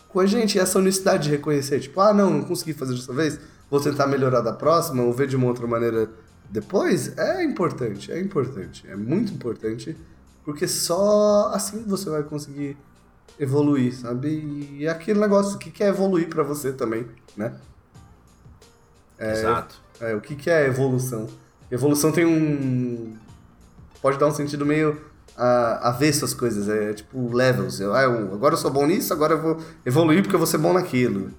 com 0.09 0.19
a 0.19 0.25
gente. 0.25 0.57
E 0.57 0.61
essa 0.61 0.79
honestidade 0.79 1.23
de 1.23 1.29
reconhecer, 1.29 1.79
tipo, 1.79 1.99
ah, 2.01 2.13
não, 2.13 2.29
não 2.29 2.43
consegui 2.43 2.73
fazer 2.73 2.93
dessa 2.95 3.13
vez, 3.13 3.39
vou 3.69 3.79
tentar 3.79 4.07
melhorar 4.07 4.41
da 4.41 4.53
próxima, 4.53 5.03
ou 5.03 5.13
ver 5.13 5.27
de 5.27 5.35
uma 5.35 5.47
outra 5.47 5.67
maneira 5.67 6.09
depois, 6.49 7.17
é 7.17 7.43
importante, 7.43 8.11
é 8.11 8.19
importante, 8.19 8.85
é 8.87 8.95
muito 8.95 9.33
importante, 9.33 9.97
porque 10.45 10.67
só 10.67 11.51
assim 11.51 11.83
você 11.83 12.09
vai 12.09 12.21
conseguir 12.21 12.77
evoluir, 13.39 13.95
sabe? 13.95 14.27
E 14.73 14.85
é 14.85 14.89
aquele 14.89 15.19
negócio, 15.19 15.55
o 15.55 15.57
que, 15.57 15.71
que 15.71 15.83
é 15.83 15.87
evoluir 15.87 16.29
para 16.29 16.43
você 16.43 16.71
também, 16.71 17.07
né? 17.35 17.55
É, 19.17 19.31
Exato. 19.31 19.81
É, 20.03 20.15
o 20.15 20.21
que, 20.21 20.35
que 20.35 20.49
é 20.49 20.67
evolução? 20.67 21.27
Evolução 21.71 22.11
tem 22.11 22.25
um. 22.25 23.15
Pode 24.01 24.17
dar 24.17 24.27
um 24.27 24.33
sentido 24.33 24.65
meio 24.65 24.99
a, 25.37 25.89
a 25.89 25.91
ver 25.91 26.09
essas 26.09 26.33
coisas, 26.33 26.67
é 26.69 26.93
tipo 26.93 27.33
levels. 27.33 27.79
Eu, 27.79 27.93
ah, 27.93 28.03
eu, 28.03 28.33
agora 28.33 28.53
eu 28.53 28.57
sou 28.57 28.69
bom 28.69 28.85
nisso, 28.85 29.13
agora 29.13 29.33
eu 29.33 29.41
vou 29.41 29.57
evoluir 29.85 30.21
porque 30.21 30.35
eu 30.35 30.39
vou 30.39 30.47
ser 30.47 30.57
bom 30.57 30.73
naquilo. 30.73 31.31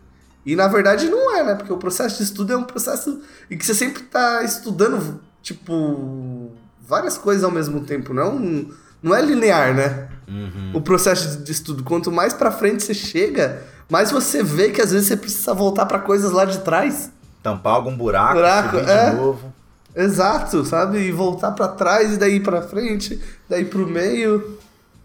E 0.46 0.56
na 0.56 0.68
verdade 0.68 1.08
não 1.08 1.36
é, 1.36 1.44
né? 1.44 1.54
Porque 1.54 1.72
o 1.72 1.76
processo 1.76 2.18
de 2.18 2.24
estudo 2.24 2.52
é 2.52 2.56
um 2.56 2.64
processo 2.64 3.20
em 3.50 3.56
que 3.56 3.64
você 3.64 3.74
sempre 3.74 4.02
está 4.02 4.42
estudando, 4.42 5.20
tipo, 5.42 6.50
várias 6.86 7.16
coisas 7.16 7.44
ao 7.44 7.50
mesmo 7.50 7.84
tempo. 7.84 8.12
Não 8.12 8.22
é, 8.22 8.26
um, 8.26 8.70
não 9.02 9.14
é 9.14 9.22
linear, 9.22 9.74
né? 9.74 10.08
Uhum. 10.28 10.72
O 10.74 10.80
processo 10.80 11.38
de 11.42 11.52
estudo. 11.52 11.82
Quanto 11.82 12.10
mais 12.10 12.32
pra 12.34 12.50
frente 12.50 12.82
você 12.82 12.94
chega, 12.94 13.62
mais 13.90 14.10
você 14.10 14.42
vê 14.42 14.70
que 14.70 14.82
às 14.82 14.90
vezes 14.90 15.08
você 15.08 15.16
precisa 15.16 15.54
voltar 15.54 15.86
para 15.86 15.98
coisas 15.98 16.30
lá 16.32 16.44
de 16.44 16.58
trás. 16.58 17.10
Tampar 17.44 17.74
algum 17.74 17.94
buraco, 17.94 18.36
buraco 18.36 18.78
subir 18.78 18.90
é. 18.90 19.10
de 19.10 19.16
novo. 19.16 19.52
Exato, 19.94 20.64
sabe? 20.64 20.98
E 20.98 21.12
voltar 21.12 21.52
para 21.52 21.68
trás 21.68 22.14
e 22.14 22.16
daí 22.16 22.40
para 22.40 22.62
frente, 22.62 23.20
daí 23.46 23.66
pro 23.66 23.86
meio. 23.86 24.58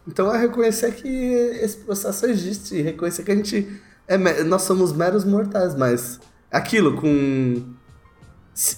Então 0.07 0.33
é 0.33 0.39
reconhecer 0.39 0.93
que 0.93 1.07
esse 1.07 1.77
processo 1.77 2.25
existe, 2.25 2.81
reconhecer 2.81 3.23
que 3.23 3.31
a 3.31 3.35
gente 3.35 3.81
é 4.07 4.17
nós 4.45 4.61
somos 4.61 4.93
meros 4.93 5.25
mortais, 5.25 5.75
mas 5.75 6.21
aquilo 6.49 6.95
com 6.95 7.61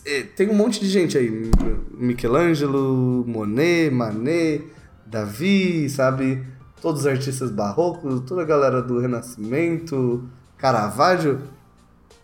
é, 0.06 0.24
tem 0.24 0.50
um 0.50 0.56
monte 0.56 0.80
de 0.80 0.90
gente 0.90 1.16
aí, 1.16 1.50
Michelangelo, 1.92 3.24
Monet, 3.28 3.92
Manet, 3.92 4.68
Davi, 5.06 5.88
sabe? 5.88 6.44
Todos 6.82 7.02
os 7.02 7.08
artistas 7.08 7.52
barrocos, 7.52 8.22
toda 8.22 8.42
a 8.42 8.46
galera 8.46 8.82
do 8.82 9.00
Renascimento, 9.00 10.28
Caravaggio, 10.58 11.42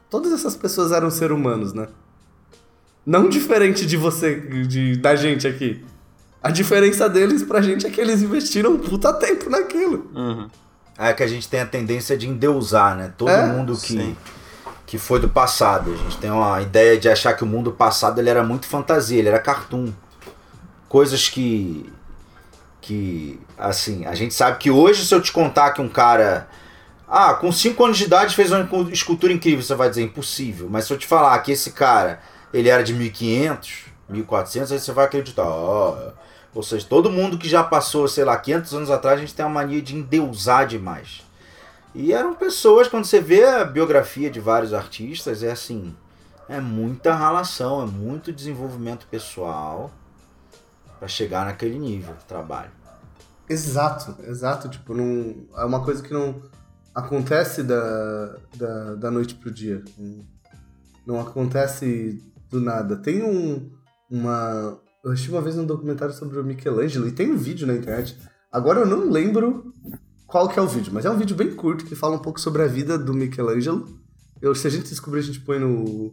todas 0.10 0.32
essas 0.32 0.56
pessoas 0.56 0.92
eram 0.92 1.10
seres 1.10 1.36
humanos, 1.36 1.74
né? 1.74 1.88
Não 3.06 3.30
diferente 3.30 3.86
de 3.86 3.96
você, 3.96 4.36
de, 4.36 4.98
da 4.98 5.16
gente 5.16 5.48
aqui. 5.48 5.84
A 6.44 6.52
diferença 6.52 7.10
deles 7.10 7.44
pra 7.44 7.62
gente 7.62 7.88
é 7.88 7.90
que 7.90 8.00
eles 8.00 8.22
investiram 8.22 8.74
um 8.74 8.78
puta 8.78 9.14
tempo 9.14 9.50
naquilo. 9.50 10.10
Uhum. 10.14 10.50
É 10.98 11.14
que 11.14 11.24
a 11.24 11.28
gente 11.28 11.48
tem 11.48 11.60
a 11.60 11.66
tendência 11.66 12.18
de 12.18 12.28
endeusar, 12.28 12.96
né? 12.96 13.14
Todo 13.18 13.30
é? 13.30 13.46
mundo 13.46 13.78
que, 13.78 14.16
que 14.86 14.98
foi 14.98 15.20
do 15.20 15.30
passado. 15.30 15.94
A 15.94 15.96
gente 15.98 16.18
tem 16.18 16.32
uma 16.32 16.62
ideia 16.62 16.98
de 16.98 17.08
achar 17.08 17.34
que 17.34 17.44
o 17.44 17.48
mundo 17.48 17.72
passado 17.72 18.20
ele 18.20 18.30
era 18.30 18.44
muito 18.44 18.66
fantasia, 18.66 19.20
ele 19.20 19.28
era 19.30 19.40
cartoon. 19.40 19.92
Coisas 20.90 21.30
que. 21.30 21.92
que. 22.82 23.40
assim, 23.58 24.06
a 24.06 24.16
gente 24.16 24.34
sabe 24.34 24.58
que 24.58 24.72
hoje, 24.72 25.06
se 25.06 25.14
eu 25.14 25.22
te 25.22 25.32
contar 25.32 25.72
que 25.72 25.82
um 25.82 25.90
cara. 25.90 26.48
Ah, 27.08 27.36
com 27.36 27.52
5 27.52 27.86
anos 27.86 27.98
de 27.98 28.04
idade 28.04 28.36
fez 28.36 28.52
uma 28.52 28.68
escultura 28.92 29.32
incrível, 29.32 29.64
você 29.64 29.76
vai 29.76 29.90
dizer 29.90 30.04
impossível. 30.04 30.68
Mas 30.70 30.86
se 30.86 30.94
eu 30.94 30.98
te 30.98 31.08
falar 31.08 31.40
que 31.40 31.54
esse 31.54 31.72
cara 31.72 32.20
ele 32.54 32.70
era 32.70 32.84
de 32.84 32.94
1500, 32.94 33.86
1400, 34.10 34.72
aí 34.72 34.80
você 34.80 34.92
vai 34.92 35.06
acreditar. 35.06 35.48
Oh, 35.48 36.12
ou 36.54 36.64
seja, 36.64 36.86
todo 36.88 37.10
mundo 37.10 37.38
que 37.38 37.48
já 37.48 37.64
passou, 37.64 38.08
sei 38.08 38.26
lá, 38.26 38.36
500 38.36 38.74
anos 38.74 38.92
atrás, 38.92 39.18
a 39.18 39.22
gente 39.22 39.34
tem 39.34 39.46
a 39.46 39.50
mania 39.50 39.82
de 39.82 39.96
endeusar 39.96 40.66
demais. 40.66 41.26
E 41.94 42.14
eram 42.14 42.34
pessoas, 42.34 42.88
quando 42.88 43.06
você 43.06 43.22
vê 43.22 43.44
a 43.44 43.64
biografia 43.64 44.30
de 44.30 44.40
vários 44.40 44.74
artistas, 44.74 45.44
é 45.44 45.52
assim, 45.52 45.96
é 46.50 46.60
muita 46.60 47.16
relação, 47.16 47.84
é 47.84 47.86
muito 47.86 48.34
desenvolvimento 48.34 49.08
pessoal 49.08 49.92
para 51.00 51.08
chegar 51.08 51.46
naquele 51.46 51.78
nível 51.78 52.14
de 52.16 52.26
trabalho. 52.26 52.72
Exato, 53.50 54.16
exato. 54.24 54.68
Tipo, 54.70 54.94
não, 54.94 55.36
é 55.56 55.64
uma 55.64 55.84
coisa 55.84 56.04
que 56.04 56.14
não 56.14 56.42
acontece 56.98 57.62
da, 57.62 58.36
da, 58.56 58.96
da 58.96 59.12
noite 59.12 59.36
pro 59.36 59.52
dia. 59.52 59.84
Não, 61.06 61.20
acontece 61.20 62.20
do 62.50 62.60
nada. 62.60 62.96
Tem 62.96 63.22
um, 63.22 63.70
uma. 64.10 64.80
Eu 65.06 65.12
assisti 65.12 65.30
uma 65.30 65.42
vez 65.42 65.56
um 65.56 65.66
documentário 65.66 66.14
sobre 66.16 66.40
o 66.40 66.44
Michelangelo 66.44 67.08
e 67.08 67.12
tem 67.12 67.32
um 67.32 67.38
vídeo 67.38 67.68
na 67.68 67.76
internet. 67.76 68.18
Agora 68.52 68.80
eu 68.80 68.88
não 68.88 69.12
lembro 69.12 69.72
qual 70.26 70.50
que 70.50 70.58
é 70.58 70.62
o 70.62 70.68
vídeo, 70.68 70.92
mas 70.92 71.06
é 71.06 71.10
um 71.10 71.18
vídeo 71.18 71.36
bem 71.36 71.54
curto 71.54 71.86
que 71.86 71.96
fala 71.96 72.16
um 72.16 72.20
pouco 72.20 72.42
sobre 72.42 72.64
a 72.64 72.68
vida 72.68 72.98
do 72.98 73.14
Michelangelo. 73.14 73.86
Eu, 74.42 74.56
se 74.56 74.66
a 74.66 74.70
gente 74.70 74.90
descobrir, 74.90 75.20
a 75.20 75.24
gente 75.24 75.42
põe 75.42 75.60
no, 75.60 76.12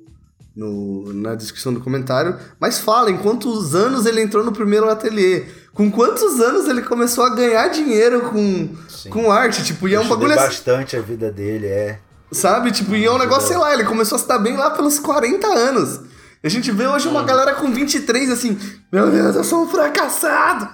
no, 0.54 1.12
na 1.14 1.34
descrição 1.34 1.72
do 1.72 1.80
comentário. 1.80 2.38
Mas 2.60 2.78
fala 2.78 3.10
em 3.10 3.16
quantos 3.16 3.74
anos 3.74 4.04
ele 4.04 4.20
entrou 4.20 4.44
no 4.44 4.52
primeiro 4.52 4.88
ateliê. 4.88 5.46
Com 5.74 5.90
quantos 5.90 6.40
anos 6.40 6.68
ele 6.68 6.82
começou 6.82 7.24
a 7.24 7.34
ganhar 7.34 7.66
dinheiro 7.68 8.30
com, 8.30 8.68
com 9.10 9.30
arte. 9.30 9.64
Tipo, 9.64 9.88
e 9.88 9.94
é 9.94 10.00
um 10.00 10.08
bagulho 10.08 10.34
bastante 10.36 10.96
a 10.96 11.00
vida 11.00 11.32
dele, 11.32 11.66
é. 11.66 11.98
Sabe? 12.30 12.70
Tipo, 12.70 12.94
e 12.94 13.04
é 13.04 13.10
um 13.10 13.18
negócio, 13.18 13.48
sei 13.48 13.56
lá, 13.56 13.74
ele 13.74 13.84
começou 13.84 14.16
a 14.16 14.18
se 14.20 14.28
dar 14.28 14.38
bem 14.38 14.56
lá 14.56 14.70
pelos 14.70 15.00
40 15.00 15.46
anos. 15.46 16.00
A 16.42 16.48
gente 16.48 16.70
vê 16.70 16.86
hoje 16.86 17.08
uma 17.08 17.24
galera 17.24 17.54
com 17.54 17.72
23 17.72 18.30
assim, 18.30 18.58
meu 18.92 19.10
Deus, 19.10 19.34
eu 19.34 19.42
sou 19.42 19.64
um 19.64 19.68
fracassado. 19.68 20.68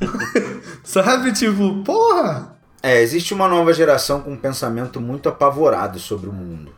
Sabe? 0.84 1.32
Tipo, 1.32 1.82
porra. 1.82 2.54
É, 2.82 3.02
existe 3.02 3.34
uma 3.34 3.48
nova 3.48 3.72
geração 3.72 4.20
com 4.20 4.32
um 4.32 4.36
pensamento 4.36 5.00
muito 5.00 5.28
apavorado 5.28 5.98
sobre 5.98 6.28
o 6.28 6.32
mundo. 6.32 6.72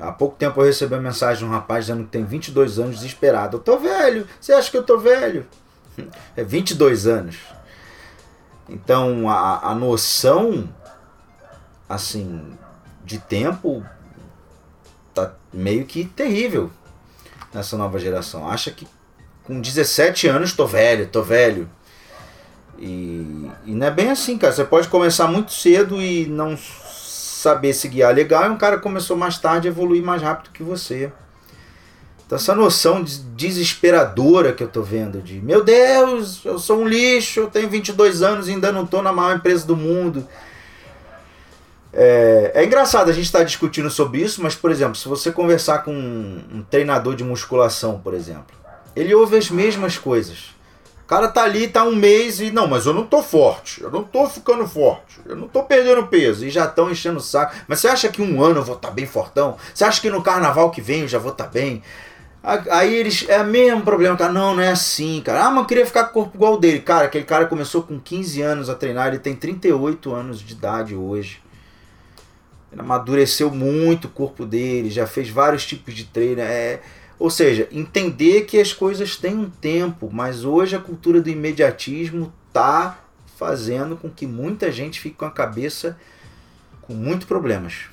Há 0.00 0.10
pouco 0.10 0.34
tempo 0.36 0.60
eu 0.60 0.64
recebi 0.64 0.94
uma 0.94 1.02
mensagem 1.02 1.44
de 1.44 1.44
um 1.44 1.54
rapaz 1.54 1.84
dizendo 1.84 2.04
que 2.04 2.10
tem 2.10 2.24
22 2.24 2.78
anos 2.78 2.96
desesperado. 2.96 3.58
Eu 3.58 3.60
tô 3.60 3.78
velho. 3.78 4.26
Você 4.40 4.52
acha 4.52 4.70
que 4.70 4.76
eu 4.76 4.82
tô 4.82 4.98
velho? 4.98 5.46
É 6.36 6.42
22 6.42 7.06
anos. 7.06 7.36
Então 8.68 9.28
a, 9.28 9.70
a 9.70 9.74
noção, 9.74 10.68
assim, 11.88 12.56
de 13.04 13.18
tempo 13.18 13.84
tá 15.14 15.34
meio 15.52 15.84
que 15.84 16.04
terrível 16.04 16.70
nessa 17.52 17.76
nova 17.76 17.98
geração. 17.98 18.48
Acha 18.48 18.70
que 18.70 18.86
com 19.44 19.60
17 19.60 20.28
anos 20.28 20.52
tô 20.52 20.66
velho, 20.66 21.08
tô 21.08 21.22
velho. 21.22 21.68
E, 22.78 23.50
e 23.66 23.74
não 23.74 23.86
é 23.86 23.90
bem 23.90 24.10
assim, 24.10 24.38
cara. 24.38 24.52
Você 24.52 24.64
pode 24.64 24.88
começar 24.88 25.28
muito 25.28 25.52
cedo 25.52 26.00
e 26.00 26.26
não 26.26 26.56
saber 26.56 27.72
se 27.74 27.88
guiar 27.88 28.14
legal, 28.14 28.44
e 28.44 28.48
um 28.48 28.56
cara 28.56 28.78
começou 28.78 29.16
mais 29.16 29.36
tarde 29.36 29.66
evoluir 29.66 30.02
mais 30.02 30.22
rápido 30.22 30.52
que 30.52 30.62
você. 30.62 31.12
Então 32.32 32.38
essa 32.38 32.54
noção 32.54 33.04
desesperadora 33.36 34.54
que 34.54 34.62
eu 34.62 34.68
tô 34.68 34.80
vendo 34.80 35.20
de, 35.20 35.38
meu 35.42 35.62
Deus, 35.62 36.42
eu 36.46 36.58
sou 36.58 36.78
um 36.78 36.88
lixo, 36.88 37.40
eu 37.40 37.48
tenho 37.48 37.68
22 37.68 38.22
anos 38.22 38.48
e 38.48 38.52
ainda 38.52 38.72
não 38.72 38.86
tô 38.86 39.02
na 39.02 39.12
maior 39.12 39.36
empresa 39.36 39.66
do 39.66 39.76
mundo. 39.76 40.26
É, 41.92 42.52
é 42.54 42.64
engraçado 42.64 43.10
a 43.10 43.12
gente 43.12 43.26
estar 43.26 43.40
tá 43.40 43.44
discutindo 43.44 43.90
sobre 43.90 44.22
isso, 44.22 44.42
mas, 44.42 44.54
por 44.54 44.70
exemplo, 44.70 44.94
se 44.94 45.06
você 45.06 45.30
conversar 45.30 45.80
com 45.84 45.92
um, 45.92 46.42
um 46.54 46.62
treinador 46.62 47.14
de 47.14 47.22
musculação, 47.22 48.00
por 48.02 48.14
exemplo, 48.14 48.56
ele 48.96 49.14
ouve 49.14 49.36
as 49.36 49.50
mesmas 49.50 49.98
coisas. 49.98 50.54
cara 51.06 51.28
tá 51.28 51.42
ali, 51.42 51.68
tá 51.68 51.84
um 51.84 51.94
mês 51.94 52.40
e. 52.40 52.50
Não, 52.50 52.66
mas 52.66 52.86
eu 52.86 52.94
não 52.94 53.04
tô 53.04 53.22
forte. 53.22 53.82
Eu 53.82 53.90
não 53.90 54.02
tô 54.04 54.26
ficando 54.26 54.66
forte. 54.66 55.20
Eu 55.26 55.36
não 55.36 55.48
tô 55.48 55.64
perdendo 55.64 56.06
peso. 56.06 56.46
E 56.46 56.50
já 56.50 56.64
estão 56.64 56.90
enchendo 56.90 57.18
o 57.18 57.22
saco. 57.22 57.54
Mas 57.68 57.80
você 57.80 57.88
acha 57.88 58.08
que 58.08 58.22
um 58.22 58.42
ano 58.42 58.60
eu 58.60 58.64
vou 58.64 58.76
estar 58.76 58.88
tá 58.88 58.94
bem 58.94 59.04
fortão? 59.04 59.58
Você 59.74 59.84
acha 59.84 60.00
que 60.00 60.08
no 60.08 60.22
carnaval 60.22 60.70
que 60.70 60.80
vem 60.80 61.02
eu 61.02 61.08
já 61.08 61.18
vou 61.18 61.32
estar 61.32 61.44
tá 61.44 61.50
bem? 61.50 61.82
Aí 62.42 62.94
eles. 62.94 63.24
É 63.28 63.40
o 63.40 63.46
mesmo 63.46 63.82
problema, 63.82 64.16
cara. 64.16 64.32
Não, 64.32 64.56
não 64.56 64.62
é 64.62 64.70
assim, 64.70 65.22
cara. 65.24 65.46
Ah, 65.46 65.50
mas 65.50 65.60
eu 65.60 65.66
queria 65.66 65.86
ficar 65.86 66.04
com 66.04 66.20
o 66.20 66.22
corpo 66.24 66.36
igual 66.36 66.58
dele. 66.58 66.80
Cara, 66.80 67.06
aquele 67.06 67.24
cara 67.24 67.46
começou 67.46 67.82
com 67.82 68.00
15 68.00 68.42
anos 68.42 68.68
a 68.68 68.74
treinar, 68.74 69.08
ele 69.08 69.18
tem 69.18 69.36
38 69.36 70.12
anos 70.12 70.40
de 70.40 70.54
idade 70.54 70.94
hoje. 70.94 71.40
Ele 72.72 72.80
amadureceu 72.80 73.50
muito 73.50 74.06
o 74.06 74.10
corpo 74.10 74.44
dele, 74.44 74.90
já 74.90 75.06
fez 75.06 75.28
vários 75.28 75.64
tipos 75.64 75.94
de 75.94 76.04
treino. 76.04 76.40
É, 76.40 76.80
ou 77.18 77.30
seja, 77.30 77.68
entender 77.70 78.42
que 78.42 78.58
as 78.58 78.72
coisas 78.72 79.16
têm 79.16 79.36
um 79.36 79.48
tempo, 79.48 80.10
mas 80.12 80.44
hoje 80.44 80.74
a 80.74 80.80
cultura 80.80 81.20
do 81.20 81.30
imediatismo 81.30 82.32
está 82.48 82.98
fazendo 83.36 83.96
com 83.96 84.10
que 84.10 84.26
muita 84.26 84.72
gente 84.72 84.98
fique 84.98 85.16
com 85.16 85.26
a 85.26 85.30
cabeça 85.30 85.96
com 86.80 86.94
muitos 86.94 87.26
problemas. 87.26 87.86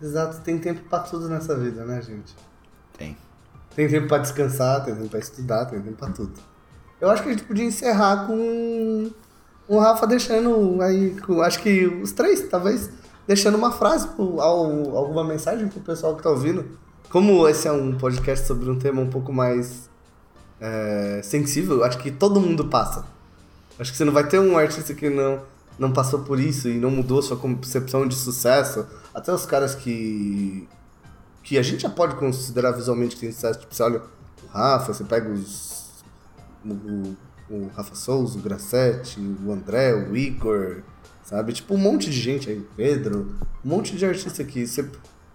Exato, 0.00 0.40
tem 0.42 0.58
tempo 0.58 0.82
para 0.88 1.00
tudo 1.00 1.28
nessa 1.28 1.58
vida, 1.58 1.84
né, 1.84 2.00
gente? 2.00 2.34
Tem. 2.96 3.16
Tem 3.74 3.88
tempo 3.88 4.08
para 4.08 4.18
descansar, 4.18 4.84
tem 4.84 4.94
tempo 4.94 5.08
para 5.08 5.18
estudar, 5.18 5.66
tem 5.66 5.80
tempo 5.80 5.96
para 5.96 6.10
tudo. 6.10 6.32
Eu 7.00 7.10
acho 7.10 7.22
que 7.22 7.28
a 7.28 7.32
gente 7.32 7.44
podia 7.44 7.64
encerrar 7.64 8.26
com 8.26 9.10
o 9.66 9.78
Rafa 9.78 10.06
deixando 10.06 10.82
aí, 10.82 11.16
acho 11.44 11.62
que 11.62 11.86
os 11.86 12.12
três, 12.12 12.48
talvez, 12.48 12.90
deixando 13.26 13.56
uma 13.56 13.70
frase, 13.70 14.08
alguma 14.18 15.24
mensagem 15.24 15.68
pro 15.68 15.80
pessoal 15.80 16.16
que 16.16 16.22
tá 16.22 16.30
ouvindo. 16.30 16.78
Como 17.08 17.48
esse 17.48 17.68
é 17.68 17.72
um 17.72 17.96
podcast 17.96 18.46
sobre 18.46 18.68
um 18.68 18.78
tema 18.78 19.00
um 19.00 19.08
pouco 19.08 19.32
mais 19.32 19.88
é, 20.60 21.20
sensível, 21.22 21.82
acho 21.84 21.98
que 21.98 22.10
todo 22.10 22.40
mundo 22.40 22.66
passa. 22.66 23.04
Acho 23.78 23.92
que 23.92 23.96
você 23.96 24.04
não 24.04 24.12
vai 24.12 24.28
ter 24.28 24.38
um 24.38 24.58
artista 24.58 24.92
que 24.92 25.08
não, 25.08 25.40
não 25.78 25.90
passou 25.90 26.20
por 26.20 26.38
isso 26.38 26.68
e 26.68 26.78
não 26.78 26.90
mudou 26.90 27.22
sua 27.22 27.36
concepção 27.36 28.06
de 28.06 28.14
sucesso. 28.14 28.86
Até 29.14 29.32
os 29.32 29.46
caras 29.46 29.74
que. 29.74 30.68
Que 31.42 31.58
a 31.58 31.62
gente 31.62 31.82
já 31.82 31.90
pode 31.90 32.16
considerar 32.16 32.72
visualmente 32.72 33.14
que 33.14 33.22
tem 33.22 33.32
sucesso. 33.32 33.60
Tipo, 33.60 33.74
você 33.74 33.82
olha 33.82 34.02
o 34.42 34.46
Rafa, 34.48 34.92
você 34.92 35.04
pega 35.04 35.30
os. 35.30 36.02
O, 36.64 37.16
o 37.50 37.70
Rafa 37.74 37.94
Souza, 37.94 38.38
o 38.38 38.42
Grassetti, 38.42 39.18
o 39.18 39.50
André, 39.50 39.94
o 39.94 40.16
Igor, 40.16 40.82
sabe? 41.24 41.52
Tipo, 41.52 41.74
um 41.74 41.78
monte 41.78 42.10
de 42.10 42.20
gente 42.20 42.50
aí, 42.50 42.64
Pedro, 42.76 43.34
um 43.64 43.68
monte 43.68 43.96
de 43.96 44.04
artista 44.04 44.44
que 44.44 44.66
você 44.66 44.88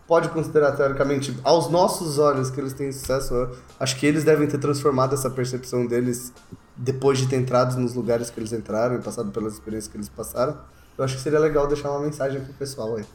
pode 0.07 0.29
considerar 0.29 0.73
teoricamente, 0.73 1.35
aos 1.43 1.69
nossos 1.69 2.19
olhos, 2.19 2.51
que 2.51 2.59
eles 2.59 2.73
têm 2.73 2.91
sucesso. 2.91 3.49
Acho 3.79 3.97
que 3.97 4.05
eles 4.05 4.23
devem 4.23 4.47
ter 4.47 4.59
transformado 4.59 5.15
essa 5.15 5.29
percepção 5.29 5.85
deles 5.85 6.31
depois 6.75 7.17
de 7.17 7.27
ter 7.27 7.37
entrado 7.37 7.77
nos 7.79 7.93
lugares 7.93 8.29
que 8.29 8.39
eles 8.39 8.53
entraram 8.53 8.95
e 8.95 9.01
passado 9.01 9.31
pelas 9.31 9.53
experiências 9.53 9.91
que 9.91 9.97
eles 9.97 10.09
passaram. 10.09 10.57
Eu 10.97 11.03
acho 11.03 11.15
que 11.15 11.21
seria 11.21 11.39
legal 11.39 11.67
deixar 11.67 11.89
uma 11.91 12.01
mensagem 12.01 12.39
pro 12.41 12.53
pessoal 12.53 12.95
aí. 12.95 13.05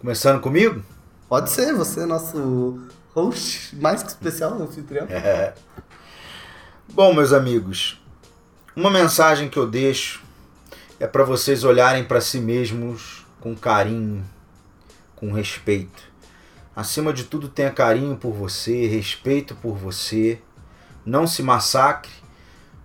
Começando 0.00 0.40
comigo? 0.40 0.82
Pode 1.32 1.48
ser, 1.48 1.72
você 1.72 2.00
é 2.02 2.04
nosso 2.04 2.78
host 3.14 3.74
mais 3.76 4.02
que 4.02 4.10
especial, 4.10 4.52
anfitrião. 4.60 5.06
É. 5.08 5.54
Bom, 6.92 7.14
meus 7.14 7.32
amigos, 7.32 7.98
uma 8.76 8.90
mensagem 8.90 9.48
que 9.48 9.58
eu 9.58 9.66
deixo 9.66 10.22
é 11.00 11.06
para 11.06 11.24
vocês 11.24 11.64
olharem 11.64 12.04
para 12.04 12.20
si 12.20 12.38
mesmos 12.38 13.24
com 13.40 13.56
carinho, 13.56 14.22
com 15.16 15.32
respeito. 15.32 16.02
Acima 16.76 17.14
de 17.14 17.24
tudo, 17.24 17.48
tenha 17.48 17.70
carinho 17.70 18.14
por 18.14 18.34
você, 18.34 18.86
respeito 18.86 19.54
por 19.54 19.74
você. 19.74 20.38
Não 21.02 21.26
se 21.26 21.42
massacre, 21.42 22.12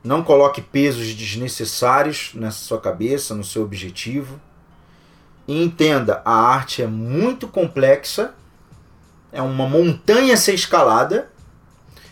não 0.01 0.23
coloque 0.23 0.61
pesos 0.61 1.13
desnecessários 1.13 2.31
nessa 2.33 2.59
sua 2.59 2.79
cabeça, 2.79 3.35
no 3.35 3.43
seu 3.43 3.63
objetivo. 3.63 4.39
E 5.47 5.63
entenda, 5.63 6.21
a 6.25 6.33
arte 6.33 6.81
é 6.81 6.87
muito 6.87 7.47
complexa, 7.47 8.33
é 9.31 9.41
uma 9.41 9.67
montanha 9.67 10.33
a 10.33 10.37
ser 10.37 10.53
escalada. 10.53 11.29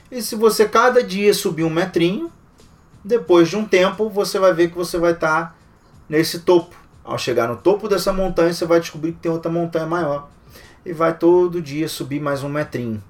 E 0.09 0.21
se 0.21 0.35
você 0.35 0.67
cada 0.67 1.03
dia 1.03 1.33
subir 1.33 1.63
um 1.63 1.69
metrinho, 1.69 2.31
depois 3.03 3.49
de 3.49 3.57
um 3.57 3.65
tempo 3.65 4.09
você 4.09 4.39
vai 4.39 4.53
ver 4.53 4.69
que 4.69 4.77
você 4.77 4.97
vai 4.97 5.11
estar 5.11 5.47
tá 5.47 5.55
nesse 6.07 6.39
topo. 6.39 6.75
Ao 7.03 7.17
chegar 7.17 7.47
no 7.47 7.57
topo 7.57 7.87
dessa 7.87 8.11
montanha, 8.11 8.53
você 8.53 8.65
vai 8.65 8.79
descobrir 8.79 9.11
que 9.11 9.19
tem 9.19 9.31
outra 9.31 9.51
montanha 9.51 9.85
maior. 9.85 10.29
E 10.85 10.93
vai 10.93 11.15
todo 11.15 11.61
dia 11.61 11.87
subir 11.87 12.19
mais 12.19 12.41
um 12.41 12.49
metrinho. 12.49 13.03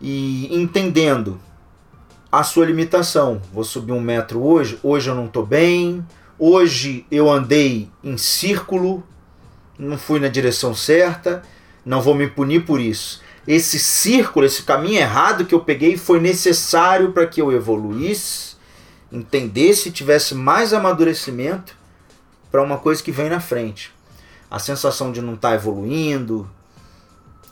E 0.00 0.54
entendendo 0.54 1.40
a 2.30 2.42
sua 2.42 2.66
limitação. 2.66 3.40
Vou 3.52 3.64
subir 3.64 3.92
um 3.92 4.00
metro 4.00 4.42
hoje, 4.42 4.78
hoje 4.82 5.08
eu 5.08 5.14
não 5.14 5.26
estou 5.26 5.44
bem, 5.44 6.06
hoje 6.38 7.06
eu 7.10 7.30
andei 7.30 7.90
em 8.04 8.16
círculo, 8.16 9.02
não 9.78 9.96
fui 9.96 10.18
na 10.18 10.28
direção 10.28 10.74
certa, 10.74 11.42
não 11.84 12.00
vou 12.00 12.14
me 12.14 12.28
punir 12.28 12.64
por 12.64 12.80
isso. 12.80 13.22
Esse 13.46 13.78
círculo, 13.78 14.44
esse 14.44 14.62
caminho 14.62 14.98
errado 14.98 15.46
que 15.46 15.54
eu 15.54 15.60
peguei 15.60 15.96
foi 15.96 16.20
necessário 16.20 17.12
para 17.12 17.26
que 17.26 17.40
eu 17.40 17.52
evoluísse, 17.52 18.56
entendesse, 19.10 19.90
tivesse 19.90 20.34
mais 20.34 20.74
amadurecimento 20.74 21.74
para 22.50 22.62
uma 22.62 22.76
coisa 22.78 23.02
que 23.02 23.12
vem 23.12 23.30
na 23.30 23.40
frente. 23.40 23.94
A 24.50 24.58
sensação 24.58 25.12
de 25.12 25.22
não 25.22 25.34
estar 25.34 25.50
tá 25.50 25.54
evoluindo, 25.54 26.50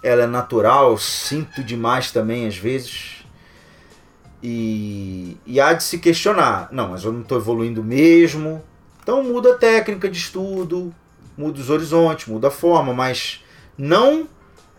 ela 0.03 0.25
é 0.25 0.27
natural, 0.27 0.91
eu 0.91 0.99
sinto 0.99 1.63
demais 1.63 2.11
também 2.11 2.47
às 2.47 2.57
vezes. 2.57 3.25
E, 4.43 5.37
e 5.47 5.61
há 5.61 5.73
de 5.73 5.83
se 5.83 5.99
questionar, 5.99 6.69
não, 6.71 6.91
mas 6.91 7.05
eu 7.05 7.13
não 7.13 7.23
estou 7.23 7.39
evoluindo 7.39 7.83
mesmo. 7.83 8.63
Então 9.03 9.23
muda 9.23 9.55
a 9.55 9.59
técnica 9.59 10.09
de 10.09 10.19
estudo, 10.19 10.95
muda 11.37 11.61
os 11.61 11.71
horizontes, 11.71 12.27
muda 12.27 12.49
a 12.49 12.51
forma, 12.51 12.93
mas 12.93 13.45
não 13.77 14.29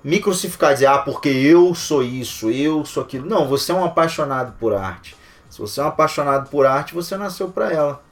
me 0.03 0.19
crucificar 0.19 0.71
e 0.71 0.73
dizer, 0.75 0.85
ah, 0.88 0.99
porque 0.99 1.29
eu 1.29 1.75
sou 1.75 2.03
isso, 2.03 2.49
eu 2.49 2.85
sou 2.85 3.03
aquilo. 3.03 3.27
Não, 3.27 3.47
você 3.47 3.71
é 3.71 3.75
um 3.75 3.84
apaixonado 3.84 4.53
por 4.59 4.73
arte. 4.73 5.15
Se 5.49 5.59
você 5.59 5.79
é 5.79 5.84
um 5.84 5.88
apaixonado 5.88 6.49
por 6.49 6.65
arte, 6.65 6.93
você 6.93 7.17
nasceu 7.17 7.49
para 7.49 7.71
ela. 7.71 8.03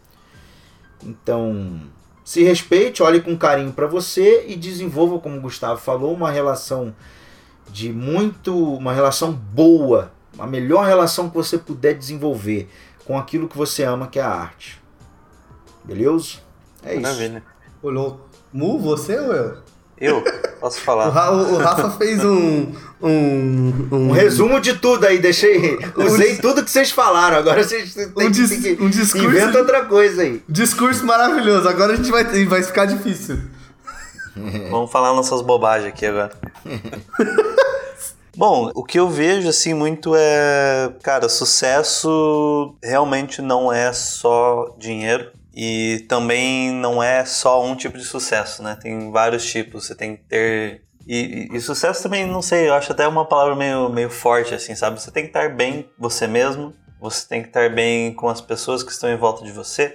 Então, 1.03 1.81
se 2.23 2.43
respeite, 2.43 3.03
olhe 3.03 3.21
com 3.21 3.37
carinho 3.37 3.71
para 3.71 3.85
você 3.85 4.45
e 4.47 4.55
desenvolva, 4.55 5.19
como 5.19 5.37
o 5.37 5.41
Gustavo 5.41 5.79
falou, 5.79 6.13
uma 6.13 6.31
relação 6.31 6.95
de 7.69 7.91
muito, 7.91 8.75
uma 8.75 8.93
relação 8.93 9.31
boa, 9.31 10.11
a 10.37 10.47
melhor 10.47 10.85
relação 10.85 11.29
que 11.29 11.35
você 11.35 11.57
puder 11.57 11.93
desenvolver 11.93 12.69
com 13.05 13.17
aquilo 13.17 13.47
que 13.47 13.57
você 13.57 13.83
ama, 13.83 14.07
que 14.07 14.19
é 14.19 14.23
a 14.23 14.29
arte. 14.29 14.81
Beleza? 15.83 16.37
É 16.83 16.99
Maravilha. 16.99 17.37
isso. 17.37 17.55
Olhou. 17.83 18.24
Mu, 18.55 18.79
você 18.79 19.19
ou 19.19 19.33
eu? 19.33 19.57
Eu? 19.97 20.23
Posso 20.61 20.79
falar. 20.79 21.09
O, 21.33 21.57
Rafa 21.57 21.89
fez 21.97 22.23
um, 22.23 22.71
um, 23.01 23.09
um, 23.11 23.87
um. 23.91 24.11
resumo 24.11 24.61
de 24.61 24.75
tudo 24.75 25.05
aí, 25.05 25.19
deixei. 25.19 25.77
Usei 25.97 26.37
tudo 26.37 26.63
que 26.63 26.71
vocês 26.71 26.89
falaram. 26.89 27.35
Agora 27.35 27.61
vocês 27.61 27.93
têm 27.93 28.07
um, 28.15 28.31
dis, 28.31 28.49
que, 28.51 28.81
um 28.81 28.89
discurso. 28.89 29.27
Inventa 29.27 29.59
outra 29.59 29.83
coisa 29.83 30.21
aí. 30.21 30.41
Discurso 30.47 31.05
maravilhoso. 31.05 31.67
Agora 31.67 31.91
a 31.91 31.95
gente 31.97 32.09
vai, 32.09 32.23
vai 32.45 32.63
ficar 32.63 32.85
difícil. 32.85 33.39
Vamos 34.71 34.89
falar 34.89 35.13
nossas 35.13 35.41
bobagens 35.41 35.91
aqui 35.91 36.05
agora. 36.05 36.31
Bom, 38.37 38.71
o 38.73 38.85
que 38.85 38.97
eu 38.97 39.09
vejo 39.09 39.49
assim 39.49 39.73
muito 39.73 40.13
é, 40.15 40.93
cara, 41.03 41.27
sucesso 41.27 42.73
realmente 42.81 43.41
não 43.41 43.71
é 43.71 43.91
só 43.91 44.73
dinheiro. 44.79 45.29
E 45.55 46.05
também 46.09 46.69
não 46.69 47.01
é 47.01 47.23
só 47.23 47.63
um 47.63 47.77
tipo 47.77 47.97
de 47.97 48.03
sucesso, 48.03 48.61
né? 48.61 48.77
Tem 48.81 49.09
vários 49.09 49.45
tipos. 49.45 49.87
Você 49.87 49.95
tem 49.95 50.17
que 50.17 50.23
ter. 50.23 50.81
E, 51.07 51.49
e, 51.51 51.55
e, 51.55 51.61
sucesso 51.61 52.03
também, 52.03 52.25
não 52.25 52.41
sei, 52.41 52.67
eu 52.67 52.73
acho 52.73 52.91
até 52.91 53.07
uma 53.07 53.25
palavra 53.25 53.55
meio, 53.55 53.87
meio 53.89 54.09
forte, 54.09 54.53
assim, 54.53 54.75
sabe? 54.75 54.99
Você 54.99 55.11
tem 55.11 55.23
que 55.23 55.29
estar 55.29 55.55
bem 55.55 55.87
você 55.99 56.25
mesmo, 56.27 56.73
você 56.99 57.27
tem 57.27 57.43
que 57.43 57.49
estar 57.49 57.69
bem 57.69 58.11
com 58.13 58.27
as 58.27 58.41
pessoas 58.41 58.81
que 58.81 58.91
estão 58.91 59.07
em 59.09 59.15
volta 59.15 59.45
de 59.45 59.51
você, 59.51 59.93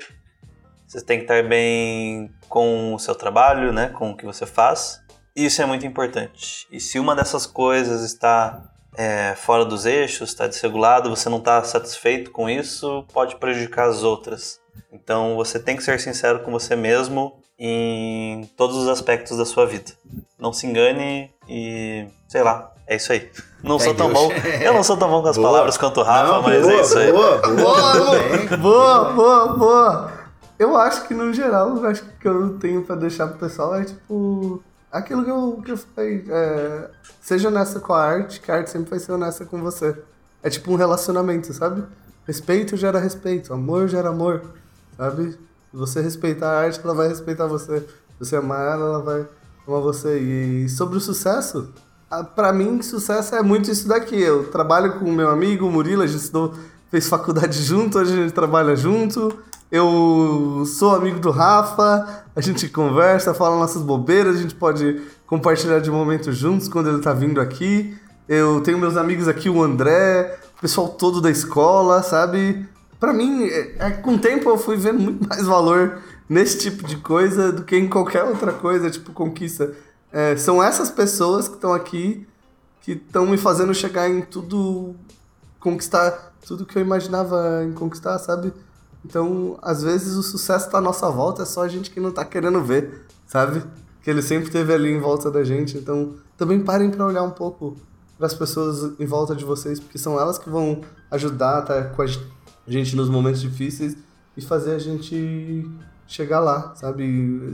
você 0.87 1.05
tem 1.05 1.19
que 1.19 1.24
estar 1.24 1.43
bem 1.43 2.31
com 2.49 2.95
o 2.95 2.99
seu 2.99 3.15
trabalho, 3.15 3.73
né? 3.73 3.89
Com 3.89 4.12
o 4.12 4.16
que 4.16 4.24
você 4.24 4.47
faz. 4.47 5.01
Isso 5.35 5.61
é 5.61 5.66
muito 5.66 5.85
importante. 5.85 6.66
E 6.70 6.81
se 6.81 6.99
uma 6.99 7.15
dessas 7.15 7.45
coisas 7.45 8.03
está 8.03 8.70
é, 8.97 9.35
fora 9.35 9.65
dos 9.65 9.87
eixos, 9.87 10.31
está 10.31 10.47
desregulado, 10.47 11.11
você 11.11 11.28
não 11.28 11.39
está 11.39 11.62
satisfeito 11.65 12.31
com 12.31 12.49
isso, 12.49 13.05
pode 13.12 13.37
prejudicar 13.37 13.89
as 13.89 14.03
outras. 14.03 14.60
Então 14.93 15.36
você 15.36 15.59
tem 15.59 15.77
que 15.77 15.82
ser 15.82 15.98
sincero 16.01 16.40
com 16.40 16.51
você 16.51 16.77
mesmo 16.77 17.40
em 17.59 18.48
todos 18.57 18.77
os 18.77 18.89
aspectos 18.89 19.36
da 19.36 19.44
sua 19.44 19.66
vida. 19.66 19.93
Não 20.39 20.52
se 20.52 20.66
engane 20.66 21.31
e 21.48 22.07
sei 22.28 22.43
lá, 22.43 22.73
é 22.86 22.97
isso 22.97 23.12
aí. 23.12 23.31
Não 23.62 23.78
sou 23.78 23.94
tão 23.94 24.12
bom. 24.12 24.31
Eu 24.61 24.73
não 24.73 24.82
sou 24.82 24.97
tão 24.97 25.09
bom 25.09 25.23
com 25.23 25.28
as 25.28 25.36
boa. 25.36 25.48
palavras 25.48 25.77
quanto 25.77 26.01
o 26.01 26.02
Rafa, 26.02 26.32
não, 26.32 26.43
mas 26.43 26.62
boa, 26.62 26.73
é 26.73 26.81
isso 26.81 26.98
aí. 26.98 27.12
Boa, 27.12 27.39
boa, 27.39 28.57
boa, 28.57 29.12
boa, 29.12 29.57
boa. 29.57 30.12
Eu 30.59 30.77
acho 30.77 31.07
que 31.07 31.15
no 31.15 31.32
geral, 31.32 31.77
eu 31.77 31.86
acho 31.86 32.05
que 32.20 32.28
eu 32.28 32.59
tenho 32.59 32.82
para 32.82 32.97
deixar 32.97 33.28
pro 33.28 33.39
pessoal 33.39 33.74
é 33.74 33.85
tipo 33.85 34.62
aquilo 34.90 35.24
que 35.24 35.31
eu, 35.31 35.62
que 35.65 35.73
eu 35.73 35.77
falei. 35.77 36.24
É, 36.28 36.90
seja 37.20 37.48
honesta 37.48 37.81
com 37.81 37.93
a 37.93 38.02
arte, 38.02 38.40
que 38.40 38.51
a 38.51 38.57
arte 38.57 38.70
sempre 38.70 38.90
vai 38.90 38.98
ser 38.98 39.12
honesta 39.12 39.44
com 39.44 39.61
você. 39.61 39.97
É 40.43 40.48
tipo 40.48 40.73
um 40.73 40.77
relacionamento, 40.77 41.52
sabe? 41.52 41.85
respeito 42.31 42.77
gera 42.77 43.01
respeito, 43.01 43.52
amor 43.52 43.89
gera 43.89 44.11
amor, 44.11 44.55
sabe? 45.01 45.35
Você 45.72 46.02
respeitar 46.02 46.51
a 46.51 46.60
arte, 46.60 46.78
ela 46.85 46.93
vai 46.93 47.09
respeitar 47.09 47.47
você. 47.47 47.82
Você 48.18 48.36
amar 48.36 48.60
ela, 48.60 48.85
ela 48.85 49.02
vai 49.02 49.27
amar 49.66 49.81
você. 49.81 50.18
E 50.18 50.68
sobre 50.68 50.98
o 50.98 51.01
sucesso, 51.01 51.70
pra 52.36 52.52
mim, 52.52 52.82
sucesso 52.82 53.35
é 53.35 53.43
muito 53.43 53.70
isso 53.70 53.89
daqui. 53.89 54.20
Eu 54.20 54.48
trabalho 54.51 54.98
com 54.98 55.06
o 55.06 55.12
meu 55.12 55.31
amigo, 55.31 55.66
o 55.66 55.72
Murilo, 55.72 56.02
a 56.02 56.06
gente 56.06 56.20
estudou, 56.20 56.55
fez 56.90 57.09
faculdade 57.09 57.62
junto, 57.62 57.98
hoje 57.98 58.12
a 58.12 58.16
gente 58.16 58.35
trabalha 58.35 58.77
junto. 58.77 59.32
Eu 59.72 60.64
sou 60.66 60.94
amigo 60.94 61.18
do 61.18 61.31
Rafa, 61.31 62.24
a 62.36 62.40
gente 62.43 62.68
conversa, 62.68 63.32
fala 63.32 63.56
nossas 63.56 63.82
bobeiras, 63.82 64.36
a 64.36 64.43
gente 64.43 64.55
pode 64.55 65.01
compartilhar 65.27 65.78
de 65.78 65.90
momentos 65.90 66.36
juntos 66.36 66.68
quando 66.68 66.90
ele 66.90 66.98
tá 66.98 67.14
vindo 67.14 67.40
aqui. 67.40 67.97
Eu 68.28 68.60
tenho 68.60 68.78
meus 68.78 68.98
amigos 68.98 69.28
aqui, 69.28 69.48
o 69.48 69.62
André, 69.62 70.39
o 70.59 70.60
pessoal 70.60 70.89
todo 70.89 71.22
da 71.22 71.31
escola, 71.31 72.02
sabe? 72.02 72.68
Pra 73.01 73.14
mim, 73.14 73.44
é, 73.44 73.77
é, 73.78 73.90
com 73.93 74.16
o 74.16 74.18
tempo 74.18 74.51
eu 74.51 74.59
fui 74.59 74.77
vendo 74.77 75.01
muito 75.01 75.27
mais 75.27 75.44
valor 75.47 75.98
nesse 76.28 76.59
tipo 76.59 76.86
de 76.86 76.98
coisa 76.98 77.51
do 77.51 77.64
que 77.64 77.74
em 77.74 77.89
qualquer 77.89 78.22
outra 78.24 78.52
coisa, 78.52 78.90
tipo 78.90 79.12
conquista. 79.12 79.74
É, 80.12 80.36
são 80.36 80.62
essas 80.62 80.90
pessoas 80.90 81.48
que 81.48 81.55
estão 81.55 81.72
aqui 81.72 82.27
que 82.82 82.93
estão 82.93 83.27
me 83.27 83.36
fazendo 83.36 83.74
chegar 83.74 84.09
em 84.09 84.20
tudo, 84.20 84.94
conquistar 85.59 86.32
tudo 86.47 86.64
que 86.64 86.77
eu 86.77 86.82
imaginava 86.82 87.62
em 87.64 87.72
conquistar, 87.72 88.18
sabe? 88.18 88.52
Então, 89.05 89.59
às 89.62 89.82
vezes 89.82 90.16
o 90.16 90.22
sucesso 90.22 90.70
tá 90.70 90.78
à 90.78 90.81
nossa 90.81 91.09
volta, 91.10 91.43
é 91.43 91.47
só 91.47 91.62
a 91.62 91.68
gente 91.68 91.90
que 91.90 92.01
não 92.01 92.10
tá 92.10 92.24
querendo 92.24 92.62
ver, 92.62 93.06
sabe? 93.27 93.62
Que 94.02 94.10
ele 94.10 94.22
sempre 94.22 94.47
esteve 94.47 94.72
ali 94.72 94.90
em 94.90 94.98
volta 94.98 95.31
da 95.31 95.44
gente. 95.44 95.77
Então, 95.77 96.14
também 96.36 96.60
parem 96.60 96.90
para 96.90 97.06
olhar 97.06 97.22
um 97.22 97.31
pouco 97.31 97.77
para 98.16 98.27
as 98.27 98.35
pessoas 98.35 98.98
em 98.98 99.06
volta 99.06 99.35
de 99.35 99.44
vocês, 99.44 99.78
porque 99.78 99.98
são 99.98 100.18
elas 100.18 100.39
que 100.39 100.51
vão 100.51 100.81
ajudar 101.10 101.62
estar 101.62 101.85
com 101.90 102.02
a 102.02 102.06
gente 102.06 102.27
nos 102.66 103.09
momentos 103.09 103.41
difíceis 103.41 103.97
e 104.37 104.41
fazer 104.41 104.74
a 104.74 104.78
gente 104.78 105.69
chegar 106.07 106.41
lá, 106.41 106.74
sabe? 106.74 107.53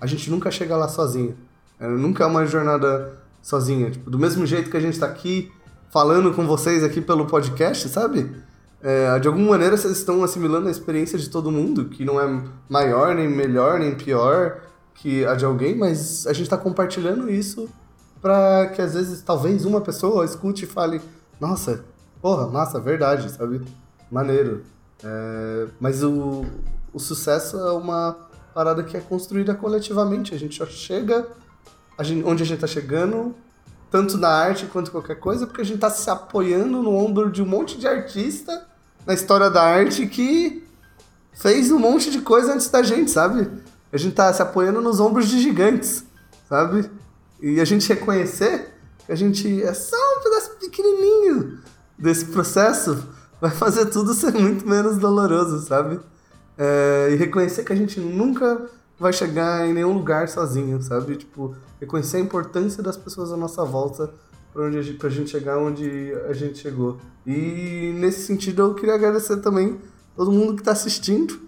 A 0.00 0.06
gente 0.06 0.30
nunca 0.30 0.50
chega 0.50 0.76
lá 0.76 0.88
sozinho. 0.88 1.36
É, 1.78 1.88
nunca 1.88 2.24
é 2.24 2.26
uma 2.26 2.46
jornada 2.46 3.18
sozinha. 3.42 3.90
Tipo, 3.90 4.10
do 4.10 4.18
mesmo 4.18 4.44
jeito 4.46 4.70
que 4.70 4.76
a 4.76 4.80
gente 4.80 4.94
está 4.94 5.06
aqui 5.06 5.50
falando 5.90 6.32
com 6.34 6.46
vocês 6.46 6.82
aqui 6.82 7.00
pelo 7.00 7.26
podcast, 7.26 7.88
sabe? 7.88 8.30
É, 8.82 9.18
de 9.18 9.26
alguma 9.26 9.50
maneira 9.50 9.76
vocês 9.76 9.96
estão 9.96 10.22
assimilando 10.22 10.68
a 10.68 10.70
experiência 10.70 11.18
de 11.18 11.30
todo 11.30 11.50
mundo, 11.50 11.86
que 11.86 12.04
não 12.04 12.20
é 12.20 12.42
maior, 12.68 13.14
nem 13.14 13.28
melhor, 13.28 13.78
nem 13.78 13.94
pior 13.94 14.60
que 14.94 15.24
a 15.24 15.34
de 15.34 15.44
alguém, 15.44 15.76
mas 15.76 16.26
a 16.26 16.32
gente 16.32 16.44
está 16.44 16.56
compartilhando 16.56 17.30
isso 17.30 17.68
para 18.20 18.66
que 18.68 18.82
às 18.82 18.94
vezes 18.94 19.22
talvez 19.22 19.64
uma 19.64 19.80
pessoa 19.80 20.24
escute 20.24 20.64
e 20.64 20.68
fale: 20.68 21.00
Nossa, 21.40 21.84
porra, 22.20 22.46
massa, 22.48 22.80
verdade, 22.80 23.30
sabe? 23.30 23.62
Maneiro. 24.10 24.64
É, 25.04 25.66
mas 25.78 26.02
o, 26.02 26.44
o 26.92 26.98
sucesso 26.98 27.58
é 27.58 27.72
uma 27.72 28.16
parada 28.54 28.82
que 28.82 28.96
é 28.96 29.00
construída 29.00 29.54
coletivamente. 29.54 30.34
A 30.34 30.38
gente 30.38 30.56
só 30.56 30.66
chega 30.66 31.26
a 31.98 32.02
gente, 32.02 32.24
onde 32.24 32.42
a 32.42 32.46
gente 32.46 32.56
está 32.56 32.66
chegando, 32.66 33.34
tanto 33.90 34.16
na 34.16 34.28
arte 34.28 34.66
quanto 34.66 34.90
qualquer 34.90 35.16
coisa, 35.16 35.46
porque 35.46 35.60
a 35.60 35.64
gente 35.64 35.76
está 35.76 35.90
se 35.90 36.08
apoiando 36.10 36.82
no 36.82 36.94
ombro 36.94 37.30
de 37.30 37.42
um 37.42 37.46
monte 37.46 37.78
de 37.78 37.86
artista 37.86 38.66
na 39.06 39.14
história 39.14 39.48
da 39.48 39.62
arte 39.62 40.06
que 40.06 40.64
fez 41.32 41.70
um 41.70 41.78
monte 41.78 42.10
de 42.10 42.20
coisa 42.20 42.54
antes 42.54 42.68
da 42.68 42.82
gente, 42.82 43.10
sabe? 43.10 43.48
A 43.92 43.96
gente 43.96 44.14
tá 44.14 44.32
se 44.32 44.42
apoiando 44.42 44.80
nos 44.80 45.00
ombros 45.00 45.28
de 45.28 45.40
gigantes, 45.40 46.04
sabe? 46.48 46.90
E 47.40 47.60
a 47.60 47.64
gente 47.64 47.88
reconhecer 47.88 48.74
que 49.04 49.12
a 49.12 49.16
gente 49.16 49.62
é 49.62 49.72
só 49.72 49.96
um 49.96 50.22
pedaço 50.22 50.50
pequenininho 50.58 51.58
desse 51.98 52.26
processo 52.26 53.06
vai 53.40 53.50
fazer 53.50 53.86
tudo 53.86 54.14
ser 54.14 54.32
muito 54.32 54.68
menos 54.68 54.98
doloroso, 54.98 55.66
sabe? 55.66 56.00
É, 56.58 57.10
e 57.12 57.16
reconhecer 57.16 57.64
que 57.64 57.72
a 57.72 57.76
gente 57.76 58.00
nunca 58.00 58.66
vai 58.98 59.12
chegar 59.12 59.66
em 59.68 59.74
nenhum 59.74 59.92
lugar 59.92 60.28
sozinho, 60.28 60.80
sabe? 60.82 61.16
Tipo, 61.16 61.54
reconhecer 61.80 62.16
a 62.16 62.20
importância 62.20 62.82
das 62.82 62.96
pessoas 62.96 63.32
à 63.32 63.36
nossa 63.36 63.64
volta 63.64 64.10
pra, 64.52 64.64
onde 64.64 64.78
a 64.78 64.82
gente, 64.82 64.98
pra 64.98 65.10
gente 65.10 65.30
chegar 65.30 65.58
onde 65.58 66.12
a 66.28 66.32
gente 66.32 66.58
chegou. 66.58 66.98
E 67.26 67.92
nesse 67.98 68.22
sentido 68.26 68.62
eu 68.62 68.74
queria 68.74 68.94
agradecer 68.94 69.36
também 69.38 69.78
todo 70.14 70.32
mundo 70.32 70.56
que 70.56 70.62
tá 70.62 70.72
assistindo, 70.72 71.38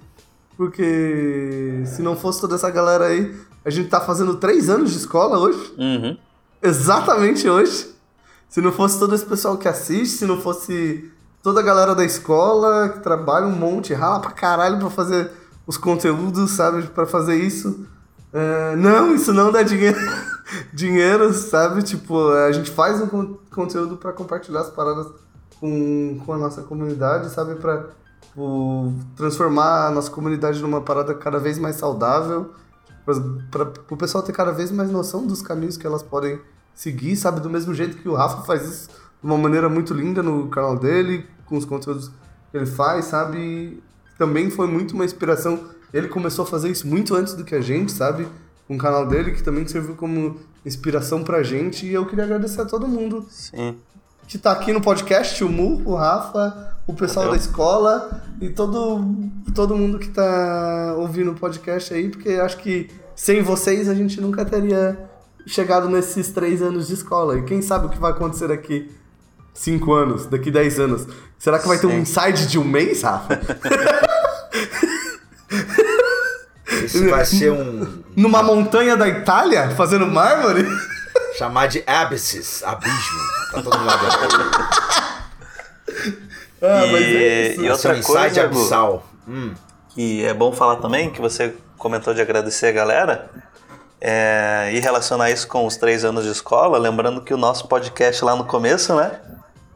porque 0.56 1.82
se 1.86 2.02
não 2.02 2.15
fosse 2.15 2.40
toda 2.40 2.56
essa 2.56 2.70
galera 2.70 3.06
aí, 3.06 3.35
a 3.65 3.70
gente 3.70 3.89
tá 3.89 4.01
fazendo 4.01 4.36
três 4.36 4.69
anos 4.69 4.90
de 4.90 4.98
escola 4.98 5.39
hoje. 5.39 5.73
Uhum. 5.78 6.16
Exatamente 6.62 7.48
hoje. 7.48 7.94
Se 8.48 8.60
não 8.60 8.73
fosse 8.73 8.98
todo 8.98 9.15
esse 9.15 9.24
pessoal 9.24 9.56
que 9.56 9.69
assiste, 9.69 10.19
se 10.19 10.27
não 10.27 10.40
fosse 10.40 11.10
toda 11.49 11.61
a 11.61 11.62
galera 11.62 11.95
da 11.95 12.05
escola 12.05 12.91
que 12.91 13.01
trabalha 13.01 13.47
um 13.47 13.57
monte, 13.57 13.95
rala 13.95 14.20
pra 14.20 14.33
caralho 14.33 14.79
pra 14.79 14.91
fazer 14.91 15.31
os 15.66 15.79
conteúdos, 15.79 16.51
sabe? 16.51 16.83
Pra 16.89 17.07
fazer 17.07 17.37
isso. 17.37 17.87
Uh, 18.35 18.77
não, 18.77 19.15
isso 19.15 19.33
não 19.33 19.51
dá 19.51 19.62
dinheiro. 19.62 19.99
dinheiro, 20.75 21.33
sabe? 21.33 21.83
Tipo, 21.83 22.33
a 22.33 22.53
gente 22.53 22.70
faz 22.70 23.01
um 23.01 23.39
conteúdo 23.51 23.97
para 23.97 24.12
compartilhar 24.12 24.61
as 24.61 24.69
paradas 24.69 25.07
com, 25.59 26.20
com 26.27 26.35
a 26.35 26.37
nossa 26.37 26.61
comunidade, 26.61 27.31
sabe? 27.31 27.55
Pra 27.55 27.87
tipo, 28.20 28.93
transformar 29.16 29.87
a 29.87 29.91
nossa 29.91 30.11
comunidade 30.11 30.61
numa 30.61 30.83
parada 30.83 31.15
cada 31.15 31.39
vez 31.39 31.59
mais 31.59 31.77
saudável, 31.77 32.53
para 33.51 33.73
o 33.91 33.97
pessoal 33.97 34.23
ter 34.23 34.33
cada 34.33 34.53
vez 34.53 34.70
mais 34.70 34.91
noção 34.91 35.27
dos 35.27 35.41
caminhos 35.41 35.79
que 35.79 35.87
elas 35.87 36.03
podem 36.03 36.39
seguir, 36.75 37.16
sabe? 37.16 37.41
Do 37.41 37.49
mesmo 37.49 37.73
jeito 37.73 37.97
que 37.97 38.07
o 38.07 38.15
Rafa 38.15 38.43
faz 38.43 38.69
isso 38.69 38.89
de 38.89 39.27
uma 39.27 39.39
maneira 39.39 39.66
muito 39.66 39.95
linda 39.95 40.23
no 40.23 40.49
canal 40.49 40.77
dele, 40.77 41.27
com 41.49 41.57
os 41.57 41.65
conteúdos 41.65 42.09
que 42.51 42.57
ele 42.57 42.66
faz, 42.66 43.07
sabe? 43.07 43.83
Também 44.16 44.51
foi 44.51 44.66
muito 44.66 44.95
uma 44.95 45.05
inspiração. 45.05 45.61
Ele 45.93 46.09
começou 46.09 46.45
a 46.45 46.49
fazer 46.49 46.69
isso 46.69 46.87
muito 46.87 47.15
antes 47.15 47.35
do 47.35 47.45
que 47.45 47.55
a 47.55 47.61
gente, 47.61 47.93
sabe? 47.93 48.29
Um 48.69 48.77
canal 48.77 49.07
dele 49.07 49.33
que 49.33 49.43
também 49.43 49.66
serviu 49.66 49.95
como 49.95 50.37
inspiração 50.65 51.25
pra 51.25 51.43
gente. 51.43 51.87
E 51.87 51.95
eu 51.95 52.05
queria 52.07 52.25
agradecer 52.25 52.61
a 52.61 52.65
todo 52.65 52.87
mundo 52.87 53.27
Sim. 53.31 53.77
que 54.27 54.37
tá 54.37 54.53
aqui 54.53 54.73
no 54.73 54.81
podcast, 54.81 55.43
o 55.43 55.49
Mu, 55.49 55.83
o 55.87 55.95
Rafa, 55.95 56.77
o 56.87 56.93
pessoal 56.93 57.31
da 57.31 57.37
escola 57.37 58.23
e 58.41 58.51
todo, 58.51 59.03
todo 59.55 59.77
mundo 59.77 59.99
que 59.99 60.09
tá 60.09 60.95
ouvindo 60.99 61.31
o 61.31 61.35
podcast 61.35 61.95
aí, 61.95 62.11
porque 62.11 62.31
acho 62.31 62.59
que 62.59 62.91
sem 63.15 63.43
vocês 63.43 63.89
a 63.89 63.95
gente 63.95 64.20
nunca 64.20 64.45
teria 64.45 64.99
chegado 65.47 65.89
nesses 65.89 66.31
três 66.31 66.61
anos 66.61 66.89
de 66.89 66.95
escola. 66.95 67.39
E 67.39 67.43
quem 67.45 67.62
sabe 67.62 67.87
o 67.87 67.89
que 67.89 67.99
vai 67.99 68.11
acontecer 68.11 68.53
aqui 68.53 68.91
5 69.59 69.93
anos, 69.93 70.26
daqui 70.26 70.51
10 70.51 70.80
anos. 70.80 71.06
Será 71.36 71.59
que 71.59 71.66
vai 71.66 71.78
ter 71.78 71.86
um 71.86 71.98
inside 71.98 72.47
de 72.47 72.59
um 72.59 72.64
mês, 72.64 73.02
Rafa? 73.02 73.40
Isso 76.85 77.10
vai 77.10 77.24
ser 77.24 77.51
um. 77.51 78.05
Numa 78.16 78.43
montanha 78.43 78.97
da 78.97 79.09
Itália, 79.09 79.70
fazendo 79.70 80.06
mármore? 80.06 80.66
Chamar 81.36 81.66
de 81.66 81.82
abysses, 81.86 82.62
abismo. 82.62 83.20
Tá 83.52 83.62
todo 83.62 83.78
mundo 83.78 83.90
ah, 86.62 86.86
e, 86.86 87.16
é 87.16 87.56
e 87.56 87.70
outra 87.70 87.94
é 87.94 87.98
um 87.98 88.02
coisa, 88.02 88.44
abissal. 88.44 89.06
Hum. 89.26 89.55
E 89.97 90.24
é 90.24 90.35
bom 90.35 90.52
falar 90.52 90.76
também 90.76 91.10
que 91.10 91.20
você 91.20 91.55
comentou 91.76 92.14
de 92.14 92.20
agradecer 92.20 92.66
a 92.66 92.72
galera. 92.72 93.30
É, 94.01 94.70
e 94.72 94.78
relacionar 94.78 95.30
isso 95.30 95.48
com 95.48 95.66
os 95.66 95.76
três 95.76 96.05
anos 96.05 96.24
de 96.24 96.30
escola, 96.30 96.78
lembrando 96.78 97.20
que 97.20 97.35
o 97.35 97.36
nosso 97.36 97.66
podcast 97.66 98.24
lá 98.24 98.36
no 98.36 98.44
começo, 98.44 98.94
né? 98.94 99.18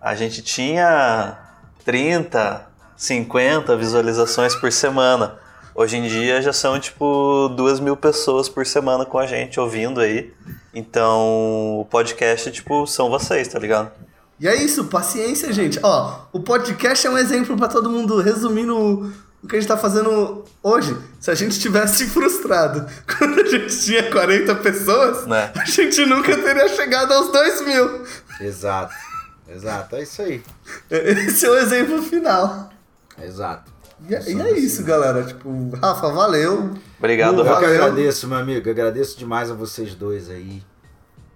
A 0.02 0.16
gente 0.16 0.42
tinha 0.42 1.38
30, 1.84 2.66
50 2.96 3.76
visualizações 3.76 4.54
por 4.56 4.72
semana. 4.72 5.36
Hoje 5.74 5.96
em 5.96 6.08
dia 6.08 6.42
já 6.42 6.52
são 6.52 6.78
tipo 6.80 7.48
duas 7.56 7.78
mil 7.78 7.96
pessoas 7.96 8.48
por 8.48 8.66
semana 8.66 9.04
com 9.06 9.16
a 9.18 9.26
gente 9.26 9.60
ouvindo 9.60 10.00
aí. 10.00 10.32
Então 10.74 11.80
o 11.80 11.86
podcast, 11.88 12.50
tipo, 12.50 12.84
são 12.86 13.08
vocês, 13.08 13.46
tá 13.46 13.58
ligado? 13.60 13.92
E 14.40 14.48
é 14.48 14.56
isso, 14.56 14.86
paciência, 14.86 15.52
gente. 15.52 15.78
Ó, 15.84 16.22
o 16.32 16.40
podcast 16.40 17.06
é 17.06 17.10
um 17.10 17.16
exemplo 17.16 17.56
pra 17.56 17.68
todo 17.68 17.88
mundo, 17.88 18.20
resumindo 18.20 18.76
o, 18.76 19.12
o 19.42 19.46
que 19.46 19.54
a 19.54 19.60
gente 19.60 19.68
tá 19.68 19.76
fazendo 19.76 20.44
hoje. 20.60 20.96
Se 21.20 21.30
a 21.30 21.34
gente 21.36 21.60
tivesse 21.60 22.06
frustrado 22.10 22.84
quando 23.06 23.40
a 23.40 23.44
gente 23.44 23.80
tinha 23.80 24.10
40 24.10 24.52
pessoas, 24.56 25.26
Né? 25.28 25.52
a 25.54 25.64
gente 25.64 26.04
nunca 26.06 26.36
teria 26.36 26.66
chegado 26.68 27.12
aos 27.12 27.30
2 27.30 27.60
mil. 27.66 28.02
Exato. 28.40 28.92
Exato, 29.48 29.96
é 29.96 30.02
isso 30.02 30.22
aí. 30.22 30.42
Esse 30.90 31.46
é 31.46 31.50
o 31.50 31.56
exemplo 31.56 32.02
final. 32.02 32.70
Exato. 33.22 33.72
E 34.08 34.14
é, 34.14 34.30
e 34.32 34.40
é 34.40 34.58
isso, 34.58 34.82
galera. 34.84 35.22
Tipo, 35.22 35.70
Rafa, 35.80 36.08
valeu. 36.10 36.70
Obrigado, 36.98 37.36
Boa. 37.36 37.46
Eu 37.46 37.54
agradeço, 37.56 38.26
meu 38.26 38.38
amigo. 38.38 38.68
Agradeço 38.68 39.18
demais 39.18 39.50
a 39.50 39.54
vocês 39.54 39.94
dois 39.94 40.28
aí. 40.28 40.62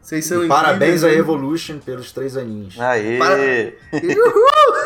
Vocês 0.02 0.24
são 0.24 0.44
E 0.44 0.48
parabéns 0.48 1.02
hein? 1.02 1.14
Evolution 1.14 1.78
pelos 1.78 2.12
três 2.12 2.36
aninhos. 2.36 2.78
Aí. 2.80 3.18
Para- 3.18 3.36
Uhul! 3.92 4.76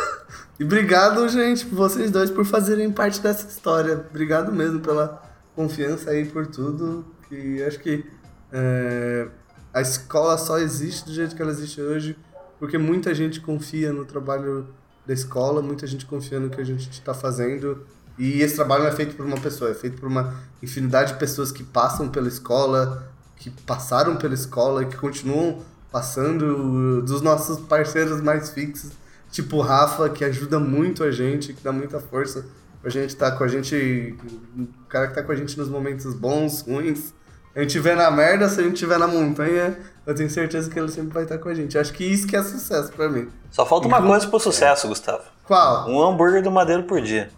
E 0.58 0.64
obrigado, 0.64 1.26
gente, 1.28 1.64
por 1.66 1.76
vocês 1.76 2.10
dois 2.10 2.30
por 2.30 2.44
fazerem 2.44 2.90
parte 2.90 3.20
dessa 3.20 3.46
história. 3.46 4.04
Obrigado 4.10 4.52
mesmo 4.52 4.80
pela 4.80 5.22
confiança 5.56 6.10
aí 6.10 6.26
por 6.26 6.46
tudo. 6.46 7.04
E 7.30 7.62
acho 7.62 7.78
que 7.78 8.04
é, 8.52 9.26
a 9.72 9.80
escola 9.80 10.36
só 10.36 10.58
existe 10.58 11.06
do 11.06 11.12
jeito 11.14 11.34
que 11.34 11.40
ela 11.40 11.50
existe 11.50 11.80
hoje 11.80 12.16
porque 12.60 12.76
muita 12.76 13.14
gente 13.14 13.40
confia 13.40 13.90
no 13.90 14.04
trabalho 14.04 14.68
da 15.06 15.14
escola, 15.14 15.62
muita 15.62 15.86
gente 15.86 16.04
confia 16.04 16.38
no 16.38 16.50
que 16.50 16.60
a 16.60 16.64
gente 16.64 16.90
está 16.90 17.14
fazendo. 17.14 17.84
E 18.18 18.42
esse 18.42 18.54
trabalho 18.54 18.82
não 18.82 18.90
é 18.90 18.94
feito 18.94 19.16
por 19.16 19.24
uma 19.24 19.40
pessoa, 19.40 19.70
é 19.70 19.74
feito 19.74 19.98
por 19.98 20.06
uma 20.06 20.34
infinidade 20.62 21.14
de 21.14 21.18
pessoas 21.18 21.50
que 21.50 21.64
passam 21.64 22.10
pela 22.10 22.28
escola, 22.28 23.10
que 23.36 23.48
passaram 23.50 24.16
pela 24.16 24.34
escola 24.34 24.84
que 24.84 24.96
continuam 24.98 25.62
passando, 25.90 27.00
dos 27.00 27.22
nossos 27.22 27.58
parceiros 27.60 28.20
mais 28.20 28.50
fixos, 28.50 28.92
tipo 29.30 29.56
o 29.56 29.60
Rafa, 29.62 30.10
que 30.10 30.22
ajuda 30.22 30.60
muito 30.60 31.02
a 31.02 31.10
gente, 31.10 31.54
que 31.54 31.64
dá 31.64 31.72
muita 31.72 31.98
força 31.98 32.44
pra 32.82 32.90
gente 32.90 33.08
estar 33.08 33.30
tá 33.30 33.36
com 33.38 33.44
a 33.44 33.48
gente, 33.48 34.14
o 34.56 34.66
cara 34.86 35.08
que 35.08 35.14
tá 35.14 35.22
com 35.22 35.32
a 35.32 35.36
gente 35.36 35.56
nos 35.58 35.68
momentos 35.70 36.12
bons, 36.12 36.60
ruins. 36.60 37.14
A 37.54 37.60
gente 37.60 37.78
vê 37.80 37.94
na 37.94 38.10
merda, 38.10 38.48
se 38.48 38.60
a 38.60 38.62
gente 38.62 38.74
estiver 38.74 38.98
na 38.98 39.08
montanha, 39.08 39.76
eu 40.06 40.14
tenho 40.14 40.30
certeza 40.30 40.70
que 40.70 40.78
ele 40.78 40.88
sempre 40.90 41.12
vai 41.12 41.22
estar 41.24 41.38
com 41.38 41.48
a 41.48 41.54
gente. 41.54 41.78
Acho 41.78 41.92
que 41.92 42.04
isso 42.04 42.26
que 42.26 42.36
é 42.36 42.42
sucesso 42.42 42.92
pra 42.92 43.08
mim. 43.08 43.28
Só 43.50 43.66
falta 43.66 43.86
uma 43.86 44.02
coisa 44.02 44.26
pro 44.26 44.40
sucesso, 44.40 44.88
Gustavo. 44.88 45.22
Qual? 45.44 45.88
Um 45.88 46.02
hambúrguer 46.02 46.42
do 46.42 46.50
Madeiro 46.50 46.84
por 46.84 47.00
dia. 47.00 47.30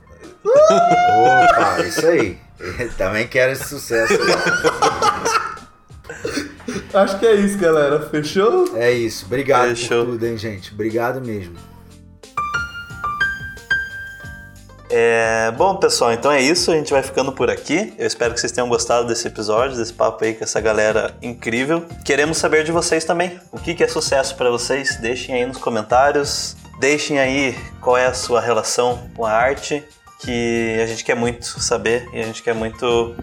Opa, 0.45 1.81
isso 1.87 2.07
aí. 2.07 2.39
Também 2.97 3.27
quero 3.27 3.53
esse 3.53 3.65
sucesso. 3.69 4.15
Acho 6.95 7.19
que 7.19 7.27
é 7.27 7.35
isso, 7.35 7.59
galera. 7.59 8.01
Fechou? 8.01 8.77
É 8.77 8.91
isso. 8.93 9.25
Obrigado 9.27 9.69
Fechou. 9.71 10.05
por 10.05 10.13
tudo, 10.13 10.27
hein, 10.27 10.37
gente. 10.37 10.73
Obrigado 10.73 11.21
mesmo. 11.21 11.55
É, 14.95 15.51
bom, 15.57 15.77
pessoal, 15.77 16.13
então 16.13 16.31
é 16.31 16.41
isso. 16.43 16.71
A 16.71 16.75
gente 16.75 16.93
vai 16.93 17.03
ficando 17.03 17.33
por 17.33 17.51
aqui. 17.51 17.95
Eu 17.99 18.07
espero 18.07 18.35
que 18.35 18.41
vocês 18.41 18.53
tenham 18.53 18.69
gostado 18.69 19.07
desse 19.07 19.27
episódio, 19.27 19.75
desse 19.77 19.93
papo 19.93 20.23
aí 20.23 20.35
com 20.35 20.45
essa 20.45 20.61
galera 20.61 21.15
incrível. 21.23 21.87
Queremos 22.05 22.37
saber 22.37 22.63
de 22.63 22.71
vocês 22.73 23.03
também. 23.05 23.41
O 23.51 23.59
que 23.59 23.75
que 23.75 23.83
é 23.83 23.89
sucesso 23.89 24.37
para 24.37 24.51
vocês? 24.51 24.97
Deixem 24.97 25.35
aí 25.35 25.47
nos 25.47 25.57
comentários. 25.57 26.57
Deixem 26.79 27.19
aí 27.19 27.57
qual 27.81 27.97
é 27.97 28.07
a 28.07 28.13
sua 28.13 28.41
relação 28.41 29.09
com 29.17 29.25
a 29.25 29.33
arte, 29.33 29.83
que 30.21 30.79
a 30.83 30.87
gente 30.87 31.05
quer 31.05 31.15
muito 31.17 31.47
saber 31.61 32.07
e 32.13 32.21
a 32.21 32.25
gente 32.25 32.43
quer 32.43 32.55
muito 32.55 33.15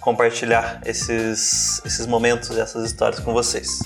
compartilhar 0.00 0.80
esses, 0.86 1.82
esses 1.84 2.06
momentos, 2.06 2.56
essas 2.56 2.84
histórias 2.86 3.20
com 3.20 3.32
vocês. 3.34 3.80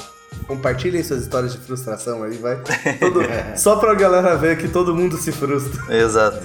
Compartilhem 0.47 1.03
suas 1.03 1.23
histórias 1.23 1.53
de 1.53 1.59
frustração 1.59 2.23
aí, 2.23 2.37
vai. 2.37 2.61
Todo- 3.01 3.23
Só 3.57 3.77
pra 3.77 3.95
galera 3.95 4.37
ver 4.37 4.59
que 4.59 4.69
todo 4.69 4.95
mundo 4.95 5.17
se 5.17 5.33
frustra. 5.33 5.97
Exato. 5.97 6.39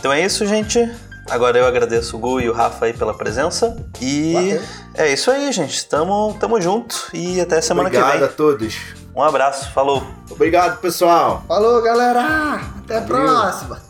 Então 0.00 0.10
é 0.12 0.24
isso, 0.24 0.46
gente. 0.46 0.90
Agora 1.28 1.58
eu 1.58 1.66
agradeço 1.66 2.16
o 2.16 2.18
Gu 2.18 2.40
e 2.40 2.48
o 2.48 2.52
Rafa 2.52 2.86
aí 2.86 2.92
pela 2.94 3.14
presença. 3.14 3.76
E 4.00 4.32
Valeu. 4.32 4.62
é 4.94 5.12
isso 5.12 5.30
aí, 5.30 5.52
gente. 5.52 5.86
Tamo, 5.86 6.36
tamo 6.40 6.60
junto 6.60 6.96
e 7.12 7.40
até 7.40 7.60
semana 7.60 7.88
Obrigado 7.88 8.18
que 8.18 8.24
a 8.24 8.26
vem. 8.26 8.36
todos. 8.36 8.76
Um 9.14 9.22
abraço, 9.22 9.70
falou! 9.72 10.02
Obrigado, 10.30 10.80
pessoal. 10.80 11.44
Falou, 11.46 11.82
galera! 11.82 12.60
Até 12.82 12.96
a 12.96 13.00
Valeu. 13.00 13.26
próxima! 13.26 13.89